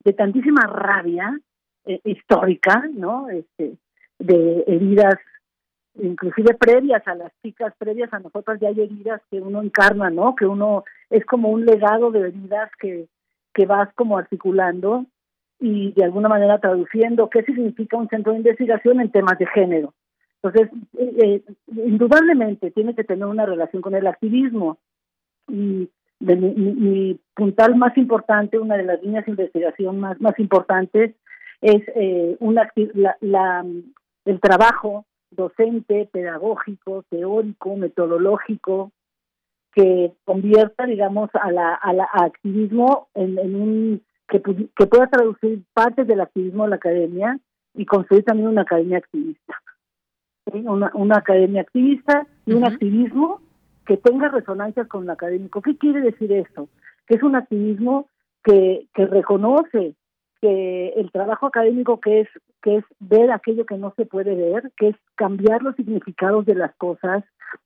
de 0.03 0.13
tantísima 0.13 0.61
rabia 0.61 1.39
eh, 1.85 1.99
histórica, 2.05 2.83
¿no? 2.91 3.29
Este, 3.29 3.77
de 4.17 4.63
heridas, 4.65 5.19
inclusive 5.95 6.55
previas 6.55 7.07
a 7.07 7.13
las 7.13 7.31
chicas, 7.43 7.73
previas 7.77 8.11
a 8.13 8.19
nosotras 8.19 8.59
ya 8.59 8.69
hay 8.69 8.81
heridas 8.81 9.21
que 9.29 9.41
uno 9.41 9.61
encarna, 9.61 10.09
¿no? 10.09 10.35
Que 10.35 10.47
uno 10.47 10.85
es 11.11 11.23
como 11.25 11.49
un 11.49 11.65
legado 11.65 12.09
de 12.09 12.29
heridas 12.29 12.71
que, 12.79 13.07
que 13.53 13.67
vas 13.67 13.93
como 13.93 14.17
articulando 14.17 15.05
y 15.65 15.93
de 15.93 16.03
alguna 16.03 16.27
manera 16.27 16.59
traduciendo 16.59 17.29
qué 17.29 17.41
significa 17.43 17.95
un 17.95 18.09
centro 18.09 18.33
de 18.33 18.39
investigación 18.39 18.99
en 18.99 19.09
temas 19.09 19.39
de 19.39 19.45
género. 19.45 19.93
Entonces, 20.41 20.69
eh, 20.97 21.15
eh, 21.23 21.53
indudablemente 21.85 22.69
tiene 22.71 22.93
que 22.93 23.05
tener 23.05 23.25
una 23.25 23.45
relación 23.45 23.81
con 23.81 23.95
el 23.95 24.05
activismo. 24.05 24.77
Y 25.47 25.89
de 26.19 26.35
mi, 26.35 27.17
puntal 27.33 27.77
más 27.77 27.95
importante, 27.97 28.59
una 28.59 28.75
de 28.75 28.83
las 28.83 29.01
líneas 29.01 29.23
de 29.25 29.31
investigación 29.31 30.01
más, 30.01 30.19
más 30.19 30.37
importantes, 30.37 31.15
es 31.61 31.81
eh, 31.95 32.35
una, 32.41 32.69
la, 33.21 33.65
el 34.25 34.39
trabajo 34.41 35.05
docente, 35.31 36.09
pedagógico, 36.11 37.05
teórico, 37.09 37.77
metodológico, 37.77 38.91
que 39.71 40.11
convierta, 40.25 40.85
digamos, 40.85 41.29
a 41.35 41.49
la, 41.53 41.73
a 41.73 41.93
la 41.93 42.09
activismo 42.11 43.07
en, 43.15 43.39
en 43.39 43.55
un 43.55 44.01
que, 44.27 44.41
que 44.41 44.87
pueda 44.87 45.07
traducir 45.07 45.63
partes 45.73 46.07
del 46.07 46.21
activismo 46.21 46.63
de 46.63 46.69
la 46.69 46.75
academia 46.77 47.39
y 47.73 47.85
construir 47.85 48.23
también 48.23 48.49
una 48.49 48.61
academia 48.61 48.97
activista. 48.97 49.61
Una, 50.51 50.91
una 50.93 51.17
academia 51.17 51.61
activista 51.61 52.27
y 52.45 52.53
un 52.53 52.65
activismo 52.65 53.41
que 53.85 53.97
tenga 53.97 54.29
resonancia 54.29 54.85
con 54.85 55.05
lo 55.05 55.13
académico. 55.13 55.61
¿Qué 55.61 55.77
quiere 55.77 56.01
decir 56.01 56.31
esto? 56.31 56.69
Que 57.07 57.15
es 57.15 57.23
un 57.23 57.35
activismo 57.35 58.07
que, 58.43 58.87
que 58.93 59.05
reconoce 59.05 59.95
que 60.41 60.89
el 60.97 61.11
trabajo 61.11 61.47
académico 61.47 61.99
que 62.01 62.21
es 62.21 62.27
que 62.61 62.77
es 62.77 62.85
ver 62.99 63.31
aquello 63.31 63.65
que 63.65 63.77
no 63.77 63.93
se 63.95 64.05
puede 64.05 64.35
ver, 64.35 64.71
que 64.77 64.89
es 64.89 64.95
cambiar 65.15 65.61
los 65.61 65.75
significados 65.75 66.45
de 66.45 66.55
las 66.55 66.73
cosas, 66.75 67.23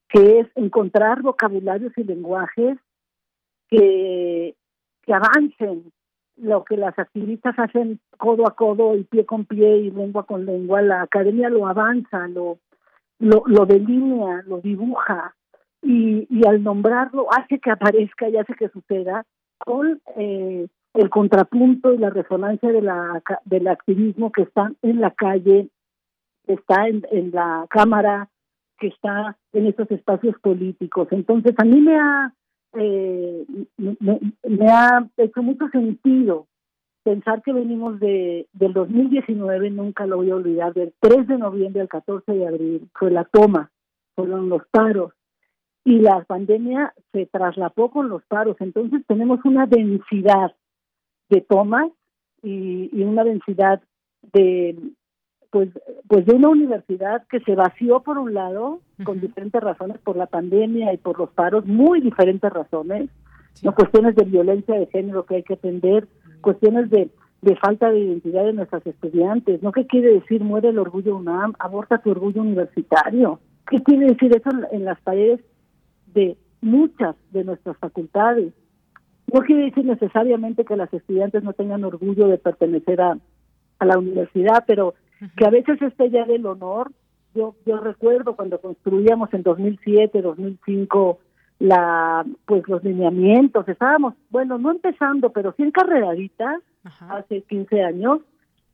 que 0.10 0.40
es 0.40 0.48
encontrar 0.56 1.22
vocabularios 1.22 1.94
y 1.98 2.04
lenguajes 2.04 2.78
que, 3.70 4.56
que 5.04 5.14
avancen 5.14 5.92
lo 6.38 6.64
que 6.64 6.78
las 6.78 6.98
activistas 6.98 7.58
hacen 7.58 8.00
codo 8.18 8.48
a 8.48 8.56
codo 8.56 8.96
y 8.96 9.04
pie 9.04 9.26
con 9.26 9.46
pie 9.46 9.78
y 9.78 9.92
lengua 9.92 10.26
con 10.26 10.46
lengua, 10.46 10.82
la 10.82 11.02
academia 11.02 11.50
lo 11.50 11.68
avanza, 11.68 12.28
lo, 12.28 12.60
lo, 13.20 13.44
lo 13.46 13.66
delinea, 13.66 14.44
lo 14.46 14.60
dibuja 14.60 15.36
y, 15.82 16.28
y 16.30 16.48
al 16.48 16.64
nombrarlo 16.64 17.28
hace 17.32 17.60
que 17.60 17.72
aparezca 17.72 18.30
y 18.30 18.38
hace 18.38 18.54
que 18.54 18.70
suceda 18.70 19.26
con 19.58 20.02
eh, 20.16 20.68
el 20.94 21.10
contrapunto 21.10 21.94
y 21.94 21.98
la 21.98 22.10
resonancia 22.10 22.72
de 22.72 22.82
la, 22.82 23.22
del 23.46 23.68
activismo 23.68 24.32
que 24.32 24.44
está 24.44 24.72
en 24.82 25.02
la 25.02 25.12
calle, 25.12 25.70
que 26.46 26.54
está 26.54 26.88
en, 26.88 27.06
en 27.12 27.32
la 27.32 27.66
cámara, 27.70 28.30
que 28.80 28.88
está 28.88 29.38
en 29.54 29.68
estos 29.68 29.90
espacios 29.92 30.36
políticos. 30.40 31.08
Entonces, 31.12 31.54
a 31.58 31.66
mí 31.66 31.82
me 31.82 32.00
ha 32.00 32.34
eh, 32.74 33.46
me, 33.78 34.70
ha 34.70 35.08
hecho 35.18 35.42
mucho 35.42 35.68
sentido 35.70 36.48
pensar 37.04 37.42
que 37.42 37.54
venimos 37.54 38.00
de 38.00 38.48
del 38.54 38.74
2019, 38.74 39.70
nunca 39.72 40.06
lo 40.06 40.18
voy 40.18 40.32
a 40.32 40.36
olvidar, 40.36 40.74
del 40.74 40.94
3 41.00 41.28
de 41.28 41.38
noviembre 41.38 41.82
al 41.82 41.88
14 41.88 42.32
de 42.32 42.48
abril, 42.48 42.90
fue 42.94 43.12
la 43.12 43.24
toma, 43.24 43.72
fueron 44.16 44.50
los 44.50 44.68
paros, 44.70 45.14
y 45.84 46.00
la 46.00 46.24
pandemia 46.26 46.94
se 47.14 47.26
traslapó 47.28 47.90
con 47.92 48.10
los 48.10 48.24
paros, 48.26 48.58
entonces 48.60 49.06
tenemos 49.08 49.40
una 49.46 49.66
densidad 49.68 50.54
de 51.30 51.42
tomas 51.42 51.92
y, 52.44 52.90
y 52.92 53.04
una 53.04 53.24
densidad 53.24 53.82
de, 54.34 54.76
pues 55.52 55.70
pues 56.08 56.26
de 56.26 56.36
una 56.36 56.50
universidad 56.50 57.26
que 57.28 57.40
se 57.42 57.56
vació 57.56 58.02
por 58.02 58.18
un 58.18 58.34
lado 58.34 58.80
con 59.04 59.20
diferentes 59.20 59.62
razones 59.62 59.98
por 60.00 60.16
la 60.16 60.28
pandemia 60.28 60.94
y 60.94 60.98
por 60.98 61.20
los 61.20 61.30
paros 61.32 61.66
muy 61.66 62.02
diferentes 62.02 62.52
razones 62.52 63.10
no 63.64 63.74
cuestiones 63.74 64.16
de 64.16 64.26
violencia 64.26 64.80
de 64.80 64.88
género 64.88 65.26
que 65.26 65.36
hay 65.36 65.44
que 65.44 65.56
atender 65.56 66.08
cuestiones 66.42 66.90
de 66.90 67.10
de 67.42 67.56
falta 67.56 67.92
de 67.92 68.00
identidad 68.00 68.46
de 68.46 68.54
nuestras 68.54 68.86
estudiantes 68.86 69.62
no 69.62 69.72
qué 69.72 69.86
quiere 69.86 70.14
decir 70.14 70.44
muere 70.44 70.70
el 70.70 70.80
orgullo 70.80 71.16
UNAM 71.18 71.54
aborta 71.60 72.00
tu 72.00 72.12
orgullo 72.12 72.42
universitario 72.42 73.40
qué 73.70 73.82
quiere 73.84 74.08
decir 74.08 74.36
eso 74.36 74.50
en 74.72 74.86
las 74.86 75.00
paredes 75.02 75.40
de 76.14 76.38
muchas 76.62 77.16
de 77.32 77.44
nuestras 77.44 77.78
facultades 77.78 78.54
no 79.34 79.42
quiere 79.42 79.66
decir 79.66 79.86
necesariamente 79.86 80.64
que 80.64 80.78
las 80.78 80.94
estudiantes 80.94 81.44
no 81.44 81.54
tengan 81.54 81.84
orgullo 81.84 82.28
de 82.28 82.38
pertenecer 82.38 83.02
a, 83.02 83.18
a 83.80 83.86
la 83.86 83.98
universidad, 83.98 84.64
pero 84.66 84.94
que 85.36 85.46
a 85.46 85.50
veces 85.50 85.82
esté 85.82 86.10
ya 86.10 86.26
del 86.26 86.46
honor. 86.46 86.92
Yo, 87.34 87.56
yo 87.66 87.78
recuerdo 87.78 88.36
cuando 88.36 88.60
construíamos 88.60 89.34
en 89.34 89.44
2007, 89.44 90.22
2005 90.22 91.20
la 91.60 92.26
pues 92.46 92.68
los 92.68 92.84
lineamientos, 92.84 93.68
estábamos, 93.68 94.14
bueno, 94.30 94.58
no 94.58 94.72
empezando, 94.72 95.32
pero 95.32 95.54
sí 95.58 95.64
encarreraditas 95.64 96.62
hace 97.10 97.42
15 97.42 97.82
años 97.82 98.22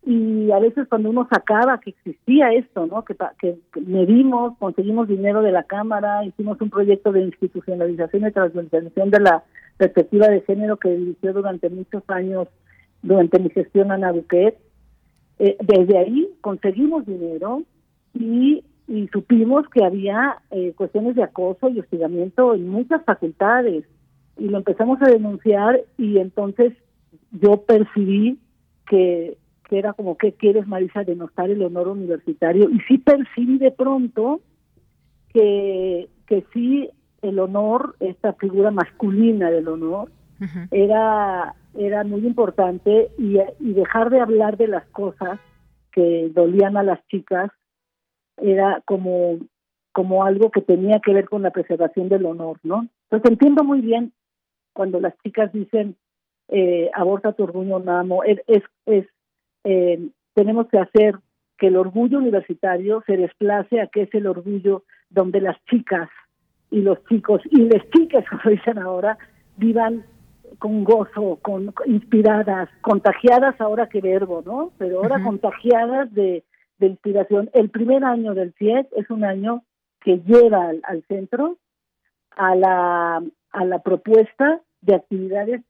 y 0.06 0.52
a 0.52 0.60
veces 0.60 0.88
cuando 0.90 1.10
uno 1.10 1.28
sacaba 1.32 1.80
que 1.80 1.92
existía 1.92 2.52
esto, 2.52 2.86
¿no? 2.88 3.06
Que, 3.06 3.16
que, 3.40 3.58
medimos, 3.80 4.58
conseguimos 4.58 5.08
dinero 5.08 5.42
de 5.42 5.54
la 5.54 5.64
Cámara, 5.64 6.26
hicimos 6.26 6.60
un 6.60 6.70
proyecto 6.70 7.14
de 7.14 7.22
institucionalización 7.22 8.28
y 8.28 8.32
transversalización 8.32 9.12
de 9.12 9.20
la 9.22 9.44
perspectiva 9.78 10.28
de 10.28 10.42
género 10.42 10.76
que 10.78 10.90
dirigió 10.90 11.32
durante 11.32 11.70
muchos 11.70 12.04
años, 12.10 12.50
durante 13.02 13.40
mi 13.40 13.50
gestión 13.50 13.92
Ana 13.92 14.12
Buquet, 14.12 14.58
eh, 15.40 15.58
desde 15.62 15.98
ahí 15.98 16.30
conseguimos 16.42 17.06
dinero 17.06 17.64
y, 18.14 18.64
y 18.88 19.08
supimos 19.10 19.68
que 19.70 19.84
había 19.84 20.38
eh, 20.52 20.74
cuestiones 20.76 21.16
de 21.16 21.24
acoso 21.24 21.70
y 21.70 21.80
hostigamiento 21.80 22.54
en 22.54 22.68
muchas 22.70 23.04
facultades. 23.04 23.86
Y 24.38 24.50
lo 24.50 24.58
empezamos 24.58 25.02
a 25.02 25.10
denunciar 25.10 25.82
y 25.98 26.18
entonces 26.18 26.74
yo 27.32 27.64
percibí 27.64 28.40
que, 28.88 29.38
que 29.70 29.80
era 29.80 29.94
como 29.94 30.18
que 30.18 30.34
quieres 30.34 30.68
Marisa 30.68 31.04
denostar 31.04 31.50
el 31.50 31.62
honor 31.62 31.88
universitario 31.88 32.70
y 32.70 32.80
sí 32.88 32.98
percibí 32.98 33.58
de 33.58 33.72
pronto 33.72 34.42
que 35.34 36.10
que 36.28 36.46
sí 36.54 36.90
el 37.22 37.40
honor 37.40 37.96
esta 38.00 38.34
figura 38.34 38.72
masculina 38.72 39.50
del 39.50 39.68
honor 39.68 40.12
era 40.72 41.56
era 41.78 42.04
muy 42.04 42.26
importante 42.26 43.10
y, 43.18 43.40
dejar 43.60 44.10
de 44.10 44.20
hablar 44.20 44.58
de 44.58 44.68
las 44.68 44.86
cosas 44.90 45.40
que 45.92 46.30
dolían 46.34 46.78
a 46.78 46.84
las 46.84 47.06
chicas 47.08 47.52
era 48.38 48.82
como 48.86 49.40
como 49.92 50.24
algo 50.24 50.50
que 50.50 50.62
tenía 50.62 51.00
que 51.00 51.14
ver 51.14 51.30
con 51.30 51.44
la 51.44 51.52
preservación 51.52 52.10
del 52.10 52.26
honor, 52.26 52.58
¿no? 52.64 52.88
Entonces 53.04 53.32
entiendo 53.32 53.64
muy 53.64 53.80
bien 53.80 54.12
cuando 54.74 55.00
las 55.00 55.14
chicas 55.20 55.54
dicen 55.54 55.96
eh, 56.48 56.90
aborta 56.96 57.34
tu 57.34 57.44
orgullo, 57.44 57.80
Namo, 57.80 58.24
es, 58.24 58.40
es 58.88 59.06
eh, 59.64 60.10
tenemos 60.34 60.68
que 60.68 60.80
hacer 60.80 61.20
que 61.58 61.68
el 61.68 61.78
orgullo 61.78 62.18
universitario 62.18 63.04
se 63.06 63.18
desplace 63.18 63.82
a 63.82 63.88
que 63.88 64.04
es 64.04 64.14
el 64.14 64.26
orgullo 64.26 64.84
donde 65.10 65.42
las 65.42 65.64
chicas 65.66 66.10
y 66.72 66.82
los 66.82 66.98
chicos 67.06 67.42
y 67.52 67.70
las 67.70 67.88
chicas, 67.92 68.26
como 68.30 68.56
dicen 68.56 68.80
ahora, 68.80 69.18
vivan 69.58 70.06
con 70.60 70.84
gozo, 70.84 71.40
con 71.42 71.74
inspiradas, 71.86 72.70
contagiadas 72.82 73.60
ahora 73.60 73.88
que 73.90 74.02
verbo, 74.02 74.44
¿no? 74.46 74.72
Pero 74.78 75.00
ahora 75.00 75.24
contagiadas 75.24 76.14
de, 76.14 76.44
de, 76.80 76.88
inspiración. 76.88 77.50
El 77.54 77.70
primer 77.70 78.04
año 78.04 78.34
del 78.34 78.54
CIES 78.54 78.88
es 78.96 79.10
un 79.10 79.24
año 79.24 79.64
que 80.02 80.18
lleva 80.26 80.72
al, 80.84 81.04
centro 81.08 81.58
a 82.32 82.56
la, 82.56 83.24
a 83.52 83.66
la 83.66 83.80
propuesta 83.80 84.62
de 84.82 84.96
actividades 84.96 85.62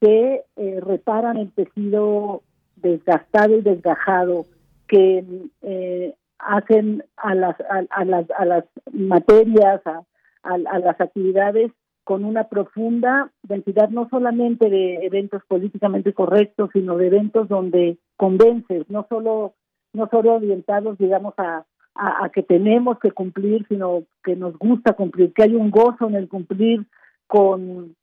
que 0.00 0.44
eh, 0.56 0.80
reparan 0.80 1.36
el 1.36 1.52
tejido 1.52 2.42
desgastado 2.76 3.58
y 3.58 3.62
desgajado, 3.62 4.46
que 4.88 5.24
eh, 5.62 6.14
hacen 6.38 7.04
a 7.16 7.34
las, 7.34 7.56
a, 7.60 8.04
las, 8.04 8.30
a 8.30 8.44
las 8.44 8.64
materias, 8.92 9.80
a, 9.86 10.02
a 10.42 10.56
las 10.56 11.00
actividades 11.00 11.72
con 12.10 12.24
una 12.24 12.48
profunda 12.48 13.30
densidad 13.44 13.88
no 13.90 14.08
solamente 14.08 14.68
de 14.68 15.06
eventos 15.06 15.44
políticamente 15.46 16.12
correctos, 16.12 16.70
sino 16.72 16.96
de 16.96 17.06
eventos 17.06 17.46
donde 17.46 17.98
convences, 18.16 18.90
no 18.90 19.06
solo 19.08 19.54
no 19.92 20.08
solo 20.10 20.34
orientados, 20.34 20.98
digamos, 20.98 21.34
a, 21.36 21.64
a, 21.94 22.28
que 22.30 22.42
tenemos 22.42 22.98
que 22.98 23.12
cumplir, 23.12 23.64
sino 23.68 24.02
que 24.24 24.34
nos 24.34 24.58
gusta 24.58 24.94
cumplir, 24.94 25.32
que 25.32 25.44
hay 25.44 25.54
un 25.54 25.70
gozo 25.70 26.08
en 26.08 26.16
el 26.16 26.28
cumplir 26.28 26.84
con, 27.28 27.94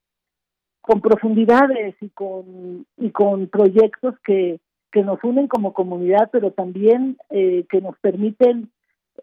con 0.79 1.01
profundidades 1.01 1.97
y 1.99 2.07
con, 2.07 2.85
y 2.95 3.09
con 3.09 3.47
proyectos 3.47 4.15
que, 4.23 4.61
que 4.89 5.03
nos 5.03 5.21
unen 5.21 5.49
como 5.49 5.73
comunidad, 5.73 6.29
pero 6.31 6.51
también 6.51 7.17
eh, 7.29 7.65
que 7.69 7.81
nos 7.81 7.97
permiten 7.99 8.71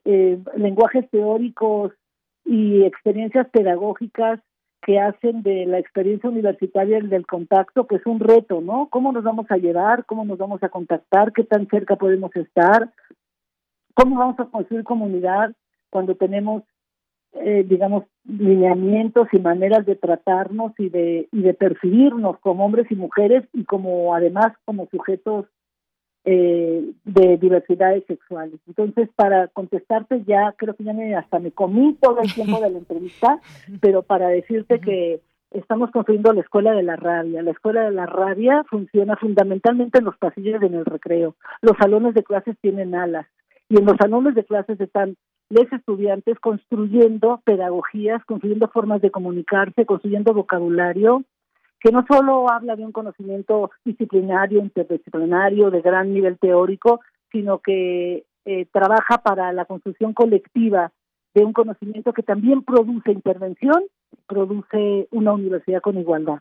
eh, 0.05 0.39
lenguajes 0.59 1.09
teóricos 1.09 1.93
y 2.45 2.83
experiencias 2.83 3.49
pedagógicas 3.49 4.41
que 4.85 5.01
hacen 5.01 5.43
de 5.43 5.65
la 5.65 5.79
experiencia 5.79 6.29
universitaria 6.29 6.99
el 6.99 7.09
del 7.09 7.27
contacto, 7.27 7.87
que 7.87 7.97
es 7.97 8.07
un 8.07 8.21
reto, 8.21 8.61
¿no? 8.61 8.89
¿Cómo 8.91 9.13
nos 9.13 9.25
vamos 9.25 9.47
a 9.49 9.57
llevar? 9.57 10.05
¿Cómo 10.05 10.25
nos 10.25 10.37
vamos 10.37 10.63
a 10.63 10.69
contactar? 10.69 11.33
¿Qué 11.33 11.43
tan 11.43 11.67
cerca 11.69 11.97
podemos 11.97 12.35
estar? 12.37 12.93
¿Cómo 13.95 14.19
vamos 14.19 14.39
a 14.39 14.45
construir 14.45 14.85
comunidad 14.85 15.55
cuando 15.89 16.17
tenemos, 16.17 16.65
eh, 17.33 17.65
digamos, 17.67 18.05
lineamientos 18.25 19.29
y 19.33 19.39
maneras 19.39 19.87
de 19.87 19.97
tratarnos 19.97 20.73
y 20.79 20.91
de, 20.91 21.29
y 21.33 21.41
de 21.41 21.55
percibirnos 21.55 22.39
como 22.41 22.67
hombres 22.67 22.87
y 22.91 22.95
mujeres 22.95 23.45
y 23.55 23.65
como 23.65 24.15
además 24.15 24.53
como 24.67 24.87
sujetos 24.91 25.47
eh, 26.25 26.93
de 27.05 27.37
diversidades 27.37 28.05
sexuales. 28.07 28.59
Entonces, 28.67 29.09
para 29.15 29.49
contestarte 29.49 30.23
ya, 30.27 30.55
creo 30.57 30.75
que 30.75 30.85
ya 30.85 30.93
me, 30.93 31.15
hasta 31.15 31.39
me 31.39 31.53
comí 31.53 31.95
todo 32.01 32.21
el 32.21 32.33
tiempo 32.33 32.61
de 32.61 32.71
la 32.71 32.79
entrevista, 32.79 33.41
pero 33.81 34.03
para 34.03 34.29
decirte 34.29 34.81
que 34.81 35.21
estamos 35.51 35.91
construyendo 35.91 36.33
la 36.33 36.41
Escuela 36.41 36.73
de 36.73 36.83
la 36.83 36.97
Rabia. 36.97 37.43
La 37.43 37.51
Escuela 37.51 37.83
de 37.83 37.93
la 37.93 38.07
Rabia 38.07 38.65
funciona 38.69 39.17
fundamentalmente 39.17 39.99
en 39.99 40.05
los 40.05 40.17
pasillos 40.17 40.63
y 40.63 40.67
en 40.67 40.75
el 40.75 40.85
recreo. 40.85 41.37
Los 41.63 41.77
salones 41.79 42.15
de 42.15 42.25
clases 42.25 42.57
tienen 42.61 42.95
alas 42.95 43.27
y 43.69 43.79
en 43.79 43.87
los 43.87 43.97
salones 43.97 44.35
de 44.35 44.45
clases 44.45 44.81
están 44.81 45.17
los 45.51 45.71
estudiantes 45.73 46.39
construyendo 46.41 47.41
pedagogías, 47.45 48.25
construyendo 48.25 48.69
formas 48.69 49.01
de 49.03 49.11
comunicarse, 49.11 49.87
construyendo 49.87 50.35
vocabulario, 50.35 51.23
que 51.85 51.93
no 51.93 52.03
solo 52.11 52.51
habla 52.51 52.77
de 52.77 52.85
un 52.87 52.93
conocimiento 52.93 53.71
disciplinario, 53.85 54.61
interdisciplinario, 54.61 55.71
de 55.71 55.83
gran 55.83 56.15
nivel 56.15 56.39
teórico, 56.39 57.01
sino 57.31 57.59
que 57.59 58.25
eh, 58.47 58.67
trabaja 58.73 59.19
para 59.19 59.53
la 59.53 59.67
construcción 59.67 60.15
colectiva 60.15 60.93
de 61.35 61.45
un 61.45 61.53
conocimiento 61.53 62.15
que 62.15 62.23
también 62.23 62.63
produce 62.63 63.13
intervención, 63.13 63.85
produce 64.27 65.09
una 65.11 65.35
universidad 65.35 65.83
con 65.83 65.99
igualdad. 65.99 66.39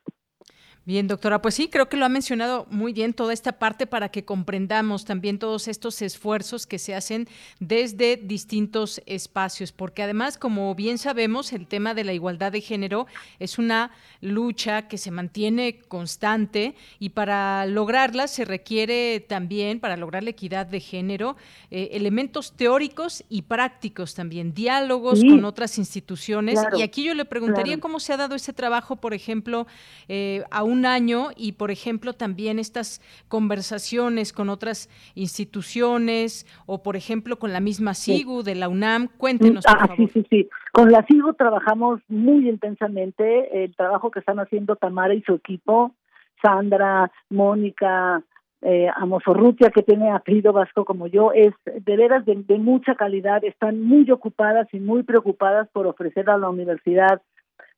Bien, 0.85 1.07
doctora, 1.07 1.41
pues 1.41 1.55
sí, 1.55 1.69
creo 1.69 1.87
que 1.87 1.95
lo 1.95 2.03
ha 2.03 2.09
mencionado 2.09 2.67
muy 2.69 2.91
bien 2.91 3.13
toda 3.13 3.31
esta 3.31 3.53
parte 3.53 3.87
para 3.87 4.09
que 4.09 4.25
comprendamos 4.25 5.05
también 5.05 5.39
todos 5.39 5.69
estos 5.69 6.01
esfuerzos 6.01 6.67
que 6.67 6.77
se 6.77 6.93
hacen 6.93 7.29
desde 7.61 8.17
distintos 8.17 9.01
espacios, 9.05 9.71
porque 9.71 10.03
además, 10.03 10.37
como 10.37 10.75
bien 10.75 10.97
sabemos, 10.97 11.53
el 11.53 11.67
tema 11.67 11.93
de 11.93 12.03
la 12.03 12.11
igualdad 12.11 12.51
de 12.51 12.59
género 12.59 13.07
es 13.39 13.57
una 13.57 13.91
lucha 14.19 14.89
que 14.89 14.97
se 14.97 15.09
mantiene 15.09 15.79
constante 15.87 16.75
y 16.99 17.09
para 17.09 17.65
lograrla 17.65 18.27
se 18.27 18.43
requiere 18.43 19.21
también, 19.21 19.79
para 19.79 19.95
lograr 19.95 20.23
la 20.23 20.31
equidad 20.31 20.65
de 20.65 20.81
género, 20.81 21.37
eh, 21.71 21.91
elementos 21.93 22.57
teóricos 22.57 23.23
y 23.29 23.43
prácticos 23.43 24.15
también, 24.15 24.53
diálogos 24.53 25.21
con 25.21 25.45
otras 25.45 25.77
instituciones. 25.77 26.59
y 26.77 26.81
aquí 26.81 27.05
yo 27.05 27.13
le 27.13 27.23
preguntaría 27.23 27.79
cómo 27.79 28.01
se 28.01 28.11
ha 28.11 28.17
dado 28.17 28.35
ese 28.35 28.51
trabajo, 28.51 28.97
por 28.97 29.13
ejemplo, 29.13 29.65
eh, 30.09 30.43
a 30.51 30.63
un 30.63 30.72
año 30.85 31.29
y, 31.35 31.53
por 31.53 31.71
ejemplo, 31.71 32.13
también 32.13 32.59
estas 32.59 33.01
conversaciones 33.27 34.33
con 34.33 34.49
otras 34.49 34.89
instituciones 35.15 36.45
o, 36.65 36.83
por 36.83 36.95
ejemplo, 36.95 37.37
con 37.37 37.53
la 37.53 37.59
misma 37.59 37.93
SIGU 37.93 38.43
de 38.43 38.55
la 38.55 38.69
UNAM. 38.69 39.07
Cuéntenos, 39.17 39.65
por 39.65 39.77
ah, 39.77 39.93
Sí, 39.95 40.07
sí, 40.07 40.25
sí. 40.29 40.49
Con 40.71 40.91
la 40.91 41.05
SIGU 41.05 41.33
trabajamos 41.33 42.01
muy 42.07 42.49
intensamente. 42.49 43.63
El 43.63 43.75
trabajo 43.75 44.11
que 44.11 44.19
están 44.19 44.39
haciendo 44.39 44.75
Tamara 44.75 45.13
y 45.13 45.21
su 45.21 45.35
equipo, 45.35 45.93
Sandra, 46.41 47.11
Mónica, 47.29 48.23
eh, 48.65 48.87
Amosorrutia, 48.95 49.71
que 49.71 49.83
tiene 49.83 50.11
apellido 50.11 50.53
vasco 50.53 50.85
como 50.85 51.07
yo, 51.07 51.33
es 51.33 51.53
de 51.65 51.97
veras 51.97 52.25
de, 52.25 52.57
mucha 52.57 52.95
calidad, 52.95 53.43
están 53.43 53.81
muy 53.81 54.09
ocupadas 54.09 54.67
y 54.71 54.79
muy 54.79 55.03
preocupadas 55.03 55.67
por 55.73 55.85
ofrecer 55.85 56.29
a 56.29 56.37
la 56.37 56.49
universidad 56.49 57.21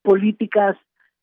políticas 0.04 0.78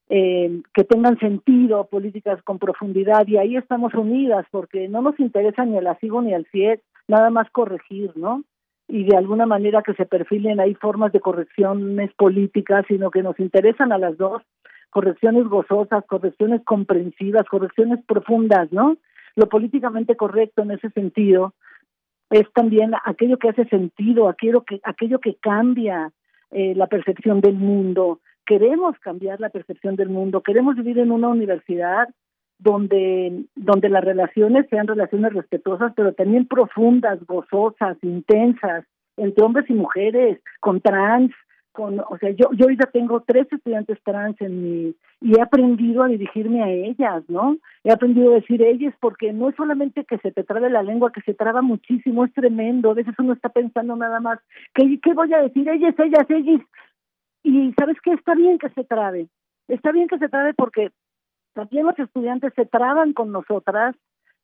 eh, 0.09 0.63
que 0.75 0.85
tengan 0.85 1.19
sentido, 1.19 1.87
políticas 1.87 2.43
con 2.43 2.59
profundidad, 2.59 3.27
y 3.27 3.37
ahí 3.37 3.57
estamos 3.57 3.95
unidas, 3.95 4.47
porque 4.51 4.89
no 4.89 5.03
nos 5.03 5.19
interesa 5.19 5.65
ni 5.65 5.79
el 5.79 5.87
ASIGO 5.87 6.23
ni 6.23 6.35
el 6.35 6.47
CIED, 6.53 6.81
nada 7.09 7.31
más 7.31 7.51
corregir, 7.51 8.13
¿no? 8.17 8.45
Y 8.89 9.05
de 9.05 9.17
alguna 9.17 9.47
manera 9.47 9.83
que 9.83 9.95
se 9.95 10.07
perfilen 10.07 10.61
ahí 10.61 10.75
formas 10.75 11.13
de 11.13 11.21
correcciones 11.21 12.13
políticas, 12.15 12.85
sino 12.89 13.11
que 13.11 13.23
nos 13.23 13.39
interesan 13.41 13.93
a 13.93 13.99
las 13.99 14.19
dos, 14.19 14.43
correcciones 14.91 15.45
gozosas, 15.45 16.05
correcciones 16.07 16.63
comprensivas, 16.65 17.49
correcciones 17.49 18.01
profundas, 18.07 18.71
¿no? 18.73 18.97
Lo 19.35 19.49
políticamente 19.49 20.17
correcto 20.17 20.63
en 20.63 20.73
ese 20.73 20.91
sentido 20.91 21.55
es 22.29 22.51
también 22.53 22.93
aquello 23.05 23.39
que 23.39 23.51
hace 23.51 23.65
sentido, 23.67 24.29
aquello 24.29 24.63
que, 24.63 24.81
aquello 24.85 25.19
que 25.19 25.37
cambia 25.37 26.13
eh, 26.51 26.75
la 26.75 26.87
percepción 26.87 27.41
del 27.41 27.55
mundo. 27.55 28.21
Queremos 28.45 28.99
cambiar 28.99 29.41
la 29.41 29.51
percepción 29.51 29.97
del 29.97 30.09
mundo, 30.09 30.43
queremos 30.43 30.77
vivir 30.77 30.99
en 30.99 31.13
una 31.13 31.29
universidad 31.29 32.09
donde, 32.59 33.45
donde 33.57 33.89
las 33.89 34.05
relaciones 34.05 34.67
sean 34.71 34.87
relaciones 34.87 35.33
respetuosas, 35.33 35.93
pero 35.97 36.13
también 36.13 36.47
profundas, 36.47 37.19
gozosas, 37.27 37.97
intensas, 38.03 38.85
entre 39.17 39.45
hombres 39.45 39.69
y 39.69 39.75
mujeres, 39.75 40.41
con 40.61 40.81
trans, 40.81 41.33
con, 41.73 42.01
o 42.01 42.19
sea, 42.21 42.31
yo, 42.31 42.51
yo 42.53 42.67
ya 42.69 42.89
tengo 42.93 43.23
tres 43.27 43.47
estudiantes 43.51 43.99
trans 44.05 44.41
en 44.41 44.63
mi, 44.63 44.95
y 45.21 45.39
he 45.39 45.43
aprendido 45.43 46.03
a 46.03 46.09
dirigirme 46.09 46.63
a 46.63 46.71
ellas, 46.71 47.25
¿no? 47.29 47.57
He 47.83 47.91
aprendido 47.91 48.31
a 48.31 48.35
decir 48.37 48.63
ellas 48.63 48.95
porque 49.01 49.33
no 49.33 49.49
es 49.49 49.57
solamente 49.57 50.05
que 50.05 50.19
se 50.19 50.33
te 50.33 50.45
trabe 50.45 50.71
la 50.71 50.83
lengua, 50.83 51.13
que 51.13 51.23
se 51.23 51.35
traba 51.35 51.63
muchísimo, 51.63 52.25
es 52.25 52.33
tremendo, 52.35 52.91
a 52.91 52.95
veces 52.95 53.15
uno 53.19 53.33
está 53.33 53.49
pensando 53.49 53.97
nada 53.97 54.21
más, 54.21 54.39
¿qué, 54.75 55.01
qué 55.03 55.15
voy 55.15 55.33
a 55.33 55.43
decir? 55.43 55.69
Ellas, 55.69 55.95
ellas, 55.99 56.27
ellas. 56.29 56.61
Y 57.43 57.73
sabes 57.79 57.97
qué, 58.03 58.13
está 58.13 58.35
bien 58.35 58.59
que 58.59 58.71
se 58.71 58.85
trabe, 58.85 59.29
está 59.69 59.93
bien 59.93 60.09
que 60.09 60.19
se 60.19 60.29
trabe 60.29 60.55
porque 60.55 60.91
también 61.55 61.87
los 61.87 61.99
estudiantes 61.99 62.53
se 62.55 62.67
traban 62.67 63.13
con 63.13 63.33
nosotras, 63.33 63.97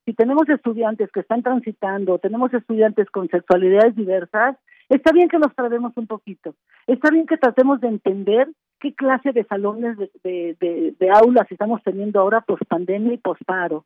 si 0.04 0.14
tenemos 0.14 0.48
estudiantes 0.48 1.10
que 1.12 1.20
están 1.20 1.42
transitando, 1.42 2.18
tenemos 2.18 2.52
estudiantes 2.52 3.08
con 3.10 3.28
sexualidades 3.28 3.94
diversas, 3.94 4.56
Está 4.88 5.12
bien 5.12 5.28
que 5.28 5.38
nos 5.38 5.54
tratemos 5.54 5.92
un 5.96 6.06
poquito, 6.06 6.54
está 6.86 7.10
bien 7.10 7.26
que 7.26 7.36
tratemos 7.36 7.80
de 7.80 7.88
entender 7.88 8.48
qué 8.80 8.94
clase 8.94 9.32
de 9.32 9.44
salones 9.44 9.98
de, 10.22 10.56
de, 10.98 11.10
aulas 11.10 11.50
estamos 11.50 11.82
teniendo 11.82 12.20
ahora 12.20 12.40
post 12.40 12.62
pandemia 12.64 13.12
y 13.12 13.18
post 13.18 13.42
paro. 13.44 13.84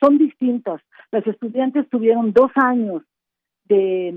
Son 0.00 0.18
distintas. 0.18 0.80
Las 1.12 1.26
estudiantes 1.26 1.88
tuvieron 1.88 2.32
dos 2.32 2.50
años 2.56 3.02
de 3.66 4.14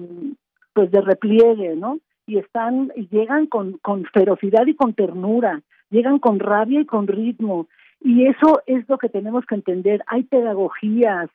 pues 0.73 0.89
de 0.89 1.01
repliegue, 1.01 1.75
¿no? 1.75 1.99
Y 2.26 2.38
están 2.38 2.91
y 2.95 3.07
llegan 3.09 3.47
con, 3.47 3.78
con 3.80 4.05
ferocidad 4.05 4.65
y 4.67 4.76
con 4.76 4.93
ternura, 4.93 5.61
llegan 5.89 6.19
con 6.19 6.39
rabia 6.39 6.82
y 6.82 6.86
con 6.86 7.07
ritmo. 7.07 7.67
Y 7.99 8.28
eso 8.28 8.61
es 8.65 8.88
lo 8.88 8.97
que 8.97 9.09
tenemos 9.09 9.45
que 9.45 9.55
entender. 9.55 10.03
Hay 10.07 10.24
pedagogías, 10.24 11.30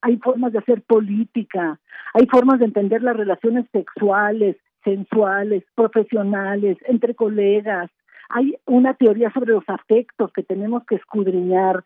hay 0.00 0.16
formas 0.18 0.52
de 0.52 0.58
hacer 0.58 0.82
política, 0.82 1.78
hay 2.12 2.26
formas 2.26 2.58
de 2.58 2.66
entender 2.66 3.02
las 3.02 3.16
relaciones 3.16 3.66
sexuales, 3.72 4.56
sensuales, 4.84 5.64
profesionales, 5.74 6.76
entre 6.86 7.14
colegas, 7.14 7.90
hay 8.28 8.56
una 8.66 8.94
teoría 8.94 9.30
sobre 9.32 9.52
los 9.52 9.64
afectos 9.68 10.32
que 10.32 10.42
tenemos 10.42 10.84
que 10.86 10.96
escudriñar 10.96 11.84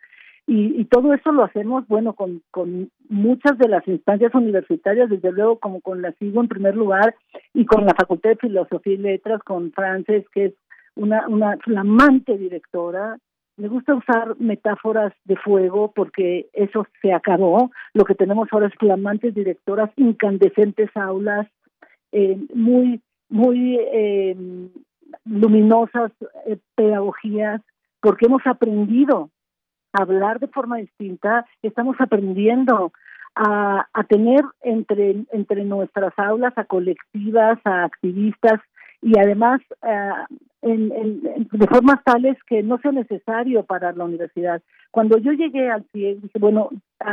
y, 0.51 0.87
todo 0.87 1.13
eso 1.13 1.31
lo 1.31 1.45
hacemos, 1.45 1.87
bueno, 1.89 2.15
con, 2.15 2.43
con 2.51 2.91
muchas 3.11 3.59
de 3.59 3.69
las 3.69 3.87
instancias 3.87 4.35
universitarias, 4.35 5.11
desde 5.11 5.31
luego 5.31 5.59
como 5.59 5.83
con 5.83 6.01
la 6.01 6.13
SIGO 6.13 6.41
en 6.41 6.49
primer 6.49 6.75
lugar 6.75 7.15
y 7.53 7.67
con 7.67 7.85
la 7.85 7.95
Facultad 7.95 8.31
de 8.31 8.37
Filosofía 8.37 8.95
y 8.95 8.97
Letras, 8.97 9.43
con 9.43 9.73
Frances, 9.73 10.25
que 10.33 10.47
es 10.47 10.55
una, 10.95 11.29
una 11.29 11.59
flamante 11.59 12.39
directora, 12.39 13.19
me 13.59 13.69
gusta 13.69 13.95
usar 13.95 14.41
metáforas 14.41 15.13
de 15.25 15.37
fuego 15.37 15.93
porque 15.95 16.49
eso 16.55 16.87
se 17.03 17.13
acabó. 17.13 17.71
Lo 17.93 18.05
que 18.05 18.15
tenemos 18.15 18.49
ahora 18.51 18.69
es 18.69 18.75
flamantes 18.77 19.35
directoras, 19.35 19.91
incandescentes 19.97 20.89
aulas, 20.97 21.47
eh, 22.13 22.39
muy, 22.55 23.03
muy 23.29 23.77
eh, 23.93 24.35
luminosas 25.27 26.11
eh, 26.47 26.57
pedagogías, 26.75 27.61
porque 28.01 28.27
hemos 28.27 28.47
aprendido 28.47 29.29
hablar 29.93 30.39
de 30.41 30.49
forma 30.49 30.77
distinta, 30.77 31.47
estamos 31.63 31.97
aprendiendo 31.99 32.93
a, 33.35 33.87
a 33.93 34.05
tener 34.05 34.43
entre, 34.63 35.25
entre 35.33 35.65
nuestras 35.65 36.13
aulas 36.19 36.53
a 36.57 36.65
colectivas, 36.65 37.59
a 37.65 37.85
activistas 37.85 38.61
y 39.01 39.19
además 39.19 39.61
de 40.61 41.67
formas 41.69 42.03
tales 42.05 42.37
que 42.49 42.63
no 42.63 42.79
sea 42.79 42.91
necesario 42.91 43.63
para 43.65 43.93
la 43.93 44.05
universidad. 44.05 44.61
Cuando 44.91 45.19
yo 45.19 45.33
llegué 45.33 45.71
al 45.71 45.85
CIE, 45.93 46.19
bueno, 46.41 46.71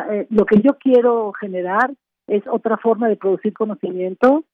eh, 0.10 0.26
lo 0.30 0.46
que 0.46 0.62
yo 0.62 0.78
quiero 0.80 1.32
generar 1.34 1.92
es 2.28 2.42
otra 2.48 2.78
forma 2.78 3.08
de 3.08 3.18
producir 3.18 3.54
conocimiento 3.54 4.46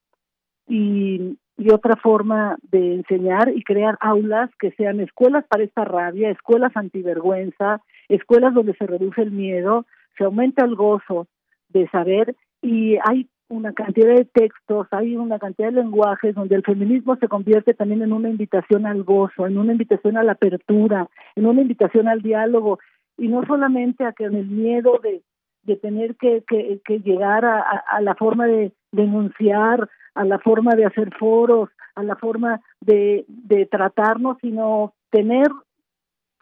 y, 0.68 1.38
y 1.56 1.70
otra 1.72 1.96
forma 1.96 2.58
de 2.70 2.96
enseñar 2.96 3.48
y 3.48 3.62
crear 3.62 3.96
aulas 4.00 4.50
que 4.58 4.72
sean 4.72 5.00
escuelas 5.00 5.44
para 5.48 5.64
esta 5.64 5.84
rabia, 5.84 6.30
escuelas 6.30 6.76
antivergüenza, 6.76 7.80
escuelas 8.14 8.54
donde 8.54 8.74
se 8.74 8.86
reduce 8.86 9.22
el 9.22 9.30
miedo, 9.30 9.86
se 10.16 10.24
aumenta 10.24 10.64
el 10.64 10.74
gozo 10.74 11.26
de 11.68 11.88
saber 11.88 12.36
y 12.60 12.98
hay 13.04 13.28
una 13.48 13.72
cantidad 13.72 14.14
de 14.14 14.24
textos, 14.24 14.86
hay 14.92 15.16
una 15.16 15.38
cantidad 15.38 15.68
de 15.68 15.82
lenguajes 15.82 16.34
donde 16.34 16.56
el 16.56 16.62
feminismo 16.62 17.16
se 17.16 17.28
convierte 17.28 17.74
también 17.74 18.02
en 18.02 18.12
una 18.12 18.30
invitación 18.30 18.86
al 18.86 19.02
gozo, 19.02 19.46
en 19.46 19.58
una 19.58 19.72
invitación 19.72 20.16
a 20.16 20.22
la 20.22 20.32
apertura, 20.32 21.08
en 21.36 21.46
una 21.46 21.60
invitación 21.60 22.08
al 22.08 22.22
diálogo, 22.22 22.78
y 23.18 23.28
no 23.28 23.44
solamente 23.44 24.04
a 24.04 24.12
que 24.12 24.24
en 24.24 24.36
el 24.36 24.46
miedo 24.46 24.98
de, 25.02 25.22
de 25.64 25.76
tener 25.76 26.16
que, 26.16 26.42
que, 26.46 26.98
llegar 27.00 27.44
a, 27.44 27.60
a, 27.60 28.00
la 28.00 28.14
forma 28.14 28.46
de 28.46 28.72
denunciar, 28.90 29.88
a 30.14 30.24
la 30.24 30.38
forma 30.38 30.74
de 30.74 30.86
hacer 30.86 31.14
foros, 31.18 31.68
a 31.94 32.02
la 32.02 32.16
forma 32.16 32.60
de, 32.80 33.24
de 33.28 33.66
tratarnos, 33.66 34.38
sino 34.40 34.94
tener 35.10 35.48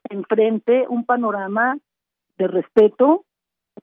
enfrente 0.09 0.87
un 0.89 1.05
panorama 1.05 1.79
de 2.39 2.49
respeto, 2.49 3.25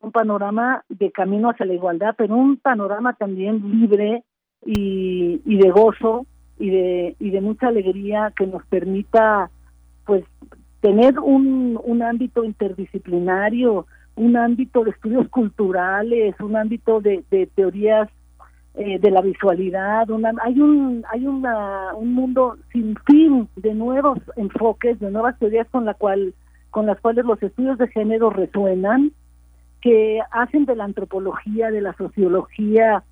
un 0.02 0.12
panorama 0.12 0.84
de 0.90 1.12
camino 1.12 1.50
hacia 1.50 1.66
la 1.66 1.74
igualdad, 1.74 2.16
pero 2.18 2.36
un 2.36 2.58
panorama 2.58 3.14
también 3.14 3.62
libre 3.80 4.24
y, 4.66 5.42
y 5.46 5.58
de 5.58 5.70
gozo 5.70 6.26
y 6.60 6.70
de, 6.70 7.16
y 7.20 7.30
de 7.30 7.42
mucha 7.42 7.68
alegría 7.68 8.34
que 8.36 8.48
nos 8.48 8.66
permita 8.66 9.50
pues 10.06 10.24
tener 10.82 11.20
un, 11.20 11.80
un 11.84 12.02
ámbito 12.02 12.44
interdisciplinario, 12.44 13.86
un 14.16 14.38
ámbito 14.38 14.84
de 14.84 14.92
estudios 14.92 15.28
culturales, 15.30 16.36
un 16.40 16.56
ámbito 16.56 17.02
de, 17.02 17.24
de 17.30 17.48
teorías 17.48 18.10
eh, 18.78 19.00
de 19.00 19.12
la 19.12 19.22
visualidad, 19.22 20.10
una, 20.10 20.32
hay 20.44 20.60
un 20.60 21.04
hay 21.12 21.26
una, 21.26 21.96
un 21.96 22.14
mundo 22.14 22.58
sin 22.72 22.96
fin 23.08 23.50
de 23.56 23.74
nuevos 23.74 24.20
enfoques, 24.36 25.00
de 25.00 25.10
nuevas 25.10 25.38
teorías 25.40 25.68
con 25.72 25.86
la 25.86 25.96
cual 25.96 26.34
con 26.70 26.86
las 26.86 27.00
cuales 27.00 27.26
los 27.26 27.42
estudios 27.42 27.78
de 27.80 27.88
género 27.88 28.30
resuenan 28.30 29.12
que 29.82 30.20
hacen 30.32 30.66
de 30.66 30.76
la 30.76 30.84
antropología, 30.84 31.72
de 31.72 31.82
la 31.82 31.94
sociología, 31.94 33.04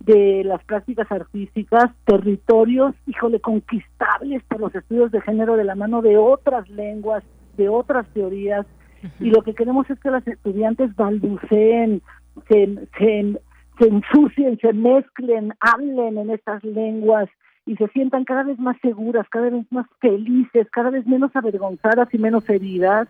de 0.00 0.42
las 0.44 0.62
prácticas 0.64 1.10
artísticas, 1.10 1.90
territorios, 2.04 2.94
híjole, 3.06 3.40
conquistables 3.40 4.42
por 4.44 4.60
los 4.60 4.74
estudios 4.74 5.10
de 5.10 5.22
género 5.22 5.56
de 5.56 5.64
la 5.64 5.74
mano 5.74 6.02
de 6.02 6.18
otras 6.18 6.68
lenguas, 6.68 7.24
de 7.56 7.68
otras 7.68 8.06
teorías, 8.08 8.66
y 9.20 9.30
lo 9.30 9.42
que 9.42 9.54
queremos 9.54 9.88
es 9.88 9.98
que 10.00 10.10
las 10.10 10.26
estudiantes 10.26 10.94
balbuceen, 10.96 12.02
se, 12.48 12.88
se, 12.98 13.38
se 13.78 13.88
ensucien, 13.88 14.58
se 14.58 14.72
mezclen, 14.72 15.54
hablen 15.60 16.18
en 16.18 16.30
estas 16.30 16.62
lenguas 16.64 17.28
y 17.66 17.76
se 17.76 17.88
sientan 17.88 18.24
cada 18.24 18.42
vez 18.42 18.58
más 18.58 18.76
seguras, 18.82 19.28
cada 19.30 19.50
vez 19.50 19.64
más 19.70 19.86
felices, 20.00 20.68
cada 20.70 20.90
vez 20.90 21.06
menos 21.06 21.30
avergonzadas 21.34 22.12
y 22.12 22.18
menos 22.18 22.48
heridas. 22.48 23.08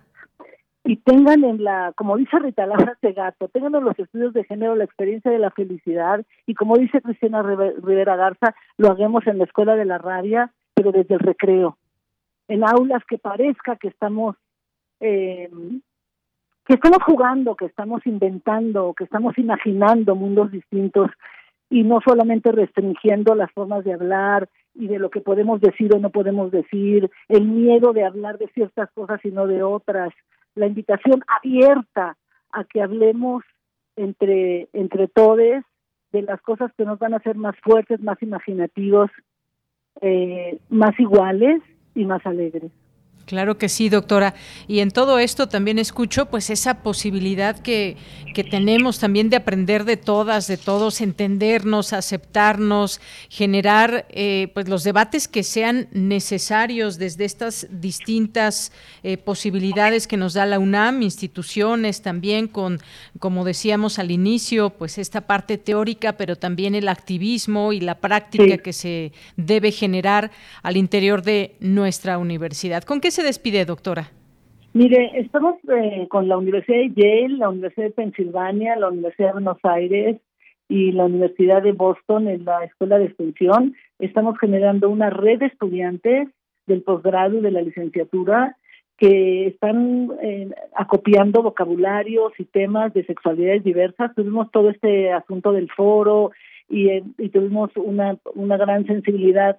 Y 0.85 0.97
tengan 0.97 1.45
en 1.45 1.65
la, 1.65 1.93
como 1.97 2.17
dice 2.17 2.39
Rita 2.39 2.67
Laura 2.67 2.97
Gato, 3.01 3.49
tengan 3.49 3.75
en 3.75 3.85
los 3.85 3.99
estudios 3.99 4.35
de 4.35 4.45
género 4.45 4.77
la 4.77 4.85
experiencia 4.85 5.31
de 5.31 5.39
la 5.39 5.51
felicidad 5.51 6.25
y 6.47 6.55
como 6.55 6.77
dice 6.77 7.01
Cristina 7.01 7.43
Rivera 7.43 8.17
Garza, 8.17 8.55
lo 8.77 8.91
hagamos 8.91 9.27
en 9.27 9.39
la 9.39 9.45
escuela 9.45 9.77
de 9.77 9.87
la 9.87 9.97
rabia, 9.97 10.53
pero 10.75 10.93
desde 10.93 11.15
el 11.15 11.21
recreo, 11.21 11.79
en 12.49 12.65
aulas 12.65 13.03
que 13.09 13.17
parezca 13.17 13.77
que 13.77 13.89
estamos 13.89 14.37
eh, 15.01 15.49
que 16.67 16.75
estamos 16.75 17.03
jugando, 17.05 17.57
que 17.57 17.67
estamos 17.67 18.07
inventando, 18.07 18.95
que 18.95 19.05
estamos 19.05 19.37
imaginando 19.39 20.15
mundos 20.15 20.51
distintos 20.51 21.11
y 21.71 21.83
no 21.83 22.01
solamente 22.07 22.53
restringiendo 22.53 23.35
las 23.35 23.51
formas 23.53 23.85
de 23.85 23.93
hablar 23.93 24.49
y 24.75 24.87
de 24.87 24.99
lo 24.99 25.11
que 25.11 25.21
podemos 25.21 25.61
decir 25.61 25.95
o 25.95 25.99
no 25.99 26.11
podemos 26.11 26.51
decir, 26.51 27.11
el 27.29 27.45
miedo 27.45 27.93
de 27.93 28.05
hablar 28.05 28.39
de 28.39 28.49
ciertas 28.49 28.91
cosas 28.93 29.21
y 29.25 29.31
no 29.31 29.47
de 29.47 29.63
otras, 29.63 30.13
la 30.55 30.67
invitación 30.67 31.23
abierta 31.29 32.17
a 32.53 32.65
que 32.65 32.83
hablemos 32.83 33.45
entre, 33.97 34.69
entre 34.73 35.09
todos 35.09 35.39
de 35.39 36.23
las 36.23 36.41
cosas 36.43 36.73
que 36.77 36.85
nos 36.85 36.99
van 36.99 37.15
a 37.15 37.19
hacer 37.19 37.37
más 37.37 37.57
fuertes, 37.63 38.01
más 38.01 38.23
imaginativos, 38.23 39.11
eh, 40.01 40.59
más 40.71 40.99
iguales 40.99 41.61
y 41.95 42.05
más 42.05 42.25
alegres. 42.27 42.71
Claro 43.27 43.57
que 43.57 43.71
sí, 43.71 43.89
doctora. 43.89 44.35
Y 44.69 44.81
en 44.81 44.91
todo 44.91 45.19
esto 45.19 45.49
también 45.49 45.79
escucho 45.79 46.27
pues 46.27 46.51
esa 46.51 46.83
posibilidad 46.83 47.59
que, 47.59 47.97
que, 48.35 48.45
tenemos 48.45 48.99
también 48.99 49.31
de 49.31 49.37
aprender 49.37 49.85
de 49.85 49.97
todas, 49.97 50.47
de 50.47 50.59
todos, 50.59 51.01
entendernos, 51.01 51.95
aceptarnos, 51.95 53.01
generar 53.31 54.07
eh, 54.11 54.49
pues 54.53 54.69
los 54.69 54.85
debates 54.85 55.27
que 55.27 55.43
sean 55.43 55.89
necesarios 55.93 56.99
desde 56.99 57.25
estas 57.25 57.67
distintas 57.71 58.73
eh, 59.03 59.17
posibilidades 59.17 60.07
que 60.07 60.19
nos 60.19 60.35
da 60.35 60.45
la 60.45 60.59
UNAM, 60.59 61.01
instituciones 61.01 62.03
también 62.03 62.47
con, 62.47 62.81
como 63.19 63.45
decíamos 63.45 63.99
al 63.99 64.11
inicio, 64.11 64.71
pues 64.71 64.99
esta 64.99 65.23
parte 65.23 65.57
teórica, 65.57 66.19
pero 66.19 66.37
también 66.37 66.75
el 66.75 66.89
activismo 66.89 67.73
y 67.73 67.81
la 67.81 67.95
práctica 68.01 68.59
que 68.59 68.75
se 68.75 69.13
debe 69.37 69.73
generar 69.73 70.31
al 70.63 70.77
interior 70.77 71.23
de 71.23 71.57
nuestra 71.61 72.19
universidad. 72.19 72.85
¿Con 72.85 73.01
qué 73.01 73.14
se 73.15 73.23
despide, 73.23 73.65
doctora? 73.65 74.11
Mire, 74.73 75.13
estamos 75.15 75.55
eh, 75.69 76.09
con 76.09 76.27
la 76.27 76.37
Universidad 76.37 76.79
de 76.79 76.93
Yale, 76.97 77.39
la 77.39 77.49
Universidad 77.49 77.87
de 77.87 77.93
Pensilvania, 77.93 78.77
la 78.77 78.89
Universidad 78.89 79.29
de 79.29 79.33
Buenos 79.35 79.59
Aires 79.63 80.21
y 80.69 80.91
la 80.91 81.05
Universidad 81.05 81.63
de 81.63 81.73
Boston 81.73 82.27
en 82.27 82.45
la 82.45 82.65
Escuela 82.65 82.99
de 82.99 83.05
Extensión. 83.05 83.77
Estamos 84.01 84.37
generando 84.41 84.91
una 84.91 85.11
red 85.11 85.39
de 85.39 85.47
estudiantes 85.47 86.29
del 86.67 86.83
posgrado 86.83 87.39
y 87.39 87.41
de 87.41 87.53
la 87.53 87.63
licenciatura 87.63 88.57
que 88.97 89.47
están 89.47 90.11
eh, 90.21 90.51
acopiando 90.75 91.43
vocabularios 91.43 92.33
y 92.39 92.45
temas 92.45 92.93
de 92.95 93.05
sexualidades 93.05 93.63
diversas. 93.63 94.15
Tuvimos 94.17 94.51
todo 94.51 94.71
este 94.71 95.13
asunto 95.13 95.53
del 95.53 95.71
foro 95.71 96.33
y, 96.69 96.89
eh, 96.89 97.05
y 97.19 97.29
tuvimos 97.29 97.71
una, 97.77 98.17
una 98.35 98.57
gran 98.57 98.87
sensibilidad 98.87 99.59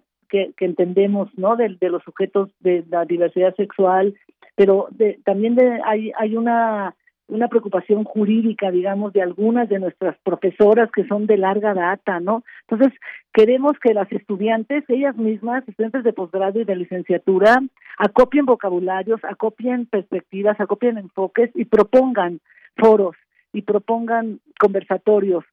que, 0.55 0.65
entendemos 0.65 1.29
no 1.37 1.55
de, 1.55 1.77
los 1.81 2.03
sujetos 2.03 2.49
de 2.59 2.83
la 2.89 3.05
diversidad 3.05 3.55
sexual 3.55 4.13
pero 4.55 4.87
también 5.25 5.55
de, 5.55 5.81
hay 5.83 6.11
hay 6.17 6.35
una 6.35 6.95
una 7.27 7.47
preocupación 7.47 8.03
jurídica, 8.03 8.69
digamos, 8.69 9.13
de 9.13 9.21
algunas 9.21 9.67
de 9.67 9.79
nuestras 9.79 10.15
profesoras 10.19 10.91
que 10.91 11.07
son 11.07 11.25
de 11.25 11.37
larga 11.37 11.73
data, 11.73 12.19
¿no? 12.19 12.43
Entonces, 12.69 12.97
queremos 13.33 13.73
que 13.79 13.93
las 13.93 14.11
estudiantes, 14.11 14.83
ellas 14.87 15.17
mismas, 15.17 15.67
estudiantes 15.67 16.03
de 16.03 16.13
posgrado 16.13 16.59
y 16.59 16.65
de 16.65 16.75
licenciatura, 16.75 17.61
acopien 17.97 18.45
vocabularios, 18.45 19.23
acopien 19.23 19.87
perspectivas, 19.87 20.59
acopien 20.59 20.97
enfoques 20.97 21.49
y 21.55 21.65
propongan 21.65 22.41
foros 22.77 23.15
y 23.53 23.63
propongan 23.63 24.39
conversatorios 24.59 25.43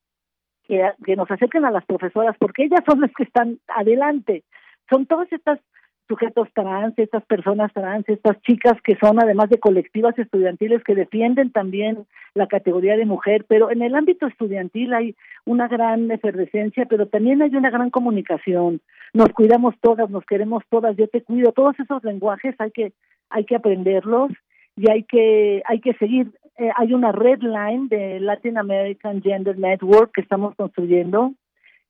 que, 0.64 0.91
que 1.05 1.16
nos 1.16 1.30
acerquen 1.30 1.64
a 1.64 1.70
las 1.70 1.87
profesoras, 1.87 2.37
porque 2.39 2.64
ellas 2.64 2.83
son 2.87 3.01
las 3.01 3.12
que 3.12 3.24
están 3.24 3.59
adelante, 3.68 4.45
son 4.89 5.07
todas 5.07 5.33
estas 5.33 5.61
sujetos 6.09 6.49
trans, 6.53 6.99
estas 6.99 7.24
personas 7.24 7.72
trans, 7.72 8.07
estas 8.09 8.41
chicas 8.43 8.74
que 8.83 8.97
son 8.97 9.22
además 9.22 9.49
de 9.49 9.59
colectivas 9.59 10.18
estudiantiles 10.18 10.85
que 10.85 10.95
defienden 10.95 11.51
también 11.51 12.07
la 12.35 12.47
categoría 12.47 12.97
de 12.97 13.07
mujer, 13.07 13.47
pero 13.49 13.70
en 13.70 13.83
el 13.83 13.95
ámbito 13.95 14.26
estudiantil 14.26 14.93
hay 14.93 15.16
una 15.47 15.68
gran 15.68 16.11
efervescencia, 16.11 16.87
pero 16.87 17.07
también 17.07 17.41
hay 17.41 17.55
una 17.57 17.70
gran 17.70 17.91
comunicación. 17.91 18.80
Nos 19.14 19.28
cuidamos 19.30 19.74
todas, 19.80 20.11
nos 20.11 20.24
queremos 20.24 20.62
todas, 20.68 20.97
yo 20.97 21.09
te 21.09 21.22
cuido, 21.22 21.53
todos 21.53 21.78
esos 21.80 22.03
lenguajes 22.05 22.55
hay 22.59 22.70
que 22.72 22.93
hay 23.30 23.45
que 23.45 23.57
aprenderlos 23.57 24.30
y 24.76 24.91
hay 24.91 25.05
que 25.05 25.62
hay 25.66 25.80
que 25.80 25.95
seguir. 25.95 26.33
Eh, 26.59 26.70
hay 26.76 26.93
una 26.93 27.12
red 27.12 27.41
line 27.41 27.89
de 27.89 28.20
Latin 28.20 28.59
American 28.59 29.22
Gender 29.22 29.59
Network 29.59 30.12
que 30.12 30.20
estamos 30.20 30.55
construyendo 30.57 31.33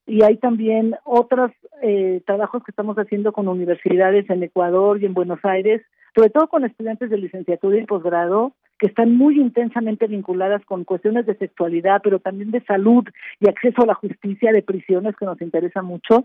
y 0.06 0.22
hay 0.22 0.36
también 0.36 0.96
otros 1.04 1.52
eh, 1.82 2.22
trabajos 2.26 2.62
que 2.64 2.70
estamos 2.70 2.96
haciendo 2.96 3.32
con 3.32 3.48
universidades 3.48 4.28
en 4.30 4.42
Ecuador 4.42 5.00
y 5.00 5.06
en 5.06 5.14
Buenos 5.14 5.38
Aires, 5.44 5.82
sobre 6.14 6.30
todo 6.30 6.48
con 6.48 6.64
estudiantes 6.64 7.10
de 7.10 7.18
licenciatura 7.18 7.78
y 7.78 7.86
posgrado, 7.86 8.52
que 8.78 8.88
están 8.88 9.16
muy 9.16 9.40
intensamente 9.40 10.08
vinculadas 10.08 10.64
con 10.64 10.82
cuestiones 10.84 11.24
de 11.24 11.36
sexualidad, 11.36 12.00
pero 12.02 12.18
también 12.18 12.50
de 12.50 12.60
salud 12.64 13.04
y 13.38 13.48
acceso 13.48 13.82
a 13.82 13.86
la 13.86 13.94
justicia 13.94 14.50
de 14.52 14.62
prisiones, 14.62 15.14
que 15.16 15.24
nos 15.24 15.40
interesa 15.40 15.82
mucho. 15.82 16.24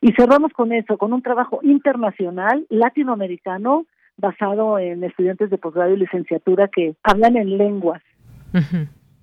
Y 0.00 0.12
cerramos 0.12 0.52
con 0.52 0.72
eso, 0.72 0.98
con 0.98 1.12
un 1.12 1.22
trabajo 1.22 1.60
internacional, 1.62 2.66
latinoamericano, 2.70 3.86
basado 4.16 4.80
en 4.80 5.04
estudiantes 5.04 5.48
de 5.50 5.58
posgrado 5.58 5.94
y 5.94 5.98
licenciatura 5.98 6.68
que 6.68 6.96
hablan 7.04 7.36
en 7.36 7.56
lenguas. 7.56 8.02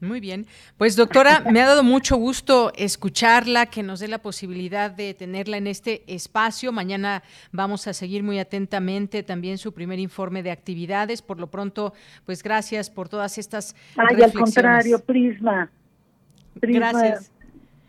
Muy 0.01 0.21
bien. 0.21 0.45
Pues 0.77 0.95
doctora, 0.95 1.43
me 1.51 1.61
ha 1.61 1.67
dado 1.67 1.83
mucho 1.83 2.15
gusto 2.15 2.71
escucharla, 2.75 3.65
que 3.65 3.83
nos 3.83 3.99
dé 3.99 4.07
la 4.07 4.19
posibilidad 4.19 4.89
de 4.91 5.13
tenerla 5.13 5.57
en 5.57 5.67
este 5.67 6.03
espacio. 6.07 6.71
Mañana 6.71 7.21
vamos 7.51 7.85
a 7.87 7.93
seguir 7.93 8.23
muy 8.23 8.39
atentamente 8.39 9.23
también 9.23 9.57
su 9.57 9.73
primer 9.73 9.99
informe 9.99 10.41
de 10.41 10.51
actividades. 10.51 11.21
Por 11.21 11.39
lo 11.39 11.47
pronto, 11.47 11.93
pues 12.25 12.43
gracias 12.43 12.89
por 12.89 13.09
todas 13.09 13.37
estas 13.37 13.75
Ay, 13.97 14.21
al 14.21 14.31
contrario, 14.31 14.99
Prisma. 14.99 15.69
Gracias. 16.55 17.31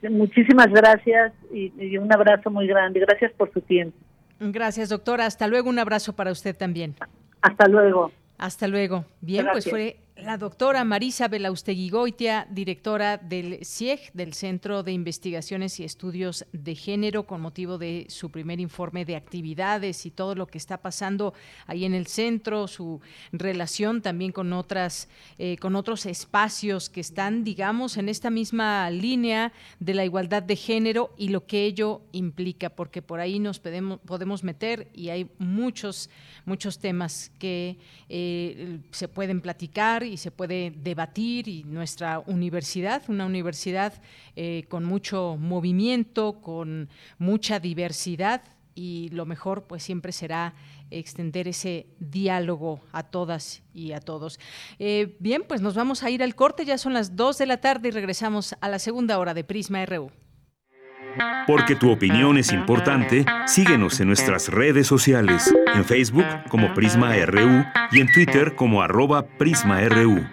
Muchísimas 0.03 0.69
gracias 0.69 1.33
y, 1.53 1.73
y 1.79 1.99
un 1.99 2.13
abrazo 2.13 2.51
muy 2.51 2.67
grande. 2.67 3.01
Gracias 3.01 3.33
por 3.33 3.53
su 3.53 3.61
tiempo. 3.61 3.97
Gracias, 4.41 4.89
doctora. 4.89 5.27
Hasta 5.27 5.47
luego. 5.47 5.69
Un 5.69 5.79
abrazo 5.79 6.15
para 6.15 6.33
usted 6.33 6.57
también. 6.57 6.97
Hasta 7.43 7.69
luego. 7.69 8.11
Hasta 8.39 8.67
luego. 8.67 9.05
Bien, 9.21 9.47
pues 9.53 9.69
fue 9.69 9.99
la 10.23 10.37
doctora 10.37 10.85
Marisa 10.85 11.29
Belaustegui 11.29 11.89
Goitia, 11.89 12.47
directora 12.51 13.17
del 13.17 13.65
CIEG, 13.65 14.13
del 14.13 14.35
Centro 14.35 14.83
de 14.83 14.93
Investigaciones 14.93 15.81
y 15.81 15.85
Estudios 15.85 16.45
de 16.53 16.75
Género, 16.75 17.27
con 17.27 17.41
motivo 17.41 17.79
de 17.79 18.07
su 18.09 18.31
primer 18.31 18.61
informe 18.61 19.05
de 19.05 19.17
actividades 19.17 20.05
y 20.07 20.11
todo 20.11 20.35
lo 20.35 20.47
que 20.47 20.59
está 20.59 20.79
pasando 20.79 21.33
ahí 21.67 21.85
en 21.85 21.95
el 21.95 22.07
centro, 22.07 22.69
su 22.69 23.01
relación 23.33 24.03
también 24.03 24.33
con 24.33 24.53
otras, 24.53 25.09
eh, 25.39 25.57
con 25.59 25.75
otros 25.75 26.05
espacios 26.07 26.91
que 26.91 27.01
están, 27.01 27.43
digamos, 27.43 27.97
en 27.97 28.09
esta 28.09 28.31
misma 28.31 28.91
línea 28.91 29.53
de 29.79 29.95
la 29.95 30.05
igualdad 30.05 30.43
de 30.43 30.57
género 30.57 31.15
y 31.17 31.29
lo 31.29 31.47
que 31.47 31.65
ello 31.65 32.03
implica, 32.13 32.69
porque 32.71 33.01
por 33.01 33.21
ahí 33.21 33.39
nos 33.39 33.59
podemos, 33.59 34.01
podemos 34.01 34.45
meter 34.45 34.89
y 34.93 35.09
hay 35.09 35.31
muchos, 35.39 36.11
muchos 36.45 36.79
temas 36.79 37.31
que 37.39 37.79
eh, 38.09 38.81
se 38.91 39.09
pueden 39.09 39.41
platicar 39.41 40.10
y 40.11 40.17
se 40.17 40.31
puede 40.31 40.73
debatir 40.77 41.49
y 41.49 41.65
nuestra 41.65 42.19
universidad, 42.27 43.03
una 43.09 43.27
universidad 43.27 43.95
eh, 44.37 44.65
con 44.69 44.85
mucho 44.85 45.37
movimiento, 45.39 46.41
con 46.41 46.89
mucha 47.19 47.61
diversidad 47.61 48.43
y 48.75 49.09
lo 49.11 49.27
mejor 49.27 49.65
pues 49.65 49.83
siempre 49.83 50.13
será 50.13 50.55
extender 50.91 51.49
ese 51.49 51.87
diálogo 51.99 52.81
a 52.93 53.03
todas 53.05 53.63
y 53.73 53.93
a 53.93 54.01
todos. 54.01 54.39
Eh, 54.79 55.17
bien, 55.21 55.45
pues 55.47 55.61
nos 55.61 55.75
vamos 55.75 56.03
a 56.03 56.11
ir 56.11 56.23
al 56.23 56.35
corte, 56.35 56.65
ya 56.65 56.79
son 56.79 56.95
las 56.95 57.17
2 57.17 57.39
de 57.39 57.47
la 57.47 57.61
tarde 57.61 57.89
y 57.89 57.93
regresamos 57.93 58.55
a 58.61 58.69
la 58.69 58.79
segunda 58.79 59.19
hora 59.19 59.35
de 59.35 59.45
Prisma 59.45 59.85
RU. 59.87 60.11
Porque 61.47 61.75
tu 61.75 61.91
opinión 61.91 62.39
es 62.39 62.53
importante, 62.53 63.25
síguenos 63.47 64.01
en 64.01 64.09
nuestras 64.09 64.49
redes 64.49 64.87
sociales, 64.87 65.53
en 65.75 65.85
Facebook 65.85 66.27
como 66.49 66.73
Prisma 66.75 67.15
RU 67.27 67.65
y 67.93 68.01
en 68.01 68.13
Twitter 68.13 68.55
como 68.55 68.83
arroba 68.83 69.27
PrismaRU. 69.27 70.25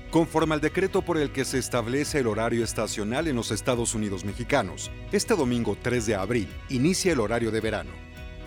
Conforme 0.11 0.55
al 0.55 0.59
decreto 0.59 1.01
por 1.01 1.17
el 1.17 1.31
que 1.31 1.45
se 1.45 1.57
establece 1.57 2.19
el 2.19 2.27
horario 2.27 2.65
estacional 2.65 3.29
en 3.29 3.37
los 3.37 3.49
Estados 3.49 3.95
Unidos 3.95 4.25
mexicanos, 4.25 4.91
este 5.13 5.37
domingo 5.37 5.77
3 5.81 6.05
de 6.05 6.15
abril 6.15 6.49
inicia 6.67 7.13
el 7.13 7.21
horario 7.21 7.49
de 7.49 7.61
verano. 7.61 7.91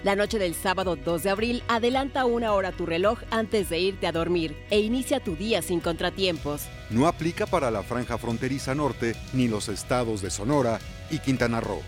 La 0.02 0.14
noche 0.14 0.38
del 0.38 0.54
sábado 0.54 0.94
2 0.94 1.22
de 1.22 1.30
abril 1.30 1.62
adelanta 1.66 2.26
una 2.26 2.52
hora 2.52 2.72
tu 2.72 2.84
reloj 2.84 3.20
antes 3.30 3.70
de 3.70 3.78
irte 3.78 4.06
a 4.06 4.12
dormir 4.12 4.54
e 4.68 4.80
inicia 4.80 5.20
tu 5.20 5.36
día 5.36 5.62
sin 5.62 5.80
contratiempos. 5.80 6.64
No 6.90 7.06
aplica 7.06 7.46
para 7.46 7.70
la 7.70 7.82
franja 7.82 8.18
fronteriza 8.18 8.74
norte 8.74 9.16
ni 9.32 9.48
los 9.48 9.70
estados 9.70 10.20
de 10.20 10.28
Sonora 10.30 10.80
y 11.10 11.18
Quintana 11.20 11.62
Roo. 11.62 11.80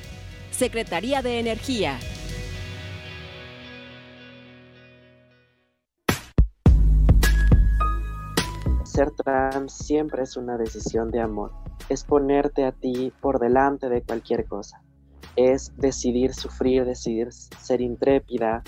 Secretaría 0.52 1.20
de 1.20 1.38
Energía. 1.38 1.98
Ser 8.96 9.10
trans 9.10 9.74
siempre 9.74 10.22
es 10.22 10.38
una 10.38 10.56
decisión 10.56 11.10
de 11.10 11.20
amor. 11.20 11.52
Es 11.90 12.02
ponerte 12.02 12.64
a 12.64 12.72
ti 12.72 13.12
por 13.20 13.38
delante 13.38 13.90
de 13.90 14.00
cualquier 14.00 14.46
cosa. 14.46 14.80
Es 15.36 15.70
decidir 15.76 16.32
sufrir, 16.32 16.86
decidir 16.86 17.30
ser 17.30 17.82
intrépida 17.82 18.62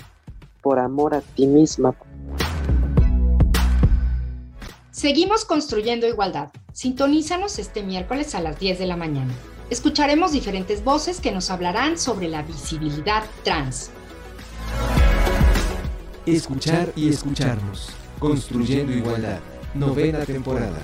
por 0.61 0.77
amor 0.77 1.15
a 1.15 1.21
ti 1.21 1.47
misma. 1.47 1.95
Seguimos 4.91 5.45
construyendo 5.45 6.05
igualdad. 6.05 6.51
Sintonízanos 6.73 7.57
este 7.57 7.81
miércoles 7.81 8.35
a 8.35 8.39
las 8.39 8.59
10 8.59 8.77
de 8.77 8.85
la 8.85 8.97
mañana. 8.97 9.33
Escucharemos 9.71 10.31
diferentes 10.31 10.83
voces 10.83 11.21
que 11.21 11.31
nos 11.31 11.49
hablarán 11.49 11.97
sobre 11.97 12.27
la 12.27 12.43
visibilidad 12.43 13.23
trans. 13.43 13.89
Escuchar 16.27 16.93
y 16.95 17.09
escucharnos. 17.09 17.89
Construyendo 18.19 18.91
igualdad 18.91 19.39
novena 19.73 20.25
temporada. 20.25 20.79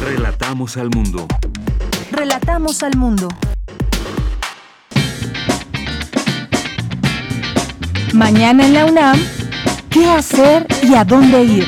Relatamos 0.00 0.76
al 0.76 0.90
mundo. 0.90 1.26
Relatamos 2.10 2.82
al 2.82 2.96
mundo. 2.96 3.28
Mañana 8.12 8.66
en 8.66 8.74
la 8.74 8.84
UNAM, 8.84 9.18
¿qué 9.88 10.06
hacer 10.06 10.66
y 10.82 10.94
a 10.94 11.04
dónde 11.04 11.44
ir? 11.44 11.64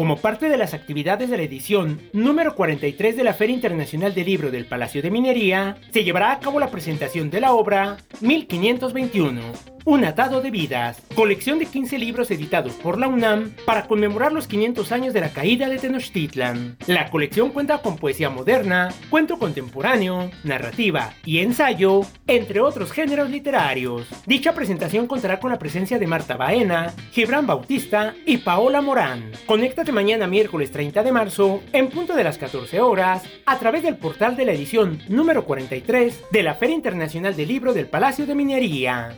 Como 0.00 0.16
parte 0.16 0.48
de 0.48 0.56
las 0.56 0.72
actividades 0.72 1.28
de 1.28 1.36
la 1.36 1.42
edición 1.42 2.00
número 2.14 2.54
43 2.54 3.16
de 3.18 3.22
la 3.22 3.34
Feria 3.34 3.54
Internacional 3.54 4.14
del 4.14 4.24
Libro 4.24 4.50
del 4.50 4.64
Palacio 4.64 5.02
de 5.02 5.10
Minería, 5.10 5.76
se 5.92 6.04
llevará 6.04 6.32
a 6.32 6.40
cabo 6.40 6.58
la 6.58 6.70
presentación 6.70 7.28
de 7.28 7.42
la 7.42 7.52
obra 7.52 7.98
1521, 8.20 9.40
un 9.84 10.04
atado 10.04 10.40
de 10.40 10.50
vidas, 10.50 11.02
colección 11.14 11.58
de 11.58 11.66
15 11.66 11.98
libros 11.98 12.30
editados 12.30 12.74
por 12.74 12.98
la 12.98 13.08
UNAM 13.08 13.54
para 13.64 13.86
conmemorar 13.86 14.32
los 14.32 14.46
500 14.46 14.92
años 14.92 15.14
de 15.14 15.20
la 15.20 15.30
caída 15.30 15.68
de 15.68 15.78
Tenochtitlan. 15.78 16.76
La 16.86 17.10
colección 17.10 17.50
cuenta 17.50 17.78
con 17.78 17.96
poesía 17.96 18.30
moderna, 18.30 18.92
cuento 19.08 19.38
contemporáneo, 19.38 20.30
narrativa 20.44 21.14
y 21.24 21.38
ensayo, 21.38 22.02
entre 22.26 22.60
otros 22.60 22.92
géneros 22.92 23.30
literarios. 23.30 24.06
Dicha 24.26 24.54
presentación 24.54 25.06
contará 25.06 25.40
con 25.40 25.50
la 25.50 25.58
presencia 25.58 25.98
de 25.98 26.06
Marta 26.06 26.36
Baena, 26.36 26.92
Gibran 27.12 27.46
Bautista 27.46 28.14
y 28.26 28.38
Paola 28.38 28.80
Morán. 28.80 29.32
Conéctate 29.46 29.92
mañana 29.92 30.26
miércoles 30.26 30.70
30 30.70 31.02
de 31.02 31.12
marzo, 31.12 31.62
en 31.72 31.88
punto 31.88 32.14
de 32.14 32.24
las 32.24 32.38
14 32.38 32.80
horas, 32.80 33.22
a 33.46 33.58
través 33.58 33.82
del 33.82 33.96
portal 33.96 34.36
de 34.36 34.44
la 34.44 34.52
edición 34.52 35.00
número 35.08 35.44
43 35.44 36.24
de 36.30 36.42
la 36.42 36.54
Feria 36.54 36.76
Internacional 36.76 37.36
del 37.36 37.48
Libro 37.48 37.72
del 37.72 37.86
Palacio 37.86 38.26
de 38.26 38.34
Minería. 38.34 39.16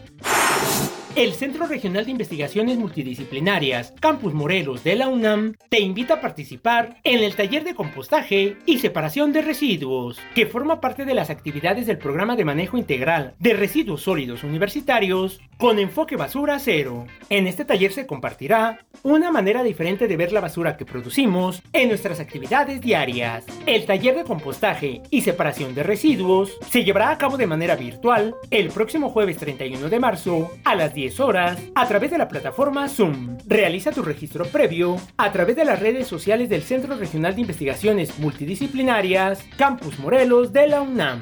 El 1.15 1.35
Centro 1.35 1.67
Regional 1.67 2.07
de 2.07 2.11
Investigaciones 2.11 2.79
Multidisciplinarias 2.79 3.93
Campus 4.01 4.33
Morelos 4.33 4.83
de 4.83 4.97
la 4.97 5.09
UNAM 5.09 5.57
te 5.69 5.79
invita 5.79 6.15
a 6.15 6.21
participar 6.23 6.97
en 7.05 7.23
el 7.23 7.37
taller 7.37 7.65
de 7.65 7.75
compostaje 7.75 8.57
y 8.65 8.79
separación 8.79 9.31
de 9.35 9.43
residuos, 9.43 10.19
que 10.35 10.47
forma 10.47 10.81
parte 10.81 11.05
de 11.05 11.13
las 11.13 11.29
actividades 11.29 11.87
del 11.87 11.99
programa 11.99 12.35
de 12.35 12.47
manejo 12.47 12.79
integral 12.79 13.35
de 13.41 13.53
residuos 13.53 14.01
sólidos 14.01 14.43
universitarios 14.43 15.43
con 15.59 15.79
enfoque 15.79 16.17
basura 16.17 16.59
cero. 16.59 17.07
En 17.29 17.47
este 17.47 17.67
taller 17.67 17.93
se 17.93 18.07
compartirá 18.07 18.87
una 19.03 19.31
manera 19.31 19.63
diferente 19.63 20.09
de 20.09 20.17
ver 20.17 20.33
la 20.33 20.41
basura 20.41 20.79
que 20.79 20.87
producimos 20.87 21.63
en 21.75 21.89
nuestras 21.89 22.21
actividades 22.21 22.81
diarias. 22.81 23.45
El 23.67 23.85
taller 23.85 24.17
de 24.17 24.25
compostaje 24.25 25.03
y 25.11 25.21
separación 25.21 25.75
de 25.75 25.83
residuos 25.83 26.57
se 26.71 26.85
llevará 26.85 27.11
a 27.11 27.19
cabo 27.19 27.37
de 27.37 27.47
manera 27.47 27.77
virtual 27.77 28.35
el 28.51 28.69
próximo 28.69 29.11
jueves 29.11 29.37
31 29.37 29.91
de 29.91 30.01
marzo 30.01 30.51
a 30.65 30.75
las 30.75 30.95
10 30.95 31.02
horas 31.21 31.59
a 31.75 31.89
través 31.89 32.11
de 32.11 32.19
la 32.19 32.29
plataforma 32.29 32.89
Zoom. 32.89 33.39
Realiza 33.47 33.93
tu 33.93 34.03
registro 34.03 34.45
previo 34.47 34.97
a 35.17 35.33
través 35.33 35.57
de 35.57 35.65
las 35.65 35.81
redes 35.81 36.07
sociales 36.07 36.49
del 36.49 36.63
Centro 36.63 36.97
Regional 36.97 37.35
de 37.35 37.41
Investigaciones 37.41 38.19
Multidisciplinarias 38.19 39.45
Campus 39.57 39.99
Morelos 39.99 40.53
de 40.53 40.69
la 40.69 40.81
UNAM. 40.83 41.21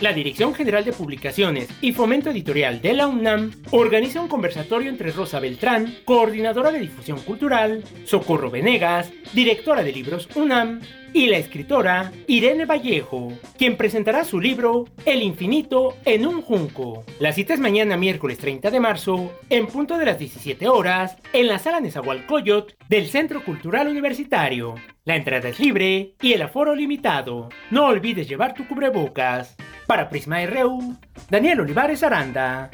La 0.00 0.12
Dirección 0.12 0.52
General 0.52 0.84
de 0.84 0.92
Publicaciones 0.92 1.68
y 1.80 1.92
Fomento 1.92 2.30
Editorial 2.30 2.80
de 2.80 2.92
la 2.92 3.06
UNAM 3.06 3.52
organiza 3.70 4.20
un 4.20 4.26
conversatorio 4.26 4.90
entre 4.90 5.12
Rosa 5.12 5.38
Beltrán, 5.38 5.94
coordinadora 6.04 6.72
de 6.72 6.80
difusión 6.80 7.20
cultural, 7.20 7.84
Socorro 8.04 8.50
Venegas, 8.50 9.12
directora 9.32 9.84
de 9.84 9.92
libros 9.92 10.28
UNAM, 10.34 10.80
y 11.12 11.26
la 11.26 11.38
escritora 11.38 12.12
Irene 12.26 12.66
Vallejo, 12.66 13.32
quien 13.58 13.76
presentará 13.76 14.24
su 14.24 14.40
libro 14.40 14.86
El 15.04 15.22
infinito 15.22 15.96
en 16.04 16.26
un 16.26 16.42
junco. 16.42 17.04
La 17.18 17.32
cita 17.32 17.54
es 17.54 17.60
mañana 17.60 17.96
miércoles 17.96 18.38
30 18.38 18.70
de 18.70 18.80
marzo, 18.80 19.32
en 19.50 19.66
punto 19.66 19.98
de 19.98 20.06
las 20.06 20.18
17 20.18 20.68
horas, 20.68 21.16
en 21.32 21.48
la 21.48 21.58
sala 21.58 21.80
Nezahualcóyotl 21.80 22.74
del 22.88 23.08
Centro 23.08 23.44
Cultural 23.44 23.88
Universitario. 23.88 24.74
La 25.04 25.16
entrada 25.16 25.48
es 25.48 25.58
libre 25.58 26.14
y 26.20 26.32
el 26.32 26.42
aforo 26.42 26.74
limitado. 26.74 27.48
No 27.70 27.86
olvides 27.86 28.28
llevar 28.28 28.54
tu 28.54 28.66
cubrebocas. 28.66 29.56
Para 29.86 30.08
Prisma 30.08 30.44
RU, 30.46 30.96
Daniel 31.28 31.60
Olivares 31.60 32.02
Aranda. 32.02 32.70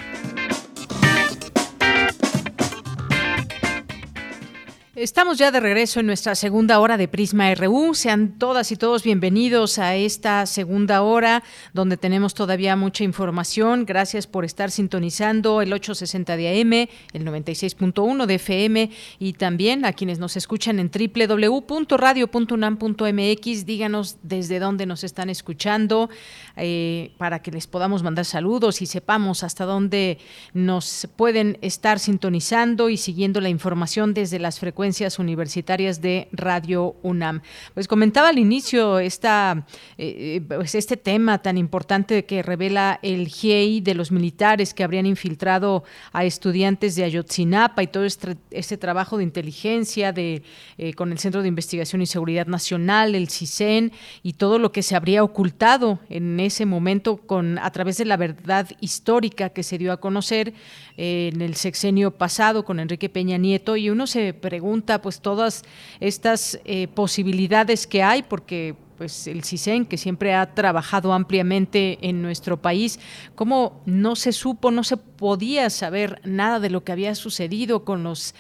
Estamos 5.01 5.38
ya 5.38 5.53
de 5.53 5.61
regreso 5.61 6.01
en 6.01 6.07
nuestra 6.07 6.34
segunda 6.34 6.80
hora 6.80 6.96
de 6.96 7.07
Prisma 7.07 7.55
RU. 7.55 7.94
Sean 7.94 8.36
todas 8.36 8.72
y 8.72 8.76
todos 8.76 9.05
bienvenidos 9.05 9.78
a 9.78 9.94
esta 9.94 10.44
segunda 10.44 11.03
hora 11.03 11.44
donde 11.72 11.96
tenemos 11.96 12.34
todavía 12.34 12.74
mucha 12.74 13.05
información. 13.05 13.86
Gracias 13.86 14.26
por 14.26 14.44
estar 14.44 14.72
sintonizando 14.72 15.62
el 15.62 15.72
860 15.72 16.36
de 16.36 16.61
AM, 16.61 16.72
el 17.12 17.24
96.1 17.24 18.26
de 18.26 18.34
FM 18.34 18.90
y 19.20 19.34
también 19.34 19.84
a 19.84 19.92
quienes 19.92 20.18
nos 20.18 20.36
escuchan 20.36 20.80
en 20.80 20.90
www.radio.unam.mx. 20.90 23.66
Díganos 23.66 24.16
desde 24.24 24.59
dónde 24.59 24.84
nos 24.84 25.05
están 25.05 25.30
escuchando 25.30 26.11
eh, 26.57 27.12
para 27.18 27.40
que 27.40 27.53
les 27.53 27.68
podamos 27.68 28.03
mandar 28.03 28.24
saludos 28.24 28.82
y 28.82 28.86
sepamos 28.86 29.44
hasta 29.44 29.64
dónde 29.64 30.18
nos 30.55 31.07
pueden 31.14 31.57
estar 31.62 32.01
sintonizando 32.01 32.88
y 32.88 32.96
siguiendo 32.96 33.40
la 33.40 33.49
información 33.49 34.12
desde 34.12 34.40
las 34.40 34.59
frecuencias 34.59 34.88
universitarias 35.18 36.01
de 36.01 36.28
Radio 36.32 36.97
UNAM. 37.03 37.43
Pues 37.74 37.86
comentaba 37.86 38.28
al 38.28 38.39
inicio 38.39 38.99
esta, 38.99 39.66
eh, 39.99 40.41
pues 40.47 40.74
este 40.74 40.97
tema 40.97 41.39
tan 41.39 41.59
importante 41.59 42.24
que 42.24 42.43
revela 42.43 42.99
el 43.03 43.28
GIEI 43.28 43.80
de 43.80 43.95
los 43.95 44.11
militares 44.11 44.74
que 44.74 44.84
habrían 44.84 45.07
infiltrado 45.07 45.84
a 46.12 46.24
estudiantes 46.24 46.95
de 46.97 47.05
Ayotzinapa 47.05 47.82
y 47.82 47.86
todo 47.86 48.05
este, 48.05 48.36
este 48.51 48.76
trabajo 48.76 49.18
de 49.18 49.24
inteligencia 49.24 50.12
de, 50.12 50.43
eh, 50.78 50.95
con 50.95 51.12
el 51.12 51.18
Centro 51.18 51.43
de 51.43 51.49
Investigación 51.49 52.03
y 52.03 52.07
Seguridad 52.07 52.47
Nacional, 52.47 53.14
el 53.14 53.28
CISEN, 53.28 53.93
y 54.22 54.34
todo 54.34 54.59
lo 54.59 54.72
que 54.72 54.82
se 54.82 54.97
habría 54.97 55.22
ocultado 55.22 56.01
en 56.09 56.41
ese 56.41 56.66
momento 56.66 57.18
con, 57.18 57.59
a 57.59 57.70
través 57.70 57.99
de 57.99 58.05
la 58.05 58.16
verdad 58.16 58.68
histórica 58.80 59.51
que 59.51 59.62
se 59.62 59.78
dio 59.78 59.93
a 59.93 59.99
conocer 59.99 60.55
eh, 60.97 61.30
en 61.32 61.43
el 61.43 61.55
sexenio 61.55 62.11
pasado 62.11 62.64
con 62.64 62.80
Enrique 62.80 63.09
Peña 63.09 63.39
Nieto. 63.39 63.76
Y 63.76 63.91
uno 63.91 64.07
se 64.07 64.34
pregunta 64.34 64.78
pues 64.83 65.20
todas 65.20 65.64
estas 66.01 66.59
eh, 66.64 66.89
posibilidades 66.89 67.87
que 67.87 68.03
hay, 68.03 68.22
porque 68.22 68.74
pues 68.99 69.28
el 69.28 69.44
CISEN, 69.44 69.86
que 69.86 69.96
siempre 69.96 70.34
ha 70.34 70.55
trabajado 70.55 71.12
ampliamente 71.12 71.99
en 72.03 72.20
nuestro 72.20 72.61
país, 72.61 72.99
cómo 73.36 73.80
no 73.86 74.16
se 74.16 74.32
supo, 74.32 74.72
no 74.72 74.82
se 74.82 74.96
podía 74.96 75.70
saber 75.70 76.20
nada 76.24 76.59
de 76.59 76.68
lo 76.68 76.82
que 76.82 76.90
había 76.90 77.14
sucedido 77.14 77.84
con 77.84 78.03
los 78.03 78.34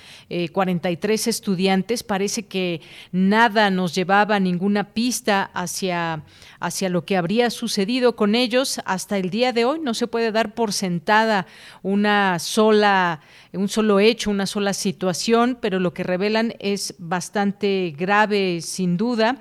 43 0.52 1.26
eh, 1.26 1.30
estudiantes. 1.30 2.02
Parece 2.02 2.46
que 2.46 2.80
nada 3.12 3.70
nos 3.70 3.94
llevaba 3.94 4.40
ninguna 4.40 4.92
pista 4.94 5.44
hacia, 5.54 6.24
hacia 6.58 6.88
lo 6.88 7.04
que 7.04 7.16
habría 7.16 7.50
sucedido 7.50 8.16
con 8.16 8.34
ellos. 8.34 8.80
Hasta 8.84 9.16
el 9.16 9.30
día 9.30 9.52
de 9.52 9.64
hoy 9.64 9.78
no 9.80 9.94
se 9.94 10.08
puede 10.08 10.32
dar 10.32 10.54
por 10.54 10.72
sentada 10.72 11.46
una 11.82 12.40
sola, 12.40 13.20
un 13.52 13.68
solo 13.68 14.00
hecho, 14.00 14.30
una 14.30 14.46
sola 14.46 14.72
situación, 14.72 15.56
pero 15.60 15.78
lo 15.78 15.94
que 15.94 16.02
revelan 16.02 16.54
es 16.58 16.96
bastante 16.98 17.94
grave 17.96 18.60
sin 18.60 18.96
duda 18.96 19.38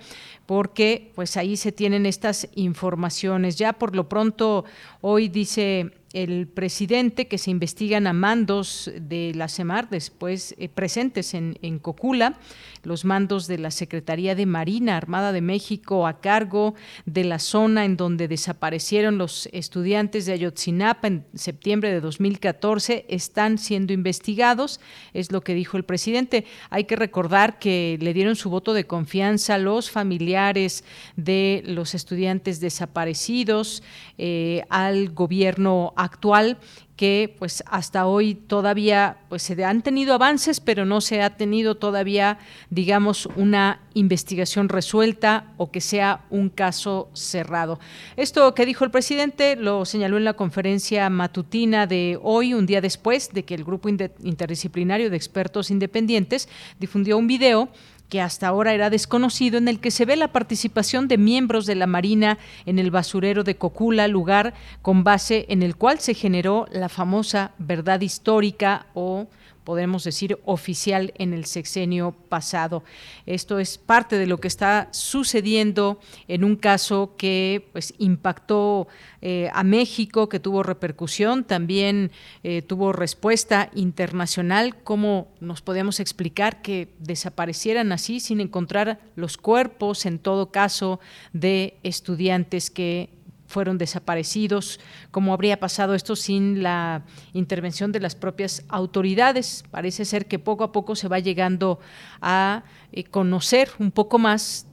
porque 0.47 1.11
pues 1.13 1.37
ahí 1.37 1.57
se 1.57 1.71
tienen 1.71 2.07
estas 2.07 2.47
informaciones. 2.55 3.57
Ya 3.57 3.73
por 3.73 3.95
lo 3.95 4.09
pronto 4.09 4.65
hoy 5.01 5.27
dice 5.27 5.91
el 6.13 6.47
presidente 6.47 7.27
que 7.27 7.37
se 7.37 7.51
investigan 7.51 8.07
a 8.07 8.13
mandos 8.13 8.89
de 8.99 9.33
la 9.35 9.49
CEMAR, 9.49 9.89
después 9.89 10.55
eh, 10.57 10.69
presentes 10.69 11.33
en, 11.33 11.59
en, 11.61 11.79
Cocula, 11.79 12.39
los 12.87 13.05
mandos 13.05 13.47
de 13.47 13.57
la 13.57 13.69
Secretaría 13.69 14.33
de 14.33 14.45
Marina 14.45 14.95
Armada 14.95 15.31
de 15.31 15.41
México 15.41 16.07
a 16.07 16.21
cargo 16.21 16.73
de 17.05 17.25
la 17.25 17.37
zona 17.37 17.85
en 17.85 17.97
donde 17.97 18.27
desaparecieron 18.27 19.17
los 19.17 19.47
estudiantes 19.51 20.25
de 20.25 20.33
Ayotzinapa 20.33 21.07
en 21.07 21.25
septiembre 21.35 21.91
de 21.91 21.99
2014 21.99 23.05
están 23.09 23.57
siendo 23.57 23.91
investigados, 23.91 24.79
es 25.13 25.31
lo 25.31 25.41
que 25.41 25.53
dijo 25.53 25.75
el 25.75 25.83
presidente. 25.83 26.45
Hay 26.69 26.85
que 26.85 26.95
recordar 26.95 27.59
que 27.59 27.97
le 28.01 28.13
dieron 28.13 28.35
su 28.35 28.49
voto 28.49 28.73
de 28.73 28.87
confianza 28.87 29.55
a 29.55 29.57
los 29.59 29.91
familiares 29.91 30.85
de 31.17 31.63
los 31.65 31.93
estudiantes 31.93 32.61
desaparecidos, 32.61 33.83
eh, 34.17 34.63
al 34.69 35.09
gobierno 35.09 35.93
actual 35.97 36.57
que 36.97 37.33
pues 37.37 37.63
hasta 37.67 38.07
hoy 38.07 38.33
todavía 38.35 39.17
pues 39.29 39.43
se 39.43 39.63
han 39.63 39.83
tenido 39.83 40.15
avances, 40.15 40.59
pero 40.59 40.83
no 40.83 40.99
se 40.99 41.21
ha 41.21 41.37
tenido 41.37 41.75
todavía, 41.75 42.39
digamos, 42.71 43.27
una 43.35 43.79
investigación 43.93 44.67
resuelta 44.67 45.53
o 45.57 45.71
que 45.71 45.79
sea 45.79 46.25
un 46.31 46.49
caso 46.49 47.09
cerrado. 47.13 47.79
Esto 48.17 48.53
que 48.55 48.65
dijo 48.65 48.83
el 48.83 48.91
presidente 48.91 49.55
lo 49.55 49.85
señaló 49.85 50.17
en 50.17 50.25
la 50.25 50.33
conferencia 50.33 51.09
matutina 51.09 51.85
de 51.85 52.19
hoy, 52.21 52.55
un 52.55 52.65
día 52.65 52.81
después 52.81 53.31
de 53.31 53.43
que 53.43 53.53
el 53.53 53.63
grupo 53.63 53.89
interdisciplinario 53.89 55.09
de 55.09 55.17
expertos 55.17 55.69
independientes 55.69 56.49
difundió 56.79 57.17
un 57.17 57.27
video 57.27 57.69
que 58.09 58.21
hasta 58.21 58.47
ahora 58.47 58.73
era 58.73 58.89
desconocido, 58.89 59.57
en 59.57 59.67
el 59.67 59.79
que 59.79 59.91
se 59.91 60.05
ve 60.05 60.15
la 60.15 60.31
participación 60.31 61.07
de 61.07 61.17
miembros 61.17 61.65
de 61.65 61.75
la 61.75 61.87
Marina 61.87 62.37
en 62.65 62.79
el 62.79 62.91
basurero 62.91 63.43
de 63.43 63.55
Cocula, 63.55 64.07
lugar 64.07 64.53
con 64.81 65.03
base 65.03 65.45
en 65.49 65.63
el 65.63 65.75
cual 65.75 65.99
se 65.99 66.13
generó 66.13 66.67
la 66.71 66.89
famosa 66.89 67.51
verdad 67.57 68.01
histórica 68.01 68.87
o 68.93 69.27
podemos 69.67 70.05
decir, 70.05 70.39
oficial 70.45 71.11
en 71.17 71.33
el 71.33 71.43
sexenio 71.43 72.15
pasado. 72.29 72.85
Esto 73.25 73.59
es 73.59 73.77
parte 73.77 74.17
de 74.17 74.25
lo 74.25 74.37
que 74.37 74.47
está 74.47 74.87
sucediendo 74.91 75.99
en 76.29 76.45
un 76.45 76.55
caso 76.55 77.15
que 77.17 77.67
pues, 77.73 77.93
impactó 77.97 78.87
eh, 79.21 79.49
a 79.51 79.65
México, 79.65 80.29
que 80.29 80.39
tuvo 80.39 80.63
repercusión, 80.63 81.43
también 81.43 82.11
eh, 82.43 82.61
tuvo 82.61 82.93
respuesta 82.93 83.69
internacional. 83.75 84.81
¿Cómo 84.85 85.27
nos 85.41 85.61
podemos 85.61 85.99
explicar 85.99 86.61
que 86.61 86.87
desaparecieran 86.99 87.91
así 87.91 88.21
sin 88.21 88.39
encontrar 88.39 89.01
los 89.17 89.35
cuerpos, 89.35 90.05
en 90.05 90.19
todo 90.19 90.49
caso, 90.49 91.01
de 91.33 91.75
estudiantes 91.83 92.69
que 92.69 93.09
fueron 93.47 93.77
desaparecidos, 93.77 94.79
cómo 95.09 95.33
habría 95.33 95.59
pasado 95.59 95.95
esto 95.95 96.15
sin 96.15 96.61
la 96.61 97.03
intervención 97.33 97.91
de 97.91 97.99
las 97.99 98.15
propias 98.15 98.63
autoridades. 98.67 99.63
Parece 99.71 100.05
ser 100.05 100.27
que 100.27 100.37
poco 100.37 100.63
a 100.63 100.71
poco 100.71 100.95
se 100.95 101.07
va 101.07 101.19
llegando 101.19 101.79
a 102.21 102.63
eh, 102.91 103.03
conocer 103.05 103.69
un 103.79 103.91
poco 103.91 104.19
más 104.19 104.67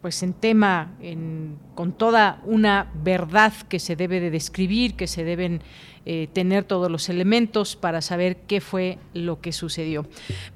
pues 0.00 0.22
en 0.22 0.32
tema, 0.32 0.92
con 1.74 1.92
toda 1.92 2.40
una 2.44 2.90
verdad 3.02 3.52
que 3.68 3.80
se 3.80 3.96
debe 3.96 4.20
de 4.20 4.30
describir, 4.30 4.94
que 4.94 5.08
se 5.08 5.24
deben 5.24 5.60
eh, 6.10 6.26
tener 6.32 6.64
todos 6.64 6.90
los 6.90 7.10
elementos 7.10 7.76
para 7.76 8.00
saber 8.00 8.38
qué 8.46 8.62
fue 8.62 8.96
lo 9.12 9.42
que 9.42 9.52
sucedió. 9.52 10.06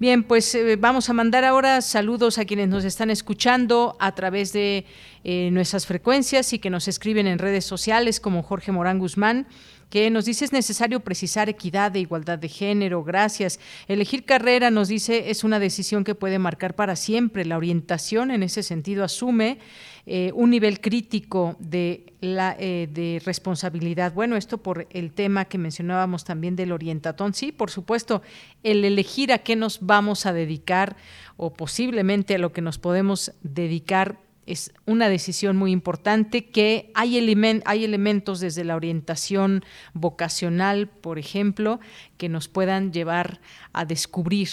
Bien, 0.01 0.23
pues 0.23 0.55
eh, 0.55 0.77
vamos 0.77 1.11
a 1.11 1.13
mandar 1.13 1.45
ahora 1.45 1.83
saludos 1.83 2.39
a 2.39 2.47
quienes 2.47 2.71
nos 2.71 2.85
están 2.85 3.11
escuchando 3.11 3.95
a 4.01 4.15
través 4.15 4.55
de 4.55 4.87
eh, 5.25 5.51
nuestras 5.53 5.85
frecuencias 5.85 6.55
y 6.55 6.59
que 6.59 6.71
nos 6.71 6.89
escriben 6.89 7.27
en 7.27 7.39
redes 7.39 7.67
sociales 7.67 8.19
como 8.19 8.43
Jorge 8.43 8.73
Morán 8.73 8.99
Guzmán 8.99 9.47
que 9.93 10.09
nos 10.09 10.25
dice 10.25 10.47
es 10.47 10.55
necesario 10.55 11.01
precisar 11.01 11.51
equidad 11.51 11.95
e 11.95 12.01
igualdad 12.01 12.39
de 12.39 12.49
género. 12.49 13.05
Gracias. 13.05 13.61
Elegir 13.89 14.25
carrera, 14.25 14.71
nos 14.71 14.89
dice, 14.89 15.29
es 15.31 15.45
una 15.45 15.59
decisión 15.59 16.03
que 16.03 16.15
puede 16.15 16.39
marcar 16.39 16.75
para 16.75 16.97
siempre. 16.97 17.45
La 17.45 17.59
orientación 17.59 18.31
en 18.31 18.43
ese 18.43 18.63
sentido 18.63 19.05
asume 19.05 19.59
eh, 20.07 20.33
un 20.35 20.49
nivel 20.49 20.81
crítico 20.81 21.57
de, 21.59 22.15
la, 22.23 22.57
eh, 22.59 22.89
de 22.91 23.21
responsabilidad. 23.23 24.15
Bueno, 24.15 24.37
esto 24.37 24.57
por 24.57 24.87
el 24.93 25.13
tema 25.13 25.45
que 25.45 25.59
mencionábamos 25.59 26.25
también 26.25 26.57
del 26.57 26.73
orientatón. 26.73 27.35
Sí, 27.35 27.53
por 27.53 27.71
supuesto, 27.71 28.23
el 28.63 28.87
elegir 28.87 29.31
a 29.31 29.41
qué 29.41 29.57
nos 29.57 29.81
vamos 29.83 30.25
a 30.25 30.33
dedicar 30.33 30.97
o 31.37 31.53
posiblemente 31.53 32.37
a 32.37 32.39
lo 32.39 32.51
que 32.51 32.63
nos 32.63 32.79
podemos 32.79 33.33
dedicar 33.43 34.17
es 34.47 34.73
una 34.87 35.09
decisión 35.09 35.57
muy 35.57 35.71
importante 35.71 36.47
que 36.47 36.91
hay, 36.95 37.17
hay 37.65 37.85
elementos 37.85 38.41
desde 38.41 38.65
la 38.65 38.77
orientación 38.77 39.65
vocacional, 39.95 40.89
por 40.89 41.19
ejemplo, 41.19 41.81
que 42.17 42.29
nos 42.29 42.49
puedan 42.49 42.93
llevar 42.93 43.41
a 43.73 43.85
descubrir 43.85 44.49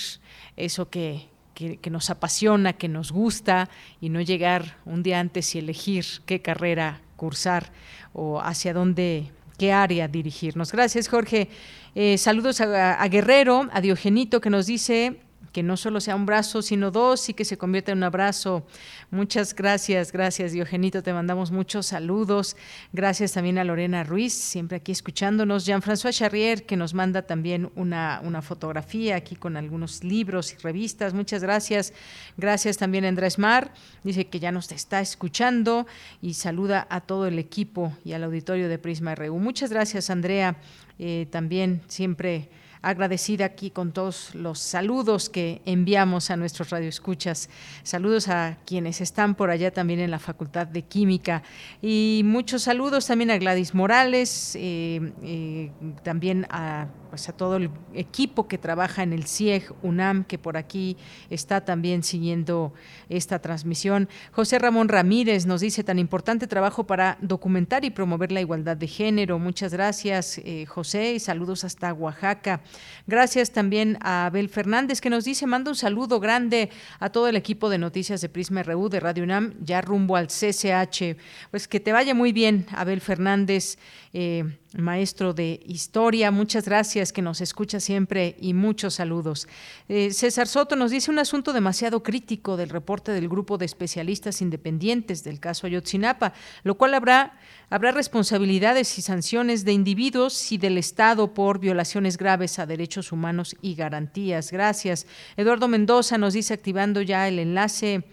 eso 0.57 0.89
que, 0.89 1.27
que, 1.53 1.89
nos 1.89 2.09
apasiona, 2.09 2.73
que 2.73 2.87
nos 2.87 3.11
gusta 3.11 3.69
y 3.99 4.09
no 4.09 4.21
llegar 4.21 4.77
un 4.85 5.03
día 5.03 5.19
antes 5.19 5.55
y 5.55 5.59
elegir 5.59 6.05
qué 6.25 6.41
carrera 6.41 7.01
cursar 7.15 7.71
o 8.13 8.39
hacia 8.39 8.73
dónde, 8.73 9.31
qué 9.57 9.73
área 9.73 10.07
dirigirnos. 10.07 10.71
Gracias, 10.71 11.07
Jorge. 11.07 11.49
Eh, 11.95 12.17
saludos 12.17 12.61
a 12.61 13.07
Guerrero, 13.07 13.67
a 13.73 13.81
Diogenito, 13.81 14.39
que 14.39 14.49
nos 14.49 14.67
dice 14.67 15.19
que 15.51 15.63
no 15.63 15.77
solo 15.77 15.99
sea 15.99 16.15
un 16.15 16.25
brazo, 16.25 16.61
sino 16.61 16.91
dos 16.91 17.29
y 17.29 17.33
que 17.33 17.45
se 17.45 17.57
convierta 17.57 17.91
en 17.91 17.99
un 17.99 18.03
abrazo. 18.03 18.65
Muchas 19.11 19.55
gracias, 19.55 20.11
gracias 20.11 20.51
Diogenito, 20.51 21.01
te 21.03 21.13
mandamos 21.13 21.51
muchos 21.51 21.87
saludos. 21.87 22.55
Gracias 22.93 23.33
también 23.33 23.57
a 23.57 23.63
Lorena 23.63 24.03
Ruiz, 24.03 24.33
siempre 24.33 24.77
aquí 24.77 24.91
escuchándonos. 24.91 25.65
Jean-François 25.65 26.13
Charrier, 26.13 26.65
que 26.65 26.77
nos 26.77 26.93
manda 26.93 27.23
también 27.23 27.71
una, 27.75 28.21
una 28.23 28.41
fotografía 28.41 29.15
aquí 29.15 29.35
con 29.35 29.57
algunos 29.57 30.03
libros 30.03 30.53
y 30.53 30.57
revistas. 30.57 31.13
Muchas 31.13 31.41
gracias. 31.41 31.93
Gracias 32.37 32.77
también 32.77 33.05
a 33.05 33.09
Andrés 33.09 33.39
Mar, 33.39 33.73
dice 34.03 34.27
que 34.27 34.39
ya 34.39 34.51
nos 34.51 34.71
está 34.71 35.01
escuchando 35.01 35.87
y 36.21 36.35
saluda 36.35 36.87
a 36.89 37.01
todo 37.01 37.27
el 37.27 37.39
equipo 37.39 37.93
y 38.05 38.13
al 38.13 38.23
auditorio 38.23 38.69
de 38.69 38.77
Prisma 38.77 39.15
RU. 39.15 39.37
Muchas 39.39 39.71
gracias, 39.71 40.09
Andrea. 40.09 40.55
Eh, 40.99 41.27
también 41.31 41.81
siempre 41.87 42.49
agradecida 42.82 43.45
aquí 43.45 43.71
con 43.71 43.91
todos 43.91 44.34
los 44.36 44.59
saludos 44.59 45.30
que 45.30 45.61
enviamos 45.65 46.32
a 46.32 46.38
nuestros 46.38 46.69
radioescuchas. 46.69 47.49
Saludos 47.84 48.27
a 48.30 48.57
quienes 48.65 49.01
están 49.01 49.36
por 49.36 49.49
allá 49.49 49.71
también 49.71 49.99
en 49.99 50.11
la 50.11 50.19
Facultad 50.19 50.67
de 50.67 50.84
Química 50.84 51.43
y 51.82 52.21
muchos 52.25 52.63
saludos 52.63 53.07
también 53.07 53.32
a 53.32 53.38
Gladys 53.38 53.73
Morales, 53.73 54.55
eh, 54.55 55.11
eh, 55.23 55.71
también 56.03 56.45
a, 56.49 56.88
pues 57.10 57.28
a 57.30 57.34
todo 57.34 57.57
el 57.57 57.70
equipo 57.93 58.47
que 58.47 58.57
trabaja 58.57 59.03
en 59.03 59.14
el 59.14 59.26
CIEG 59.26 59.74
UNAM, 59.82 60.24
que 60.24 60.38
por 60.38 60.57
aquí 60.57 60.97
está 61.30 61.66
también 61.66 62.03
siguiendo 62.03 62.74
esta 63.10 63.39
transmisión. 63.39 64.07
José 64.32 64.60
Ramón 64.60 64.89
Ramírez 64.89 65.45
nos 65.45 65.62
dice 65.62 65.84
tan 65.84 65.99
importante 65.99 66.47
trabajo 66.47 66.86
para 66.86 67.18
documentar 67.22 67.86
y 67.86 67.89
promover 67.89 68.32
la 68.32 68.41
igualdad 68.41 68.78
de 68.78 68.88
género. 68.88 69.39
Muchas 69.39 69.74
gracias, 69.74 70.39
eh, 70.39 70.66
José, 70.68 71.14
y 71.14 71.20
saludos 71.20 71.64
hasta 71.64 71.93
Oaxaca. 71.93 72.62
Gracias 73.07 73.51
también 73.51 73.97
a 74.01 74.28
Abel 74.28 74.49
Fernández 74.49 75.01
que 75.01 75.10
nos 75.10 75.26
dice, 75.26 75.47
manda 75.47 75.72
un 75.72 75.76
saludo 75.76 76.20
grande 76.20 76.70
a 76.99 77.10
todo 77.10 77.28
el 77.28 77.36
equipo 77.36 77.70
de 77.70 77.78
noticias 77.78 78.22
de 78.22 78.30
Prisma 78.30 78.64
RU 78.64 78.89
de 78.89 78.99
Radio 78.99 79.24
UNAM, 79.24 79.53
ya 79.62 79.82
rumbo 79.82 80.16
al 80.16 80.28
CCH. 80.28 81.18
Pues 81.51 81.68
que 81.68 81.80
te 81.80 81.91
vaya 81.91 82.14
muy 82.14 82.32
bien, 82.32 82.66
Abel 82.72 83.01
Fernández. 83.01 83.78
Eh, 84.14 84.57
maestro 84.78 85.34
de 85.34 85.59
historia. 85.65 86.30
Muchas 86.32 86.65
gracias 86.65 87.11
que 87.11 87.22
nos 87.22 87.41
escucha 87.41 87.80
siempre 87.80 88.36
y 88.39 88.53
muchos 88.53 88.95
saludos. 88.95 89.47
Eh, 89.88 90.11
César 90.11 90.47
Soto 90.47 90.76
nos 90.76 90.91
dice 90.91 91.09
un 91.09 91.20
asunto 91.20 91.53
demasiado 91.53 92.03
crítico 92.03 92.55
del 92.55 92.70
reporte 92.70 93.11
del 93.11 93.28
grupo 93.28 93.57
de 93.57 93.65
especialistas 93.65 94.41
independientes 94.41 95.24
del 95.24 95.39
caso 95.39 95.65
Ayotzinapa, 95.65 96.34
lo 96.63 96.76
cual 96.76 96.93
habrá, 96.93 97.39
habrá 97.70 97.91
responsabilidades 97.91 98.98
y 98.99 99.02
sanciones 99.02 99.65
de 99.65 99.73
individuos 99.73 100.52
y 100.52 100.57
del 100.57 100.77
Estado 100.77 101.34
por 101.34 101.60
violaciones 101.60 102.18
graves 102.18 102.60
a 102.60 102.68
derechos 102.68 103.11
humanos 103.11 103.56
y 103.61 103.73
garantías. 103.73 104.52
Gracias. 104.52 105.07
Eduardo 105.35 105.68
Mendoza 105.68 106.18
nos 106.18 106.34
dice 106.34 106.53
activando 106.53 107.02
ya 107.02 107.27
el 107.27 107.39
enlace 107.39 108.03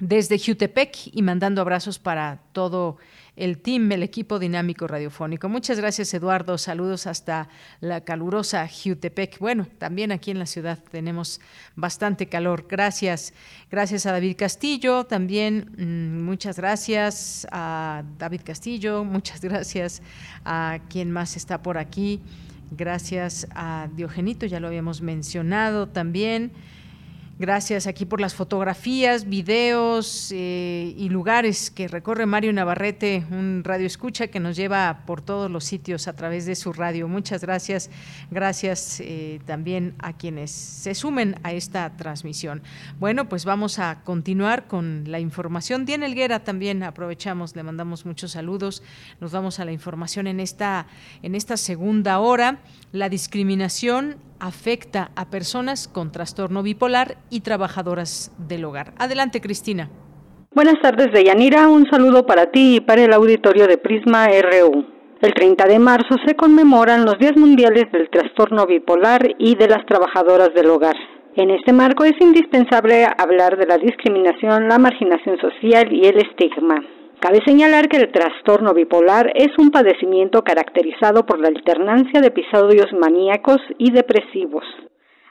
desde 0.00 0.38
Jutepec 0.38 1.10
y 1.12 1.22
mandando 1.22 1.60
abrazos 1.60 1.98
para 1.98 2.40
todo 2.52 2.96
el 2.96 3.19
team, 3.62 3.90
el 3.92 4.02
equipo 4.02 4.38
dinámico 4.38 4.86
radiofónico. 4.86 5.48
Muchas 5.48 5.78
gracias, 5.78 6.12
Eduardo. 6.14 6.58
Saludos 6.58 7.06
hasta 7.06 7.48
la 7.80 8.02
calurosa 8.02 8.68
Jutepec. 8.68 9.38
Bueno, 9.38 9.66
también 9.78 10.12
aquí 10.12 10.30
en 10.30 10.38
la 10.38 10.46
ciudad 10.46 10.78
tenemos 10.90 11.40
bastante 11.74 12.28
calor. 12.28 12.66
Gracias. 12.68 13.32
Gracias 13.70 14.04
a 14.06 14.12
David 14.12 14.36
Castillo. 14.36 15.04
También 15.04 15.72
mm, 15.76 16.22
muchas 16.22 16.56
gracias 16.56 17.46
a 17.50 18.04
David 18.18 18.42
Castillo. 18.44 19.04
Muchas 19.04 19.40
gracias 19.40 20.02
a 20.44 20.78
quien 20.88 21.10
más 21.10 21.36
está 21.36 21.62
por 21.62 21.78
aquí. 21.78 22.20
Gracias 22.70 23.48
a 23.54 23.88
Diogenito, 23.96 24.46
ya 24.46 24.60
lo 24.60 24.68
habíamos 24.68 25.00
mencionado 25.00 25.88
también. 25.88 26.52
Gracias 27.40 27.86
aquí 27.86 28.04
por 28.04 28.20
las 28.20 28.34
fotografías, 28.34 29.26
videos 29.26 30.30
eh, 30.30 30.92
y 30.94 31.08
lugares 31.08 31.70
que 31.70 31.88
recorre 31.88 32.26
Mario 32.26 32.52
Navarrete, 32.52 33.24
un 33.30 33.62
radio 33.64 33.86
escucha 33.86 34.26
que 34.26 34.40
nos 34.40 34.56
lleva 34.56 35.04
por 35.06 35.22
todos 35.22 35.50
los 35.50 35.64
sitios 35.64 36.06
a 36.06 36.12
través 36.12 36.44
de 36.44 36.54
su 36.54 36.74
radio. 36.74 37.08
Muchas 37.08 37.40
gracias. 37.40 37.88
Gracias 38.30 39.00
eh, 39.00 39.40
también 39.46 39.94
a 40.00 40.12
quienes 40.12 40.50
se 40.50 40.94
sumen 40.94 41.34
a 41.42 41.54
esta 41.54 41.96
transmisión. 41.96 42.60
Bueno, 42.98 43.26
pues 43.30 43.46
vamos 43.46 43.78
a 43.78 44.02
continuar 44.04 44.68
con 44.68 45.04
la 45.06 45.18
información. 45.18 45.86
Diana 45.86 46.04
Elguera 46.04 46.44
también 46.44 46.82
aprovechamos, 46.82 47.56
le 47.56 47.62
mandamos 47.62 48.04
muchos 48.04 48.32
saludos. 48.32 48.82
Nos 49.18 49.32
vamos 49.32 49.60
a 49.60 49.64
la 49.64 49.72
información 49.72 50.26
en 50.26 50.40
esta, 50.40 50.88
en 51.22 51.34
esta 51.34 51.56
segunda 51.56 52.18
hora. 52.18 52.58
La 52.92 53.08
discriminación 53.08 54.16
afecta 54.40 55.10
a 55.14 55.30
personas 55.30 55.86
con 55.86 56.12
trastorno 56.12 56.62
bipolar 56.62 57.16
y 57.30 57.40
trabajadoras 57.40 58.32
del 58.38 58.64
hogar. 58.64 58.92
Adelante, 58.98 59.40
Cristina. 59.40 59.90
Buenas 60.52 60.80
tardes, 60.82 61.12
Deyanira. 61.12 61.68
Un 61.68 61.88
saludo 61.88 62.26
para 62.26 62.50
ti 62.50 62.76
y 62.76 62.80
para 62.80 63.04
el 63.04 63.12
auditorio 63.12 63.66
de 63.66 63.78
Prisma 63.78 64.26
RU. 64.26 64.84
El 65.20 65.34
30 65.34 65.66
de 65.66 65.78
marzo 65.78 66.16
se 66.26 66.34
conmemoran 66.34 67.04
los 67.04 67.18
días 67.18 67.36
mundiales 67.36 67.92
del 67.92 68.08
trastorno 68.10 68.66
bipolar 68.66 69.28
y 69.38 69.54
de 69.54 69.68
las 69.68 69.84
trabajadoras 69.86 70.54
del 70.54 70.70
hogar. 70.70 70.96
En 71.36 71.50
este 71.50 71.72
marco 71.72 72.04
es 72.04 72.14
indispensable 72.20 73.06
hablar 73.16 73.56
de 73.56 73.66
la 73.66 73.78
discriminación, 73.78 74.68
la 74.68 74.78
marginación 74.78 75.38
social 75.38 75.92
y 75.92 76.06
el 76.06 76.18
estigma. 76.18 76.82
Cabe 77.20 77.40
señalar 77.44 77.90
que 77.90 77.98
el 77.98 78.10
trastorno 78.10 78.72
bipolar 78.72 79.30
es 79.34 79.50
un 79.58 79.70
padecimiento 79.70 80.42
caracterizado 80.42 81.26
por 81.26 81.38
la 81.38 81.48
alternancia 81.48 82.22
de 82.22 82.28
episodios 82.28 82.86
maníacos 82.98 83.58
y 83.76 83.90
depresivos. 83.90 84.64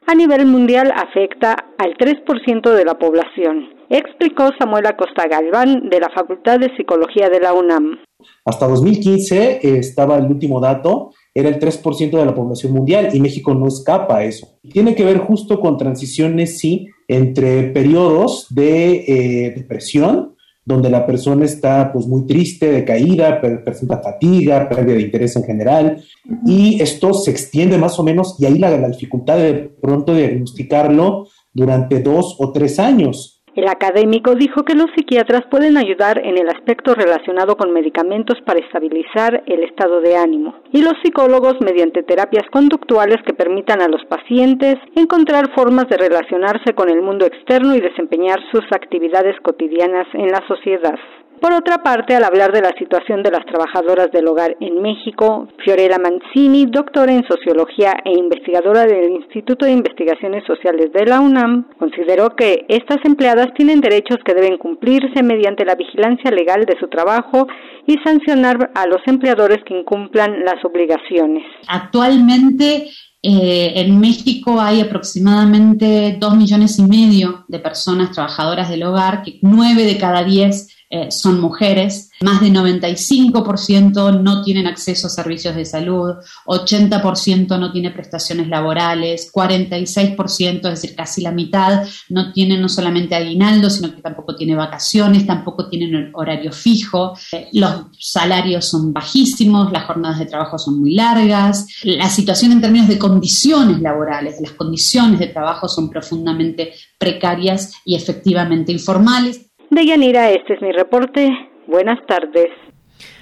A 0.05 0.13
nivel 0.13 0.45
mundial 0.45 0.93
afecta 0.95 1.55
al 1.79 1.95
3% 1.97 2.75
de 2.75 2.85
la 2.85 2.99
población, 2.99 3.69
explicó 3.89 4.51
Samuel 4.59 4.85
Acosta 4.85 5.27
Galván 5.27 5.89
de 5.89 5.99
la 5.99 6.09
Facultad 6.13 6.59
de 6.59 6.75
Psicología 6.77 7.27
de 7.27 7.39
la 7.39 7.53
UNAM. 7.53 7.97
Hasta 8.45 8.67
2015 8.67 9.59
eh, 9.61 9.77
estaba 9.79 10.17
el 10.17 10.25
último 10.25 10.59
dato, 10.59 11.11
era 11.33 11.49
el 11.49 11.59
3% 11.59 12.11
de 12.11 12.25
la 12.25 12.35
población 12.35 12.71
mundial 12.71 13.09
y 13.13 13.19
México 13.19 13.55
no 13.55 13.67
escapa 13.67 14.17
a 14.17 14.23
eso. 14.25 14.59
Tiene 14.71 14.93
que 14.93 15.05
ver 15.05 15.17
justo 15.17 15.59
con 15.59 15.77
transiciones, 15.77 16.59
sí, 16.59 16.87
entre 17.07 17.63
periodos 17.71 18.45
de 18.53 19.05
eh, 19.07 19.53
depresión, 19.55 20.35
donde 20.69 20.91
la 20.91 21.03
persona 21.03 21.45
está 21.45 21.91
pues 21.91 22.05
muy 22.05 22.27
triste, 22.27 22.71
decaída, 22.71 23.41
presenta 23.41 23.97
fatiga, 23.97 24.69
pérdida 24.69 24.97
de 24.97 25.01
interés 25.01 25.35
en 25.35 25.43
general, 25.43 26.03
y 26.45 26.79
esto 26.79 27.11
se 27.15 27.31
extiende 27.31 27.79
más 27.79 27.97
o 27.97 28.03
menos, 28.03 28.35
y 28.37 28.45
ahí 28.45 28.59
la, 28.59 28.77
la 28.77 28.89
dificultad 28.89 29.39
de 29.39 29.71
pronto 29.81 30.13
diagnosticarlo 30.13 31.27
durante 31.51 32.03
dos 32.03 32.35
o 32.37 32.51
tres 32.51 32.77
años. 32.77 33.38
El 33.59 33.67
académico 33.67 34.35
dijo 34.35 34.63
que 34.63 34.73
los 34.73 34.89
psiquiatras 34.95 35.41
pueden 35.51 35.75
ayudar 35.75 36.17
en 36.25 36.37
el 36.37 36.47
aspecto 36.47 36.95
relacionado 36.95 37.57
con 37.57 37.73
medicamentos 37.73 38.39
para 38.45 38.61
estabilizar 38.61 39.43
el 39.47 39.65
estado 39.65 39.99
de 39.99 40.15
ánimo 40.15 40.55
y 40.71 40.81
los 40.81 40.93
psicólogos 41.03 41.55
mediante 41.59 42.03
terapias 42.03 42.49
conductuales 42.51 43.17
que 43.27 43.33
permitan 43.33 43.81
a 43.81 43.89
los 43.89 44.05
pacientes 44.05 44.77
encontrar 44.95 45.53
formas 45.53 45.89
de 45.89 45.97
relacionarse 45.97 46.73
con 46.73 46.89
el 46.89 47.01
mundo 47.01 47.25
externo 47.25 47.75
y 47.75 47.81
desempeñar 47.81 48.39
sus 48.49 48.63
actividades 48.71 49.35
cotidianas 49.41 50.07
en 50.13 50.27
la 50.27 50.41
sociedad. 50.47 50.97
Por 51.41 51.53
otra 51.53 51.81
parte, 51.83 52.15
al 52.15 52.25
hablar 52.25 52.51
de 52.51 52.61
la 52.61 52.73
situación 52.77 53.23
de 53.23 53.31
las 53.31 53.45
trabajadoras 53.45 54.11
del 54.11 54.27
hogar 54.27 54.57
en 54.59 54.81
México, 54.81 55.47
Fiorella 55.63 55.97
Mancini, 55.97 56.65
doctora 56.65 57.13
en 57.13 57.25
sociología 57.25 57.93
e 58.03 58.11
investigadora 58.11 58.85
del 58.85 59.11
Instituto 59.11 59.65
de 59.65 59.71
Investigaciones 59.71 60.43
Sociales 60.45 60.91
de 60.93 61.05
la 61.05 61.21
UNAM, 61.21 61.69
consideró 61.77 62.35
que 62.35 62.65
estas 62.67 62.97
empleadas 63.05 63.47
tienen 63.55 63.79
derechos 63.79 64.17
que 64.25 64.33
deben 64.33 64.57
cumplirse 64.57 65.23
mediante 65.23 65.63
la 65.63 65.75
vigilancia 65.75 66.29
legal 66.29 66.65
de 66.65 66.77
su 66.77 66.89
trabajo 66.89 67.47
y 67.87 67.95
sancionar 68.03 68.71
a 68.75 68.85
los 68.85 68.99
empleadores 69.05 69.59
que 69.65 69.79
incumplan 69.79 70.43
las 70.43 70.63
obligaciones. 70.65 71.43
Actualmente 71.69 72.89
eh, 73.23 73.73
en 73.75 73.99
México 73.99 74.59
hay 74.59 74.81
aproximadamente 74.81 76.17
dos 76.19 76.35
millones 76.35 76.79
y 76.79 76.83
medio 76.83 77.45
de 77.47 77.59
personas 77.59 78.11
trabajadoras 78.11 78.69
del 78.69 78.83
hogar, 78.83 79.23
que 79.23 79.39
nueve 79.41 79.83
de 79.83 79.97
cada 79.97 80.23
diez 80.23 80.75
eh, 80.91 81.11
son 81.11 81.39
mujeres, 81.39 82.09
más 82.21 82.41
de 82.41 82.47
95% 82.47 84.21
no 84.21 84.41
tienen 84.41 84.65
acceso 84.65 85.05
a 85.05 85.11
servicios 85.11 85.55
de 85.55 85.63
salud, 85.63 86.15
80% 86.47 87.59
no 87.59 87.71
tiene 87.71 87.91
prestaciones 87.91 88.47
laborales, 88.47 89.31
46%, 89.31 90.55
es 90.55 90.61
decir, 90.61 90.95
casi 90.95 91.21
la 91.21 91.31
mitad, 91.31 91.83
no 92.09 92.33
tiene 92.33 92.57
no 92.57 92.67
solamente 92.67 93.13
aguinaldo, 93.13 93.69
sino 93.69 93.93
que 93.93 94.01
tampoco 94.01 94.35
tiene 94.35 94.55
vacaciones, 94.55 95.27
tampoco 95.27 95.69
tienen 95.69 96.09
horario 96.15 96.51
fijo, 96.51 97.13
eh, 97.33 97.49
los 97.53 97.85
salarios 97.99 98.65
son 98.65 98.91
bajísimos, 98.91 99.71
las 99.71 99.85
jornadas 99.85 100.17
de 100.17 100.25
trabajo 100.25 100.57
son 100.57 100.79
muy 100.79 100.95
largas, 100.95 101.67
la 101.83 102.09
situación 102.09 102.51
en 102.51 102.61
términos 102.61 102.87
de 102.87 102.97
condiciones 102.97 103.79
laborales, 103.79 104.41
las 104.41 104.53
condiciones 104.53 105.19
de 105.19 105.27
trabajo 105.27 105.67
son 105.67 105.87
profundamente 105.87 106.73
precarias 106.97 107.73
y 107.85 107.95
efectivamente 107.95 108.71
informales. 108.71 109.48
De 109.69 109.85
Yanira, 109.85 110.31
este 110.31 110.55
es 110.55 110.61
mi 110.61 110.71
reporte. 110.71 111.29
Buenas 111.67 111.99
tardes. 112.07 112.47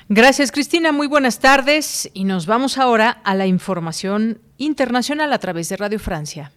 Gracias, 0.08 0.52
Cristina. 0.54 0.94
Muy 0.94 1.08
buenas 1.08 1.40
tardes. 1.40 2.10
Y 2.14 2.24
nos 2.24 2.46
vamos 2.46 2.78
ahora 2.78 3.10
a 3.26 3.36
la 3.36 3.48
información 3.48 4.40
internacional 4.58 5.34
a 5.34 5.40
través 5.40 5.68
de 5.68 5.76
Radio 5.76 6.00
Francia. 6.00 6.52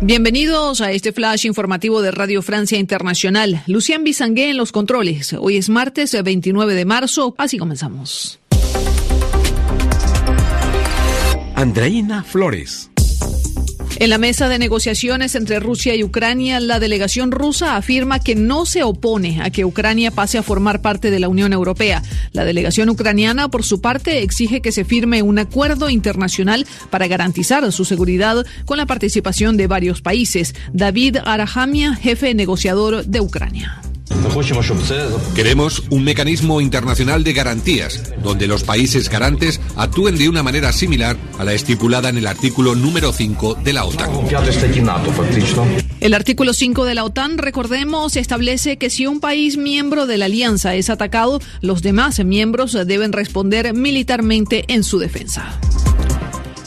Bienvenidos 0.00 0.82
a 0.82 0.90
este 0.90 1.12
flash 1.12 1.46
informativo 1.46 2.02
de 2.02 2.10
Radio 2.10 2.42
Francia 2.42 2.76
Internacional. 2.78 3.62
Lucien 3.66 4.04
Bisangué 4.04 4.50
en 4.50 4.58
los 4.58 4.70
controles. 4.70 5.32
Hoy 5.32 5.56
es 5.56 5.70
martes 5.70 6.20
29 6.22 6.74
de 6.74 6.84
marzo. 6.84 7.34
Así 7.38 7.56
comenzamos. 7.56 8.38
Andreina 11.54 12.24
Flores. 12.24 12.90
En 13.96 14.10
la 14.10 14.18
mesa 14.18 14.48
de 14.48 14.58
negociaciones 14.58 15.36
entre 15.36 15.60
Rusia 15.60 15.94
y 15.94 16.02
Ucrania, 16.02 16.58
la 16.58 16.80
delegación 16.80 17.30
rusa 17.30 17.76
afirma 17.76 18.18
que 18.18 18.34
no 18.34 18.66
se 18.66 18.82
opone 18.82 19.40
a 19.40 19.50
que 19.50 19.64
Ucrania 19.64 20.10
pase 20.10 20.36
a 20.36 20.42
formar 20.42 20.82
parte 20.82 21.12
de 21.12 21.20
la 21.20 21.28
Unión 21.28 21.52
Europea. 21.52 22.02
La 22.32 22.44
delegación 22.44 22.90
ucraniana, 22.90 23.48
por 23.48 23.62
su 23.62 23.80
parte, 23.80 24.22
exige 24.22 24.60
que 24.60 24.72
se 24.72 24.84
firme 24.84 25.22
un 25.22 25.38
acuerdo 25.38 25.90
internacional 25.90 26.66
para 26.90 27.06
garantizar 27.06 27.70
su 27.70 27.84
seguridad 27.84 28.44
con 28.64 28.78
la 28.78 28.86
participación 28.86 29.56
de 29.56 29.68
varios 29.68 30.02
países. 30.02 30.56
David 30.72 31.18
Arahamia, 31.24 31.94
jefe 31.94 32.34
negociador 32.34 33.04
de 33.04 33.20
Ucrania. 33.20 33.80
Queremos 35.34 35.82
un 35.90 36.04
mecanismo 36.04 36.60
internacional 36.60 37.24
de 37.24 37.32
garantías, 37.32 38.12
donde 38.22 38.46
los 38.46 38.64
países 38.64 39.08
garantes 39.08 39.60
actúen 39.76 40.16
de 40.16 40.28
una 40.28 40.42
manera 40.42 40.72
similar 40.72 41.16
a 41.38 41.44
la 41.44 41.52
estipulada 41.52 42.08
en 42.08 42.18
el 42.18 42.26
artículo 42.26 42.74
número 42.74 43.12
5 43.12 43.58
de 43.62 43.72
la 43.72 43.84
OTAN. 43.84 44.10
El 46.00 46.14
artículo 46.14 46.52
5 46.52 46.84
de 46.84 46.94
la 46.94 47.04
OTAN, 47.04 47.38
recordemos, 47.38 48.16
establece 48.16 48.76
que 48.76 48.90
si 48.90 49.06
un 49.06 49.20
país 49.20 49.56
miembro 49.56 50.06
de 50.06 50.18
la 50.18 50.26
alianza 50.26 50.74
es 50.74 50.90
atacado, 50.90 51.40
los 51.60 51.82
demás 51.82 52.22
miembros 52.24 52.72
deben 52.86 53.12
responder 53.12 53.72
militarmente 53.74 54.64
en 54.68 54.84
su 54.84 54.98
defensa. 54.98 55.58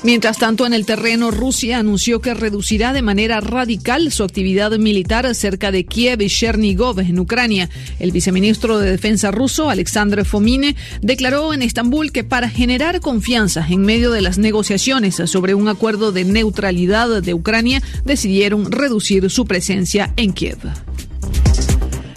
Mientras 0.07 0.37
tanto, 0.37 0.65
en 0.65 0.71
el 0.71 0.85
terreno, 0.85 1.31
Rusia 1.31 1.79
anunció 1.79 2.21
que 2.21 2.33
reducirá 2.33 2.93
de 2.93 3.01
manera 3.01 3.41
radical 3.41 4.09
su 4.13 4.23
actividad 4.23 4.71
militar 4.77 5.35
cerca 5.35 5.69
de 5.69 5.83
Kiev 5.83 6.21
y 6.21 6.29
Chernigov, 6.29 7.01
en 7.01 7.19
Ucrania. 7.19 7.69
El 7.99 8.13
viceministro 8.13 8.79
de 8.79 8.89
Defensa 8.89 9.31
ruso, 9.31 9.69
Alexandre 9.69 10.23
Fomine, 10.23 10.77
declaró 11.01 11.53
en 11.53 11.61
Estambul 11.61 12.13
que 12.13 12.23
para 12.23 12.49
generar 12.49 13.01
confianza 13.01 13.67
en 13.69 13.81
medio 13.81 14.11
de 14.11 14.21
las 14.21 14.37
negociaciones 14.37 15.15
sobre 15.25 15.55
un 15.55 15.67
acuerdo 15.67 16.13
de 16.13 16.23
neutralidad 16.23 17.21
de 17.21 17.33
Ucrania, 17.33 17.83
decidieron 18.05 18.71
reducir 18.71 19.29
su 19.29 19.43
presencia 19.43 20.13
en 20.15 20.31
Kiev. 20.31 20.59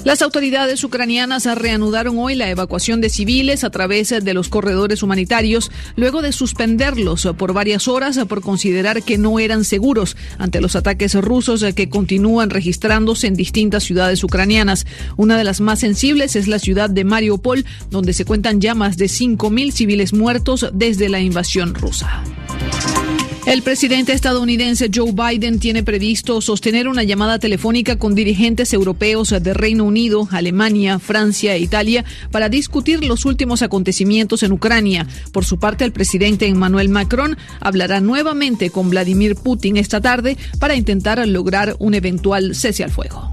Las 0.02 0.22
autoridades 0.22 0.82
ucranianas 0.82 1.44
reanudaron 1.59 2.18
hoy 2.18 2.35
la 2.35 2.48
evacuación 2.48 3.02
de 3.02 3.10
civiles 3.10 3.64
a 3.64 3.70
través 3.70 4.09
de 4.09 4.35
los 4.35 4.48
corredores 4.48 5.02
humanitarios, 5.02 5.70
luego 5.94 6.22
de 6.22 6.32
suspenderlos 6.32 7.28
por 7.36 7.52
varias 7.52 7.86
horas 7.86 8.18
por 8.27 8.40
considerar 8.40 9.02
que 9.02 9.18
no 9.18 9.39
eran 9.39 9.62
seguros 9.62 10.16
ante 10.39 10.62
los 10.62 10.74
ataques 10.74 11.14
rusos 11.14 11.62
que 11.74 11.90
continúan 11.90 12.48
registrándose 12.48 13.27
en 13.27 13.35
distintas 13.35 13.85
ciudades 13.85 14.24
ucranianas. 14.24 14.86
Una 15.18 15.36
de 15.36 15.44
las 15.44 15.60
más 15.60 15.81
sensibles 15.81 16.35
es 16.35 16.48
la 16.48 16.59
ciudad 16.59 16.89
de 16.89 17.05
Mariupol, 17.05 17.66
donde 17.90 18.14
se 18.14 18.24
cuentan 18.24 18.60
ya 18.62 18.74
más 18.74 18.97
de 18.97 19.06
5.000 19.06 19.70
civiles 19.70 20.14
muertos 20.14 20.66
desde 20.72 21.10
la 21.10 21.20
invasión 21.20 21.74
rusa. 21.74 22.24
El 23.47 23.62
presidente 23.62 24.12
estadounidense 24.12 24.91
Joe 24.95 25.12
Biden 25.12 25.59
tiene 25.59 25.83
previsto 25.83 26.41
sostener 26.41 26.89
una 26.89 27.03
llamada 27.03 27.39
telefónica 27.39 27.97
con 27.97 28.15
dirigentes 28.15 28.73
europeos 28.73 29.31
de 29.31 29.55
Reino 29.55 29.85
Unido, 29.85 30.29
Alemania, 30.31 30.99
Francia 30.99 31.55
e 31.55 31.61
Italia 31.61 32.05
para 32.31 32.49
discutir 32.49 33.03
los 33.03 33.25
últimos 33.25 33.62
acontecimientos 33.62 34.43
en 34.43 34.53
Ucrania. 34.53 35.07
Por 35.33 35.45
su 35.45 35.59
parte, 35.59 35.85
el 35.85 35.93
presidente 35.93 36.47
Emmanuel 36.47 36.91
Macron 36.91 37.39
hablará 37.61 38.01
nuevamente 38.01 38.71
con 38.71 38.91
Vladimir 38.91 39.37
Putin 39.37 39.79
esta 39.79 40.01
tarde 40.01 40.37
para 40.59 40.77
intentar 40.77 41.27
lograr 41.27 41.77
un 41.79 41.95
eventual 41.95 42.55
cese 42.55 42.85
al 42.85 42.91
fuego. 42.91 43.33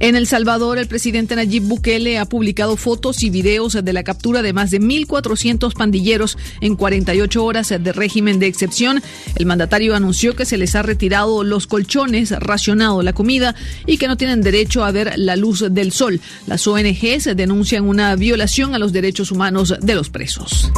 En 0.00 0.16
El 0.16 0.26
Salvador, 0.26 0.78
el 0.78 0.88
presidente 0.88 1.36
Nayib 1.36 1.62
Bukele 1.62 2.18
ha 2.18 2.26
publicado 2.26 2.76
fotos 2.76 3.22
y 3.22 3.30
videos 3.30 3.72
de 3.82 3.92
la 3.92 4.02
captura 4.02 4.42
de 4.42 4.52
más 4.52 4.70
de 4.70 4.80
1.400 4.80 5.72
pandilleros 5.72 6.36
en 6.60 6.76
48 6.76 7.44
horas 7.44 7.68
de 7.68 7.92
régimen 7.92 8.38
de 8.38 8.46
excepción. 8.46 9.02
El 9.36 9.46
mandatario 9.46 9.94
anunció 9.94 10.34
que 10.34 10.46
se 10.46 10.58
les 10.58 10.74
ha 10.74 10.82
retirado 10.82 11.44
los 11.44 11.66
colchones, 11.66 12.30
racionado 12.32 13.02
la 13.02 13.12
comida 13.12 13.54
y 13.86 13.98
que 13.98 14.08
no 14.08 14.16
tienen 14.16 14.42
derecho 14.42 14.84
a 14.84 14.90
ver 14.90 15.14
la 15.16 15.36
luz 15.36 15.64
del 15.70 15.92
sol. 15.92 16.20
Las 16.46 16.66
ONGs 16.66 17.36
denuncian 17.36 17.84
una 17.84 18.16
violación 18.16 18.74
a 18.74 18.78
los 18.78 18.92
derechos 18.92 19.30
humanos 19.30 19.74
de 19.80 19.94
los 19.94 20.10
presos. 20.10 20.70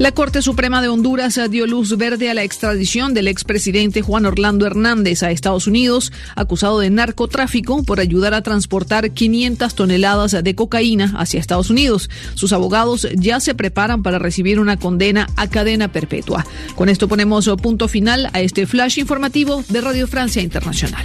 La 0.00 0.12
Corte 0.12 0.40
Suprema 0.40 0.80
de 0.80 0.88
Honduras 0.88 1.38
dio 1.50 1.66
luz 1.66 1.94
verde 1.98 2.30
a 2.30 2.34
la 2.34 2.42
extradición 2.42 3.12
del 3.12 3.28
expresidente 3.28 4.00
Juan 4.00 4.24
Orlando 4.24 4.64
Hernández 4.64 5.22
a 5.22 5.30
Estados 5.30 5.66
Unidos, 5.66 6.10
acusado 6.36 6.80
de 6.80 6.88
narcotráfico 6.88 7.82
por 7.82 8.00
ayudar 8.00 8.32
a 8.32 8.40
transportar 8.40 9.10
500 9.10 9.74
toneladas 9.74 10.42
de 10.42 10.54
cocaína 10.54 11.12
hacia 11.18 11.38
Estados 11.38 11.68
Unidos. 11.68 12.08
Sus 12.32 12.54
abogados 12.54 13.08
ya 13.14 13.40
se 13.40 13.54
preparan 13.54 14.02
para 14.02 14.18
recibir 14.18 14.58
una 14.58 14.78
condena 14.78 15.28
a 15.36 15.50
cadena 15.50 15.92
perpetua. 15.92 16.46
Con 16.76 16.88
esto 16.88 17.06
ponemos 17.06 17.50
punto 17.62 17.86
final 17.86 18.30
a 18.32 18.40
este 18.40 18.66
flash 18.66 18.98
informativo 19.00 19.62
de 19.68 19.82
Radio 19.82 20.06
Francia 20.06 20.40
Internacional. 20.40 21.04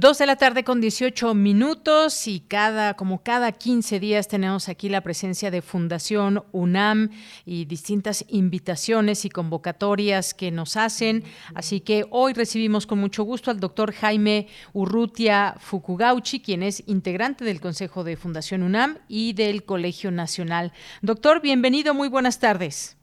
Dos 0.00 0.16
de 0.16 0.24
la 0.24 0.36
tarde 0.36 0.64
con 0.64 0.80
18 0.80 1.34
minutos 1.34 2.26
y 2.26 2.40
cada, 2.40 2.94
como 2.94 3.22
cada 3.22 3.52
15 3.52 4.00
días 4.00 4.28
tenemos 4.28 4.70
aquí 4.70 4.88
la 4.88 5.02
presencia 5.02 5.50
de 5.50 5.60
Fundación 5.60 6.42
UNAM 6.52 7.10
y 7.44 7.66
distintas 7.66 8.24
invitaciones 8.28 9.26
y 9.26 9.28
convocatorias 9.28 10.32
que 10.32 10.50
nos 10.52 10.78
hacen. 10.78 11.24
Así 11.54 11.80
que 11.80 12.06
hoy 12.08 12.32
recibimos 12.32 12.86
con 12.86 12.98
mucho 12.98 13.24
gusto 13.24 13.50
al 13.50 13.60
doctor 13.60 13.92
Jaime 13.92 14.48
Urrutia 14.72 15.56
Fukugauchi, 15.58 16.40
quien 16.40 16.62
es 16.62 16.82
integrante 16.86 17.44
del 17.44 17.60
Consejo 17.60 18.02
de 18.02 18.16
Fundación 18.16 18.62
UNAM 18.62 19.00
y 19.06 19.34
del 19.34 19.64
Colegio 19.64 20.10
Nacional. 20.10 20.72
Doctor, 21.02 21.42
bienvenido, 21.42 21.92
muy 21.92 22.08
buenas 22.08 22.38
tardes. 22.38 22.96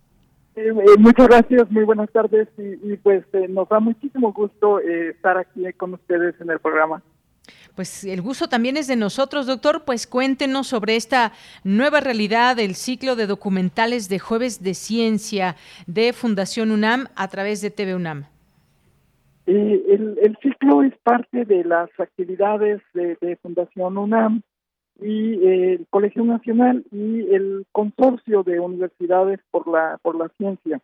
Eh, 0.57 0.69
eh, 0.69 0.97
muchas 0.97 1.27
gracias, 1.27 1.69
muy 1.69 1.83
buenas 1.83 2.09
tardes 2.09 2.47
y, 2.57 2.97
pues 2.97 3.23
eh, 3.33 3.47
nos 3.47 3.69
da 3.69 3.79
muchísimo 3.79 4.33
gusto 4.33 4.79
estar 4.79 5.37
aquí 5.37 5.61
con 5.73 5.93
ustedes 5.93 6.33
en 6.41 6.49
el 6.49 6.57
programa. 6.57 7.03
Pues 7.75 8.03
el 8.03 8.23
gusto 8.23 8.49
también 8.49 8.75
es 8.75 8.87
de 8.87 8.95
nosotros, 8.95 9.45
doctor. 9.45 9.83
Pues 9.85 10.07
cuéntenos 10.07 10.65
sobre 10.65 10.95
esta 10.95 11.31
nueva 11.63 11.99
realidad 11.99 12.55
del 12.55 12.73
ciclo 12.73 13.15
de 13.15 13.27
documentales 13.27 14.09
de 14.09 14.17
Jueves 14.17 14.63
de 14.63 14.73
Ciencia 14.73 15.55
de 15.85 16.11
Fundación 16.11 16.71
UNAM 16.71 17.05
a 17.15 17.27
través 17.27 17.61
de 17.61 17.69
TV 17.69 17.93
UNAM. 17.93 18.25
el, 19.45 20.17
el, 20.19 20.37
ciclo 20.41 20.81
es 20.81 20.93
parte 21.03 21.45
de 21.45 21.65
las 21.65 21.91
actividades 21.99 22.81
de 22.95 23.37
Fundación 23.43 23.95
UNAM 23.95 24.41
y 24.99 25.33
eh, 25.43 25.73
el 25.73 25.87
Colegio 25.89 26.23
Nacional 26.23 26.83
y 26.91 27.33
el 27.33 27.65
Consorcio 27.71 28.43
de 28.43 28.59
Universidades 28.59 29.39
por 29.51 29.67
la, 29.67 29.99
por 30.01 30.15
la 30.15 30.29
Ciencia. 30.37 30.79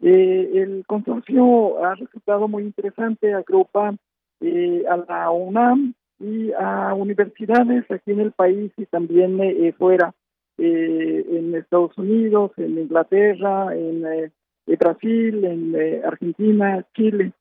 Eh, 0.00 0.50
el 0.54 0.84
consorcio 0.86 1.84
ha 1.84 1.94
resultado 1.94 2.48
muy 2.48 2.64
interesante, 2.64 3.32
agrupa 3.32 3.94
eh, 4.40 4.84
a 4.88 4.96
la 4.96 5.30
UNAM 5.30 5.94
y 6.18 6.52
a 6.52 6.92
universidades 6.94 7.90
aquí 7.90 8.12
en 8.12 8.20
el 8.20 8.32
país 8.32 8.72
y 8.76 8.86
también 8.86 9.38
fuera, 9.78 10.14
en 10.56 11.54
Estados 11.56 11.96
Unidos, 11.98 12.52
en 12.56 12.78
Inglaterra, 12.78 13.74
en 13.74 14.30
Brasil, 14.78 15.44
en 15.44 16.04
Argentina, 16.04 16.84
Chile 16.94 17.32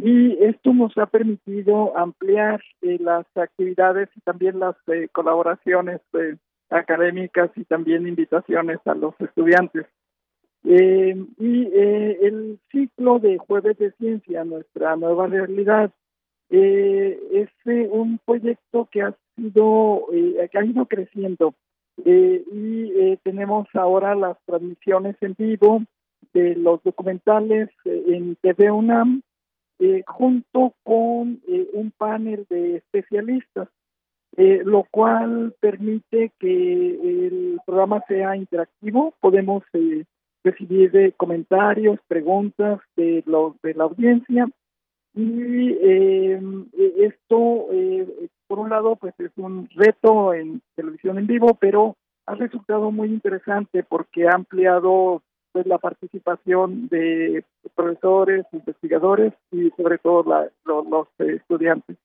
y 0.00 0.38
esto 0.44 0.72
nos 0.72 0.96
ha 0.98 1.06
permitido 1.06 1.96
ampliar 1.96 2.62
eh, 2.82 2.98
las 3.00 3.26
actividades 3.36 4.08
y 4.16 4.20
también 4.20 4.60
las 4.60 4.76
eh, 4.86 5.08
colaboraciones 5.10 6.00
eh, 6.12 6.36
académicas 6.70 7.50
y 7.56 7.64
también 7.64 8.06
invitaciones 8.06 8.78
a 8.84 8.94
los 8.94 9.14
estudiantes. 9.20 9.86
y 10.64 11.72
el 12.20 12.58
ciclo 12.70 13.18
de 13.18 13.38
Jueves 13.38 13.78
de 13.78 13.92
Ciencia, 13.92 14.44
nuestra 14.44 14.96
nueva 14.96 15.26
realidad, 15.26 15.90
es 16.50 17.48
un 17.90 18.18
proyecto 18.24 18.88
que 18.90 19.02
ha 19.02 19.14
sido, 19.36 20.06
que 20.10 20.58
ha 20.58 20.64
ido 20.64 20.86
creciendo 20.86 21.54
y 22.04 23.16
tenemos 23.22 23.66
ahora 23.74 24.14
las 24.14 24.36
transmisiones 24.44 25.16
en 25.22 25.34
vivo 25.38 25.82
de 26.34 26.54
los 26.56 26.82
documentales 26.82 27.70
en 27.84 28.36
TV 28.36 28.70
UNAM 28.70 29.22
eh, 29.80 30.02
junto 30.06 30.74
con 30.82 31.40
eh, 31.46 31.68
un 31.72 31.92
panel 31.92 32.46
de 32.50 32.76
especialistas, 32.76 33.68
eh, 34.36 34.62
lo 34.64 34.84
cual 34.90 35.54
permite 35.60 36.32
que 36.38 37.26
el 37.26 37.60
programa 37.64 38.02
sea 38.08 38.36
interactivo. 38.36 39.14
Podemos 39.20 39.62
recibir 40.42 41.14
comentarios, 41.16 42.00
preguntas 42.08 42.80
de, 42.96 43.22
los, 43.26 43.60
de 43.62 43.74
la 43.74 43.84
audiencia 43.84 44.48
y 45.14 45.76
esto, 47.00 47.66
por 48.46 48.58
un 48.58 48.70
lado, 48.70 48.96
pues 48.96 49.14
es 49.18 49.32
un 49.36 49.68
reto 49.74 50.34
en 50.34 50.60
televisión 50.76 51.18
en 51.18 51.26
vivo, 51.26 51.54
pero 51.54 51.96
ha 52.26 52.34
resultado 52.34 52.90
muy 52.90 53.08
interesante 53.08 53.82
porque 53.82 54.28
ha 54.28 54.34
ampliado 54.34 55.22
pues 55.58 55.66
la 55.66 55.78
participación 55.78 56.86
de 56.88 57.44
profesores, 57.74 58.46
investigadores 58.52 59.32
y 59.50 59.70
sobre 59.70 59.98
todo 59.98 60.24
los 60.64 61.08
estudiantes. 61.18 61.96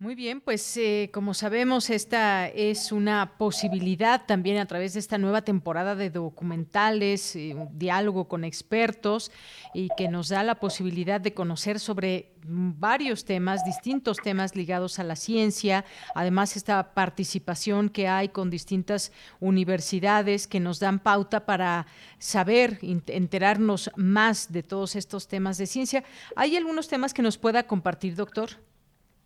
Muy 0.00 0.14
bien, 0.14 0.40
pues 0.40 0.76
eh, 0.76 1.10
como 1.12 1.34
sabemos, 1.34 1.90
esta 1.90 2.46
es 2.46 2.92
una 2.92 3.36
posibilidad 3.36 4.26
también 4.26 4.58
a 4.58 4.66
través 4.66 4.92
de 4.92 5.00
esta 5.00 5.18
nueva 5.18 5.42
temporada 5.42 5.96
de 5.96 6.08
documentales, 6.08 7.34
eh, 7.34 7.56
diálogo 7.72 8.28
con 8.28 8.44
expertos 8.44 9.32
y 9.74 9.88
que 9.96 10.06
nos 10.06 10.28
da 10.28 10.44
la 10.44 10.60
posibilidad 10.60 11.20
de 11.20 11.34
conocer 11.34 11.80
sobre 11.80 12.30
varios 12.44 13.24
temas, 13.24 13.64
distintos 13.64 14.18
temas 14.18 14.54
ligados 14.54 15.00
a 15.00 15.02
la 15.02 15.16
ciencia, 15.16 15.84
además 16.14 16.56
esta 16.56 16.94
participación 16.94 17.88
que 17.88 18.06
hay 18.06 18.28
con 18.28 18.50
distintas 18.50 19.10
universidades 19.40 20.46
que 20.46 20.60
nos 20.60 20.78
dan 20.78 21.00
pauta 21.00 21.44
para 21.44 21.88
saber, 22.20 22.78
enterarnos 22.82 23.90
más 23.96 24.52
de 24.52 24.62
todos 24.62 24.94
estos 24.94 25.26
temas 25.26 25.58
de 25.58 25.66
ciencia. 25.66 26.04
¿Hay 26.36 26.56
algunos 26.56 26.86
temas 26.86 27.12
que 27.12 27.22
nos 27.22 27.36
pueda 27.36 27.64
compartir, 27.64 28.14
doctor? 28.14 28.50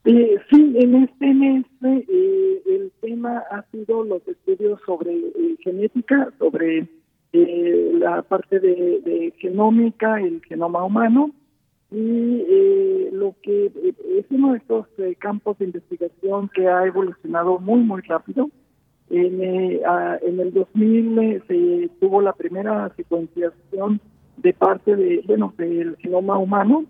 Eh, 0.04 0.36
sí, 0.50 0.74
en 0.78 0.96
este 0.96 1.32
mes 1.32 1.64
eh, 1.84 2.62
el 2.66 2.90
tema 3.00 3.38
ha 3.52 3.62
sido 3.70 4.02
los 4.02 4.26
estudios 4.26 4.80
sobre 4.84 5.12
eh, 5.14 5.56
genética, 5.60 6.32
sobre 6.40 6.88
eh, 7.32 7.92
la 7.94 8.22
parte 8.22 8.58
de, 8.58 9.32
genómica, 9.38 10.20
el 10.20 10.42
genoma 10.48 10.84
humano, 10.84 11.30
y 11.92 13.10
lo 13.12 13.36
que 13.42 13.66
es 13.66 14.24
uno 14.30 14.52
de 14.52 14.58
estos 14.58 14.86
campos 15.18 15.58
de 15.58 15.66
investigación 15.66 16.48
que 16.48 16.66
ha 16.66 16.86
evolucionado 16.86 17.58
muy, 17.58 17.80
muy 17.80 18.00
rápido. 18.02 18.50
En, 19.10 19.42
en 19.42 20.40
el 20.40 20.54
2000 20.54 21.42
se 21.46 21.90
tuvo 22.00 22.22
la 22.22 22.32
primera 22.32 22.90
secuenciación 22.96 24.00
de 24.38 24.54
parte 24.54 24.96
de, 24.96 25.22
bueno, 25.26 25.52
del 25.58 25.96
genoma 25.98 26.38
humano, 26.38 26.86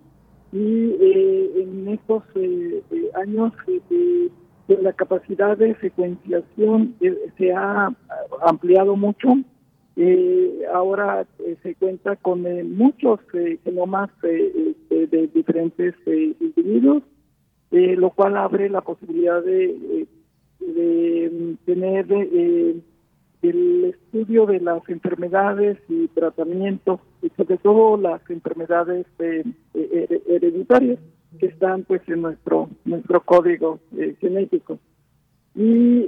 y 0.53 0.95
eh, 1.01 1.63
en 1.63 1.87
estos 1.87 2.23
eh, 2.35 2.83
eh, 2.91 3.09
años 3.15 3.51
pues, 4.67 4.81
la 4.83 4.93
capacidad 4.93 5.57
de 5.57 5.75
secuenciación 5.79 6.95
se 7.37 7.51
ha 7.51 7.91
ampliado 8.45 8.95
mucho. 8.95 9.29
ahora 10.73 11.25
se 11.63 11.75
cuenta 11.75 12.15
con 12.17 12.43
muchos 12.77 13.19
genomas 13.63 14.09
de 14.21 15.29
diferentes 15.33 15.95
individuos, 16.07 17.03
lo 17.71 18.09
cual 18.11 18.37
abre 18.37 18.69
la 18.69 18.81
posibilidad 18.81 19.43
de, 19.43 20.07
de 20.59 21.55
tener 21.65 22.05
el 22.11 23.85
estudio 23.85 24.45
de 24.45 24.59
las 24.61 24.87
enfermedades 24.87 25.77
y 25.89 26.07
tratamientos, 26.09 27.01
y 27.23 27.29
sobre 27.37 27.57
todo 27.57 27.97
las 27.97 28.21
enfermedades 28.29 29.07
eh, 29.19 29.43
eh, 29.73 30.21
hereditarias 30.27 30.99
que 31.39 31.47
están 31.47 31.83
pues 31.83 32.01
en 32.07 32.21
nuestro 32.21 32.69
nuestro 32.85 33.21
código 33.21 33.79
eh, 33.97 34.15
genético. 34.19 34.77
Y 35.55 36.05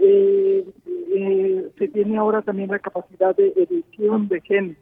se 1.78 1.88
tiene 1.90 2.18
ahora 2.18 2.42
también 2.42 2.72
la 2.72 2.80
capacidad 2.80 3.36
de 3.36 3.54
edición 3.56 4.28
de 4.28 4.42
genes, 4.42 4.78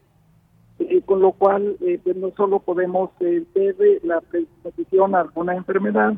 con 1.05 1.19
lo 1.19 1.33
cual 1.33 1.75
pues 2.03 2.15
no 2.15 2.31
solo 2.37 2.59
podemos 2.59 3.09
ver 3.19 3.75
la 4.03 4.21
predisposición 4.21 5.15
a 5.15 5.21
alguna 5.21 5.55
enfermedad, 5.55 6.13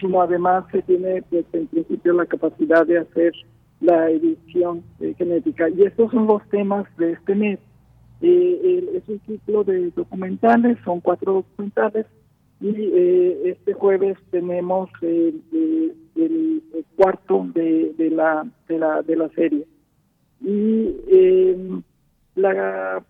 sino 0.00 0.22
además 0.22 0.64
se 0.70 0.82
tiene 0.82 1.22
pues, 1.22 1.44
en 1.52 1.66
principio 1.66 2.12
la 2.12 2.26
capacidad 2.26 2.86
de 2.86 2.98
hacer 2.98 3.32
la 3.80 4.10
edición 4.10 4.82
eh, 5.00 5.14
genética. 5.16 5.68
Y 5.68 5.82
estos 5.82 6.10
son 6.10 6.26
los 6.26 6.42
temas 6.48 6.84
de 6.96 7.12
este 7.12 7.34
mes. 7.34 7.58
Eh, 8.20 8.90
es 8.94 9.08
un 9.08 9.20
ciclo 9.26 9.64
de 9.64 9.90
documentales, 9.90 10.78
son 10.84 11.00
cuatro 11.00 11.34
documentales, 11.34 12.06
y 12.60 12.68
eh, 12.76 13.50
este 13.50 13.72
jueves 13.74 14.18
tenemos 14.30 14.90
el, 15.02 15.42
cuarto 16.96 17.46
de, 17.54 17.94
de, 17.96 18.10
la, 18.10 18.44
de, 18.68 18.78
la, 18.78 19.02
de 19.02 19.16
la 19.16 19.28
serie. 19.30 19.64
Y 20.40 20.96
em, 21.08 21.82
la, 22.34 23.04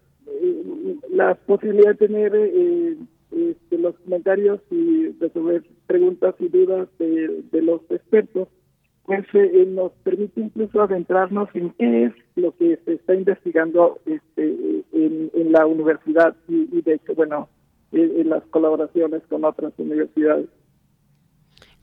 la 1.10 1.35
posibilidad 1.35 1.97
de 1.97 2.06
tener 2.06 2.35
este, 2.35 3.78
los 3.78 3.94
comentarios 4.01 4.60
y 4.70 5.09
resolver 5.20 5.64
preguntas 5.86 6.35
y 6.39 6.48
dudas 6.48 6.89
de, 6.98 7.43
de 7.51 7.62
los 7.62 7.80
expertos 7.90 8.48
pues 9.09 9.24
eh, 9.32 9.64
nos 9.66 9.93
permite 10.05 10.39
incluso 10.39 10.82
adentrarnos 10.82 11.48
en 11.55 11.70
qué 11.78 12.05
es 12.05 12.12
lo 12.36 12.55
que 12.55 12.78
se 12.85 12.93
está 12.93 13.14
investigando 13.14 13.98
este, 14.05 14.85
en, 14.93 15.51
la 15.51 15.64
universidad 15.64 16.36
y, 16.47 16.82
de 16.82 16.93
hecho, 16.93 17.14
bueno, 17.14 17.48
en 17.90 18.28
las 18.28 18.44
colaboraciones 18.51 19.22
con 19.30 19.47
otras 19.47 19.72
universidades. 19.78 20.51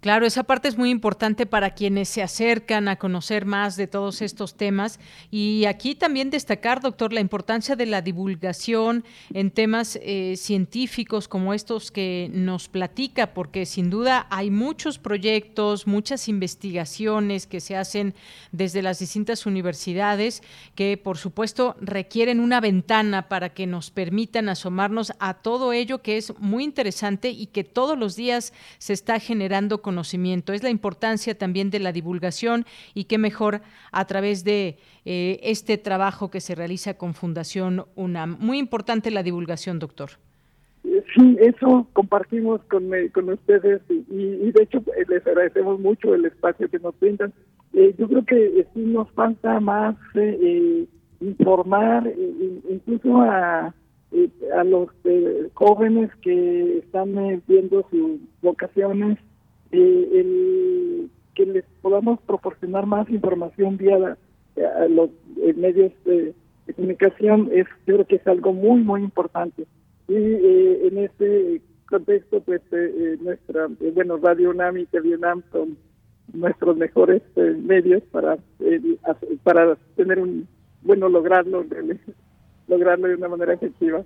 Claro, 0.05 0.27
esa 0.27 0.43
parte 0.43 0.67
es 0.67 0.77
muy 0.77 0.91
importante 0.91 1.47
para 1.47 1.71
quienes 1.71 2.09
se 2.09 2.21
acercan 2.21 2.87
a 2.89 2.97
conocer 2.97 3.47
más 3.47 3.75
de 3.75 3.87
todos 3.87 4.21
estos 4.21 4.53
temas. 4.53 4.99
Y 5.31 5.65
aquí 5.65 5.95
también 5.95 6.29
destacar, 6.29 6.79
doctor, 6.79 7.11
la 7.11 7.21
importancia 7.21 7.75
de 7.75 7.87
la 7.87 8.03
divulgación 8.03 9.03
en 9.33 9.49
temas 9.49 9.97
eh, 10.03 10.35
científicos 10.37 11.27
como 11.27 11.55
estos 11.55 11.89
que 11.89 12.29
nos 12.31 12.69
platica, 12.69 13.33
porque 13.33 13.65
sin 13.65 13.89
duda 13.89 14.27
hay 14.29 14.51
muchos 14.51 14.99
proyectos, 14.99 15.87
muchas 15.87 16.29
investigaciones 16.29 17.47
que 17.47 17.59
se 17.59 17.75
hacen 17.75 18.13
desde 18.51 18.83
las 18.83 18.99
distintas 18.99 19.47
universidades 19.47 20.43
que, 20.75 20.97
por 20.97 21.17
supuesto, 21.17 21.77
requieren 21.81 22.41
una 22.41 22.61
ventana 22.61 23.27
para 23.27 23.55
que 23.55 23.65
nos 23.65 23.89
permitan 23.89 24.49
asomarnos 24.49 25.13
a 25.17 25.33
todo 25.33 25.73
ello 25.73 26.03
que 26.03 26.17
es 26.17 26.31
muy 26.37 26.63
interesante 26.63 27.29
y 27.29 27.47
que 27.47 27.63
todos 27.63 27.97
los 27.97 28.15
días 28.15 28.53
se 28.77 28.93
está 28.93 29.19
generando 29.19 29.81
con 29.81 29.94
es 30.01 30.63
la 30.63 30.69
importancia 30.69 31.37
también 31.37 31.69
de 31.69 31.79
la 31.79 31.91
divulgación 31.91 32.65
y 32.93 33.05
qué 33.05 33.17
mejor 33.17 33.61
a 33.91 34.05
través 34.05 34.43
de 34.43 34.77
eh, 35.05 35.39
este 35.43 35.77
trabajo 35.77 36.29
que 36.29 36.41
se 36.41 36.55
realiza 36.55 36.95
con 36.95 37.13
Fundación 37.13 37.85
UNAM. 37.95 38.37
Muy 38.39 38.57
importante 38.57 39.11
la 39.11 39.23
divulgación, 39.23 39.79
doctor. 39.79 40.11
Sí, 40.83 41.37
eso 41.39 41.87
compartimos 41.93 42.61
con, 42.65 42.93
eh, 42.93 43.09
con 43.11 43.29
ustedes 43.29 43.81
y, 43.89 44.51
de 44.51 44.63
hecho 44.63 44.79
eh, 44.79 45.05
les 45.07 45.25
agradecemos 45.25 45.79
mucho 45.79 46.13
el 46.13 46.25
espacio 46.25 46.69
que 46.69 46.79
nos 46.79 46.99
brindan. 46.99 47.33
yo 47.73 48.07
creo 48.07 48.25
que 48.25 48.67
sí 48.73 48.81
nos 48.81 49.09
falta 49.11 49.59
más 49.59 49.95
informar 51.21 52.11
incluso 52.69 53.21
a, 53.21 53.73
a 54.57 54.63
los 54.63 54.89
jóvenes 55.53 56.09
que 56.21 56.79
están 56.79 57.41
viendo 57.47 57.87
sus 57.89 58.19
vocaciones 58.41 59.17
eh, 59.71 60.09
el, 60.13 61.09
que 61.33 61.45
les 61.45 61.65
podamos 61.81 62.19
proporcionar 62.21 62.85
más 62.85 63.09
información 63.09 63.77
vía 63.77 63.95
a 63.97 64.87
los 64.87 65.09
eh, 65.41 65.53
medios 65.53 65.91
de, 66.05 66.33
comunicación 66.75 67.49
es 67.53 67.67
creo 67.85 68.05
que 68.05 68.15
es 68.15 68.27
algo 68.27 68.53
muy 68.53 68.81
muy 68.81 69.01
importante. 69.01 69.67
Y 70.07 70.15
eh, 70.15 70.87
en 70.87 70.97
este 70.97 71.61
contexto 71.87 72.41
pues 72.41 72.61
nuestra 73.21 73.67
bueno 73.93 74.17
Radio 74.17 74.49
UNAM 74.49 74.77
y 74.77 74.87
UNAM 74.97 75.43
son 75.51 75.77
nuestros 76.33 76.75
mejores 76.75 77.21
medios 77.35 78.01
para 78.11 78.37
para 79.43 79.75
tener 79.95 80.19
un 80.19 80.47
bueno 80.81 81.07
lograrlo 81.09 81.63
lograrlo 82.67 83.07
de 83.07 83.15
una 83.15 83.27
manera 83.27 83.53
efectiva 83.53 84.03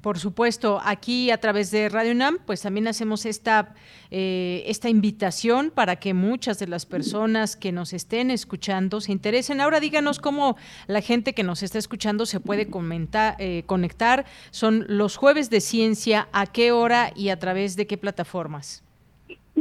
por 0.00 0.18
supuesto, 0.18 0.80
aquí 0.84 1.30
a 1.30 1.38
través 1.38 1.70
de 1.70 1.88
Radio 1.88 2.12
UNAM, 2.12 2.38
pues 2.44 2.62
también 2.62 2.88
hacemos 2.88 3.26
esta, 3.26 3.74
eh, 4.10 4.64
esta 4.66 4.88
invitación 4.88 5.70
para 5.70 5.96
que 5.96 6.14
muchas 6.14 6.58
de 6.58 6.66
las 6.66 6.84
personas 6.84 7.56
que 7.56 7.70
nos 7.70 7.92
estén 7.92 8.30
escuchando 8.30 9.00
se 9.00 9.12
interesen. 9.12 9.60
Ahora 9.60 9.80
díganos 9.80 10.18
cómo 10.18 10.56
la 10.88 11.00
gente 11.00 11.32
que 11.32 11.44
nos 11.44 11.62
está 11.62 11.78
escuchando 11.78 12.26
se 12.26 12.40
puede 12.40 12.66
comentar, 12.66 13.36
eh, 13.38 13.62
conectar. 13.66 14.24
Son 14.50 14.84
los 14.88 15.16
jueves 15.16 15.48
de 15.48 15.60
ciencia, 15.60 16.28
¿a 16.32 16.46
qué 16.46 16.72
hora 16.72 17.12
y 17.14 17.28
a 17.28 17.38
través 17.38 17.76
de 17.76 17.86
qué 17.86 17.96
plataformas? 17.96 18.82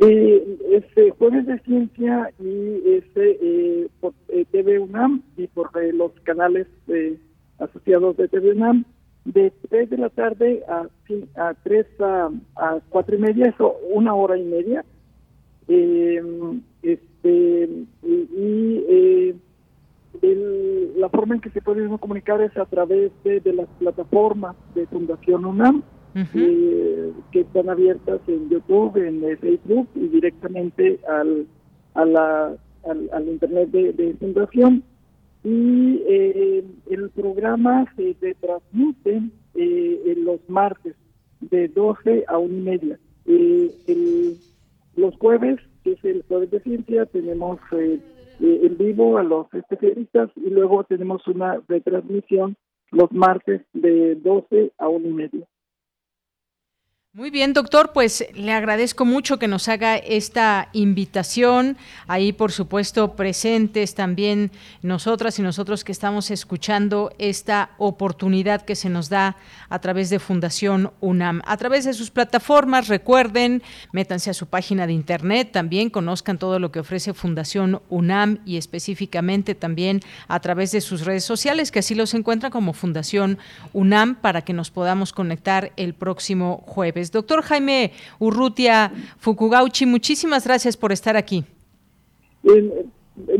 Eh, 0.01 0.57
este 0.72 1.11
jueves 1.11 1.45
de 1.45 1.60
ciencia 1.60 2.31
y 2.39 2.81
este 2.89 3.88
por 3.99 4.14
TV 4.51 4.80
UNAM 4.80 5.22
y 5.38 5.45
por 5.47 5.72
los 5.93 6.11
canales 6.23 6.68
asociados 7.60 8.18
de 8.18 8.27
TV 8.27 8.53
UNAM 8.53 8.85
de 9.25 9.51
3 9.69 9.89
de 9.89 9.97
la 9.97 10.09
tarde 10.09 10.63
a, 10.67 10.87
a 11.35 11.53
3 11.63 11.85
a, 12.01 12.29
a 12.55 12.79
4 12.89 13.15
y 13.15 13.19
media, 13.19 13.47
eso 13.47 13.75
una 13.91 14.13
hora 14.13 14.37
y 14.37 14.43
media. 14.43 14.83
Eh, 15.67 16.21
este, 16.81 17.69
y 18.03 18.83
eh, 18.89 19.35
la 20.97 21.09
forma 21.09 21.35
en 21.35 21.41
que 21.41 21.49
se 21.49 21.61
puede 21.61 21.87
comunicar 21.97 22.41
es 22.41 22.55
a 22.57 22.65
través 22.65 23.11
de, 23.23 23.41
las 23.53 23.67
plataformas 23.79 24.55
de 24.75 24.85
Fundación 24.87 25.45
UNAM, 25.45 25.83
eh, 26.15 27.11
que 27.31 27.41
están 27.41 27.69
abiertas 27.69 28.21
en 28.27 28.49
YouTube, 28.49 28.97
en 28.97 29.21
Facebook 29.39 29.87
y 29.95 30.07
directamente 30.09 30.99
al, 31.09 31.47
a 31.95 32.05
la, 32.05 32.55
al, 32.85 33.27
Internet 33.27 33.69
de, 33.71 33.93
de 33.93 34.13
Fundación 34.15 34.83
y 35.44 36.02
eh, 36.07 36.64
el 36.90 37.10
programa 37.10 37.86
se, 37.95 38.15
transmite 38.36 39.22
eh, 39.56 40.14
los 40.18 40.40
martes 40.49 40.95
de 41.41 41.68
12 41.68 42.26
a 42.28 42.38
1 42.38 42.53
y 42.53 42.61
media. 42.61 42.99
Eh, 43.26 44.38
los 44.95 45.15
jueves, 45.18 45.60
que 45.84 45.94
es 45.94 46.06
el 46.06 46.24
jueves 46.28 46.52
de 46.52 46.60
ciencia, 46.61 47.06
tenemos 47.07 47.60
eh, 47.72 47.99
en 48.40 48.78
vivo 48.78 49.18
a 49.18 49.24
los 49.24 49.53
especialistas 49.53 50.30
y 50.36 50.49
luego 50.49 50.84
tenemos 50.84 51.26
una 51.28 51.61
retransmisión 51.68 52.56
los 52.91 53.11
martes 53.11 53.61
de 53.74 54.15
12 54.15 54.72
a 54.78 54.88
1 54.88 55.07
y 55.07 55.14
media. 55.14 55.48
Muy 57.15 57.30
bien, 57.30 57.53
doctor, 57.53 57.91
pues 57.94 58.26
le 58.34 58.53
agradezco 58.53 59.06
mucho 59.06 59.38
que 59.38 59.48
nos 59.48 59.68
haga 59.68 59.98
esta 59.98 60.69
invitación. 60.73 61.77
Ahí, 62.07 62.34
por 62.34 62.52
supuesto, 62.52 63.15
presentes 63.15 63.94
también 63.94 64.49
nosotras 64.81 65.38
y 65.38 65.44
nosotros 65.44 65.84
que 65.84 65.91
estamos 65.91 66.31
escuchando 66.31 67.14
esta 67.19 67.69
oportunidad 67.77 68.64
que 68.64 68.76
se 68.76 68.90
nos 68.90 69.10
da 69.10 69.38
a 69.69 69.77
través 69.77 70.10
de 70.10 70.18
Fundación 70.18 70.91
UNAM. 71.02 71.44
A 71.45 71.56
través 71.57 71.85
de 71.85 71.94
sus 71.94 72.10
plataformas, 72.10 72.88
recuerden, 72.88 73.61
métanse 73.91 74.31
a 74.31 74.34
su 74.34 74.48
página 74.48 74.88
de 74.88 74.94
internet, 74.94 75.52
también 75.52 75.91
conozcan 75.91 76.40
todo 76.40 76.57
lo 76.57 76.72
que 76.72 76.80
ofrece 76.80 77.14
Fundación 77.14 77.84
UNAM 77.90 78.40
y 78.44 78.57
específicamente 78.57 79.53
también 79.53 79.99
a 80.27 80.40
través 80.40 80.72
de 80.72 80.81
sus 80.81 81.06
redes 81.06 81.23
sociales, 81.23 81.69
que 81.69 81.77
así 81.77 81.94
los 81.94 82.15
encuentran 82.15 82.52
como 82.52 82.73
Fundación 82.73 83.38
UNAM 83.72 84.15
para 84.15 84.41
que 84.41 84.53
nos 84.53 84.72
podamos 84.72 85.14
conectar 85.14 85.73
el 85.77 85.94
próximo 85.94 86.64
jueves. 86.65 87.02
Doctor 87.11 87.41
Jaime 87.41 87.91
Urrutia 88.19 88.91
Fukugauchi, 89.17 89.85
muchísimas 89.85 90.45
gracias 90.45 90.77
por 90.77 90.91
estar 90.91 91.17
aquí. 91.17 91.43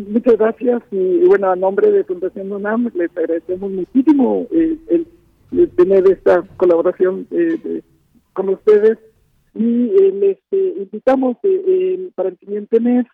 muchas 0.08 0.38
gracias 0.38 0.82
y, 0.92 1.26
bueno, 1.26 1.52
a 1.52 1.56
nombre 1.56 1.92
de 1.92 2.04
Fundación 2.04 2.52
UNAM 2.52 2.92
les 2.94 3.16
agradecemos 3.16 3.72
muchísimo 3.72 4.48
eh, 4.52 4.78
el, 4.90 5.70
tener 5.76 6.08
esta 6.08 6.44
colaboración 6.58 7.28
eh, 7.32 7.82
con 8.34 8.50
ustedes. 8.50 8.98
Y 9.56 9.90
eh, 9.90 10.12
les 10.12 10.78
invitamos 10.78 11.38
para 12.16 12.30
el 12.30 12.38
siguiente 12.40 12.80
mes 12.80 13.06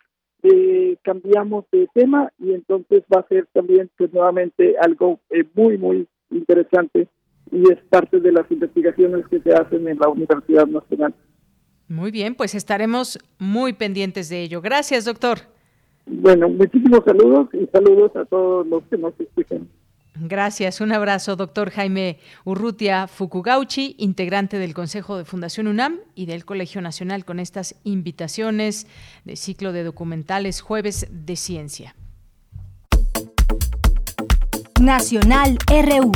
eh, 0.42 0.96
cambiamos 1.02 1.66
de 1.70 1.86
tema 1.92 2.32
y 2.38 2.54
entonces 2.54 3.02
va 3.14 3.20
a 3.20 3.28
ser 3.28 3.46
también 3.52 3.90
pues 3.98 4.10
nuevamente 4.14 4.74
algo 4.80 5.20
eh, 5.28 5.44
muy 5.54 5.76
muy 5.76 6.06
interesante 6.30 7.08
y 7.52 7.70
es 7.70 7.78
parte 7.88 8.20
de 8.20 8.32
las 8.32 8.50
investigaciones 8.50 9.26
que 9.28 9.40
se 9.40 9.52
hacen 9.52 9.86
en 9.88 9.98
la 9.98 10.08
Universidad 10.08 10.66
Nacional. 10.66 11.14
Muy 11.88 12.10
bien, 12.10 12.34
pues 12.34 12.54
estaremos 12.54 13.18
muy 13.38 13.72
pendientes 13.72 14.28
de 14.28 14.42
ello. 14.42 14.60
Gracias, 14.60 15.04
doctor. 15.04 15.38
Bueno, 16.06 16.48
muchísimos 16.48 17.00
saludos 17.04 17.48
y 17.52 17.66
saludos 17.72 18.14
a 18.16 18.24
todos 18.24 18.66
los 18.66 18.82
que 18.84 18.96
nos 18.96 19.12
escuchan. 19.18 19.68
Gracias, 20.22 20.80
un 20.80 20.92
abrazo, 20.92 21.34
doctor 21.34 21.70
Jaime 21.70 22.18
Urrutia 22.44 23.06
Fukugauchi, 23.06 23.94
integrante 23.98 24.58
del 24.58 24.74
Consejo 24.74 25.16
de 25.16 25.24
Fundación 25.24 25.66
UNAM 25.66 25.98
y 26.14 26.26
del 26.26 26.44
Colegio 26.44 26.82
Nacional, 26.82 27.24
con 27.24 27.40
estas 27.40 27.74
invitaciones 27.84 28.86
de 29.24 29.36
ciclo 29.36 29.72
de 29.72 29.82
documentales 29.82 30.60
Jueves 30.60 31.06
de 31.10 31.36
Ciencia. 31.36 31.94
Nacional 34.80 35.58
RU. 35.68 36.12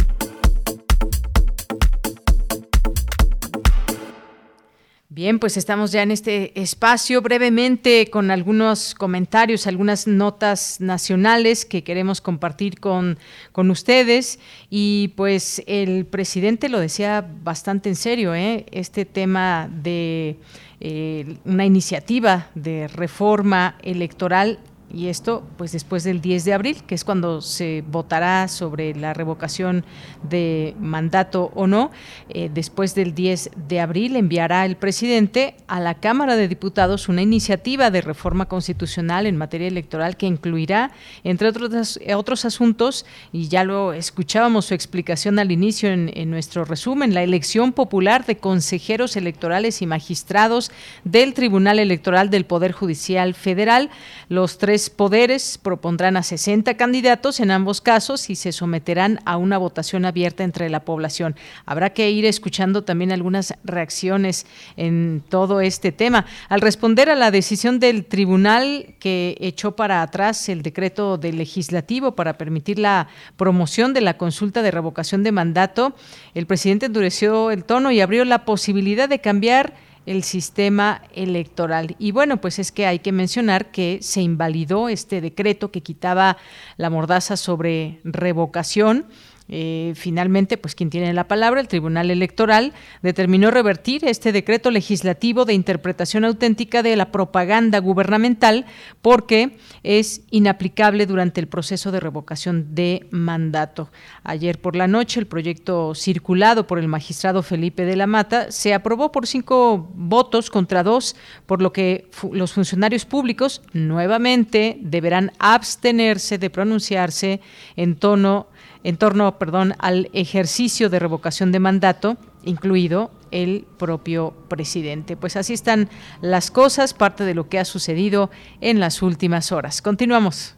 Bien, 5.14 5.38
pues 5.38 5.56
estamos 5.56 5.92
ya 5.92 6.02
en 6.02 6.10
este 6.10 6.60
espacio 6.60 7.22
brevemente 7.22 8.10
con 8.10 8.32
algunos 8.32 8.96
comentarios, 8.96 9.68
algunas 9.68 10.08
notas 10.08 10.80
nacionales 10.80 11.64
que 11.64 11.84
queremos 11.84 12.20
compartir 12.20 12.80
con, 12.80 13.16
con 13.52 13.70
ustedes. 13.70 14.40
Y 14.70 15.12
pues 15.14 15.62
el 15.68 16.04
presidente 16.04 16.68
lo 16.68 16.80
decía 16.80 17.24
bastante 17.44 17.88
en 17.88 17.94
serio, 17.94 18.34
¿eh? 18.34 18.66
este 18.72 19.04
tema 19.04 19.70
de 19.70 20.36
eh, 20.80 21.36
una 21.44 21.64
iniciativa 21.64 22.48
de 22.56 22.88
reforma 22.88 23.76
electoral 23.84 24.58
y 24.94 25.08
esto 25.08 25.42
pues 25.58 25.72
después 25.72 26.04
del 26.04 26.20
10 26.20 26.44
de 26.44 26.54
abril, 26.54 26.82
que 26.86 26.94
es 26.94 27.04
cuando 27.04 27.40
se 27.40 27.82
votará 27.90 28.48
sobre 28.48 28.94
la 28.94 29.12
revocación 29.12 29.84
de 30.22 30.74
mandato 30.78 31.50
o 31.54 31.66
no. 31.66 31.90
Eh, 32.28 32.50
después 32.52 32.94
del 32.94 33.14
10 33.14 33.50
de 33.68 33.80
abril 33.80 34.16
enviará 34.16 34.64
el 34.64 34.76
presidente 34.76 35.56
a 35.66 35.80
la 35.80 35.94
Cámara 35.94 36.36
de 36.36 36.48
Diputados 36.48 37.08
una 37.08 37.22
iniciativa 37.22 37.90
de 37.90 38.00
reforma 38.00 38.46
constitucional 38.46 39.26
en 39.26 39.36
materia 39.36 39.68
electoral 39.68 40.16
que 40.16 40.26
incluirá, 40.26 40.92
entre 41.24 41.48
otros, 41.48 41.98
otros 42.14 42.44
asuntos, 42.44 43.04
y 43.32 43.48
ya 43.48 43.64
lo 43.64 43.92
escuchábamos 43.92 44.66
su 44.66 44.74
explicación 44.74 45.38
al 45.38 45.50
inicio 45.50 45.90
en, 45.90 46.10
en 46.14 46.30
nuestro 46.30 46.64
resumen, 46.64 47.14
la 47.14 47.22
elección 47.22 47.72
popular 47.72 48.24
de 48.26 48.36
consejeros 48.36 49.16
electorales 49.16 49.82
y 49.82 49.86
magistrados 49.86 50.70
del 51.02 51.34
Tribunal 51.34 51.78
Electoral 51.78 52.30
del 52.30 52.46
Poder 52.46 52.72
Judicial 52.72 53.34
Federal, 53.34 53.90
los 54.28 54.58
tres 54.58 54.83
poderes 54.90 55.58
propondrán 55.58 56.16
a 56.16 56.22
60 56.22 56.76
candidatos 56.76 57.40
en 57.40 57.50
ambos 57.50 57.80
casos 57.80 58.30
y 58.30 58.36
se 58.36 58.52
someterán 58.52 59.20
a 59.24 59.36
una 59.36 59.58
votación 59.58 60.04
abierta 60.04 60.44
entre 60.44 60.68
la 60.70 60.84
población. 60.84 61.36
Habrá 61.66 61.90
que 61.90 62.10
ir 62.10 62.24
escuchando 62.24 62.84
también 62.84 63.12
algunas 63.12 63.54
reacciones 63.64 64.46
en 64.76 65.22
todo 65.28 65.60
este 65.60 65.92
tema. 65.92 66.26
Al 66.48 66.60
responder 66.60 67.10
a 67.10 67.14
la 67.14 67.30
decisión 67.30 67.80
del 67.80 68.04
tribunal 68.04 68.94
que 68.98 69.36
echó 69.40 69.76
para 69.76 70.02
atrás 70.02 70.48
el 70.48 70.62
decreto 70.62 71.18
del 71.18 71.38
legislativo 71.38 72.14
para 72.14 72.38
permitir 72.38 72.78
la 72.78 73.08
promoción 73.36 73.94
de 73.94 74.00
la 74.00 74.16
consulta 74.16 74.62
de 74.62 74.70
revocación 74.70 75.22
de 75.22 75.32
mandato, 75.32 75.94
el 76.34 76.46
presidente 76.46 76.86
endureció 76.86 77.50
el 77.50 77.64
tono 77.64 77.90
y 77.90 78.00
abrió 78.00 78.24
la 78.24 78.44
posibilidad 78.44 79.08
de 79.08 79.20
cambiar 79.20 79.74
el 80.06 80.22
sistema 80.22 81.02
electoral. 81.14 81.96
Y 81.98 82.12
bueno, 82.12 82.40
pues 82.40 82.58
es 82.58 82.72
que 82.72 82.86
hay 82.86 82.98
que 82.98 83.12
mencionar 83.12 83.70
que 83.70 83.98
se 84.02 84.20
invalidó 84.20 84.88
este 84.88 85.20
decreto 85.20 85.70
que 85.70 85.82
quitaba 85.82 86.36
la 86.76 86.90
mordaza 86.90 87.36
sobre 87.36 88.00
revocación 88.04 89.06
eh, 89.48 89.92
finalmente, 89.94 90.56
pues 90.56 90.74
quien 90.74 90.88
tiene 90.88 91.12
la 91.12 91.28
palabra, 91.28 91.60
el 91.60 91.68
Tribunal 91.68 92.10
Electoral, 92.10 92.72
determinó 93.02 93.50
revertir 93.50 94.04
este 94.06 94.32
decreto 94.32 94.70
legislativo 94.70 95.44
de 95.44 95.52
interpretación 95.52 96.24
auténtica 96.24 96.82
de 96.82 96.96
la 96.96 97.12
propaganda 97.12 97.78
gubernamental 97.78 98.64
porque 99.02 99.58
es 99.82 100.22
inaplicable 100.30 101.04
durante 101.04 101.40
el 101.40 101.46
proceso 101.46 101.92
de 101.92 102.00
revocación 102.00 102.74
de 102.74 103.06
mandato. 103.10 103.90
Ayer 104.22 104.58
por 104.60 104.76
la 104.76 104.88
noche, 104.88 105.20
el 105.20 105.26
proyecto 105.26 105.94
circulado 105.94 106.66
por 106.66 106.78
el 106.78 106.88
magistrado 106.88 107.42
Felipe 107.42 107.84
de 107.84 107.96
la 107.96 108.06
Mata 108.06 108.50
se 108.50 108.72
aprobó 108.72 109.12
por 109.12 109.26
cinco 109.26 109.90
votos 109.94 110.48
contra 110.48 110.82
dos, 110.82 111.16
por 111.44 111.60
lo 111.60 111.72
que 111.72 112.08
los 112.32 112.54
funcionarios 112.54 113.04
públicos 113.04 113.60
nuevamente 113.74 114.78
deberán 114.80 115.32
abstenerse 115.38 116.38
de 116.38 116.48
pronunciarse 116.48 117.40
en 117.76 117.96
tono 117.96 118.48
en 118.84 118.96
torno, 118.98 119.38
perdón, 119.38 119.74
al 119.78 120.10
ejercicio 120.12 120.88
de 120.88 121.00
revocación 121.00 121.50
de 121.50 121.58
mandato, 121.58 122.16
incluido 122.44 123.10
el 123.30 123.66
propio 123.78 124.34
presidente. 124.48 125.16
Pues 125.16 125.36
así 125.36 125.54
están 125.54 125.88
las 126.20 126.50
cosas, 126.50 126.94
parte 126.94 127.24
de 127.24 127.34
lo 127.34 127.48
que 127.48 127.58
ha 127.58 127.64
sucedido 127.64 128.30
en 128.60 128.78
las 128.78 129.02
últimas 129.02 129.50
horas. 129.50 129.82
Continuamos. 129.82 130.56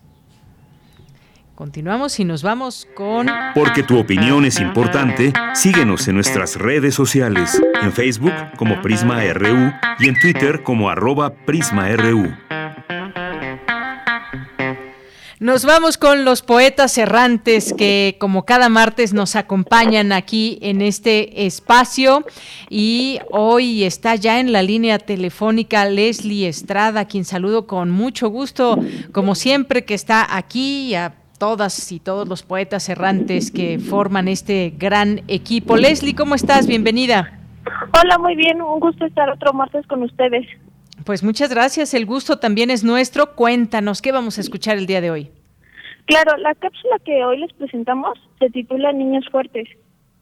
Continuamos 1.54 2.20
y 2.20 2.26
nos 2.26 2.42
vamos 2.42 2.86
con... 2.94 3.28
Porque 3.54 3.82
tu 3.82 3.98
opinión 3.98 4.44
es 4.44 4.60
importante, 4.60 5.32
síguenos 5.54 6.06
en 6.06 6.16
nuestras 6.16 6.56
redes 6.56 6.94
sociales, 6.94 7.62
en 7.80 7.92
Facebook 7.92 8.34
como 8.58 8.82
Prisma 8.82 9.22
RU 9.32 9.72
y 9.98 10.08
en 10.08 10.20
Twitter 10.20 10.62
como 10.62 10.90
arroba 10.90 11.30
PrismaRU. 11.30 12.30
Nos 15.38 15.66
vamos 15.66 15.98
con 15.98 16.24
los 16.24 16.40
poetas 16.40 16.96
errantes 16.96 17.74
que 17.74 18.16
como 18.18 18.46
cada 18.46 18.70
martes 18.70 19.12
nos 19.12 19.36
acompañan 19.36 20.10
aquí 20.12 20.58
en 20.62 20.80
este 20.80 21.44
espacio 21.44 22.24
y 22.70 23.18
hoy 23.30 23.84
está 23.84 24.14
ya 24.14 24.40
en 24.40 24.50
la 24.50 24.62
línea 24.62 24.98
telefónica 24.98 25.84
Leslie 25.84 26.48
Estrada, 26.48 27.04
quien 27.04 27.26
saludo 27.26 27.66
con 27.66 27.90
mucho 27.90 28.30
gusto, 28.30 28.78
como 29.12 29.34
siempre 29.34 29.84
que 29.84 29.92
está 29.92 30.34
aquí 30.34 30.94
a 30.94 31.12
todas 31.38 31.92
y 31.92 32.00
todos 32.00 32.26
los 32.26 32.42
poetas 32.42 32.88
errantes 32.88 33.50
que 33.50 33.78
forman 33.78 34.28
este 34.28 34.72
gran 34.78 35.20
equipo. 35.28 35.76
Leslie, 35.76 36.14
¿cómo 36.14 36.34
estás? 36.34 36.66
Bienvenida. 36.66 37.38
Hola, 37.92 38.16
muy 38.16 38.36
bien, 38.36 38.62
un 38.62 38.80
gusto 38.80 39.04
estar 39.04 39.28
otro 39.28 39.52
martes 39.52 39.86
con 39.86 40.02
ustedes. 40.02 40.46
Pues 41.04 41.22
muchas 41.22 41.50
gracias, 41.50 41.94
el 41.94 42.06
gusto 42.06 42.38
también 42.38 42.70
es 42.70 42.82
nuestro. 42.82 43.34
Cuéntanos, 43.34 44.02
¿qué 44.02 44.12
vamos 44.12 44.38
a 44.38 44.40
escuchar 44.40 44.76
el 44.76 44.86
día 44.86 45.00
de 45.00 45.10
hoy? 45.10 45.30
Claro, 46.06 46.36
la 46.38 46.54
cápsula 46.54 46.98
que 47.04 47.24
hoy 47.24 47.38
les 47.38 47.52
presentamos 47.52 48.18
se 48.38 48.48
titula 48.50 48.92
Niños 48.92 49.26
Fuertes. 49.30 49.68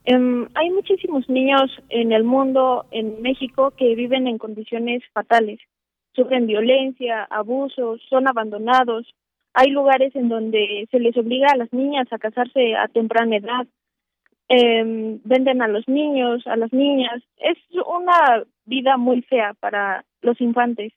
Em, 0.05 0.48
hay 0.55 0.70
muchísimos 0.70 1.28
niños 1.28 1.70
en 1.88 2.12
el 2.12 2.24
mundo, 2.24 2.86
en 2.90 3.22
México, 3.22 3.72
que 3.76 3.94
viven 3.94 4.26
en 4.26 4.38
condiciones 4.38 5.02
fatales. 5.12 5.60
Sufren 6.14 6.46
violencia, 6.46 7.24
abusos, 7.24 8.01
son 8.09 8.28
abandonados. 8.28 9.14
Hay 9.55 9.70
lugares 9.70 10.14
en 10.14 10.28
donde 10.28 10.86
se 10.90 10.98
les 10.98 11.16
obliga 11.16 11.48
a 11.52 11.56
las 11.56 11.72
niñas 11.72 12.06
a 12.10 12.18
casarse 12.18 12.74
a 12.76 12.88
temprana 12.88 13.36
edad. 13.36 13.66
Em, 14.48 15.20
venden 15.24 15.62
a 15.62 15.68
los 15.68 15.88
niños, 15.88 16.46
a 16.46 16.56
las 16.56 16.72
niñas. 16.72 17.22
Es 17.38 17.56
una 17.86 18.44
vida 18.66 18.96
muy 18.96 19.22
fea 19.22 19.55
para 19.60 20.05
los 20.24 20.40
infantes. 20.40 20.92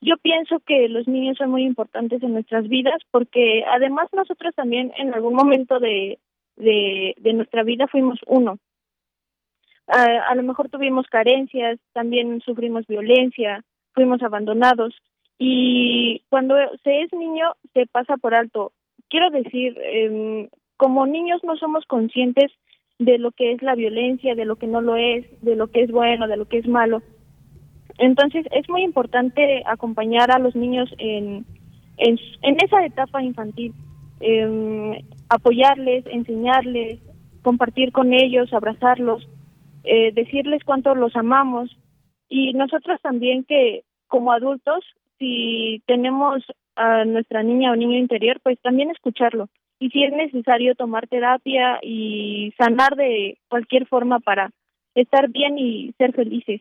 Yo 0.00 0.16
pienso 0.18 0.60
que 0.60 0.88
los 0.88 1.08
niños 1.08 1.38
son 1.38 1.50
muy 1.50 1.64
importantes 1.64 2.22
en 2.22 2.32
nuestras 2.32 2.68
vidas 2.68 3.00
porque 3.10 3.64
además 3.66 4.08
nosotros 4.12 4.54
también 4.54 4.92
en 4.96 5.12
algún 5.12 5.34
momento 5.34 5.80
de, 5.80 6.20
de, 6.56 7.32
nuestra 7.34 7.64
vida 7.64 7.88
fuimos 7.88 8.20
uno. 8.26 8.58
a 9.88 10.34
lo 10.36 10.42
mejor 10.42 10.68
tuvimos 10.68 11.06
carencias, 11.06 11.80
también 11.92 12.40
sufrimos 12.42 12.86
violencia, 12.86 13.64
fuimos 13.92 14.22
abandonados 14.22 14.94
y 15.38 16.22
cuando 16.28 16.54
se 16.84 17.02
es 17.02 17.12
niño 17.12 17.54
se 17.74 17.86
pasa 17.86 18.16
por 18.16 18.34
alto. 18.34 18.72
Quiero 19.08 19.30
decir, 19.30 19.76
eh, 19.82 20.48
como 20.76 21.06
niños 21.06 21.42
no 21.42 21.56
somos 21.56 21.84
conscientes 21.86 22.52
de 22.98 23.18
lo 23.18 23.30
que 23.30 23.52
es 23.52 23.62
la 23.62 23.74
violencia, 23.74 24.34
de 24.34 24.44
lo 24.44 24.56
que 24.56 24.66
no 24.66 24.80
lo 24.80 24.96
es, 24.96 25.24
de 25.42 25.56
lo 25.56 25.68
que 25.68 25.82
es 25.82 25.90
bueno, 25.90 26.26
de 26.26 26.36
lo 26.36 26.46
que 26.46 26.58
es 26.58 26.66
malo. 26.66 27.02
Entonces 27.96 28.46
es 28.50 28.68
muy 28.68 28.82
importante 28.82 29.62
acompañar 29.66 30.30
a 30.30 30.38
los 30.38 30.54
niños 30.54 30.92
en, 30.98 31.46
en, 31.96 32.18
esa 32.62 32.84
etapa 32.84 33.22
infantil, 33.22 33.72
em, 34.20 34.98
apoyarles, 35.28 36.04
enseñarles, 36.06 37.00
compartir 37.42 37.92
con 37.92 38.12
ellos, 38.12 38.52
abrazarlos, 38.52 39.26
eh, 39.84 40.12
decirles 40.12 40.62
cuánto 40.64 40.94
los 40.94 41.16
amamos 41.16 41.76
y 42.28 42.52
nosotros 42.52 43.00
también 43.00 43.44
que 43.44 43.84
como 44.06 44.32
adultos, 44.32 44.84
si 45.18 45.82
tenemos 45.86 46.44
a 46.76 47.04
nuestra 47.04 47.42
niña 47.42 47.72
o 47.72 47.76
niño 47.76 47.98
interior, 47.98 48.38
pues 48.42 48.60
también 48.60 48.90
escucharlo 48.90 49.48
y 49.80 49.90
si 49.90 50.04
es 50.04 50.12
necesario 50.12 50.74
tomar 50.74 51.06
terapia 51.08 51.78
y 51.82 52.52
sanar 52.58 52.96
de 52.96 53.38
cualquier 53.48 53.86
forma 53.86 54.18
para 54.20 54.50
estar 54.94 55.28
bien 55.30 55.58
y 55.58 55.92
ser 55.98 56.12
felices. 56.12 56.60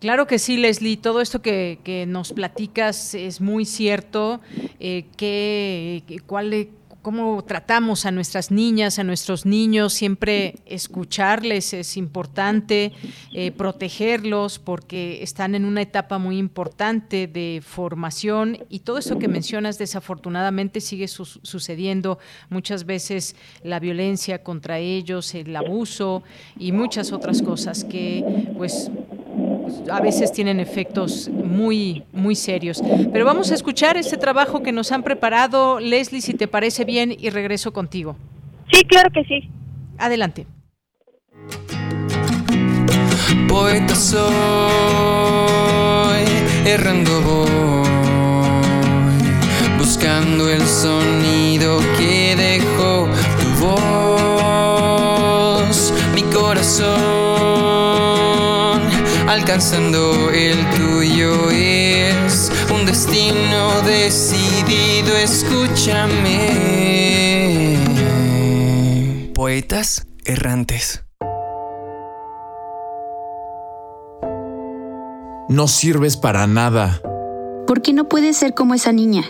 Claro 0.00 0.28
que 0.28 0.38
sí, 0.38 0.56
Leslie. 0.56 0.96
Todo 0.96 1.20
esto 1.20 1.42
que, 1.42 2.04
nos 2.06 2.32
platicas 2.32 3.14
es 3.14 3.40
muy 3.40 3.64
cierto. 3.64 4.40
Eh, 4.78 5.06
¿qué, 5.16 6.04
cuál, 6.26 6.68
cómo 7.02 7.42
tratamos 7.42 8.06
a 8.06 8.10
nuestras 8.10 8.50
niñas, 8.50 8.98
a 8.98 9.02
nuestros 9.04 9.46
niños, 9.46 9.94
siempre 9.94 10.56
escucharles 10.66 11.72
es 11.72 11.96
importante, 11.96 12.92
eh, 13.32 13.50
protegerlos 13.50 14.58
porque 14.58 15.22
están 15.22 15.54
en 15.54 15.64
una 15.64 15.82
etapa 15.82 16.18
muy 16.18 16.38
importante 16.38 17.26
de 17.26 17.62
formación 17.64 18.58
y 18.68 18.80
todo 18.80 18.98
eso 18.98 19.18
que 19.18 19.26
mencionas 19.26 19.78
desafortunadamente 19.78 20.80
sigue 20.80 21.08
sucediendo 21.08 22.18
muchas 22.50 22.84
veces 22.84 23.36
la 23.62 23.80
violencia 23.80 24.42
contra 24.42 24.78
ellos, 24.78 25.34
el 25.34 25.56
abuso 25.56 26.22
y 26.58 26.72
muchas 26.72 27.12
otras 27.12 27.42
cosas 27.42 27.84
que 27.84 28.22
pues 28.56 28.90
a 29.90 30.00
veces 30.00 30.32
tienen 30.32 30.60
efectos 30.60 31.28
muy, 31.28 32.04
muy 32.12 32.34
serios. 32.34 32.82
Pero 33.12 33.24
vamos 33.24 33.50
a 33.50 33.54
escuchar 33.54 33.96
este 33.96 34.16
trabajo 34.16 34.62
que 34.62 34.72
nos 34.72 34.92
han 34.92 35.02
preparado. 35.02 35.80
Leslie, 35.80 36.20
si 36.20 36.34
te 36.34 36.46
parece 36.48 36.84
bien, 36.84 37.14
y 37.18 37.30
regreso 37.30 37.72
contigo. 37.72 38.16
Sí, 38.72 38.84
claro 38.84 39.10
que 39.12 39.24
sí. 39.24 39.48
Adelante. 39.98 40.46
Poeta 43.48 43.94
soy, 43.94 44.20
errando 46.66 47.20
voy, 47.22 47.88
buscando 49.78 50.48
el 50.50 50.62
sonido 50.62 51.80
que 51.98 52.36
dejó 52.36 53.08
tu 53.40 53.48
voz, 55.56 55.92
mi 56.14 56.22
corazón 56.22 57.27
alcanzando 59.38 60.30
el 60.30 60.58
tuyo 60.70 61.50
es 61.50 62.50
un 62.74 62.84
destino 62.84 63.82
decidido, 63.82 65.16
escúchame. 65.16 66.48
Poetas 69.34 70.06
errantes. 70.24 71.04
No 75.48 75.68
sirves 75.68 76.16
para 76.16 76.46
nada. 76.48 77.00
¿Por 77.66 77.80
qué 77.80 77.92
no 77.92 78.08
puedes 78.08 78.36
ser 78.36 78.54
como 78.54 78.74
esa 78.74 78.92
niña? 78.92 79.22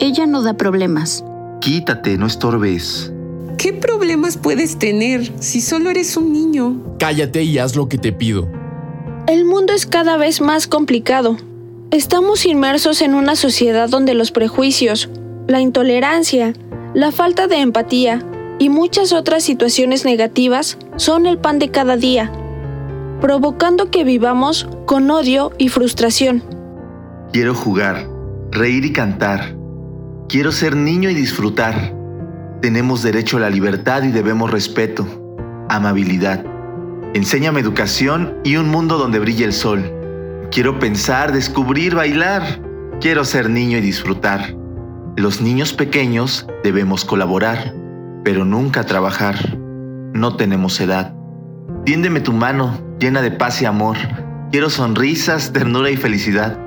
Ella 0.00 0.26
no 0.26 0.42
da 0.42 0.54
problemas. 0.54 1.24
Quítate, 1.60 2.18
no 2.18 2.26
estorbes. 2.26 3.12
¿Qué 3.56 3.72
problemas 3.72 4.36
puedes 4.36 4.78
tener 4.78 5.32
si 5.40 5.60
solo 5.60 5.90
eres 5.90 6.16
un 6.16 6.32
niño? 6.32 6.96
Cállate 6.98 7.44
y 7.44 7.58
haz 7.58 7.76
lo 7.76 7.88
que 7.88 7.98
te 7.98 8.12
pido. 8.12 8.63
El 9.26 9.46
mundo 9.46 9.72
es 9.72 9.86
cada 9.86 10.18
vez 10.18 10.42
más 10.42 10.66
complicado. 10.66 11.38
Estamos 11.90 12.44
inmersos 12.44 13.00
en 13.00 13.14
una 13.14 13.36
sociedad 13.36 13.88
donde 13.88 14.12
los 14.12 14.30
prejuicios, 14.30 15.08
la 15.48 15.60
intolerancia, 15.60 16.52
la 16.92 17.10
falta 17.10 17.46
de 17.46 17.56
empatía 17.56 18.20
y 18.58 18.68
muchas 18.68 19.14
otras 19.14 19.42
situaciones 19.42 20.04
negativas 20.04 20.76
son 20.96 21.24
el 21.24 21.38
pan 21.38 21.58
de 21.58 21.70
cada 21.70 21.96
día, 21.96 22.30
provocando 23.22 23.90
que 23.90 24.04
vivamos 24.04 24.68
con 24.84 25.10
odio 25.10 25.52
y 25.56 25.70
frustración. 25.70 26.44
Quiero 27.32 27.54
jugar, 27.54 28.06
reír 28.50 28.84
y 28.84 28.92
cantar. 28.92 29.56
Quiero 30.28 30.52
ser 30.52 30.76
niño 30.76 31.08
y 31.08 31.14
disfrutar. 31.14 31.94
Tenemos 32.60 33.02
derecho 33.02 33.38
a 33.38 33.40
la 33.40 33.48
libertad 33.48 34.02
y 34.02 34.12
debemos 34.12 34.50
respeto, 34.50 35.06
amabilidad 35.70 36.53
Enséñame 37.14 37.60
educación 37.60 38.34
y 38.42 38.56
un 38.56 38.68
mundo 38.68 38.98
donde 38.98 39.20
brille 39.20 39.44
el 39.44 39.52
sol. 39.52 39.88
Quiero 40.50 40.80
pensar, 40.80 41.30
descubrir, 41.32 41.94
bailar. 41.94 42.42
Quiero 43.00 43.24
ser 43.24 43.48
niño 43.48 43.78
y 43.78 43.80
disfrutar. 43.80 44.56
Los 45.16 45.40
niños 45.40 45.72
pequeños 45.72 46.44
debemos 46.64 47.04
colaborar, 47.04 47.72
pero 48.24 48.44
nunca 48.44 48.84
trabajar. 48.84 49.36
No 50.12 50.36
tenemos 50.36 50.80
edad. 50.80 51.14
Tiéndeme 51.84 52.20
tu 52.20 52.32
mano, 52.32 52.80
llena 52.98 53.22
de 53.22 53.30
paz 53.30 53.62
y 53.62 53.64
amor. 53.64 53.96
Quiero 54.50 54.68
sonrisas, 54.68 55.52
ternura 55.52 55.90
y 55.90 55.96
felicidad. 55.96 56.58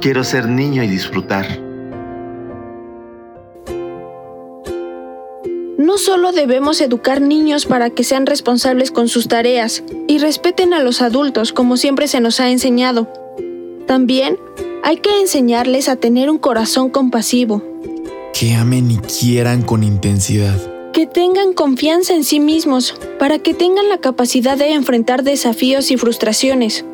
Quiero 0.00 0.22
ser 0.22 0.48
niño 0.48 0.84
y 0.84 0.86
disfrutar. 0.86 1.46
No 5.82 5.98
solo 5.98 6.30
debemos 6.30 6.80
educar 6.80 7.20
niños 7.20 7.66
para 7.66 7.90
que 7.90 8.04
sean 8.04 8.24
responsables 8.24 8.92
con 8.92 9.08
sus 9.08 9.26
tareas 9.26 9.82
y 10.06 10.18
respeten 10.18 10.74
a 10.74 10.80
los 10.80 11.02
adultos 11.02 11.52
como 11.52 11.76
siempre 11.76 12.06
se 12.06 12.20
nos 12.20 12.38
ha 12.38 12.50
enseñado. 12.50 13.08
También 13.88 14.38
hay 14.84 14.98
que 14.98 15.18
enseñarles 15.18 15.88
a 15.88 15.96
tener 15.96 16.30
un 16.30 16.38
corazón 16.38 16.88
compasivo. 16.88 17.64
Que 18.32 18.54
amen 18.54 18.92
y 18.92 18.98
quieran 18.98 19.62
con 19.62 19.82
intensidad. 19.82 20.54
Que 20.92 21.08
tengan 21.08 21.52
confianza 21.52 22.14
en 22.14 22.22
sí 22.22 22.38
mismos 22.38 22.94
para 23.18 23.40
que 23.40 23.52
tengan 23.52 23.88
la 23.88 23.98
capacidad 23.98 24.56
de 24.56 24.74
enfrentar 24.74 25.24
desafíos 25.24 25.90
y 25.90 25.96
frustraciones. 25.96 26.84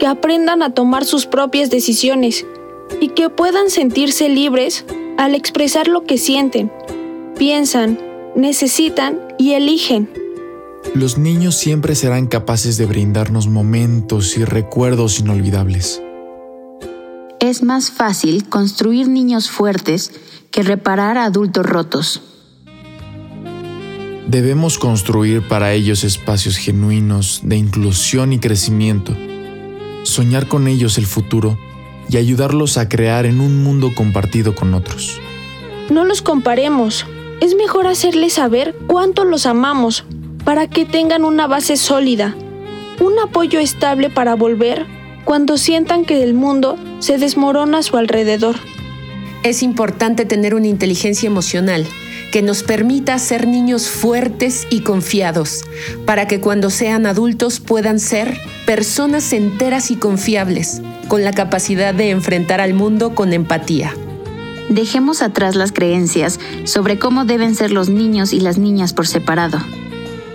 Que 0.00 0.08
aprendan 0.08 0.64
a 0.64 0.74
tomar 0.74 1.04
sus 1.04 1.26
propias 1.26 1.70
decisiones 1.70 2.44
y 3.00 3.10
que 3.10 3.30
puedan 3.30 3.70
sentirse 3.70 4.28
libres 4.28 4.84
al 5.16 5.36
expresar 5.36 5.86
lo 5.86 6.02
que 6.02 6.18
sienten, 6.18 6.72
piensan 7.38 8.05
necesitan 8.36 9.18
y 9.38 9.54
eligen. 9.54 10.08
Los 10.94 11.18
niños 11.18 11.56
siempre 11.56 11.94
serán 11.94 12.26
capaces 12.26 12.76
de 12.76 12.86
brindarnos 12.86 13.48
momentos 13.48 14.36
y 14.36 14.44
recuerdos 14.44 15.18
inolvidables. 15.18 16.00
Es 17.40 17.62
más 17.62 17.90
fácil 17.90 18.48
construir 18.48 19.08
niños 19.08 19.50
fuertes 19.50 20.12
que 20.50 20.62
reparar 20.62 21.18
adultos 21.18 21.66
rotos. 21.66 22.22
Debemos 24.28 24.78
construir 24.78 25.46
para 25.46 25.72
ellos 25.72 26.04
espacios 26.04 26.56
genuinos 26.56 27.40
de 27.44 27.56
inclusión 27.56 28.32
y 28.32 28.38
crecimiento, 28.38 29.16
soñar 30.02 30.48
con 30.48 30.66
ellos 30.66 30.98
el 30.98 31.06
futuro 31.06 31.58
y 32.08 32.16
ayudarlos 32.16 32.76
a 32.78 32.88
crear 32.88 33.26
en 33.26 33.40
un 33.40 33.62
mundo 33.62 33.92
compartido 33.94 34.54
con 34.54 34.74
otros. 34.74 35.20
No 35.90 36.04
los 36.04 36.22
comparemos, 36.22 37.06
es 37.40 37.54
mejor 37.54 37.86
hacerles 37.86 38.34
saber 38.34 38.74
cuánto 38.86 39.24
los 39.24 39.46
amamos 39.46 40.04
para 40.44 40.68
que 40.68 40.84
tengan 40.84 41.24
una 41.24 41.46
base 41.46 41.76
sólida, 41.76 42.34
un 43.00 43.18
apoyo 43.18 43.58
estable 43.58 44.10
para 44.10 44.34
volver 44.34 44.86
cuando 45.24 45.58
sientan 45.58 46.04
que 46.04 46.22
el 46.22 46.34
mundo 46.34 46.76
se 47.00 47.18
desmorona 47.18 47.78
a 47.78 47.82
su 47.82 47.96
alrededor. 47.96 48.56
Es 49.42 49.62
importante 49.62 50.24
tener 50.24 50.54
una 50.54 50.68
inteligencia 50.68 51.26
emocional 51.26 51.86
que 52.32 52.42
nos 52.42 52.62
permita 52.62 53.18
ser 53.18 53.46
niños 53.46 53.88
fuertes 53.88 54.66
y 54.70 54.80
confiados, 54.80 55.64
para 56.04 56.26
que 56.26 56.40
cuando 56.40 56.70
sean 56.70 57.06
adultos 57.06 57.60
puedan 57.60 58.00
ser 58.00 58.38
personas 58.66 59.32
enteras 59.32 59.90
y 59.90 59.96
confiables, 59.96 60.82
con 61.08 61.22
la 61.24 61.32
capacidad 61.32 61.94
de 61.94 62.10
enfrentar 62.10 62.60
al 62.60 62.74
mundo 62.74 63.14
con 63.14 63.32
empatía. 63.32 63.94
Dejemos 64.68 65.22
atrás 65.22 65.54
las 65.54 65.72
creencias 65.72 66.40
sobre 66.64 66.98
cómo 66.98 67.24
deben 67.24 67.54
ser 67.54 67.70
los 67.70 67.88
niños 67.88 68.32
y 68.32 68.40
las 68.40 68.58
niñas 68.58 68.92
por 68.92 69.06
separado. 69.06 69.58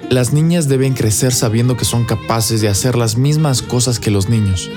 Las 0.09 0.33
niñas 0.33 0.67
deben 0.67 0.93
crecer 0.93 1.33
sabiendo 1.33 1.77
que 1.77 1.85
son 1.85 2.05
capaces 2.05 2.61
de 2.61 2.69
hacer 2.69 2.97
las 2.97 3.17
mismas 3.17 3.61
cosas 3.61 3.99
que 3.99 4.11
los 4.11 4.29
niños 4.29 4.69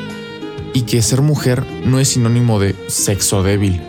y 0.72 0.82
que 0.82 1.02
ser 1.02 1.22
mujer 1.22 1.64
no 1.84 2.00
es 2.00 2.08
sinónimo 2.08 2.58
de 2.58 2.74
sexo 2.88 3.42
débil. 3.42 3.80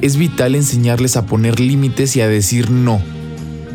Es 0.00 0.16
vital 0.16 0.54
enseñarles 0.54 1.16
a 1.16 1.26
poner 1.26 1.58
límites 1.58 2.14
y 2.16 2.20
a 2.20 2.28
decir 2.28 2.70
no. 2.70 3.00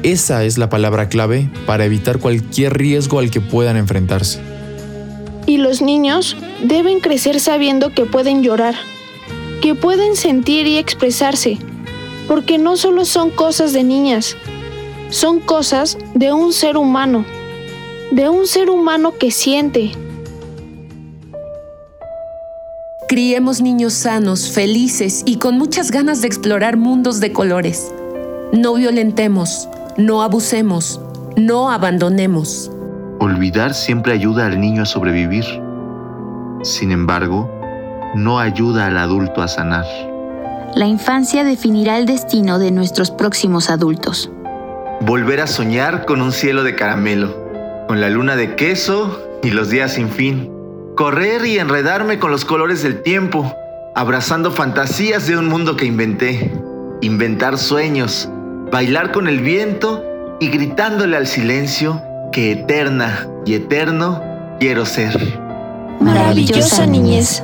Esa 0.04 0.44
es 0.44 0.58
la 0.58 0.70
palabra 0.70 1.10
clave 1.10 1.50
para 1.66 1.86
evitar 1.86 2.20
cualquier 2.20 2.78
riesgo 2.78 3.20
al 3.20 3.32
que 3.32 3.42
puedan 3.42 3.76
enfrentarse. 3.76 4.40
Y 5.46 5.58
los 5.58 5.82
niños 5.82 6.38
deben 6.64 7.00
crecer 7.00 7.40
sabiendo 7.40 7.94
que 7.94 8.06
pueden 8.06 8.44
llorar, 8.44 8.76
que 9.64 9.76
pueden 9.76 10.18
sentir 10.18 10.68
y 10.68 10.78
expresarse, 10.78 11.58
porque 12.28 12.58
no 12.58 12.76
solo 12.76 13.06
son 13.06 13.30
cosas 13.30 13.72
de 13.72 13.86
niñas, 13.86 14.36
son 15.10 15.40
cosas 15.40 15.98
de 16.14 16.34
un 16.34 16.52
ser 16.52 16.76
humano, 16.76 17.24
de 18.12 18.28
un 18.28 18.46
ser 18.46 18.70
humano 18.70 19.14
que 19.18 19.32
siente. 19.32 19.94
Criemos 23.08 23.62
niños 23.62 23.94
sanos, 23.94 24.52
felices 24.52 25.24
y 25.26 25.38
con 25.38 25.58
muchas 25.58 25.92
ganas 25.92 26.20
de 26.20 26.28
explorar 26.28 26.76
mundos 26.76 27.22
de 27.22 27.32
colores. 27.32 27.90
No 28.52 28.74
violentemos, 28.74 29.70
no 29.96 30.24
abusemos, 30.24 31.00
no 31.38 31.72
abandonemos. 31.72 32.70
Olvidar 33.20 33.74
siempre 33.74 34.12
ayuda 34.12 34.46
al 34.46 34.60
niño 34.60 34.82
a 34.82 34.86
sobrevivir. 34.86 35.46
Sin 36.64 36.92
embargo, 36.92 37.50
no 38.16 38.40
ayuda 38.40 38.88
al 38.88 38.98
adulto 38.98 39.42
a 39.42 39.48
sanar. 39.48 39.86
La 40.76 40.88
infancia 40.88 41.44
definirá 41.44 41.98
el 41.98 42.06
destino 42.06 42.60
de 42.60 42.72
nuestros 42.72 43.12
próximos 43.12 43.70
adultos. 43.70 44.32
Volver 45.02 45.42
a 45.42 45.48
soñar 45.48 46.06
con 46.06 46.22
un 46.22 46.32
cielo 46.32 46.64
de 46.64 46.76
caramelo, 46.76 47.86
con 47.88 48.02
la 48.02 48.10
luna 48.10 48.36
de 48.36 48.56
queso 48.56 49.22
y 49.44 49.52
los 49.52 49.70
días 49.70 49.94
sin 49.94 50.10
fin. 50.10 50.50
correr 50.96 51.46
y 51.46 51.58
enredarme 51.58 52.20
con 52.20 52.30
los 52.30 52.46
colores 52.46 52.84
del 52.84 53.02
tiempo, 53.02 53.52
abrazando 53.96 54.52
fantasías 54.52 55.26
de 55.26 55.38
un 55.38 55.48
mundo 55.48 55.76
que 55.76 55.86
inventé, 55.86 56.54
inventar 57.02 57.58
sueños, 57.58 58.30
bailar 58.72 59.12
con 59.12 59.28
el 59.28 59.40
viento 59.40 60.04
y 60.40 60.50
gritándole 60.50 61.18
al 61.18 61.26
silencio 61.26 62.02
que 62.32 62.52
eterna 62.52 63.28
y 63.46 63.56
eterno 63.56 64.22
quiero 64.60 64.86
ser. 64.86 65.18
Maravillosa 66.00 66.86
niñez. 66.86 67.44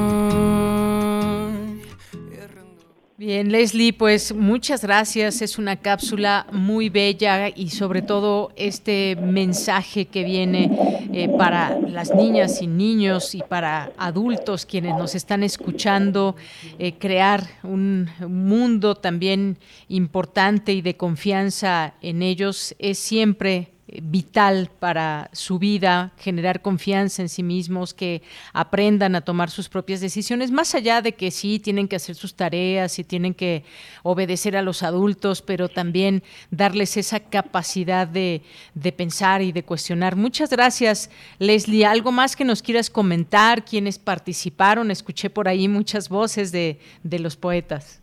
Leslie, 3.51 3.91
pues 3.91 4.33
muchas 4.33 4.81
gracias. 4.81 5.41
Es 5.41 5.57
una 5.57 5.75
cápsula 5.75 6.47
muy 6.53 6.87
bella 6.87 7.49
y 7.49 7.69
sobre 7.69 8.01
todo 8.01 8.53
este 8.55 9.17
mensaje 9.17 10.05
que 10.05 10.23
viene 10.23 10.71
eh, 11.11 11.27
para 11.37 11.77
las 11.77 12.15
niñas 12.15 12.61
y 12.61 12.67
niños 12.67 13.35
y 13.35 13.41
para 13.41 13.91
adultos 13.97 14.65
quienes 14.65 14.95
nos 14.95 15.15
están 15.15 15.43
escuchando, 15.43 16.37
eh, 16.79 16.93
crear 16.93 17.45
un 17.63 18.09
mundo 18.25 18.95
también 18.95 19.57
importante 19.89 20.71
y 20.71 20.81
de 20.81 20.95
confianza 20.95 21.95
en 22.01 22.21
ellos 22.21 22.73
es 22.79 22.99
siempre 22.99 23.70
vital 24.01 24.69
para 24.79 25.29
su 25.33 25.59
vida, 25.59 26.11
generar 26.17 26.61
confianza 26.61 27.21
en 27.21 27.29
sí 27.29 27.43
mismos, 27.43 27.93
que 27.93 28.21
aprendan 28.53 29.15
a 29.15 29.21
tomar 29.21 29.49
sus 29.49 29.69
propias 29.69 30.01
decisiones, 30.01 30.51
más 30.51 30.75
allá 30.75 31.01
de 31.01 31.13
que 31.13 31.31
sí 31.31 31.59
tienen 31.59 31.87
que 31.87 31.95
hacer 31.95 32.15
sus 32.15 32.35
tareas 32.35 32.99
y 32.99 33.03
tienen 33.03 33.33
que 33.33 33.63
obedecer 34.03 34.55
a 34.55 34.61
los 34.61 34.83
adultos, 34.83 35.41
pero 35.41 35.69
también 35.69 36.23
darles 36.49 36.97
esa 36.97 37.19
capacidad 37.19 38.07
de, 38.07 38.41
de 38.73 38.91
pensar 38.91 39.41
y 39.41 39.51
de 39.51 39.63
cuestionar. 39.63 40.15
Muchas 40.15 40.49
gracias, 40.49 41.09
Leslie. 41.39 41.85
¿Algo 41.85 42.11
más 42.11 42.35
que 42.35 42.45
nos 42.45 42.61
quieras 42.61 42.89
comentar? 42.89 43.65
¿Quiénes 43.65 43.99
participaron? 43.99 44.91
Escuché 44.91 45.29
por 45.29 45.47
ahí 45.47 45.67
muchas 45.67 46.09
voces 46.09 46.51
de, 46.51 46.79
de 47.03 47.19
los 47.19 47.35
poetas. 47.35 48.01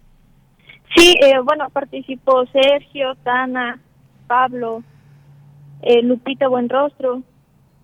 Sí, 0.97 1.17
eh, 1.21 1.39
bueno, 1.45 1.69
participó 1.71 2.47
Sergio, 2.47 3.15
Tana, 3.23 3.79
Pablo, 4.27 4.83
eh, 5.83 6.03
Lupita 6.03 6.49
Buenrostro, 6.49 7.23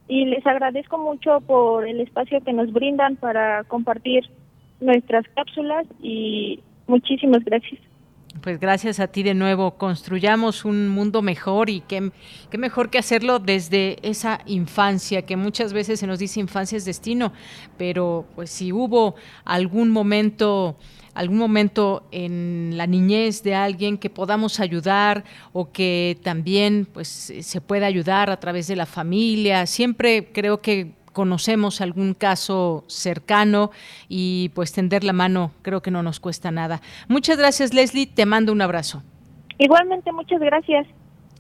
y 0.09 0.27
les 0.27 0.47
agradezco 0.47 0.99
mucho 0.99 1.41
por 1.41 1.87
el 1.87 2.01
espacio 2.01 2.41
que 2.43 2.53
nos 2.53 2.73
brindan 2.73 3.17
para 3.17 3.65
compartir 3.65 4.25
nuestras 4.81 5.25
cápsulas 5.35 5.87
y 6.03 6.61
muchísimas 6.87 7.45
gracias. 7.45 7.81
Pues 8.43 8.59
gracias 8.59 9.01
a 9.01 9.07
ti 9.07 9.23
de 9.23 9.33
nuevo. 9.33 9.79
Construyamos 9.79 10.65
un 10.65 10.89
mundo 10.89 11.23
mejor 11.23 11.71
y 11.71 11.81
qué, 11.81 12.11
qué, 12.51 12.59
mejor 12.59 12.91
que 12.91 12.99
hacerlo 12.99 13.39
desde 13.39 13.97
esa 14.03 14.41
infancia, 14.45 15.23
que 15.23 15.37
muchas 15.37 15.73
veces 15.73 16.01
se 16.01 16.07
nos 16.07 16.19
dice 16.19 16.41
infancia 16.41 16.77
es 16.77 16.85
destino, 16.85 17.33
pero 17.79 18.27
pues 18.35 18.51
si 18.51 18.73
hubo 18.73 19.15
algún 19.45 19.91
momento 19.91 20.77
algún 21.15 21.39
momento 21.39 22.07
en 22.11 22.73
la 22.77 22.87
niñez 22.87 23.43
de 23.43 23.55
alguien 23.55 23.99
que 23.99 24.11
podamos 24.11 24.61
ayudar 24.61 25.25
o 25.53 25.71
que 25.71 26.19
también 26.23 26.87
pues 26.93 27.09
se 27.09 27.61
pueda 27.61 27.87
ayudar 27.87 28.31
a 28.31 28.39
través 28.39 28.67
de 28.67 28.77
la 28.77 28.87
familia. 28.87 29.67
Siempre 29.67 30.31
creo 30.33 30.61
que 30.61 30.93
conocemos 31.13 31.81
algún 31.81 32.13
caso 32.13 32.85
cercano 32.89 33.71
y 34.09 34.51
pues 34.55 34.73
tender 34.73 35.05
la 35.05 35.13
mano 35.13 35.53
creo 35.63 35.81
que 35.81 35.91
no 35.91 36.03
nos 36.03 36.21
cuesta 36.21 36.51
nada. 36.51 36.83
Muchas 37.09 37.39
gracias 37.39 37.73
Leslie, 37.73 38.07
te 38.07 38.27
mando 38.27 38.53
un 38.53 38.61
abrazo. 38.61 39.03
Igualmente, 39.59 40.13
muchas 40.13 40.41
gracias. 40.41 40.87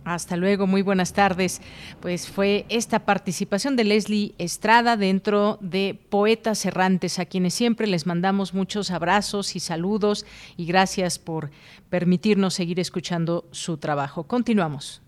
Hasta 0.04 0.36
luego, 0.36 0.66
muy 0.66 0.82
buenas 0.82 1.14
tardes. 1.14 1.62
Pues 2.00 2.28
fue 2.28 2.66
esta 2.68 3.06
participación 3.06 3.76
de 3.76 3.84
Leslie 3.84 4.34
Estrada 4.38 4.96
dentro 4.96 5.58
de 5.60 5.98
Poetas 6.10 6.66
Errantes, 6.66 7.18
a 7.18 7.24
quienes 7.24 7.54
siempre 7.54 7.86
les 7.86 8.06
mandamos 8.06 8.52
muchos 8.54 8.90
abrazos 8.90 9.56
y 9.56 9.60
saludos 9.60 10.26
y 10.56 10.66
gracias 10.66 11.18
por 11.18 11.50
permitirnos 11.88 12.52
seguir 12.54 12.80
escuchando 12.80 13.46
su 13.50 13.78
trabajo. 13.78 14.24
Continuamos. 14.24 15.00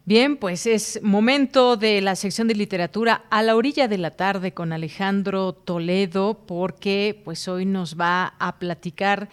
Bien, 0.05 0.38
pues 0.38 0.65
es 0.65 0.99
momento 1.03 1.77
de 1.77 2.01
la 2.01 2.15
sección 2.15 2.47
de 2.47 2.55
literatura 2.55 3.26
a 3.30 3.43
la 3.43 3.55
orilla 3.55 3.88
de 3.88 3.99
la 3.99 4.09
tarde 4.09 4.55
con 4.55 4.73
Alejandro 4.73 5.53
Toledo, 5.53 6.39
porque 6.47 7.22
pues 7.23 7.47
hoy 7.47 7.68
nos 7.68 7.95
va 7.95 8.34
a 8.39 8.57
platicar 8.57 9.30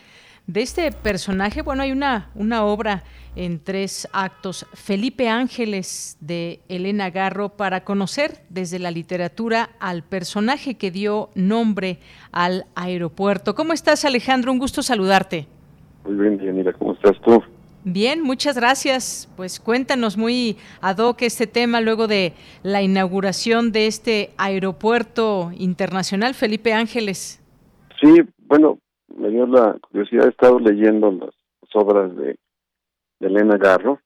de 0.46 0.60
este 0.60 0.92
personaje. 0.92 1.62
Bueno, 1.62 1.84
hay 1.84 1.92
una, 1.92 2.30
una 2.34 2.62
obra 2.62 3.04
en 3.38 3.62
tres 3.62 4.08
actos, 4.12 4.66
Felipe 4.74 5.28
Ángeles 5.28 6.18
de 6.20 6.60
Elena 6.68 7.10
Garro, 7.10 7.50
para 7.50 7.84
conocer 7.84 8.32
desde 8.50 8.80
la 8.80 8.90
literatura 8.90 9.70
al 9.78 10.02
personaje 10.02 10.76
que 10.76 10.90
dio 10.90 11.30
nombre 11.36 12.00
al 12.32 12.64
aeropuerto. 12.74 13.54
¿Cómo 13.54 13.72
estás, 13.72 14.04
Alejandro? 14.04 14.50
Un 14.50 14.58
gusto 14.58 14.82
saludarte. 14.82 15.46
Muy 16.04 16.16
bien, 16.16 16.36
Dianira, 16.36 16.72
¿cómo 16.72 16.94
estás 16.94 17.16
tú? 17.20 17.40
Bien, 17.84 18.22
muchas 18.22 18.56
gracias. 18.56 19.32
Pues 19.36 19.60
cuéntanos 19.60 20.16
muy 20.16 20.56
ad 20.80 20.98
hoc 20.98 21.22
este 21.22 21.46
tema 21.46 21.80
luego 21.80 22.08
de 22.08 22.32
la 22.64 22.82
inauguración 22.82 23.70
de 23.70 23.86
este 23.86 24.30
aeropuerto 24.36 25.52
internacional, 25.56 26.34
Felipe 26.34 26.72
Ángeles. 26.72 27.40
Sí, 28.00 28.20
bueno, 28.48 28.80
me 29.16 29.30
dio 29.30 29.46
la 29.46 29.78
curiosidad, 29.80 30.26
he 30.26 30.30
estado 30.30 30.58
leyendo 30.58 31.12
las 31.12 31.30
obras 31.74 32.16
de 32.16 32.36
de 33.20 33.26
Elena 33.26 33.56
Garro, 33.56 34.00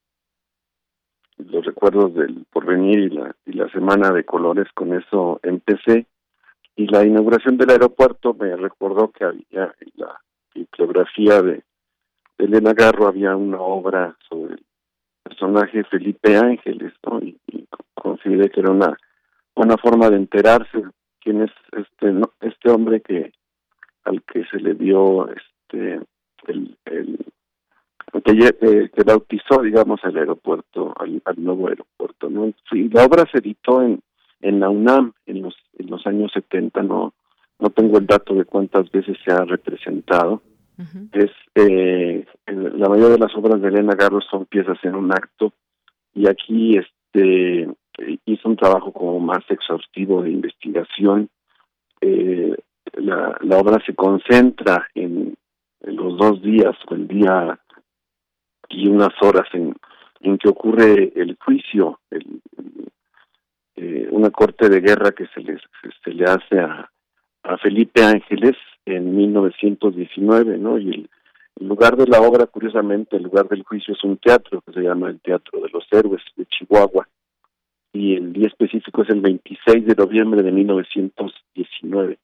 los 1.39 1.65
recuerdos 1.65 2.15
del 2.15 2.45
porvenir 2.51 2.99
y 2.99 3.09
la, 3.11 3.35
y 3.47 3.53
la 3.53 3.69
semana 3.71 4.11
de 4.11 4.25
colores, 4.25 4.69
con 4.75 4.95
eso 4.95 5.41
empecé. 5.43 6.07
Y 6.77 6.87
la 6.87 7.05
inauguración 7.05 7.57
del 7.57 7.71
aeropuerto 7.71 8.35
me 8.35 8.57
recordó 8.57 9.11
que 9.11 9.25
había 9.25 9.75
en 9.81 9.93
la 9.97 10.21
bibliografía 10.55 11.43
de, 11.43 11.63
Elena 12.39 12.73
Garro 12.73 13.07
había 13.07 13.37
una 13.37 13.61
obra 13.61 14.17
sobre 14.29 14.55
el 14.55 14.65
personaje 15.23 15.85
Felipe 15.85 16.37
Ángeles, 16.37 16.93
¿no? 17.07 17.21
Y, 17.21 17.39
consideré 17.95 18.51
que 18.51 18.61
era 18.61 18.73
una 18.73 18.97
una 19.55 19.77
forma 19.77 20.11
de 20.11 20.17
enterarse 20.17 20.83
quién 21.21 21.43
es 21.43 21.51
este 21.73 22.11
no, 22.11 22.33
este 22.41 22.71
hombre 22.71 23.01
que 23.01 23.33
al 24.05 24.23
que 24.25 24.45
se 24.47 24.59
le 24.59 24.75
dio 24.75 25.29
este 25.29 26.01
el, 26.49 26.77
el 26.87 27.25
que, 28.21 28.33
eh, 28.33 28.91
que 28.95 29.03
bautizó, 29.05 29.63
digamos, 29.63 30.01
el 30.05 30.17
aeropuerto, 30.19 30.95
al, 30.99 31.23
nuevo 31.37 31.69
aeropuerto, 31.69 32.29
¿no? 32.29 32.53
Sí, 32.71 32.89
la 32.91 33.05
obra 33.05 33.25
se 33.31 33.39
editó 33.39 33.83
en, 33.83 34.03
en 34.43 34.61
la 34.61 34.69
UNAM 34.69 35.13
en 35.27 35.43
los, 35.43 35.55
en 35.79 35.87
los 35.89 36.07
años 36.07 36.31
70, 36.35 36.83
no, 36.83 37.15
no 37.59 37.71
tengo 37.71 37.99
el 37.99 38.07
dato 38.07 38.35
de 38.35 38.45
cuántas 38.45 38.91
veces 38.91 39.17
se 39.25 39.33
ha 39.33 39.45
representado. 39.45 40.43
Es 41.13 41.31
eh, 41.55 42.27
la 42.47 42.89
mayoría 42.89 43.11
de 43.11 43.19
las 43.19 43.35
obras 43.37 43.61
de 43.61 43.69
Elena 43.69 43.95
Garro 43.95 44.21
son 44.21 44.47
piezas 44.47 44.79
en 44.83 44.97
un 44.97 45.13
acto 45.13 45.53
y 46.13 46.27
aquí 46.27 46.77
este 46.77 47.69
hizo 48.25 48.49
un 48.49 48.57
trabajo 48.57 48.93
como 48.93 49.21
más 49.21 49.45
exhaustivo 49.49 50.23
de 50.23 50.31
investigación. 50.31 51.29
Eh, 52.01 52.57
la, 52.95 53.39
la 53.43 53.59
obra 53.59 53.79
se 53.87 53.95
concentra 53.95 54.89
en, 54.95 55.37
en 55.83 55.97
los 55.97 56.17
dos 56.17 56.43
días, 56.43 56.75
o 56.89 56.95
el 56.95 57.07
día 57.07 57.59
y 58.73 58.89
unas 58.89 59.13
horas 59.21 59.49
en, 59.53 59.75
en 60.21 60.39
que 60.39 60.49
ocurre 60.49 61.13
el 61.15 61.37
juicio, 61.45 62.01
el, 62.11 62.41
eh, 63.77 64.09
una 64.11 64.31
corte 64.31 64.69
de 64.69 64.81
guerra 64.81 65.13
que 65.13 65.27
se 65.29 65.41
le, 65.41 65.59
se 66.05 66.11
le 66.13 66.25
hace 66.25 66.59
a, 66.59 66.91
a 67.43 67.59
Felipe 67.59 68.03
Ángeles 68.03 68.57
en 68.85 69.17
1919, 69.17 70.59
¿no? 70.59 70.79
Y 70.79 70.91
el, 70.91 71.11
el 71.61 71.69
lugar 71.69 71.97
de 71.97 72.07
la 72.07 72.21
obra, 72.21 72.47
curiosamente, 72.47 73.17
el 73.17 73.25
lugar 73.25 73.49
del 73.49 73.63
juicio 73.63 73.95
es 73.95 74.03
un 74.05 74.17
teatro 74.17 74.63
que 74.63 74.73
se 74.73 74.81
llama 74.81 75.11
el 75.11 75.21
Teatro 75.21 75.61
de 75.61 75.69
los 75.69 75.87
Héroes 75.93 76.23
de 76.37 76.47
Chihuahua 76.47 77.07
y 77.93 78.15
el 78.15 78.33
día 78.33 78.47
específico 78.47 79.03
es 79.03 79.11
el 79.11 79.21
26 79.21 79.87
de 79.87 79.95
noviembre 79.95 80.43
de 80.43 80.51
1919. 80.51 82.19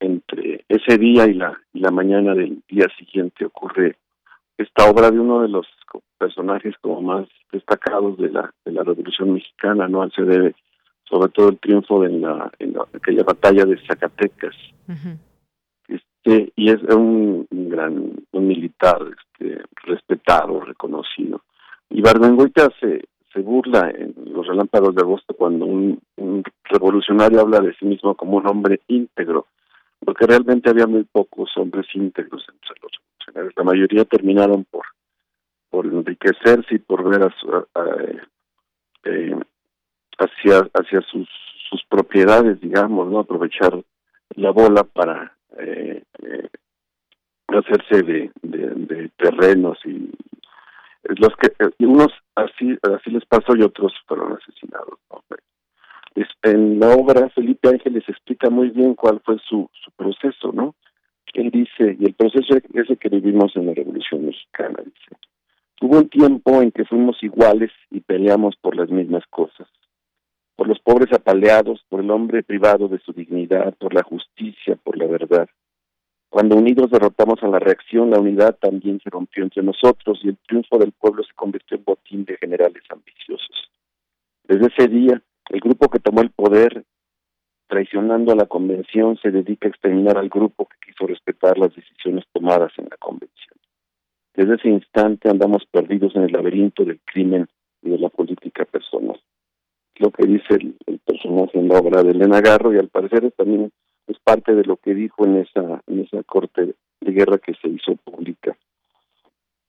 Entre 0.00 0.64
ese 0.68 0.98
día 0.98 1.26
y 1.26 1.34
la, 1.34 1.58
y 1.72 1.80
la 1.80 1.90
mañana 1.90 2.34
del 2.34 2.62
día 2.68 2.88
siguiente 2.98 3.44
ocurre 3.44 3.96
esta 4.58 4.88
obra 4.90 5.10
de 5.10 5.18
uno 5.18 5.42
de 5.42 5.48
los 5.48 5.66
personajes 6.18 6.74
como 6.80 7.02
más 7.02 7.28
destacados 7.50 8.16
de 8.18 8.30
la, 8.30 8.52
de 8.64 8.72
la 8.72 8.82
Revolución 8.82 9.34
Mexicana, 9.34 9.88
¿no? 9.88 10.08
Se 10.10 10.22
debe 10.22 10.54
sobre 11.04 11.30
todo 11.30 11.50
el 11.50 11.58
triunfo 11.58 12.04
en, 12.04 12.22
la, 12.22 12.50
en 12.58 12.74
aquella 12.94 13.22
batalla 13.24 13.64
de 13.64 13.78
Zacatecas. 13.86 14.54
este 15.88 16.52
Y 16.56 16.70
es 16.70 16.82
un, 16.84 17.46
gran 17.50 18.12
un 18.32 18.46
militar 18.46 18.98
este, 19.02 19.62
respetado, 19.84 20.60
reconocido. 20.60 21.42
Y 21.90 22.00
Barbengoita 22.00 22.68
se, 22.80 23.04
se 23.32 23.40
burla 23.40 23.90
en 23.90 24.14
Los 24.32 24.46
Relámpagos 24.46 24.94
de 24.94 25.02
Agosto 25.02 25.34
cuando 25.34 25.66
un, 25.66 26.00
revolucionario 26.64 27.40
habla 27.40 27.60
de 27.60 27.74
sí 27.74 27.84
mismo 27.84 28.14
como 28.14 28.38
un 28.38 28.46
hombre 28.46 28.80
íntegro, 28.88 29.46
porque 30.04 30.26
realmente 30.26 30.70
había 30.70 30.86
muy 30.86 31.04
pocos 31.04 31.50
hombres 31.56 31.86
íntegros 31.94 32.46
entre 32.48 32.74
los. 32.82 32.92
La 33.56 33.64
mayoría 33.64 34.04
terminaron 34.04 34.64
por 34.64 34.84
por 35.70 35.86
enriquecerse 35.86 36.74
y 36.74 36.78
por 36.78 37.08
ver 37.08 37.22
a, 37.22 37.34
eh, 39.04 39.34
hacia 40.18 40.68
hacia 40.74 41.00
sus 41.02 41.28
sus 41.70 41.82
propiedades, 41.88 42.60
digamos, 42.60 43.10
no 43.10 43.20
aprovechar 43.20 43.82
la 44.36 44.50
bola 44.50 44.84
para 44.84 45.34
eh, 45.58 46.02
eh, 46.22 46.48
hacerse 47.48 48.02
de, 48.02 48.30
de, 48.42 49.10
terrenos 49.16 49.78
y 49.86 50.10
los 51.04 51.30
que 51.36 51.50
unos 51.84 52.12
así 52.34 52.78
así 52.82 53.10
les 53.10 53.24
pasó 53.24 53.56
y 53.56 53.62
otros 53.62 53.94
fueron 54.06 54.34
asesinados. 54.34 54.98
en 56.42 56.80
la 56.80 56.88
obra 56.88 57.30
Felipe 57.30 57.68
Ángeles 57.68 58.04
explica 58.08 58.50
muy 58.50 58.68
bien 58.70 58.94
cuál 58.94 59.20
fue 59.24 59.38
su, 59.48 59.70
su 59.72 59.90
proceso, 59.92 60.52
¿no? 60.52 60.74
Él 61.32 61.50
dice, 61.50 61.96
y 61.98 62.04
el 62.04 62.14
proceso 62.14 62.56
es 62.56 62.64
ese 62.74 62.96
que 62.96 63.08
vivimos 63.08 63.56
en 63.56 63.66
la 63.66 63.74
Revolución 63.74 64.26
Mexicana, 64.26 64.78
dice, 64.84 65.16
hubo 65.80 65.98
un 65.98 66.08
tiempo 66.08 66.60
en 66.60 66.70
que 66.70 66.84
fuimos 66.84 67.22
iguales 67.22 67.70
y 67.90 68.00
peleamos 68.00 68.56
por 68.56 68.76
las 68.76 68.90
mismas 68.90 69.24
cosas, 69.30 69.66
por 70.56 70.68
los 70.68 70.78
pobres 70.80 71.12
apaleados, 71.12 71.82
por 71.88 72.00
el 72.00 72.10
hombre 72.10 72.42
privado 72.42 72.88
de 72.88 72.98
su 72.98 73.12
dignidad, 73.12 73.74
por 73.78 73.94
la 73.94 74.02
justicia, 74.02 74.76
por 74.76 74.98
la 74.98 75.06
verdad. 75.06 75.48
Cuando 76.28 76.56
unidos 76.56 76.90
derrotamos 76.90 77.42
a 77.42 77.48
la 77.48 77.58
reacción, 77.58 78.10
la 78.10 78.18
unidad 78.18 78.56
también 78.58 79.00
se 79.04 79.10
rompió 79.10 79.42
entre 79.42 79.62
nosotros 79.62 80.20
y 80.22 80.28
el 80.28 80.38
triunfo 80.46 80.78
del 80.78 80.92
pueblo 80.92 81.22
se 81.24 81.34
convirtió 81.34 81.76
en 81.76 81.84
botín 81.84 82.24
de 82.24 82.36
generales 82.38 82.82
ambiciosos. 82.88 83.70
Desde 84.44 84.66
ese 84.66 84.88
día, 84.88 85.22
el 85.50 85.60
grupo 85.60 85.88
que 85.90 85.98
tomó 85.98 86.22
el 86.22 86.30
poder, 86.30 86.84
traicionando 87.72 88.32
a 88.32 88.36
la 88.36 88.44
convención, 88.44 89.16
se 89.16 89.30
dedica 89.30 89.66
a 89.66 89.70
exterminar 89.70 90.18
al 90.18 90.28
grupo 90.28 90.66
que 90.66 90.90
quiso 90.90 91.06
respetar 91.06 91.56
las 91.56 91.74
decisiones 91.74 92.26
tomadas 92.30 92.70
en 92.76 92.84
la 92.84 92.98
convención. 92.98 93.56
Desde 94.34 94.56
ese 94.56 94.68
instante 94.68 95.30
andamos 95.30 95.64
perdidos 95.70 96.14
en 96.14 96.24
el 96.24 96.32
laberinto 96.32 96.84
del 96.84 97.00
crimen 97.00 97.48
y 97.80 97.88
de 97.88 97.98
la 97.98 98.10
política 98.10 98.66
personal. 98.66 99.18
Lo 99.96 100.10
que 100.10 100.26
dice 100.26 100.48
el, 100.50 101.00
personaje 101.06 101.58
en 101.58 101.68
la 101.68 101.78
obra 101.78 102.02
de 102.02 102.10
Elena 102.10 102.42
Garro 102.42 102.74
y 102.74 102.76
al 102.76 102.88
parecer 102.88 103.32
también 103.38 103.72
es 104.06 104.18
parte 104.18 104.54
de 104.54 104.64
lo 104.64 104.76
que 104.76 104.92
dijo 104.92 105.24
en 105.24 105.38
esa 105.38 105.82
en 105.86 106.00
esa 106.00 106.22
corte 106.24 106.74
de 107.00 107.12
guerra 107.12 107.38
que 107.38 107.54
se 107.54 107.68
hizo 107.68 107.96
pública 107.96 108.54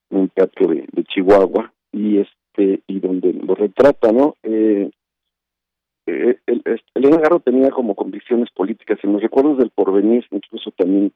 en 0.09 0.17
un 0.17 0.29
teatro 0.29 0.67
de, 0.67 0.87
Chihuahua 1.05 1.73
y 1.93 2.19
este 2.19 2.81
y 2.85 2.99
donde 2.99 3.31
lo 3.31 3.55
retrata 3.55 4.11
no 4.11 4.35
eh, 4.43 4.91
eh 6.05 6.39
el, 6.45 6.63
Elena 6.93 7.17
Garro 7.17 7.39
tenía 7.39 7.69
como 7.71 7.95
convicciones 7.95 8.49
políticas 8.51 8.99
en 9.03 9.13
los 9.13 9.21
recuerdos 9.21 9.57
del 9.57 9.69
porvenir 9.69 10.25
incluso 10.31 10.71
también 10.71 11.11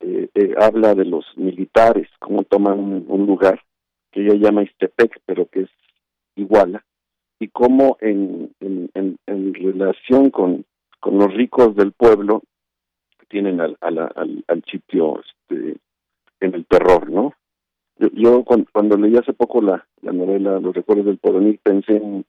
eh, 0.00 0.28
eh, 0.34 0.54
habla 0.58 0.94
de 0.94 1.04
los 1.04 1.24
militares 1.36 2.08
cómo 2.18 2.42
toman 2.44 3.04
un, 3.06 3.26
lugar 3.26 3.62
que 4.10 4.22
ella 4.22 4.34
llama 4.34 4.62
Istepec 4.62 5.20
pero 5.26 5.46
que 5.46 5.62
es 5.62 5.70
Iguala 6.36 6.84
y 7.40 7.48
cómo 7.48 7.96
en, 8.00 8.54
en, 8.60 9.54
relación 9.54 10.30
con, 10.30 10.64
los 11.02 11.34
ricos 11.34 11.74
del 11.74 11.92
pueblo 11.92 12.42
tienen 13.28 13.60
al, 13.60 13.76
al, 13.80 14.64
sitio 14.70 15.20
este, 15.20 15.78
en 16.40 16.54
el 16.54 16.66
terror, 16.66 17.08
¿no? 17.10 17.34
Yo, 18.12 18.44
cuando, 18.44 18.96
leí 18.96 19.16
hace 19.16 19.32
poco 19.32 19.60
la, 19.60 19.86
la 20.00 20.12
novela 20.12 20.58
Los 20.58 20.74
recuerdos 20.74 21.06
del 21.06 21.18
porvenir 21.18 21.60
pensé 21.62 21.96
en, 21.96 22.24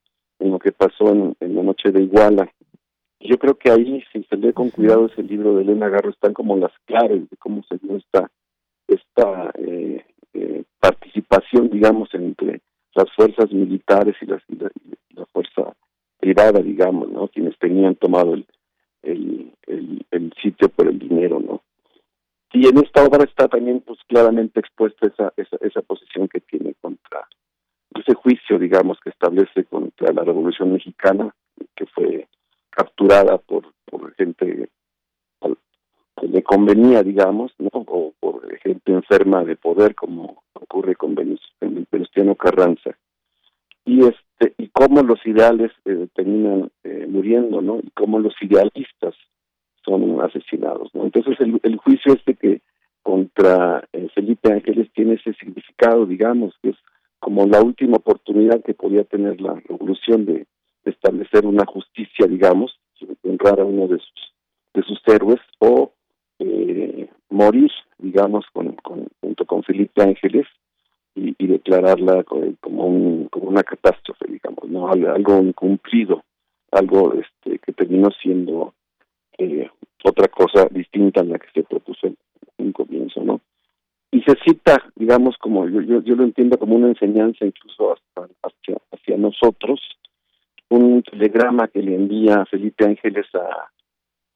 lo 0.50 0.60
que 0.60 0.72
pasó 0.72 1.12
en, 1.12 1.36
la 1.40 1.64
noche 1.64 1.92
de 1.92 2.04
Iguala. 2.04 2.52
Yo 3.20 3.38
creo 3.38 3.56
que 3.56 3.70
ahí, 3.70 4.04
si 4.12 4.24
se 4.24 4.38
lee 4.38 4.54
con 4.54 4.70
cuidado 4.70 5.06
ese 5.06 5.22
libro 5.22 5.56
de 5.56 5.62
Elena 5.62 5.90
Garro, 5.90 6.10
están 6.10 6.34
como 6.34 6.58
las 6.58 6.72
claves 6.86 7.30
de 7.30 7.38
cómo 7.38 7.62
se 7.70 7.78
dio 7.78 7.98
esta, 7.98 8.32
esta 8.88 9.52
eh, 9.60 10.04
eh, 10.34 10.64
participación, 10.80 11.70
digamos, 11.70 12.10
entre 12.14 12.62
las 12.96 13.06
fuerzas 13.16 13.52
militares 13.52 14.16
y, 14.22 14.26
las, 14.26 14.42
la, 14.50 15.26
fuerza 15.28 15.74
privada, 16.20 16.62
digamos, 16.62 17.10
¿no? 17.10 17.28
Quienes 17.28 17.58
tenían 17.60 17.96
tomado 17.96 18.34
el, 18.34 18.46
el, 19.04 19.54
el, 19.68 20.34
sitio 20.42 20.70
por 20.70 20.88
el 20.88 20.98
dinero, 20.98 21.40
¿no? 21.40 21.62
Y 22.54 22.68
en 22.68 22.80
esta 22.80 23.04
obra 23.04 23.24
está 23.24 23.48
también 23.48 23.82
pues 23.82 24.00
claramente 24.08 24.60
expuesta 24.60 25.08
esa, 25.08 25.32
esa, 25.38 25.58
esa 25.62 25.82
posición 25.82 26.28
que 26.28 26.42
tiene 26.42 26.74
contra 26.82 27.28
ese 27.96 28.14
juicio, 28.14 28.58
digamos, 28.58 29.00
que 29.02 29.10
establece 29.10 29.66
contra 29.66 30.14
la 30.14 30.24
Revolución 30.24 30.74
Mexicana, 30.74 31.34
que 31.76 31.86
fue 31.88 32.28
capturada 32.70 33.38
por, 33.38 33.74
por 33.86 34.14
gente 34.16 34.70
que 36.20 36.28
le 36.28 36.44
convenía, 36.44 37.04
digamos, 37.04 37.52
¿no? 37.58 37.70
o 37.74 38.14
por 38.20 38.58
gente 38.60 38.92
enferma 38.92 39.44
de 39.44 39.56
poder, 39.56 39.96
como 39.96 40.44
ocurre 40.54 40.96
con 40.96 41.16
Venustiano 41.16 42.36
Carranza. 42.36 42.92
Y 43.86 44.06
este 44.06 44.54
y 44.58 44.70
cómo 44.70 45.02
los 45.02 45.26
ideales 45.26 45.72
eh, 45.86 46.08
terminan 46.14 46.72
eh, 46.84 47.08
muriendo, 47.10 47.62
¿no? 47.62 47.80
Y 47.80 47.90
cómo 47.92 48.20
los 48.20 48.36
idealistas 48.42 49.16
son 49.84 50.22
asesinados. 50.22 50.92
Entonces 50.94 51.40
el, 51.40 51.60
el 51.64 51.78
juicio 51.78 52.14
este 52.14 52.36
que 52.36 52.62
contra 53.02 53.84
eh, 53.94 54.08
Felipe 54.14 54.54
Ángeles 54.54 54.92
tiene 54.94 55.16
ese 55.16 55.34
significado, 55.34 56.06
digamos, 56.06 56.54
que 56.62 56.70
es 56.70 56.78
como 57.22 57.46
la 57.46 57.62
última 57.62 57.98
oportunidad 57.98 58.62
que 58.62 58.74
podía 58.74 59.06
tener 59.06 59.40
la 59.40 59.54
revolución 59.54 60.26
de, 60.26 60.46
establecer 60.84 61.46
una 61.46 61.64
justicia, 61.64 62.26
digamos, 62.26 62.76
honrar 63.24 63.60
a 63.60 63.66
uno 63.66 63.88
de 63.88 64.00
sus 64.00 64.34
de 64.74 64.82
sus 64.82 65.00
héroes 65.08 65.40
o 65.60 65.92
eh, 66.40 67.08
morir, 67.30 67.70
digamos, 68.00 68.46
con, 68.52 68.76
junto 69.22 69.46
con 69.46 69.64
Felipe 69.64 70.02
Ángeles 70.02 70.48
y, 71.14 71.36
declararla 71.46 72.24
como, 72.24 72.86
un, 72.86 73.28
como 73.28 73.50
una 73.50 73.64
catástrofe, 73.64 74.26
digamos, 74.28 74.68
no 74.70 74.88
algo 74.88 75.42
incumplido, 75.44 76.24
algo 76.72 77.14
este, 77.14 77.60
que 77.60 77.74
terminó 77.74 78.10
siendo 78.22 78.74
eh, 79.38 79.70
otra 80.04 80.28
cosa 80.30 80.68
distinta 80.72 81.22
a 81.22 81.26
la 81.26 81.38
que 81.38 81.52
se 81.54 81.64
propuso 81.64 82.08
en 82.08 82.18
un 82.58 82.72
comienzo, 82.72 83.22
¿no? 83.24 83.42
Y 84.12 84.22
se 84.24 84.36
cita, 84.46 84.84
digamos, 84.96 85.38
como 85.38 85.68
yo, 85.70 86.02
yo, 86.02 86.16
lo 86.16 86.24
entiendo 86.24 86.58
como 86.58 86.76
una 86.76 86.90
enseñanza 86.90 87.46
incluso 87.46 87.94
hasta, 87.94 88.28
hacia, 88.44 88.78
hacia 88.92 89.18
nosotros, 89.18 89.80
un 90.70 91.02
telegrama 91.04 91.70
que 91.70 91.82
le 91.82 91.96
envía 91.96 92.46
Felipe 92.46 92.86
Ángeles 92.86 93.26
a, 93.34 93.70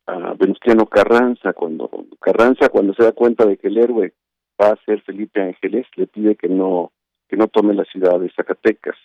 a 0.08 0.34
Venustiano 0.36 0.86
Carranza, 0.86 1.54
cuando 1.54 1.90
Carranza 2.22 2.70
cuando 2.70 2.94
se 2.94 3.04
da 3.04 3.12
cuenta 3.12 3.46
de 3.46 3.58
que 3.58 3.68
el 3.68 3.78
héroe 3.78 4.14
va 4.62 4.70
a 4.70 4.86
ser 4.86 5.02
Felipe 5.02 5.42
Ángeles, 5.42 5.86
le 5.96 6.08
pide 6.08 6.36
que 6.36 6.48
no 6.48 6.92
que 7.28 7.38
no 7.38 7.48
tome 7.48 7.74
la 7.74 7.86
ciudad 7.86 8.20
de 8.20 8.32
Zacatecas, 8.32 8.96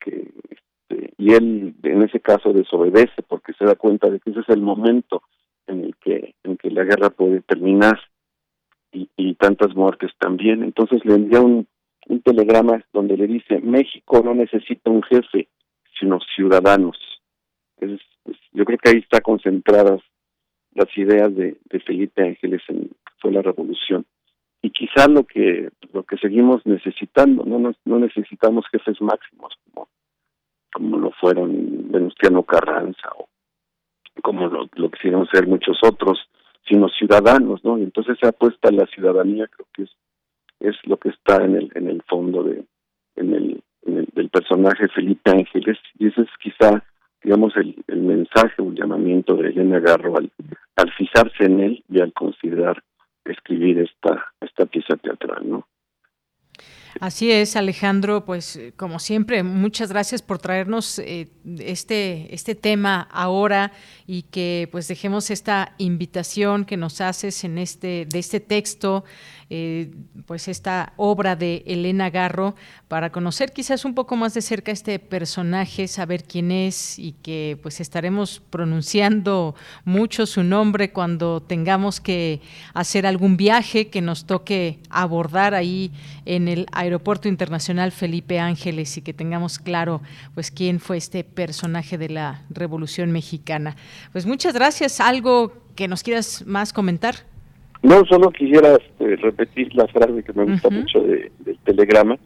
que 0.00 0.30
este, 0.48 1.12
y 1.18 1.34
él 1.34 1.74
en 1.82 2.02
ese 2.02 2.20
caso 2.20 2.52
desobedece 2.52 3.22
porque 3.28 3.52
se 3.52 3.64
da 3.64 3.74
cuenta 3.74 4.08
de 4.08 4.20
que 4.20 4.30
ese 4.30 4.40
es 4.40 4.48
el 4.48 4.62
momento 4.62 5.22
en 5.66 5.84
el 5.84 5.96
que 5.96 6.34
en 6.44 6.56
que 6.56 6.70
la 6.70 6.84
guerra 6.84 7.10
puede 7.10 7.42
terminar 7.42 8.00
y, 9.16 9.34
tantas 9.34 9.74
muertes 9.74 10.12
también. 10.18 10.62
Entonces 10.62 11.04
le 11.04 11.14
envía 11.14 11.40
un, 11.40 11.66
un 12.08 12.20
telegrama 12.22 12.82
donde 12.92 13.16
le 13.16 13.26
dice 13.26 13.60
México 13.60 14.22
no 14.24 14.34
necesita 14.34 14.90
un 14.90 15.02
jefe, 15.02 15.48
sino 15.98 16.18
ciudadanos. 16.34 16.96
Es, 17.78 18.00
yo 18.52 18.64
creo 18.64 18.78
que 18.78 18.90
ahí 18.90 18.98
está 18.98 19.20
concentradas 19.20 20.00
las 20.74 20.88
ideas 20.96 21.34
de, 21.34 21.56
Felipe 21.84 22.22
Ángeles 22.22 22.62
en 22.68 22.90
fue 23.20 23.30
la 23.32 23.42
revolución 23.42 24.04
y 24.60 24.70
quizá 24.70 25.06
lo 25.08 25.24
que 25.24 25.70
lo 25.92 26.02
que 26.02 26.16
seguimos 26.18 26.66
necesitando 26.66 27.44
no 27.44 27.72
no, 27.84 27.98
necesitamos 27.98 28.66
jefes 28.72 29.00
máximos 29.00 29.54
como 29.64 29.88
como 30.72 30.98
lo 30.98 31.10
fueron 31.12 31.90
Venustiano 31.92 32.42
Carranza 32.42 33.08
o 33.16 33.28
como 34.22 34.48
lo 34.48 34.90
quisieron 34.90 35.26
ser 35.28 35.46
muchos 35.46 35.78
otros 35.82 36.18
sino 36.68 36.88
ciudadanos 36.88 37.64
no 37.64 37.78
y 37.78 37.82
entonces 37.82 38.16
se 38.20 38.28
apuesta 38.28 38.68
a 38.68 38.72
la 38.72 38.86
ciudadanía 38.86 39.46
creo 39.48 39.66
que 39.72 39.82
es 39.84 39.90
es 40.60 40.76
lo 40.84 40.96
que 40.96 41.10
está 41.10 41.44
en 41.44 41.56
el 41.56 41.70
en 41.74 41.88
el 41.88 42.02
fondo 42.02 42.42
de 42.42 42.64
en 43.16 43.34
el, 43.34 43.62
del 43.82 44.28
personaje 44.28 44.88
Felipe 44.88 45.30
Ángeles. 45.30 45.78
Y 45.98 46.08
ese 46.08 46.22
es 46.22 46.28
quizá 46.42 46.84
digamos 47.22 47.56
el, 47.56 47.74
el 47.88 48.00
mensaje 48.00 48.60
o 48.60 48.68
el 48.68 48.74
llamamiento 48.74 49.36
de 49.36 49.48
Elena 49.48 49.80
Garro 49.80 50.16
al, 50.16 50.30
al 50.76 50.92
fijarse 50.92 51.44
en 51.44 51.60
él 51.60 51.84
y 51.88 52.00
al 52.00 52.12
considerar 52.12 52.82
escribir 53.24 53.78
esta 53.80 54.32
esta 54.40 54.66
pieza 54.66 54.96
teatral 54.96 55.48
no 55.48 55.66
Así 57.00 57.30
es, 57.30 57.56
Alejandro, 57.56 58.24
pues 58.24 58.58
como 58.76 58.98
siempre, 58.98 59.42
muchas 59.42 59.90
gracias 59.90 60.22
por 60.22 60.38
traernos 60.38 60.98
eh, 60.98 61.28
este, 61.58 62.34
este 62.34 62.54
tema 62.54 63.08
ahora 63.10 63.72
y 64.06 64.22
que 64.22 64.68
pues 64.72 64.88
dejemos 64.88 65.30
esta 65.30 65.74
invitación 65.78 66.64
que 66.64 66.76
nos 66.76 67.00
haces 67.00 67.44
en 67.44 67.58
este, 67.58 68.06
de 68.06 68.18
este 68.18 68.40
texto 68.40 69.04
eh, 69.48 69.94
pues 70.26 70.48
esta 70.48 70.92
obra 70.96 71.36
de 71.36 71.62
Elena 71.66 72.10
Garro 72.10 72.56
para 72.88 73.10
conocer 73.10 73.52
quizás 73.52 73.84
un 73.84 73.94
poco 73.94 74.16
más 74.16 74.34
de 74.34 74.42
cerca 74.42 74.72
este 74.72 74.98
personaje, 74.98 75.86
saber 75.86 76.24
quién 76.24 76.50
es 76.50 76.98
y 76.98 77.12
que 77.12 77.58
pues 77.62 77.80
estaremos 77.80 78.42
pronunciando 78.50 79.54
mucho 79.84 80.26
su 80.26 80.42
nombre 80.42 80.92
cuando 80.92 81.42
tengamos 81.42 82.00
que 82.00 82.40
hacer 82.74 83.06
algún 83.06 83.36
viaje 83.36 83.88
que 83.88 84.02
nos 84.02 84.26
toque 84.26 84.80
abordar 84.90 85.54
ahí 85.54 85.92
en 86.24 86.48
el 86.48 86.66
Aeropuerto 86.72 87.28
Internacional 87.28 87.92
Felipe 87.92 88.40
Ángeles 88.40 88.96
y 88.96 89.02
que 89.02 89.14
tengamos 89.14 89.58
claro 89.58 90.02
pues 90.34 90.50
quién 90.50 90.80
fue 90.80 90.96
este 90.96 91.22
personaje 91.22 91.98
de 91.98 92.08
la 92.08 92.42
Revolución 92.50 93.12
Mexicana. 93.12 93.76
Pues 94.10 94.26
muchas 94.26 94.54
gracias. 94.54 95.00
¿Algo 95.00 95.52
que 95.76 95.86
nos 95.86 96.02
quieras 96.02 96.44
más 96.46 96.72
comentar? 96.72 97.35
No, 97.86 98.04
solo 98.04 98.32
quisiera 98.32 98.74
este, 98.74 99.14
repetir 99.14 99.72
la 99.76 99.86
frase 99.86 100.24
que 100.24 100.32
me 100.32 100.44
gusta 100.44 100.70
mucho 100.70 101.00
de, 101.02 101.30
del 101.38 101.56
telegrama, 101.58 102.18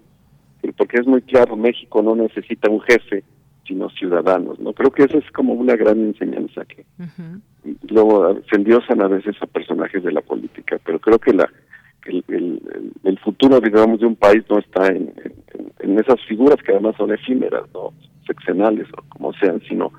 porque 0.78 0.98
es 0.98 1.06
muy 1.06 1.20
claro, 1.20 1.54
México 1.54 2.00
no 2.02 2.16
necesita 2.16 2.70
un 2.70 2.80
jefe, 2.80 3.22
sino 3.66 3.90
ciudadanos, 3.90 4.58
¿no? 4.58 4.72
Creo 4.72 4.90
que 4.90 5.04
esa 5.04 5.18
es 5.18 5.30
como 5.32 5.52
una 5.52 5.76
gran 5.76 6.00
enseñanza 6.00 6.64
que 6.64 6.86
luego 7.90 8.40
se 8.48 8.56
endiosan 8.56 9.02
a 9.02 9.08
veces 9.08 9.36
a 9.42 9.46
personajes 9.46 10.02
de 10.02 10.12
la 10.12 10.22
política, 10.22 10.80
pero 10.82 10.98
creo 10.98 11.18
que 11.18 11.34
la 11.34 11.46
el, 12.06 12.62
el, 13.04 13.18
futuro, 13.18 13.60
digamos, 13.60 14.00
de 14.00 14.06
un 14.06 14.16
país 14.16 14.42
no 14.48 14.58
está 14.58 14.86
en, 14.86 15.12
en, 15.80 15.98
esas 15.98 16.18
figuras 16.26 16.56
que 16.64 16.72
además 16.72 16.96
son 16.96 17.12
efímeras, 17.12 17.64
no 17.74 17.92
seccionales 18.26 18.88
o 18.96 19.02
como 19.10 19.34
sean, 19.34 19.60
sino 19.68 19.92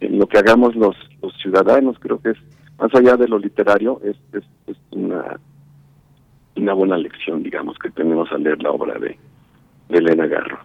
en 0.00 0.18
lo 0.18 0.26
que 0.26 0.38
hagamos 0.38 0.74
los, 0.74 0.96
los 1.20 1.36
ciudadanos, 1.36 1.98
creo 2.00 2.18
que 2.18 2.30
es 2.30 2.38
más 2.82 2.92
allá 2.94 3.16
de 3.16 3.28
lo 3.28 3.38
literario, 3.38 4.00
es, 4.02 4.16
es, 4.32 4.76
una, 4.90 5.38
una 6.56 6.74
buena 6.74 6.98
lección, 6.98 7.42
digamos, 7.42 7.78
que 7.78 7.90
tenemos 7.90 8.30
al 8.32 8.42
leer 8.42 8.60
la 8.60 8.72
obra 8.72 8.98
de, 8.98 9.16
de 9.88 9.98
Elena 9.98 10.26
Garro. 10.26 10.58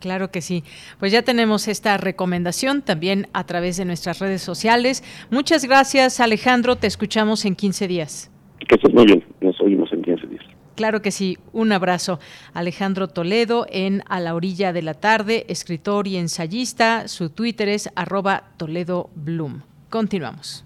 Claro 0.00 0.32
que 0.32 0.42
sí. 0.42 0.64
Pues 0.98 1.12
ya 1.12 1.22
tenemos 1.22 1.68
esta 1.68 1.96
recomendación 1.96 2.82
también 2.82 3.28
a 3.32 3.44
través 3.44 3.76
de 3.76 3.84
nuestras 3.84 4.18
redes 4.18 4.42
sociales. 4.42 5.04
Muchas 5.30 5.64
gracias, 5.64 6.18
Alejandro. 6.18 6.76
Te 6.76 6.88
escuchamos 6.88 7.44
en 7.44 7.54
15 7.54 7.88
días. 7.88 8.30
Que 8.68 8.74
estés 8.74 8.92
muy 8.92 9.06
bien. 9.06 9.24
Nos 9.40 9.58
oímos 9.60 9.92
en 9.92 10.02
15 10.02 10.26
días. 10.26 10.44
Claro 10.74 11.02
que 11.02 11.12
sí. 11.12 11.38
Un 11.52 11.72
abrazo. 11.72 12.18
Alejandro 12.52 13.06
Toledo 13.06 13.64
en 13.70 14.02
A 14.08 14.18
la 14.18 14.34
Orilla 14.34 14.72
de 14.72 14.82
la 14.82 14.94
Tarde, 14.94 15.46
escritor 15.48 16.08
y 16.08 16.16
ensayista. 16.16 17.06
Su 17.06 17.30
Twitter 17.30 17.68
es 17.68 17.88
arroba 17.94 18.50
Toledo 18.58 19.08
Bloom. 19.14 19.62
Continuamos. 19.88 20.63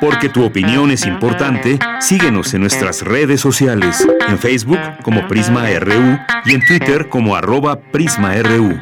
Porque 0.00 0.28
tu 0.28 0.44
opinión 0.44 0.90
es 0.90 1.06
importante, 1.06 1.78
síguenos 2.00 2.52
en 2.54 2.60
nuestras 2.60 3.02
redes 3.02 3.40
sociales, 3.40 4.06
en 4.28 4.38
Facebook 4.38 4.78
como 5.02 5.26
Prisma 5.26 5.66
RU 5.78 6.18
y 6.44 6.54
en 6.54 6.66
Twitter 6.66 7.08
como 7.08 7.34
arroba 7.34 7.80
PrismaRU. 7.80 8.80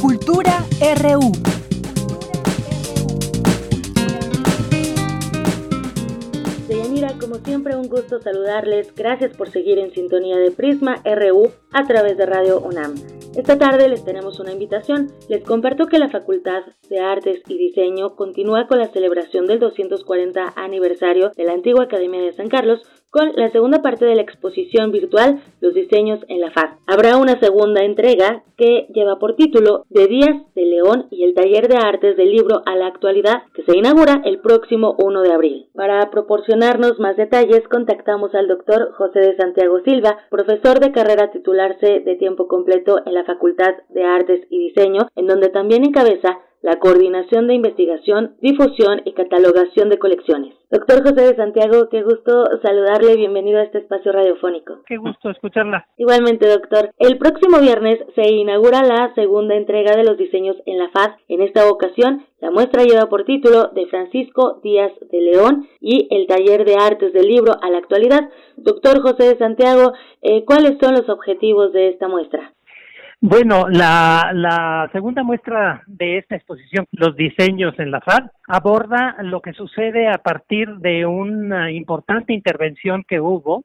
Cultura 0.00 0.64
RU. 1.00 1.32
Deyanira, 6.68 7.14
como 7.18 7.36
siempre 7.36 7.76
un 7.76 7.88
gusto 7.88 8.20
saludarles. 8.20 8.94
Gracias 8.94 9.36
por 9.36 9.50
seguir 9.50 9.78
en 9.78 9.92
sintonía 9.92 10.36
de 10.36 10.50
Prisma 10.50 11.02
RU 11.04 11.52
a 11.72 11.86
través 11.86 12.18
de 12.18 12.26
Radio 12.26 12.60
UNAM. 12.60 12.94
Esta 13.36 13.58
tarde 13.58 13.88
les 13.88 14.04
tenemos 14.04 14.38
una 14.38 14.52
invitación. 14.52 15.10
Les 15.28 15.42
comparto 15.42 15.86
que 15.86 15.98
la 15.98 16.08
Facultad 16.08 16.62
de 16.88 17.00
Artes 17.00 17.42
y 17.48 17.58
Diseño 17.58 18.14
continúa 18.14 18.68
con 18.68 18.78
la 18.78 18.86
celebración 18.86 19.46
del 19.48 19.58
240 19.58 20.52
aniversario 20.54 21.30
de 21.36 21.42
la 21.42 21.54
antigua 21.54 21.84
Academia 21.84 22.20
de 22.20 22.32
San 22.32 22.48
Carlos 22.48 22.82
con 23.14 23.30
la 23.36 23.48
segunda 23.52 23.80
parte 23.80 24.04
de 24.04 24.16
la 24.16 24.22
exposición 24.22 24.90
virtual 24.90 25.40
Los 25.60 25.72
diseños 25.72 26.18
en 26.26 26.40
la 26.40 26.50
faz. 26.50 26.76
Habrá 26.84 27.16
una 27.16 27.38
segunda 27.38 27.84
entrega 27.84 28.42
que 28.56 28.88
lleva 28.92 29.20
por 29.20 29.36
título 29.36 29.84
De 29.88 30.08
Días 30.08 30.34
de 30.56 30.64
León 30.64 31.06
y 31.12 31.22
el 31.22 31.32
taller 31.34 31.68
de 31.68 31.76
artes 31.76 32.16
del 32.16 32.32
libro 32.32 32.62
a 32.66 32.74
la 32.74 32.88
actualidad 32.88 33.44
que 33.54 33.62
se 33.62 33.78
inaugura 33.78 34.20
el 34.24 34.40
próximo 34.40 34.96
1 34.98 35.22
de 35.22 35.32
abril. 35.32 35.66
Para 35.74 36.10
proporcionarnos 36.10 36.98
más 36.98 37.16
detalles 37.16 37.62
contactamos 37.68 38.34
al 38.34 38.48
doctor 38.48 38.92
José 38.94 39.20
de 39.20 39.36
Santiago 39.36 39.78
Silva, 39.84 40.18
profesor 40.28 40.80
de 40.80 40.90
carrera 40.90 41.30
titularse 41.30 42.00
de 42.00 42.16
tiempo 42.16 42.48
completo 42.48 42.98
en 43.06 43.14
la 43.14 43.24
Facultad 43.24 43.74
de 43.90 44.02
Artes 44.02 44.44
y 44.50 44.58
Diseño, 44.58 45.06
en 45.14 45.28
donde 45.28 45.50
también 45.50 45.84
encabeza 45.84 46.40
la 46.64 46.78
coordinación 46.78 47.46
de 47.46 47.52
investigación, 47.52 48.36
difusión 48.40 49.02
y 49.04 49.12
catalogación 49.12 49.90
de 49.90 49.98
colecciones. 49.98 50.54
Doctor 50.70 51.02
José 51.02 51.26
de 51.26 51.36
Santiago, 51.36 51.90
qué 51.90 52.02
gusto 52.02 52.46
saludarle, 52.62 53.16
bienvenido 53.16 53.58
a 53.58 53.64
este 53.64 53.78
espacio 53.80 54.12
radiofónico. 54.12 54.78
Qué 54.86 54.96
gusto 54.96 55.28
escucharla. 55.28 55.86
Igualmente, 55.98 56.48
doctor. 56.48 56.88
El 56.98 57.18
próximo 57.18 57.60
viernes 57.60 57.98
se 58.14 58.32
inaugura 58.32 58.82
la 58.82 59.12
segunda 59.14 59.56
entrega 59.56 59.94
de 59.94 60.04
los 60.04 60.16
diseños 60.16 60.56
en 60.64 60.78
la 60.78 60.88
faz. 60.88 61.10
En 61.28 61.42
esta 61.42 61.68
ocasión, 61.68 62.24
la 62.40 62.50
muestra 62.50 62.84
lleva 62.84 63.10
por 63.10 63.26
título 63.26 63.68
de 63.74 63.84
Francisco 63.88 64.60
Díaz 64.62 64.92
de 65.12 65.20
León 65.20 65.68
y 65.82 66.08
el 66.10 66.26
taller 66.26 66.64
de 66.64 66.76
artes 66.76 67.12
del 67.12 67.26
libro 67.26 67.56
a 67.60 67.68
la 67.68 67.76
actualidad. 67.76 68.30
Doctor 68.56 69.02
José 69.02 69.24
de 69.24 69.36
Santiago, 69.36 69.92
eh, 70.22 70.46
¿cuáles 70.46 70.78
son 70.80 70.94
los 70.94 71.10
objetivos 71.10 71.74
de 71.74 71.88
esta 71.90 72.08
muestra? 72.08 72.53
Bueno, 73.26 73.70
la, 73.70 74.32
la, 74.34 74.90
segunda 74.92 75.22
muestra 75.22 75.82
de 75.86 76.18
esta 76.18 76.36
exposición, 76.36 76.84
Los 76.92 77.16
diseños 77.16 77.72
en 77.78 77.90
la 77.90 78.02
FAD, 78.02 78.24
aborda 78.46 79.16
lo 79.22 79.40
que 79.40 79.54
sucede 79.54 80.08
a 80.08 80.18
partir 80.18 80.68
de 80.76 81.06
una 81.06 81.72
importante 81.72 82.34
intervención 82.34 83.02
que 83.08 83.20
hubo 83.20 83.64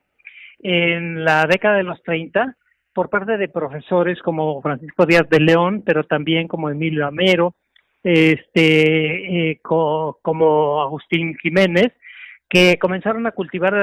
en 0.59 1.25
la 1.25 1.45
década 1.45 1.75
de 1.75 1.83
los 1.83 2.01
30 2.03 2.55
por 2.93 3.09
parte 3.09 3.35
de 3.35 3.49
profesores 3.49 4.21
como 4.21 4.61
Francisco 4.61 5.05
Díaz 5.05 5.27
de 5.29 5.41
León, 5.41 5.83
pero 5.85 6.05
también 6.05 6.47
como 6.47 6.69
Emilio 6.69 7.05
Amero, 7.05 7.53
este, 8.01 9.51
eh, 9.51 9.59
como 9.61 10.81
Agustín 10.81 11.35
Jiménez, 11.35 11.91
que 12.47 12.79
comenzaron 12.79 13.27
a 13.27 13.31
cultivar 13.31 13.73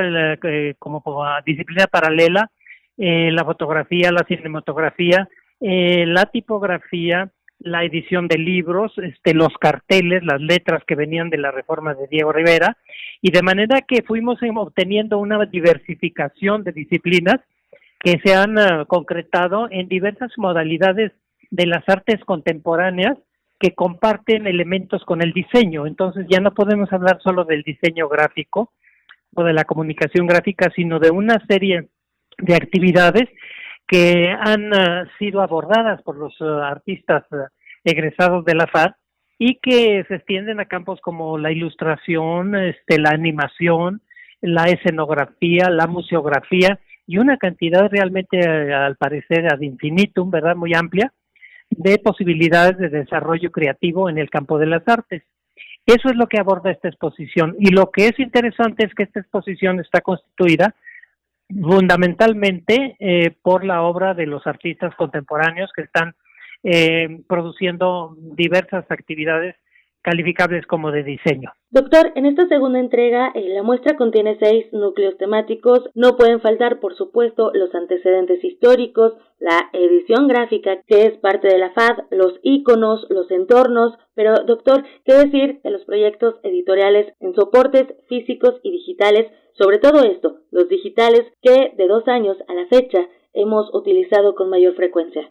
eh, 0.43 0.75
como 0.79 1.03
disciplina 1.45 1.87
paralela 1.87 2.51
eh, 2.97 3.31
la 3.31 3.45
fotografía, 3.45 4.11
la 4.11 4.25
cinematografía, 4.27 5.29
la 5.61 6.27
tipografía, 6.27 7.31
la 7.59 7.85
edición 7.85 8.29
de 8.29 8.39
libros, 8.39 8.93
este, 8.99 9.35
los 9.35 9.53
carteles, 9.59 10.23
las 10.25 10.41
letras 10.41 10.85
que 10.87 10.95
venían 10.95 11.31
de 11.31 11.39
la 11.39 11.51
reforma 11.51 11.95
de 11.95 12.07
Diego 12.09 12.33
Rivera, 12.33 12.77
y 13.23 13.31
de 13.31 13.43
manera 13.43 13.81
que 13.83 14.03
fuimos 14.03 14.39
obteniendo 14.43 15.19
una 15.19 15.45
diversificación 15.47 16.65
de 16.65 16.73
disciplinas 16.73 17.41
que 17.99 18.21
se 18.23 18.35
han 18.35 18.57
concretado 18.87 19.69
en 19.71 19.89
diversas 19.89 20.31
modalidades 20.37 21.13
de 21.51 21.67
las 21.67 21.89
artes 21.89 22.21
contemporáneas 22.25 23.17
que 23.59 23.75
comparten 23.75 24.47
elementos 24.47 25.05
con 25.05 25.23
el 25.23 25.33
diseño. 25.33 25.87
Entonces 25.87 26.27
ya 26.29 26.41
no 26.41 26.53
podemos 26.53 26.93
hablar 26.93 27.19
solo 27.23 27.45
del 27.45 27.63
diseño 27.63 28.09
gráfico 28.09 28.73
o 29.35 29.45
de 29.45 29.55
la 29.55 29.65
comunicación 29.65 30.27
gráfica, 30.27 30.71
sino 30.75 30.99
de 30.99 31.11
una 31.11 31.43
serie 31.47 31.89
de 32.39 32.55
actividades 32.55 33.29
que 33.87 34.29
han 34.29 34.73
uh, 34.73 35.07
sido 35.19 35.41
abordadas 35.41 36.03
por 36.03 36.17
los 36.17 36.39
uh, 36.41 36.59
artistas 36.63 37.25
uh, 37.31 37.47
egresados 37.85 38.45
de 38.45 38.55
la 38.55 38.67
FAD 38.67 38.93
y 39.39 39.57
que 39.57 40.05
se 40.09 40.17
extienden 40.17 40.61
a 40.61 40.65
campos 40.65 41.01
como 41.01 41.39
la 41.39 41.53
ilustración, 41.53 42.57
este, 42.57 42.99
la 42.99 43.11
animación, 43.11 44.01
la 44.41 44.65
escenografía, 44.65 45.71
la 45.71 45.87
museografía 45.87 46.81
y 47.07 47.19
una 47.19 47.37
cantidad 47.37 47.89
realmente, 47.89 48.41
al 48.41 48.97
parecer, 48.97 49.47
ad 49.53 49.61
infinitum, 49.61 50.31
¿verdad? 50.31 50.57
Muy 50.57 50.75
amplia, 50.75 51.13
de 51.71 51.99
posibilidades 51.99 52.79
de 52.79 52.89
desarrollo 52.89 53.51
creativo 53.53 54.09
en 54.09 54.19
el 54.19 54.31
campo 54.31 54.59
de 54.59 54.67
las 54.67 54.87
artes. 54.89 55.23
Eso 55.85 56.09
es 56.09 56.17
lo 56.17 56.27
que 56.27 56.41
aborda 56.41 56.73
esta 56.73 56.89
exposición. 56.89 57.55
Y 57.61 57.71
lo 57.71 57.91
que 57.93 58.09
es 58.09 58.19
interesante 58.19 58.87
es 58.87 58.95
que 58.95 59.05
esta 59.05 59.21
exposición 59.21 59.79
está 59.79 60.01
constituida 60.01 60.75
fundamentalmente 61.49 62.97
eh, 62.99 63.35
por 63.43 63.65
la 63.65 63.83
obra 63.83 64.15
de 64.15 64.27
los 64.27 64.47
artistas 64.47 64.95
contemporáneos 64.97 65.71
que 65.75 65.83
están 65.83 66.15
eh, 66.63 67.21
produciendo 67.29 68.17
diversas 68.19 68.85
actividades 68.91 69.55
calificables 70.07 70.65
como 70.67 70.93
de 70.93 71.03
diseño. 71.03 71.51
Doctor, 71.71 72.13
en 72.15 72.27
esta 72.27 72.47
segunda 72.47 72.79
entrega 72.79 73.33
eh, 73.35 73.49
la 73.49 73.65
muestra 73.65 73.97
contiene 73.97 74.37
seis 74.39 74.67
núcleos 74.73 75.19
temáticos. 75.19 75.91
No 75.95 76.17
pueden 76.17 76.41
faltar, 76.41 76.79
por 76.79 76.95
supuesto, 76.95 77.51
los 77.53 77.75
antecedentes 77.75 78.43
históricos, 78.45 79.15
la 79.41 79.69
edición 79.73 80.29
gráfica, 80.29 80.81
que 80.87 81.07
es 81.07 81.19
parte 81.19 81.49
de 81.49 81.59
la 81.59 81.71
FAD, 81.71 82.05
los 82.11 82.39
iconos, 82.45 83.05
los 83.11 83.29
entornos. 83.33 83.99
Pero, 84.15 84.35
doctor, 84.47 84.85
¿qué 85.05 85.15
decir 85.15 85.61
de 85.65 85.71
los 85.71 85.85
proyectos 85.85 86.37
editoriales 86.45 87.13
en 87.19 87.35
soportes 87.35 87.87
físicos 88.09 88.61
y 88.63 88.71
digitales? 88.71 89.27
Sobre 89.59 89.79
todo 89.79 90.05
esto, 90.05 90.41
los 90.51 90.69
digitales 90.69 91.23
que 91.43 91.73
de 91.77 91.89
dos 91.89 92.07
años 92.09 92.37
a 92.49 92.55
la 92.55 92.67
fecha 92.67 93.07
hemos 93.33 93.73
utilizado 93.75 94.35
con 94.35 94.51
mayor 94.51 94.75
frecuencia. 94.75 95.29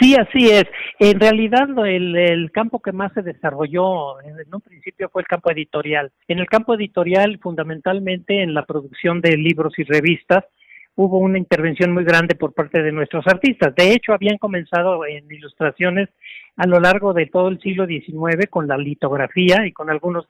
Sí, 0.00 0.14
así 0.14 0.50
es. 0.50 0.64
En 0.98 1.20
realidad, 1.20 1.68
el, 1.86 2.16
el, 2.16 2.50
campo 2.52 2.80
que 2.80 2.92
más 2.92 3.12
se 3.12 3.22
desarrolló 3.22 4.20
en 4.22 4.52
un 4.52 4.60
principio 4.60 5.08
fue 5.08 5.22
el 5.22 5.28
campo 5.28 5.50
editorial. 5.50 6.10
En 6.28 6.38
el 6.38 6.46
campo 6.46 6.74
editorial, 6.74 7.38
fundamentalmente 7.40 8.42
en 8.42 8.54
la 8.54 8.64
producción 8.64 9.20
de 9.20 9.36
libros 9.36 9.78
y 9.78 9.84
revistas, 9.84 10.44
hubo 10.96 11.18
una 11.18 11.38
intervención 11.38 11.92
muy 11.92 12.04
grande 12.04 12.34
por 12.34 12.54
parte 12.54 12.82
de 12.82 12.92
nuestros 12.92 13.26
artistas. 13.26 13.74
De 13.74 13.92
hecho, 13.92 14.12
habían 14.12 14.38
comenzado 14.38 15.04
en 15.06 15.30
ilustraciones 15.30 16.08
a 16.56 16.66
lo 16.66 16.78
largo 16.78 17.12
de 17.12 17.26
todo 17.26 17.48
el 17.48 17.60
siglo 17.60 17.86
XIX 17.86 18.48
con 18.48 18.68
la 18.68 18.78
litografía 18.78 19.66
y 19.66 19.72
con 19.72 19.90
algunos 19.90 20.26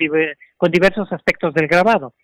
con 0.56 0.70
diversos 0.70 1.12
aspectos 1.12 1.52
del 1.54 1.68
grabado. 1.68 2.14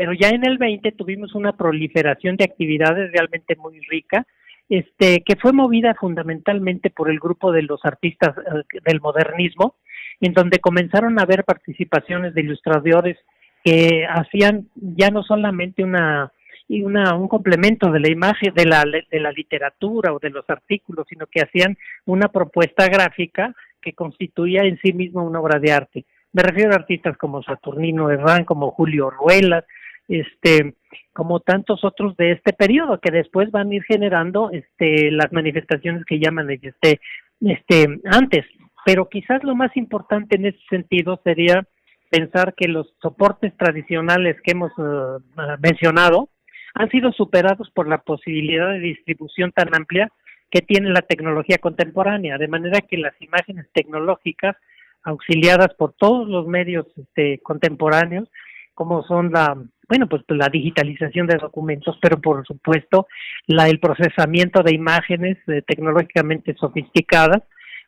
Pero 0.00 0.14
ya 0.14 0.30
en 0.30 0.46
el 0.46 0.56
20 0.56 0.92
tuvimos 0.92 1.34
una 1.34 1.52
proliferación 1.52 2.38
de 2.38 2.44
actividades 2.44 3.12
realmente 3.12 3.54
muy 3.56 3.80
rica 3.80 4.26
este, 4.70 5.22
que 5.26 5.36
fue 5.36 5.52
movida 5.52 5.94
fundamentalmente 5.94 6.88
por 6.88 7.10
el 7.10 7.20
grupo 7.20 7.52
de 7.52 7.64
los 7.64 7.84
artistas 7.84 8.34
eh, 8.38 8.80
del 8.82 9.02
modernismo, 9.02 9.74
en 10.22 10.32
donde 10.32 10.58
comenzaron 10.58 11.18
a 11.18 11.24
haber 11.24 11.44
participaciones 11.44 12.32
de 12.32 12.40
ilustradores 12.40 13.18
que 13.62 14.06
hacían 14.08 14.68
ya 14.74 15.10
no 15.10 15.22
solamente 15.22 15.84
una, 15.84 16.32
una 16.70 17.14
un 17.14 17.28
complemento 17.28 17.92
de 17.92 18.00
la 18.00 18.08
imagen 18.08 18.54
de 18.54 18.64
la, 18.64 18.82
de 18.84 19.20
la 19.20 19.32
literatura 19.32 20.14
o 20.14 20.18
de 20.18 20.30
los 20.30 20.48
artículos, 20.48 21.08
sino 21.10 21.26
que 21.26 21.42
hacían 21.42 21.76
una 22.06 22.28
propuesta 22.28 22.88
gráfica 22.88 23.54
que 23.82 23.92
constituía 23.92 24.62
en 24.62 24.78
sí 24.78 24.94
mismo 24.94 25.22
una 25.22 25.40
obra 25.40 25.58
de 25.60 25.72
arte. 25.72 26.06
Me 26.32 26.42
refiero 26.42 26.72
a 26.72 26.76
artistas 26.76 27.18
como 27.18 27.42
Saturnino 27.42 28.10
Herrán, 28.10 28.46
como 28.46 28.70
Julio 28.70 29.10
Ruelas, 29.10 29.64
este, 30.10 30.74
como 31.12 31.40
tantos 31.40 31.84
otros 31.84 32.16
de 32.16 32.32
este 32.32 32.52
periodo 32.52 33.00
que 33.00 33.10
después 33.10 33.50
van 33.50 33.70
a 33.70 33.74
ir 33.74 33.84
generando 33.84 34.50
este 34.50 35.10
las 35.12 35.32
manifestaciones 35.32 36.04
que 36.04 36.18
llaman 36.18 36.50
este 36.50 37.00
este 37.40 38.00
antes. 38.04 38.44
Pero 38.84 39.08
quizás 39.08 39.44
lo 39.44 39.54
más 39.54 39.76
importante 39.76 40.36
en 40.36 40.46
ese 40.46 40.58
sentido 40.68 41.20
sería 41.22 41.66
pensar 42.10 42.54
que 42.54 42.66
los 42.66 42.92
soportes 43.00 43.56
tradicionales 43.56 44.36
que 44.42 44.52
hemos 44.52 44.72
eh, 44.78 45.22
mencionado 45.62 46.28
han 46.74 46.90
sido 46.90 47.12
superados 47.12 47.70
por 47.70 47.88
la 47.88 47.98
posibilidad 47.98 48.70
de 48.70 48.80
distribución 48.80 49.52
tan 49.52 49.74
amplia 49.74 50.10
que 50.50 50.60
tiene 50.60 50.90
la 50.90 51.02
tecnología 51.02 51.58
contemporánea, 51.58 52.36
de 52.36 52.48
manera 52.48 52.80
que 52.80 52.96
las 52.96 53.14
imágenes 53.20 53.66
tecnológicas 53.72 54.56
auxiliadas 55.04 55.72
por 55.78 55.92
todos 55.92 56.28
los 56.28 56.46
medios 56.46 56.86
este, 56.96 57.38
contemporáneos, 57.42 58.28
como 58.74 59.04
son 59.04 59.30
la 59.32 59.56
bueno, 59.90 60.06
pues 60.06 60.22
la 60.28 60.48
digitalización 60.48 61.26
de 61.26 61.36
documentos, 61.36 61.98
pero 62.00 62.20
por 62.20 62.46
supuesto 62.46 63.08
la, 63.48 63.68
el 63.68 63.80
procesamiento 63.80 64.62
de 64.62 64.72
imágenes 64.72 65.36
eh, 65.48 65.62
tecnológicamente 65.66 66.54
sofisticadas, 66.54 67.42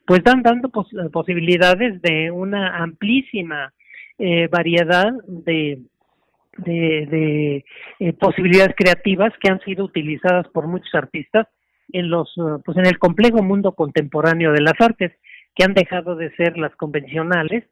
pues 0.05 0.21
dan 0.21 0.43
dando 0.43 0.69
posibilidades 0.69 2.01
de 2.01 2.29
una 2.29 2.83
amplísima 2.83 3.71
eh, 4.19 4.49
variedad 4.51 5.13
de, 5.27 5.79
eh, 6.65 7.63
posibilidades 8.19 8.75
creativas 8.75 9.31
que 9.39 9.49
han 9.49 9.61
sido 9.61 9.85
utilizadas 9.85 10.45
por 10.49 10.67
muchos 10.67 10.93
artistas 10.93 11.47
en 11.93 12.09
los 12.09 12.33
pues 12.65 12.77
en 12.77 12.85
el 12.85 12.99
complejo 12.99 13.41
mundo 13.41 13.71
contemporáneo 13.71 14.51
de 14.51 14.61
las 14.61 14.79
artes 14.79 15.13
que 15.55 15.63
han 15.63 15.73
dejado 15.73 16.17
de 16.17 16.35
ser 16.35 16.57
las 16.57 16.75
convencionales 16.75 17.63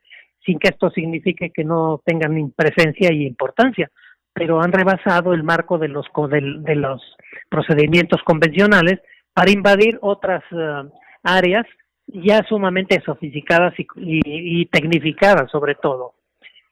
sin 0.45 0.57
que 0.57 0.69
esto 0.69 0.89
signifique 0.91 1.51
que 1.53 1.65
no 1.65 2.01
tengan 2.05 2.51
presencia 2.51 3.11
y 3.11 3.25
importancia 3.25 3.91
pero 4.33 4.61
han 4.61 4.71
rebasado 4.71 5.33
el 5.33 5.43
marco 5.43 5.77
de 5.77 5.87
los 5.87 6.05
de, 6.29 6.75
los 6.75 7.01
procedimientos 7.49 8.21
convencionales 8.23 8.99
para 9.33 9.51
invadir 9.51 9.97
otras 10.01 10.43
eh, 10.51 10.89
áreas 11.23 11.65
ya 12.07 12.43
sumamente 12.47 13.01
sofisticadas 13.05 13.73
y, 13.77 13.85
y, 13.95 14.65
tecnificadas 14.65 15.49
sobre 15.51 15.75
todo. 15.75 16.15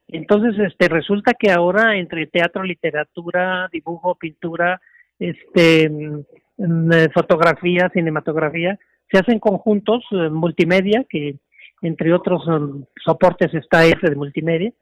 Entonces, 0.08 0.60
este 0.60 0.90
resulta 0.90 1.34
que 1.34 1.52
ahora 1.52 1.96
entre 1.96 2.28
teatro, 2.28 2.64
literatura, 2.64 3.70
dibujo, 3.72 4.16
pintura, 4.16 4.82
este 5.20 5.90
mm, 5.90 6.92
eh, 6.92 7.10
fotografía, 7.14 7.90
cinematografía, 7.94 8.78
se 9.12 9.20
hacen 9.20 9.40
conjuntos 9.40 10.04
eh, 10.12 10.30
multimedia 10.30 11.06
que 11.10 11.36
entre 11.82 12.14
otros 12.14 12.44
soportes 13.06 13.54
está 13.54 13.86
ese 13.86 14.10
de 14.10 14.16
multimedia 14.16 14.74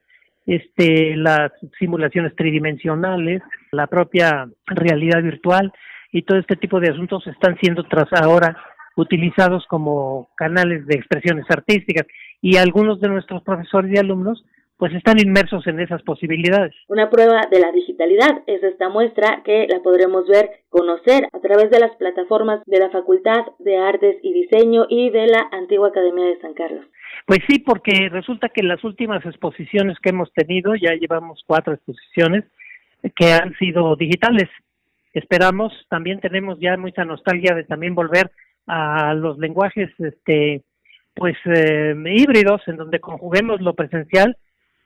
este, 0.48 1.16
las 1.18 1.52
simulaciones 1.78 2.36
tridimensionales, 2.36 3.42
la 3.72 3.86
propia 3.88 4.50
realidad 4.66 5.22
virtual 5.22 5.74
y 6.12 6.24
todo 6.24 6.40
este 6.40 6.56
tipo 6.56 6.80
de 6.80 6.90
asuntos 6.90 7.28
están 7.28 7.58
siendo 7.60 7.84
tras 7.84 8.12
ahora 8.14 8.58
utilizados 8.96 9.66
como 9.68 10.30
canales 10.36 10.88
de 10.88 10.96
expresiones 10.96 11.46
artísticas. 11.50 12.08
Y 12.42 12.58
algunos 12.58 13.00
de 13.02 13.10
nuestros 13.10 13.44
profesores 13.44 13.92
y 13.94 13.98
alumnos 13.98 14.44
pues 14.78 14.94
están 14.94 15.20
inmersos 15.20 15.66
en 15.66 15.80
esas 15.80 16.04
posibilidades. 16.04 16.74
Una 16.88 17.10
prueba 17.10 17.42
de 17.50 17.60
la 17.60 17.72
digitalidad 17.72 18.44
es 18.46 18.62
esta 18.64 18.90
muestra 18.90 19.42
que 19.44 19.68
la 19.68 19.80
podremos 19.80 20.28
ver, 20.28 20.62
conocer 20.70 21.28
a 21.34 21.40
través 21.40 21.72
de 21.72 21.80
las 21.80 21.96
plataformas 21.96 22.62
de 22.66 22.80
la 22.80 22.90
Facultad 22.92 23.46
de 23.58 23.78
Artes 23.78 24.18
y 24.22 24.34
Diseño 24.34 24.86
y 24.88 25.10
de 25.10 25.28
la 25.28 25.50
Antigua 25.52 25.90
Academia 25.90 26.26
de 26.26 26.40
San 26.42 26.54
Carlos. 26.54 26.86
Pues 27.26 27.40
sí, 27.50 27.60
porque 27.60 28.10
resulta 28.10 28.50
que 28.50 28.62
las 28.62 28.84
últimas 28.84 29.26
exposiciones 29.26 29.98
que 30.00 30.12
hemos 30.12 30.32
tenido, 30.34 30.76
ya 30.76 30.94
llevamos 30.94 31.44
cuatro 31.48 31.74
exposiciones 31.74 32.46
que 33.16 33.32
han 33.34 33.56
sido 33.58 33.96
digitales. 33.96 34.48
Esperamos, 35.14 35.74
también 35.90 36.20
tenemos 36.20 36.60
ya 36.60 36.78
mucha 36.78 37.04
nostalgia 37.04 37.56
de 37.56 37.64
también 37.64 37.96
volver 37.96 38.30
a 38.68 39.14
los 39.16 39.40
lenguajes 39.40 39.90
este 39.98 40.62
pues 41.16 41.36
eh, 41.46 41.96
híbridos 42.06 42.62
en 42.68 42.78
donde 42.78 43.00
conjuguemos 43.00 43.60
lo 43.62 43.74
presencial 43.74 44.38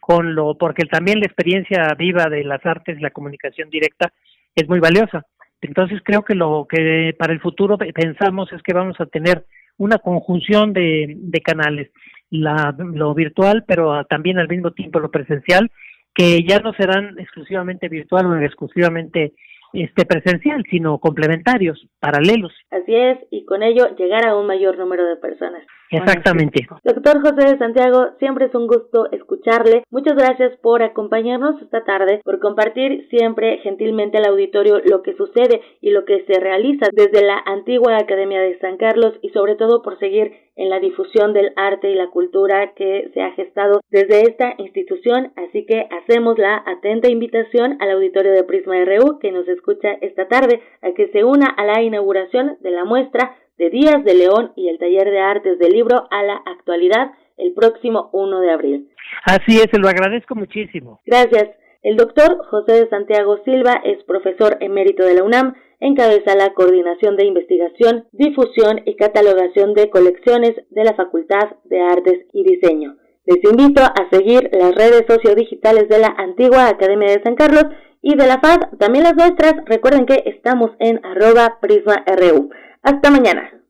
con 0.02 0.36
lo 0.36 0.57
porque 0.57 0.84
también 0.86 1.19
la 1.19 1.28
experiencia 1.28 1.95
viva 1.98 2.26
de 2.26 2.44
las 2.44 2.65
artes 2.65 2.98
y 2.98 3.02
la 3.02 3.11
comunicación 3.11 3.69
directa 3.69 4.11
es 4.56 4.68
muy 4.68 4.80
valiosa. 4.80 5.26
Entonces 5.61 6.02
creo 6.03 6.23
que 6.23 6.36
lo 6.36 6.68
que 6.68 7.15
para 7.18 7.32
el 7.32 7.40
futuro 7.40 7.78
pensamos 7.78 8.52
es 8.52 8.61
que 8.64 8.73
vamos 8.73 8.99
a 8.99 9.06
tener 9.06 9.45
una 9.78 9.99
conjunción 9.99 10.73
de, 10.73 11.15
de 11.18 11.41
canales, 11.41 11.91
la, 12.32 12.76
lo 12.78 13.14
virtual, 13.14 13.64
pero 13.68 14.03
también 14.06 14.40
al 14.40 14.48
mismo 14.48 14.72
tiempo 14.72 14.99
lo 14.99 15.11
presencial, 15.11 15.72
que 16.15 16.44
ya 16.44 16.60
no 16.60 16.73
serán 16.73 17.19
exclusivamente 17.19 17.88
virtual 17.88 18.26
o 18.26 18.38
exclusivamente 18.41 19.34
este 19.73 20.06
presencial, 20.06 20.64
sino 20.69 20.98
complementarios, 20.98 21.88
paralelos. 21.99 22.53
Así 22.72 22.94
es, 22.94 23.19
y 23.30 23.45
con 23.45 23.64
ello 23.64 23.95
llegar 23.95 24.26
a 24.28 24.36
un 24.36 24.48
mayor 24.48 24.78
número 24.78 25.06
de 25.06 25.15
personas. 25.18 25.64
Exactamente. 25.91 26.68
Doctor 26.84 27.22
José 27.22 27.51
de 27.51 27.57
Santiago, 27.57 28.07
siempre 28.19 28.45
es 28.45 28.55
un 28.55 28.68
gusto 28.68 29.11
escucharle. 29.11 29.84
Muchas 29.89 30.15
gracias 30.15 30.57
por 30.61 30.81
acompañarnos 30.84 31.61
esta 31.61 31.84
tarde, 31.84 32.22
por 32.23 32.39
compartir 32.39 33.07
siempre 33.09 33.59
gentilmente 33.59 34.18
al 34.18 34.26
auditorio 34.26 34.81
lo 34.85 35.01
que 35.03 35.13
sucede 35.15 35.61
y 35.81 35.91
lo 35.91 36.05
que 36.05 36.23
se 36.26 36.39
realiza 36.39 36.88
desde 36.93 37.26
la 37.26 37.38
antigua 37.45 37.97
Academia 37.97 38.39
de 38.41 38.57
San 38.59 38.77
Carlos 38.77 39.13
y 39.22 39.30
sobre 39.30 39.55
todo 39.55 39.81
por 39.81 39.99
seguir 39.99 40.31
en 40.55 40.69
la 40.69 40.80
difusión 40.80 41.34
del 41.34 41.53
arte 41.55 41.89
y 41.89 41.95
la 41.95 42.09
cultura 42.09 42.73
que 42.76 43.09
se 43.13 43.22
ha 43.22 43.31
gestado 43.31 43.81
desde 43.89 44.22
esta 44.22 44.53
institución. 44.57 45.31
Así 45.35 45.65
que 45.65 45.88
hacemos 45.91 46.38
la 46.38 46.63
atenta 46.65 47.09
invitación 47.09 47.77
al 47.80 47.91
auditorio 47.91 48.31
de 48.31 48.43
Prisma 48.43 48.76
RU 48.85 49.19
que 49.19 49.31
nos 49.31 49.47
escucha 49.47 49.93
esta 50.01 50.27
tarde 50.27 50.61
a 50.81 50.91
que 50.93 51.07
se 51.09 51.23
una 51.23 51.47
a 51.47 51.65
la 51.65 51.81
inauguración 51.81 52.57
de 52.61 52.72
la 52.72 52.85
muestra 52.85 53.35
de 53.61 53.69
Días 53.69 54.03
de 54.03 54.15
León 54.15 54.53
y 54.55 54.69
el 54.69 54.79
taller 54.79 55.11
de 55.11 55.19
artes 55.19 55.59
del 55.59 55.73
libro 55.73 56.07
a 56.09 56.23
la 56.23 56.41
actualidad 56.47 57.11
el 57.38 57.53
próximo 57.53 58.09
1 58.11 58.39
de 58.39 58.51
abril. 58.51 58.89
Así 59.23 59.57
es, 59.57 59.67
se 59.71 59.77
lo 59.77 59.88
agradezco 59.88 60.33
muchísimo. 60.33 60.99
Gracias. 61.05 61.51
El 61.83 61.95
doctor 61.95 62.43
José 62.49 62.73
de 62.73 62.89
Santiago 62.89 63.38
Silva 63.45 63.79
es 63.83 64.03
profesor 64.05 64.57
emérito 64.61 65.03
de 65.03 65.13
la 65.13 65.23
UNAM, 65.23 65.53
encabeza 65.79 66.35
la 66.35 66.55
coordinación 66.55 67.15
de 67.17 67.27
investigación, 67.27 68.07
difusión 68.13 68.81
y 68.85 68.95
catalogación 68.95 69.75
de 69.75 69.91
colecciones 69.91 70.53
de 70.71 70.83
la 70.83 70.95
Facultad 70.95 71.57
de 71.65 71.81
Artes 71.81 72.25
y 72.33 72.43
Diseño. 72.43 72.97
Les 73.25 73.43
invito 73.43 73.83
a 73.83 74.09
seguir 74.11 74.49
las 74.53 74.73
redes 74.73 75.05
sociodigitales 75.07 75.88
de 75.88 75.99
la 75.99 76.15
antigua 76.17 76.67
Academia 76.67 77.11
de 77.11 77.21
San 77.21 77.35
Carlos 77.35 77.65
y 78.01 78.15
de 78.15 78.25
la 78.25 78.39
FAD, 78.39 78.79
también 78.79 79.03
las 79.03 79.15
nuestras. 79.15 79.53
Recuerden 79.65 80.07
que 80.07 80.23
estamos 80.25 80.71
en 80.79 80.99
arroba 81.05 81.59
prisma.ru. 81.61 82.49
Hasta 82.81 83.11
mañana. 83.11 83.61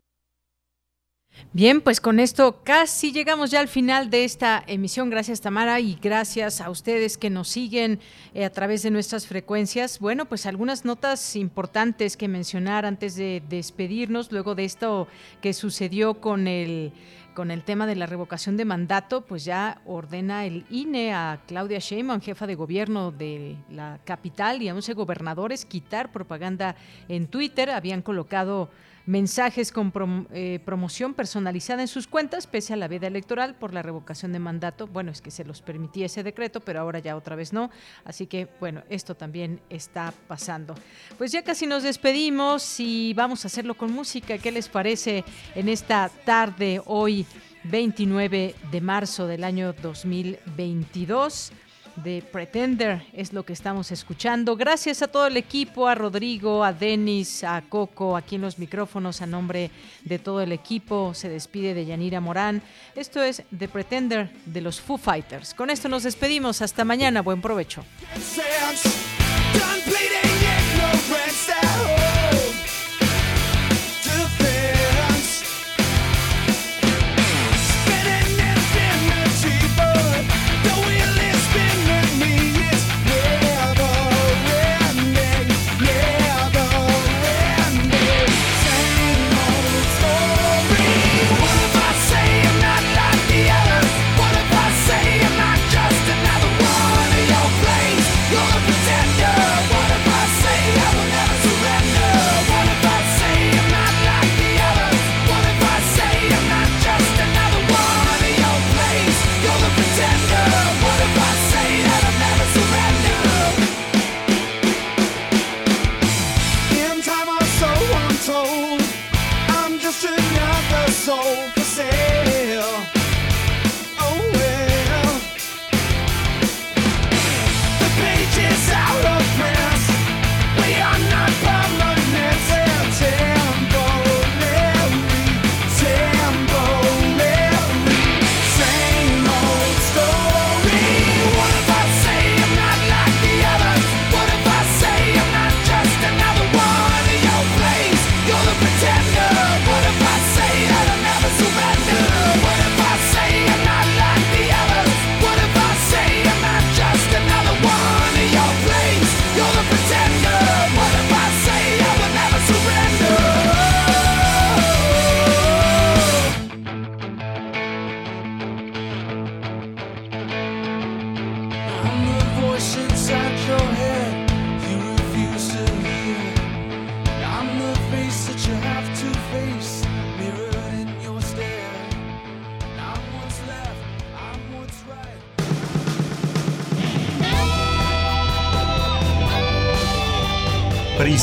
Bien, 1.53 1.81
pues 1.81 1.99
con 1.99 2.19
esto 2.19 2.61
casi 2.63 3.11
llegamos 3.11 3.51
ya 3.51 3.59
al 3.59 3.67
final 3.67 4.09
de 4.09 4.23
esta 4.23 4.63
emisión. 4.67 5.09
Gracias 5.09 5.41
Tamara 5.41 5.81
y 5.81 5.97
gracias 6.01 6.61
a 6.61 6.69
ustedes 6.69 7.17
que 7.17 7.29
nos 7.29 7.49
siguen 7.49 7.99
eh, 8.33 8.45
a 8.45 8.49
través 8.51 8.83
de 8.83 8.91
nuestras 8.91 9.27
frecuencias. 9.27 9.99
Bueno, 9.99 10.25
pues 10.25 10.45
algunas 10.45 10.85
notas 10.85 11.35
importantes 11.35 12.15
que 12.15 12.29
mencionar 12.29 12.85
antes 12.85 13.15
de 13.15 13.43
despedirnos, 13.49 14.31
luego 14.31 14.55
de 14.55 14.63
esto 14.63 15.09
que 15.41 15.53
sucedió 15.53 16.21
con 16.21 16.47
el 16.47 16.93
con 17.33 17.49
el 17.49 17.63
tema 17.63 17.87
de 17.87 17.95
la 17.95 18.07
revocación 18.07 18.57
de 18.57 18.65
mandato, 18.65 19.21
pues 19.21 19.45
ya 19.45 19.81
ordena 19.85 20.45
el 20.45 20.65
INE 20.69 21.13
a 21.13 21.39
Claudia 21.47 21.79
Sheinbaum, 21.79 22.19
jefa 22.19 22.45
de 22.45 22.55
gobierno 22.55 23.11
de 23.11 23.55
la 23.69 23.99
capital, 24.03 24.61
y 24.61 24.67
a 24.67 24.75
11 24.75 24.93
gobernadores 24.93 25.65
quitar 25.65 26.11
propaganda 26.11 26.75
en 27.07 27.27
Twitter. 27.27 27.69
Habían 27.69 28.01
colocado 28.01 28.69
mensajes 29.11 29.73
con 29.73 29.91
eh, 30.31 30.61
promoción 30.63 31.13
personalizada 31.13 31.81
en 31.81 31.89
sus 31.89 32.07
cuentas, 32.07 32.47
pese 32.47 32.71
a 32.71 32.77
la 32.77 32.87
veda 32.87 33.07
electoral 33.07 33.55
por 33.55 33.73
la 33.73 33.81
revocación 33.81 34.31
de 34.31 34.39
mandato. 34.39 34.87
Bueno, 34.87 35.11
es 35.11 35.21
que 35.21 35.31
se 35.31 35.43
los 35.43 35.61
permitía 35.61 36.05
ese 36.05 36.23
decreto, 36.23 36.61
pero 36.61 36.79
ahora 36.79 36.99
ya 36.99 37.17
otra 37.17 37.35
vez 37.35 37.51
no. 37.51 37.71
Así 38.05 38.25
que, 38.25 38.47
bueno, 38.61 38.83
esto 38.89 39.13
también 39.13 39.59
está 39.69 40.13
pasando. 40.29 40.75
Pues 41.17 41.33
ya 41.33 41.43
casi 41.43 41.67
nos 41.67 41.83
despedimos 41.83 42.79
y 42.79 43.13
vamos 43.13 43.43
a 43.43 43.49
hacerlo 43.49 43.75
con 43.75 43.91
música. 43.91 44.37
¿Qué 44.37 44.49
les 44.49 44.69
parece 44.69 45.25
en 45.55 45.67
esta 45.67 46.09
tarde 46.25 46.81
hoy? 46.85 47.25
29 47.63 48.55
de 48.71 48.81
marzo 48.81 49.27
del 49.27 49.43
año 49.43 49.73
2022 49.73 51.51
de 51.95 52.23
Pretender 52.31 53.03
es 53.13 53.33
lo 53.33 53.43
que 53.43 53.53
estamos 53.53 53.91
escuchando. 53.91 54.55
Gracias 54.55 55.01
a 55.01 55.07
todo 55.07 55.27
el 55.27 55.37
equipo, 55.37 55.87
a 55.87 55.95
Rodrigo, 55.95 56.63
a 56.63 56.73
Denis, 56.73 57.43
a 57.43 57.61
Coco, 57.67 58.15
aquí 58.17 58.35
en 58.35 58.41
los 58.41 58.59
micrófonos, 58.59 59.21
a 59.21 59.25
nombre 59.25 59.71
de 60.03 60.19
todo 60.19 60.41
el 60.41 60.51
equipo, 60.51 61.13
se 61.13 61.29
despide 61.29 61.73
de 61.73 61.85
Yanira 61.85 62.21
Morán. 62.21 62.61
Esto 62.95 63.21
es 63.21 63.43
The 63.57 63.67
Pretender 63.67 64.31
de 64.45 64.61
los 64.61 64.79
Foo 64.81 64.97
Fighters. 64.97 65.53
Con 65.53 65.69
esto 65.69 65.89
nos 65.89 66.03
despedimos. 66.03 66.61
Hasta 66.61 66.85
mañana. 66.85 67.21
Buen 67.21 67.41
provecho. 67.41 67.83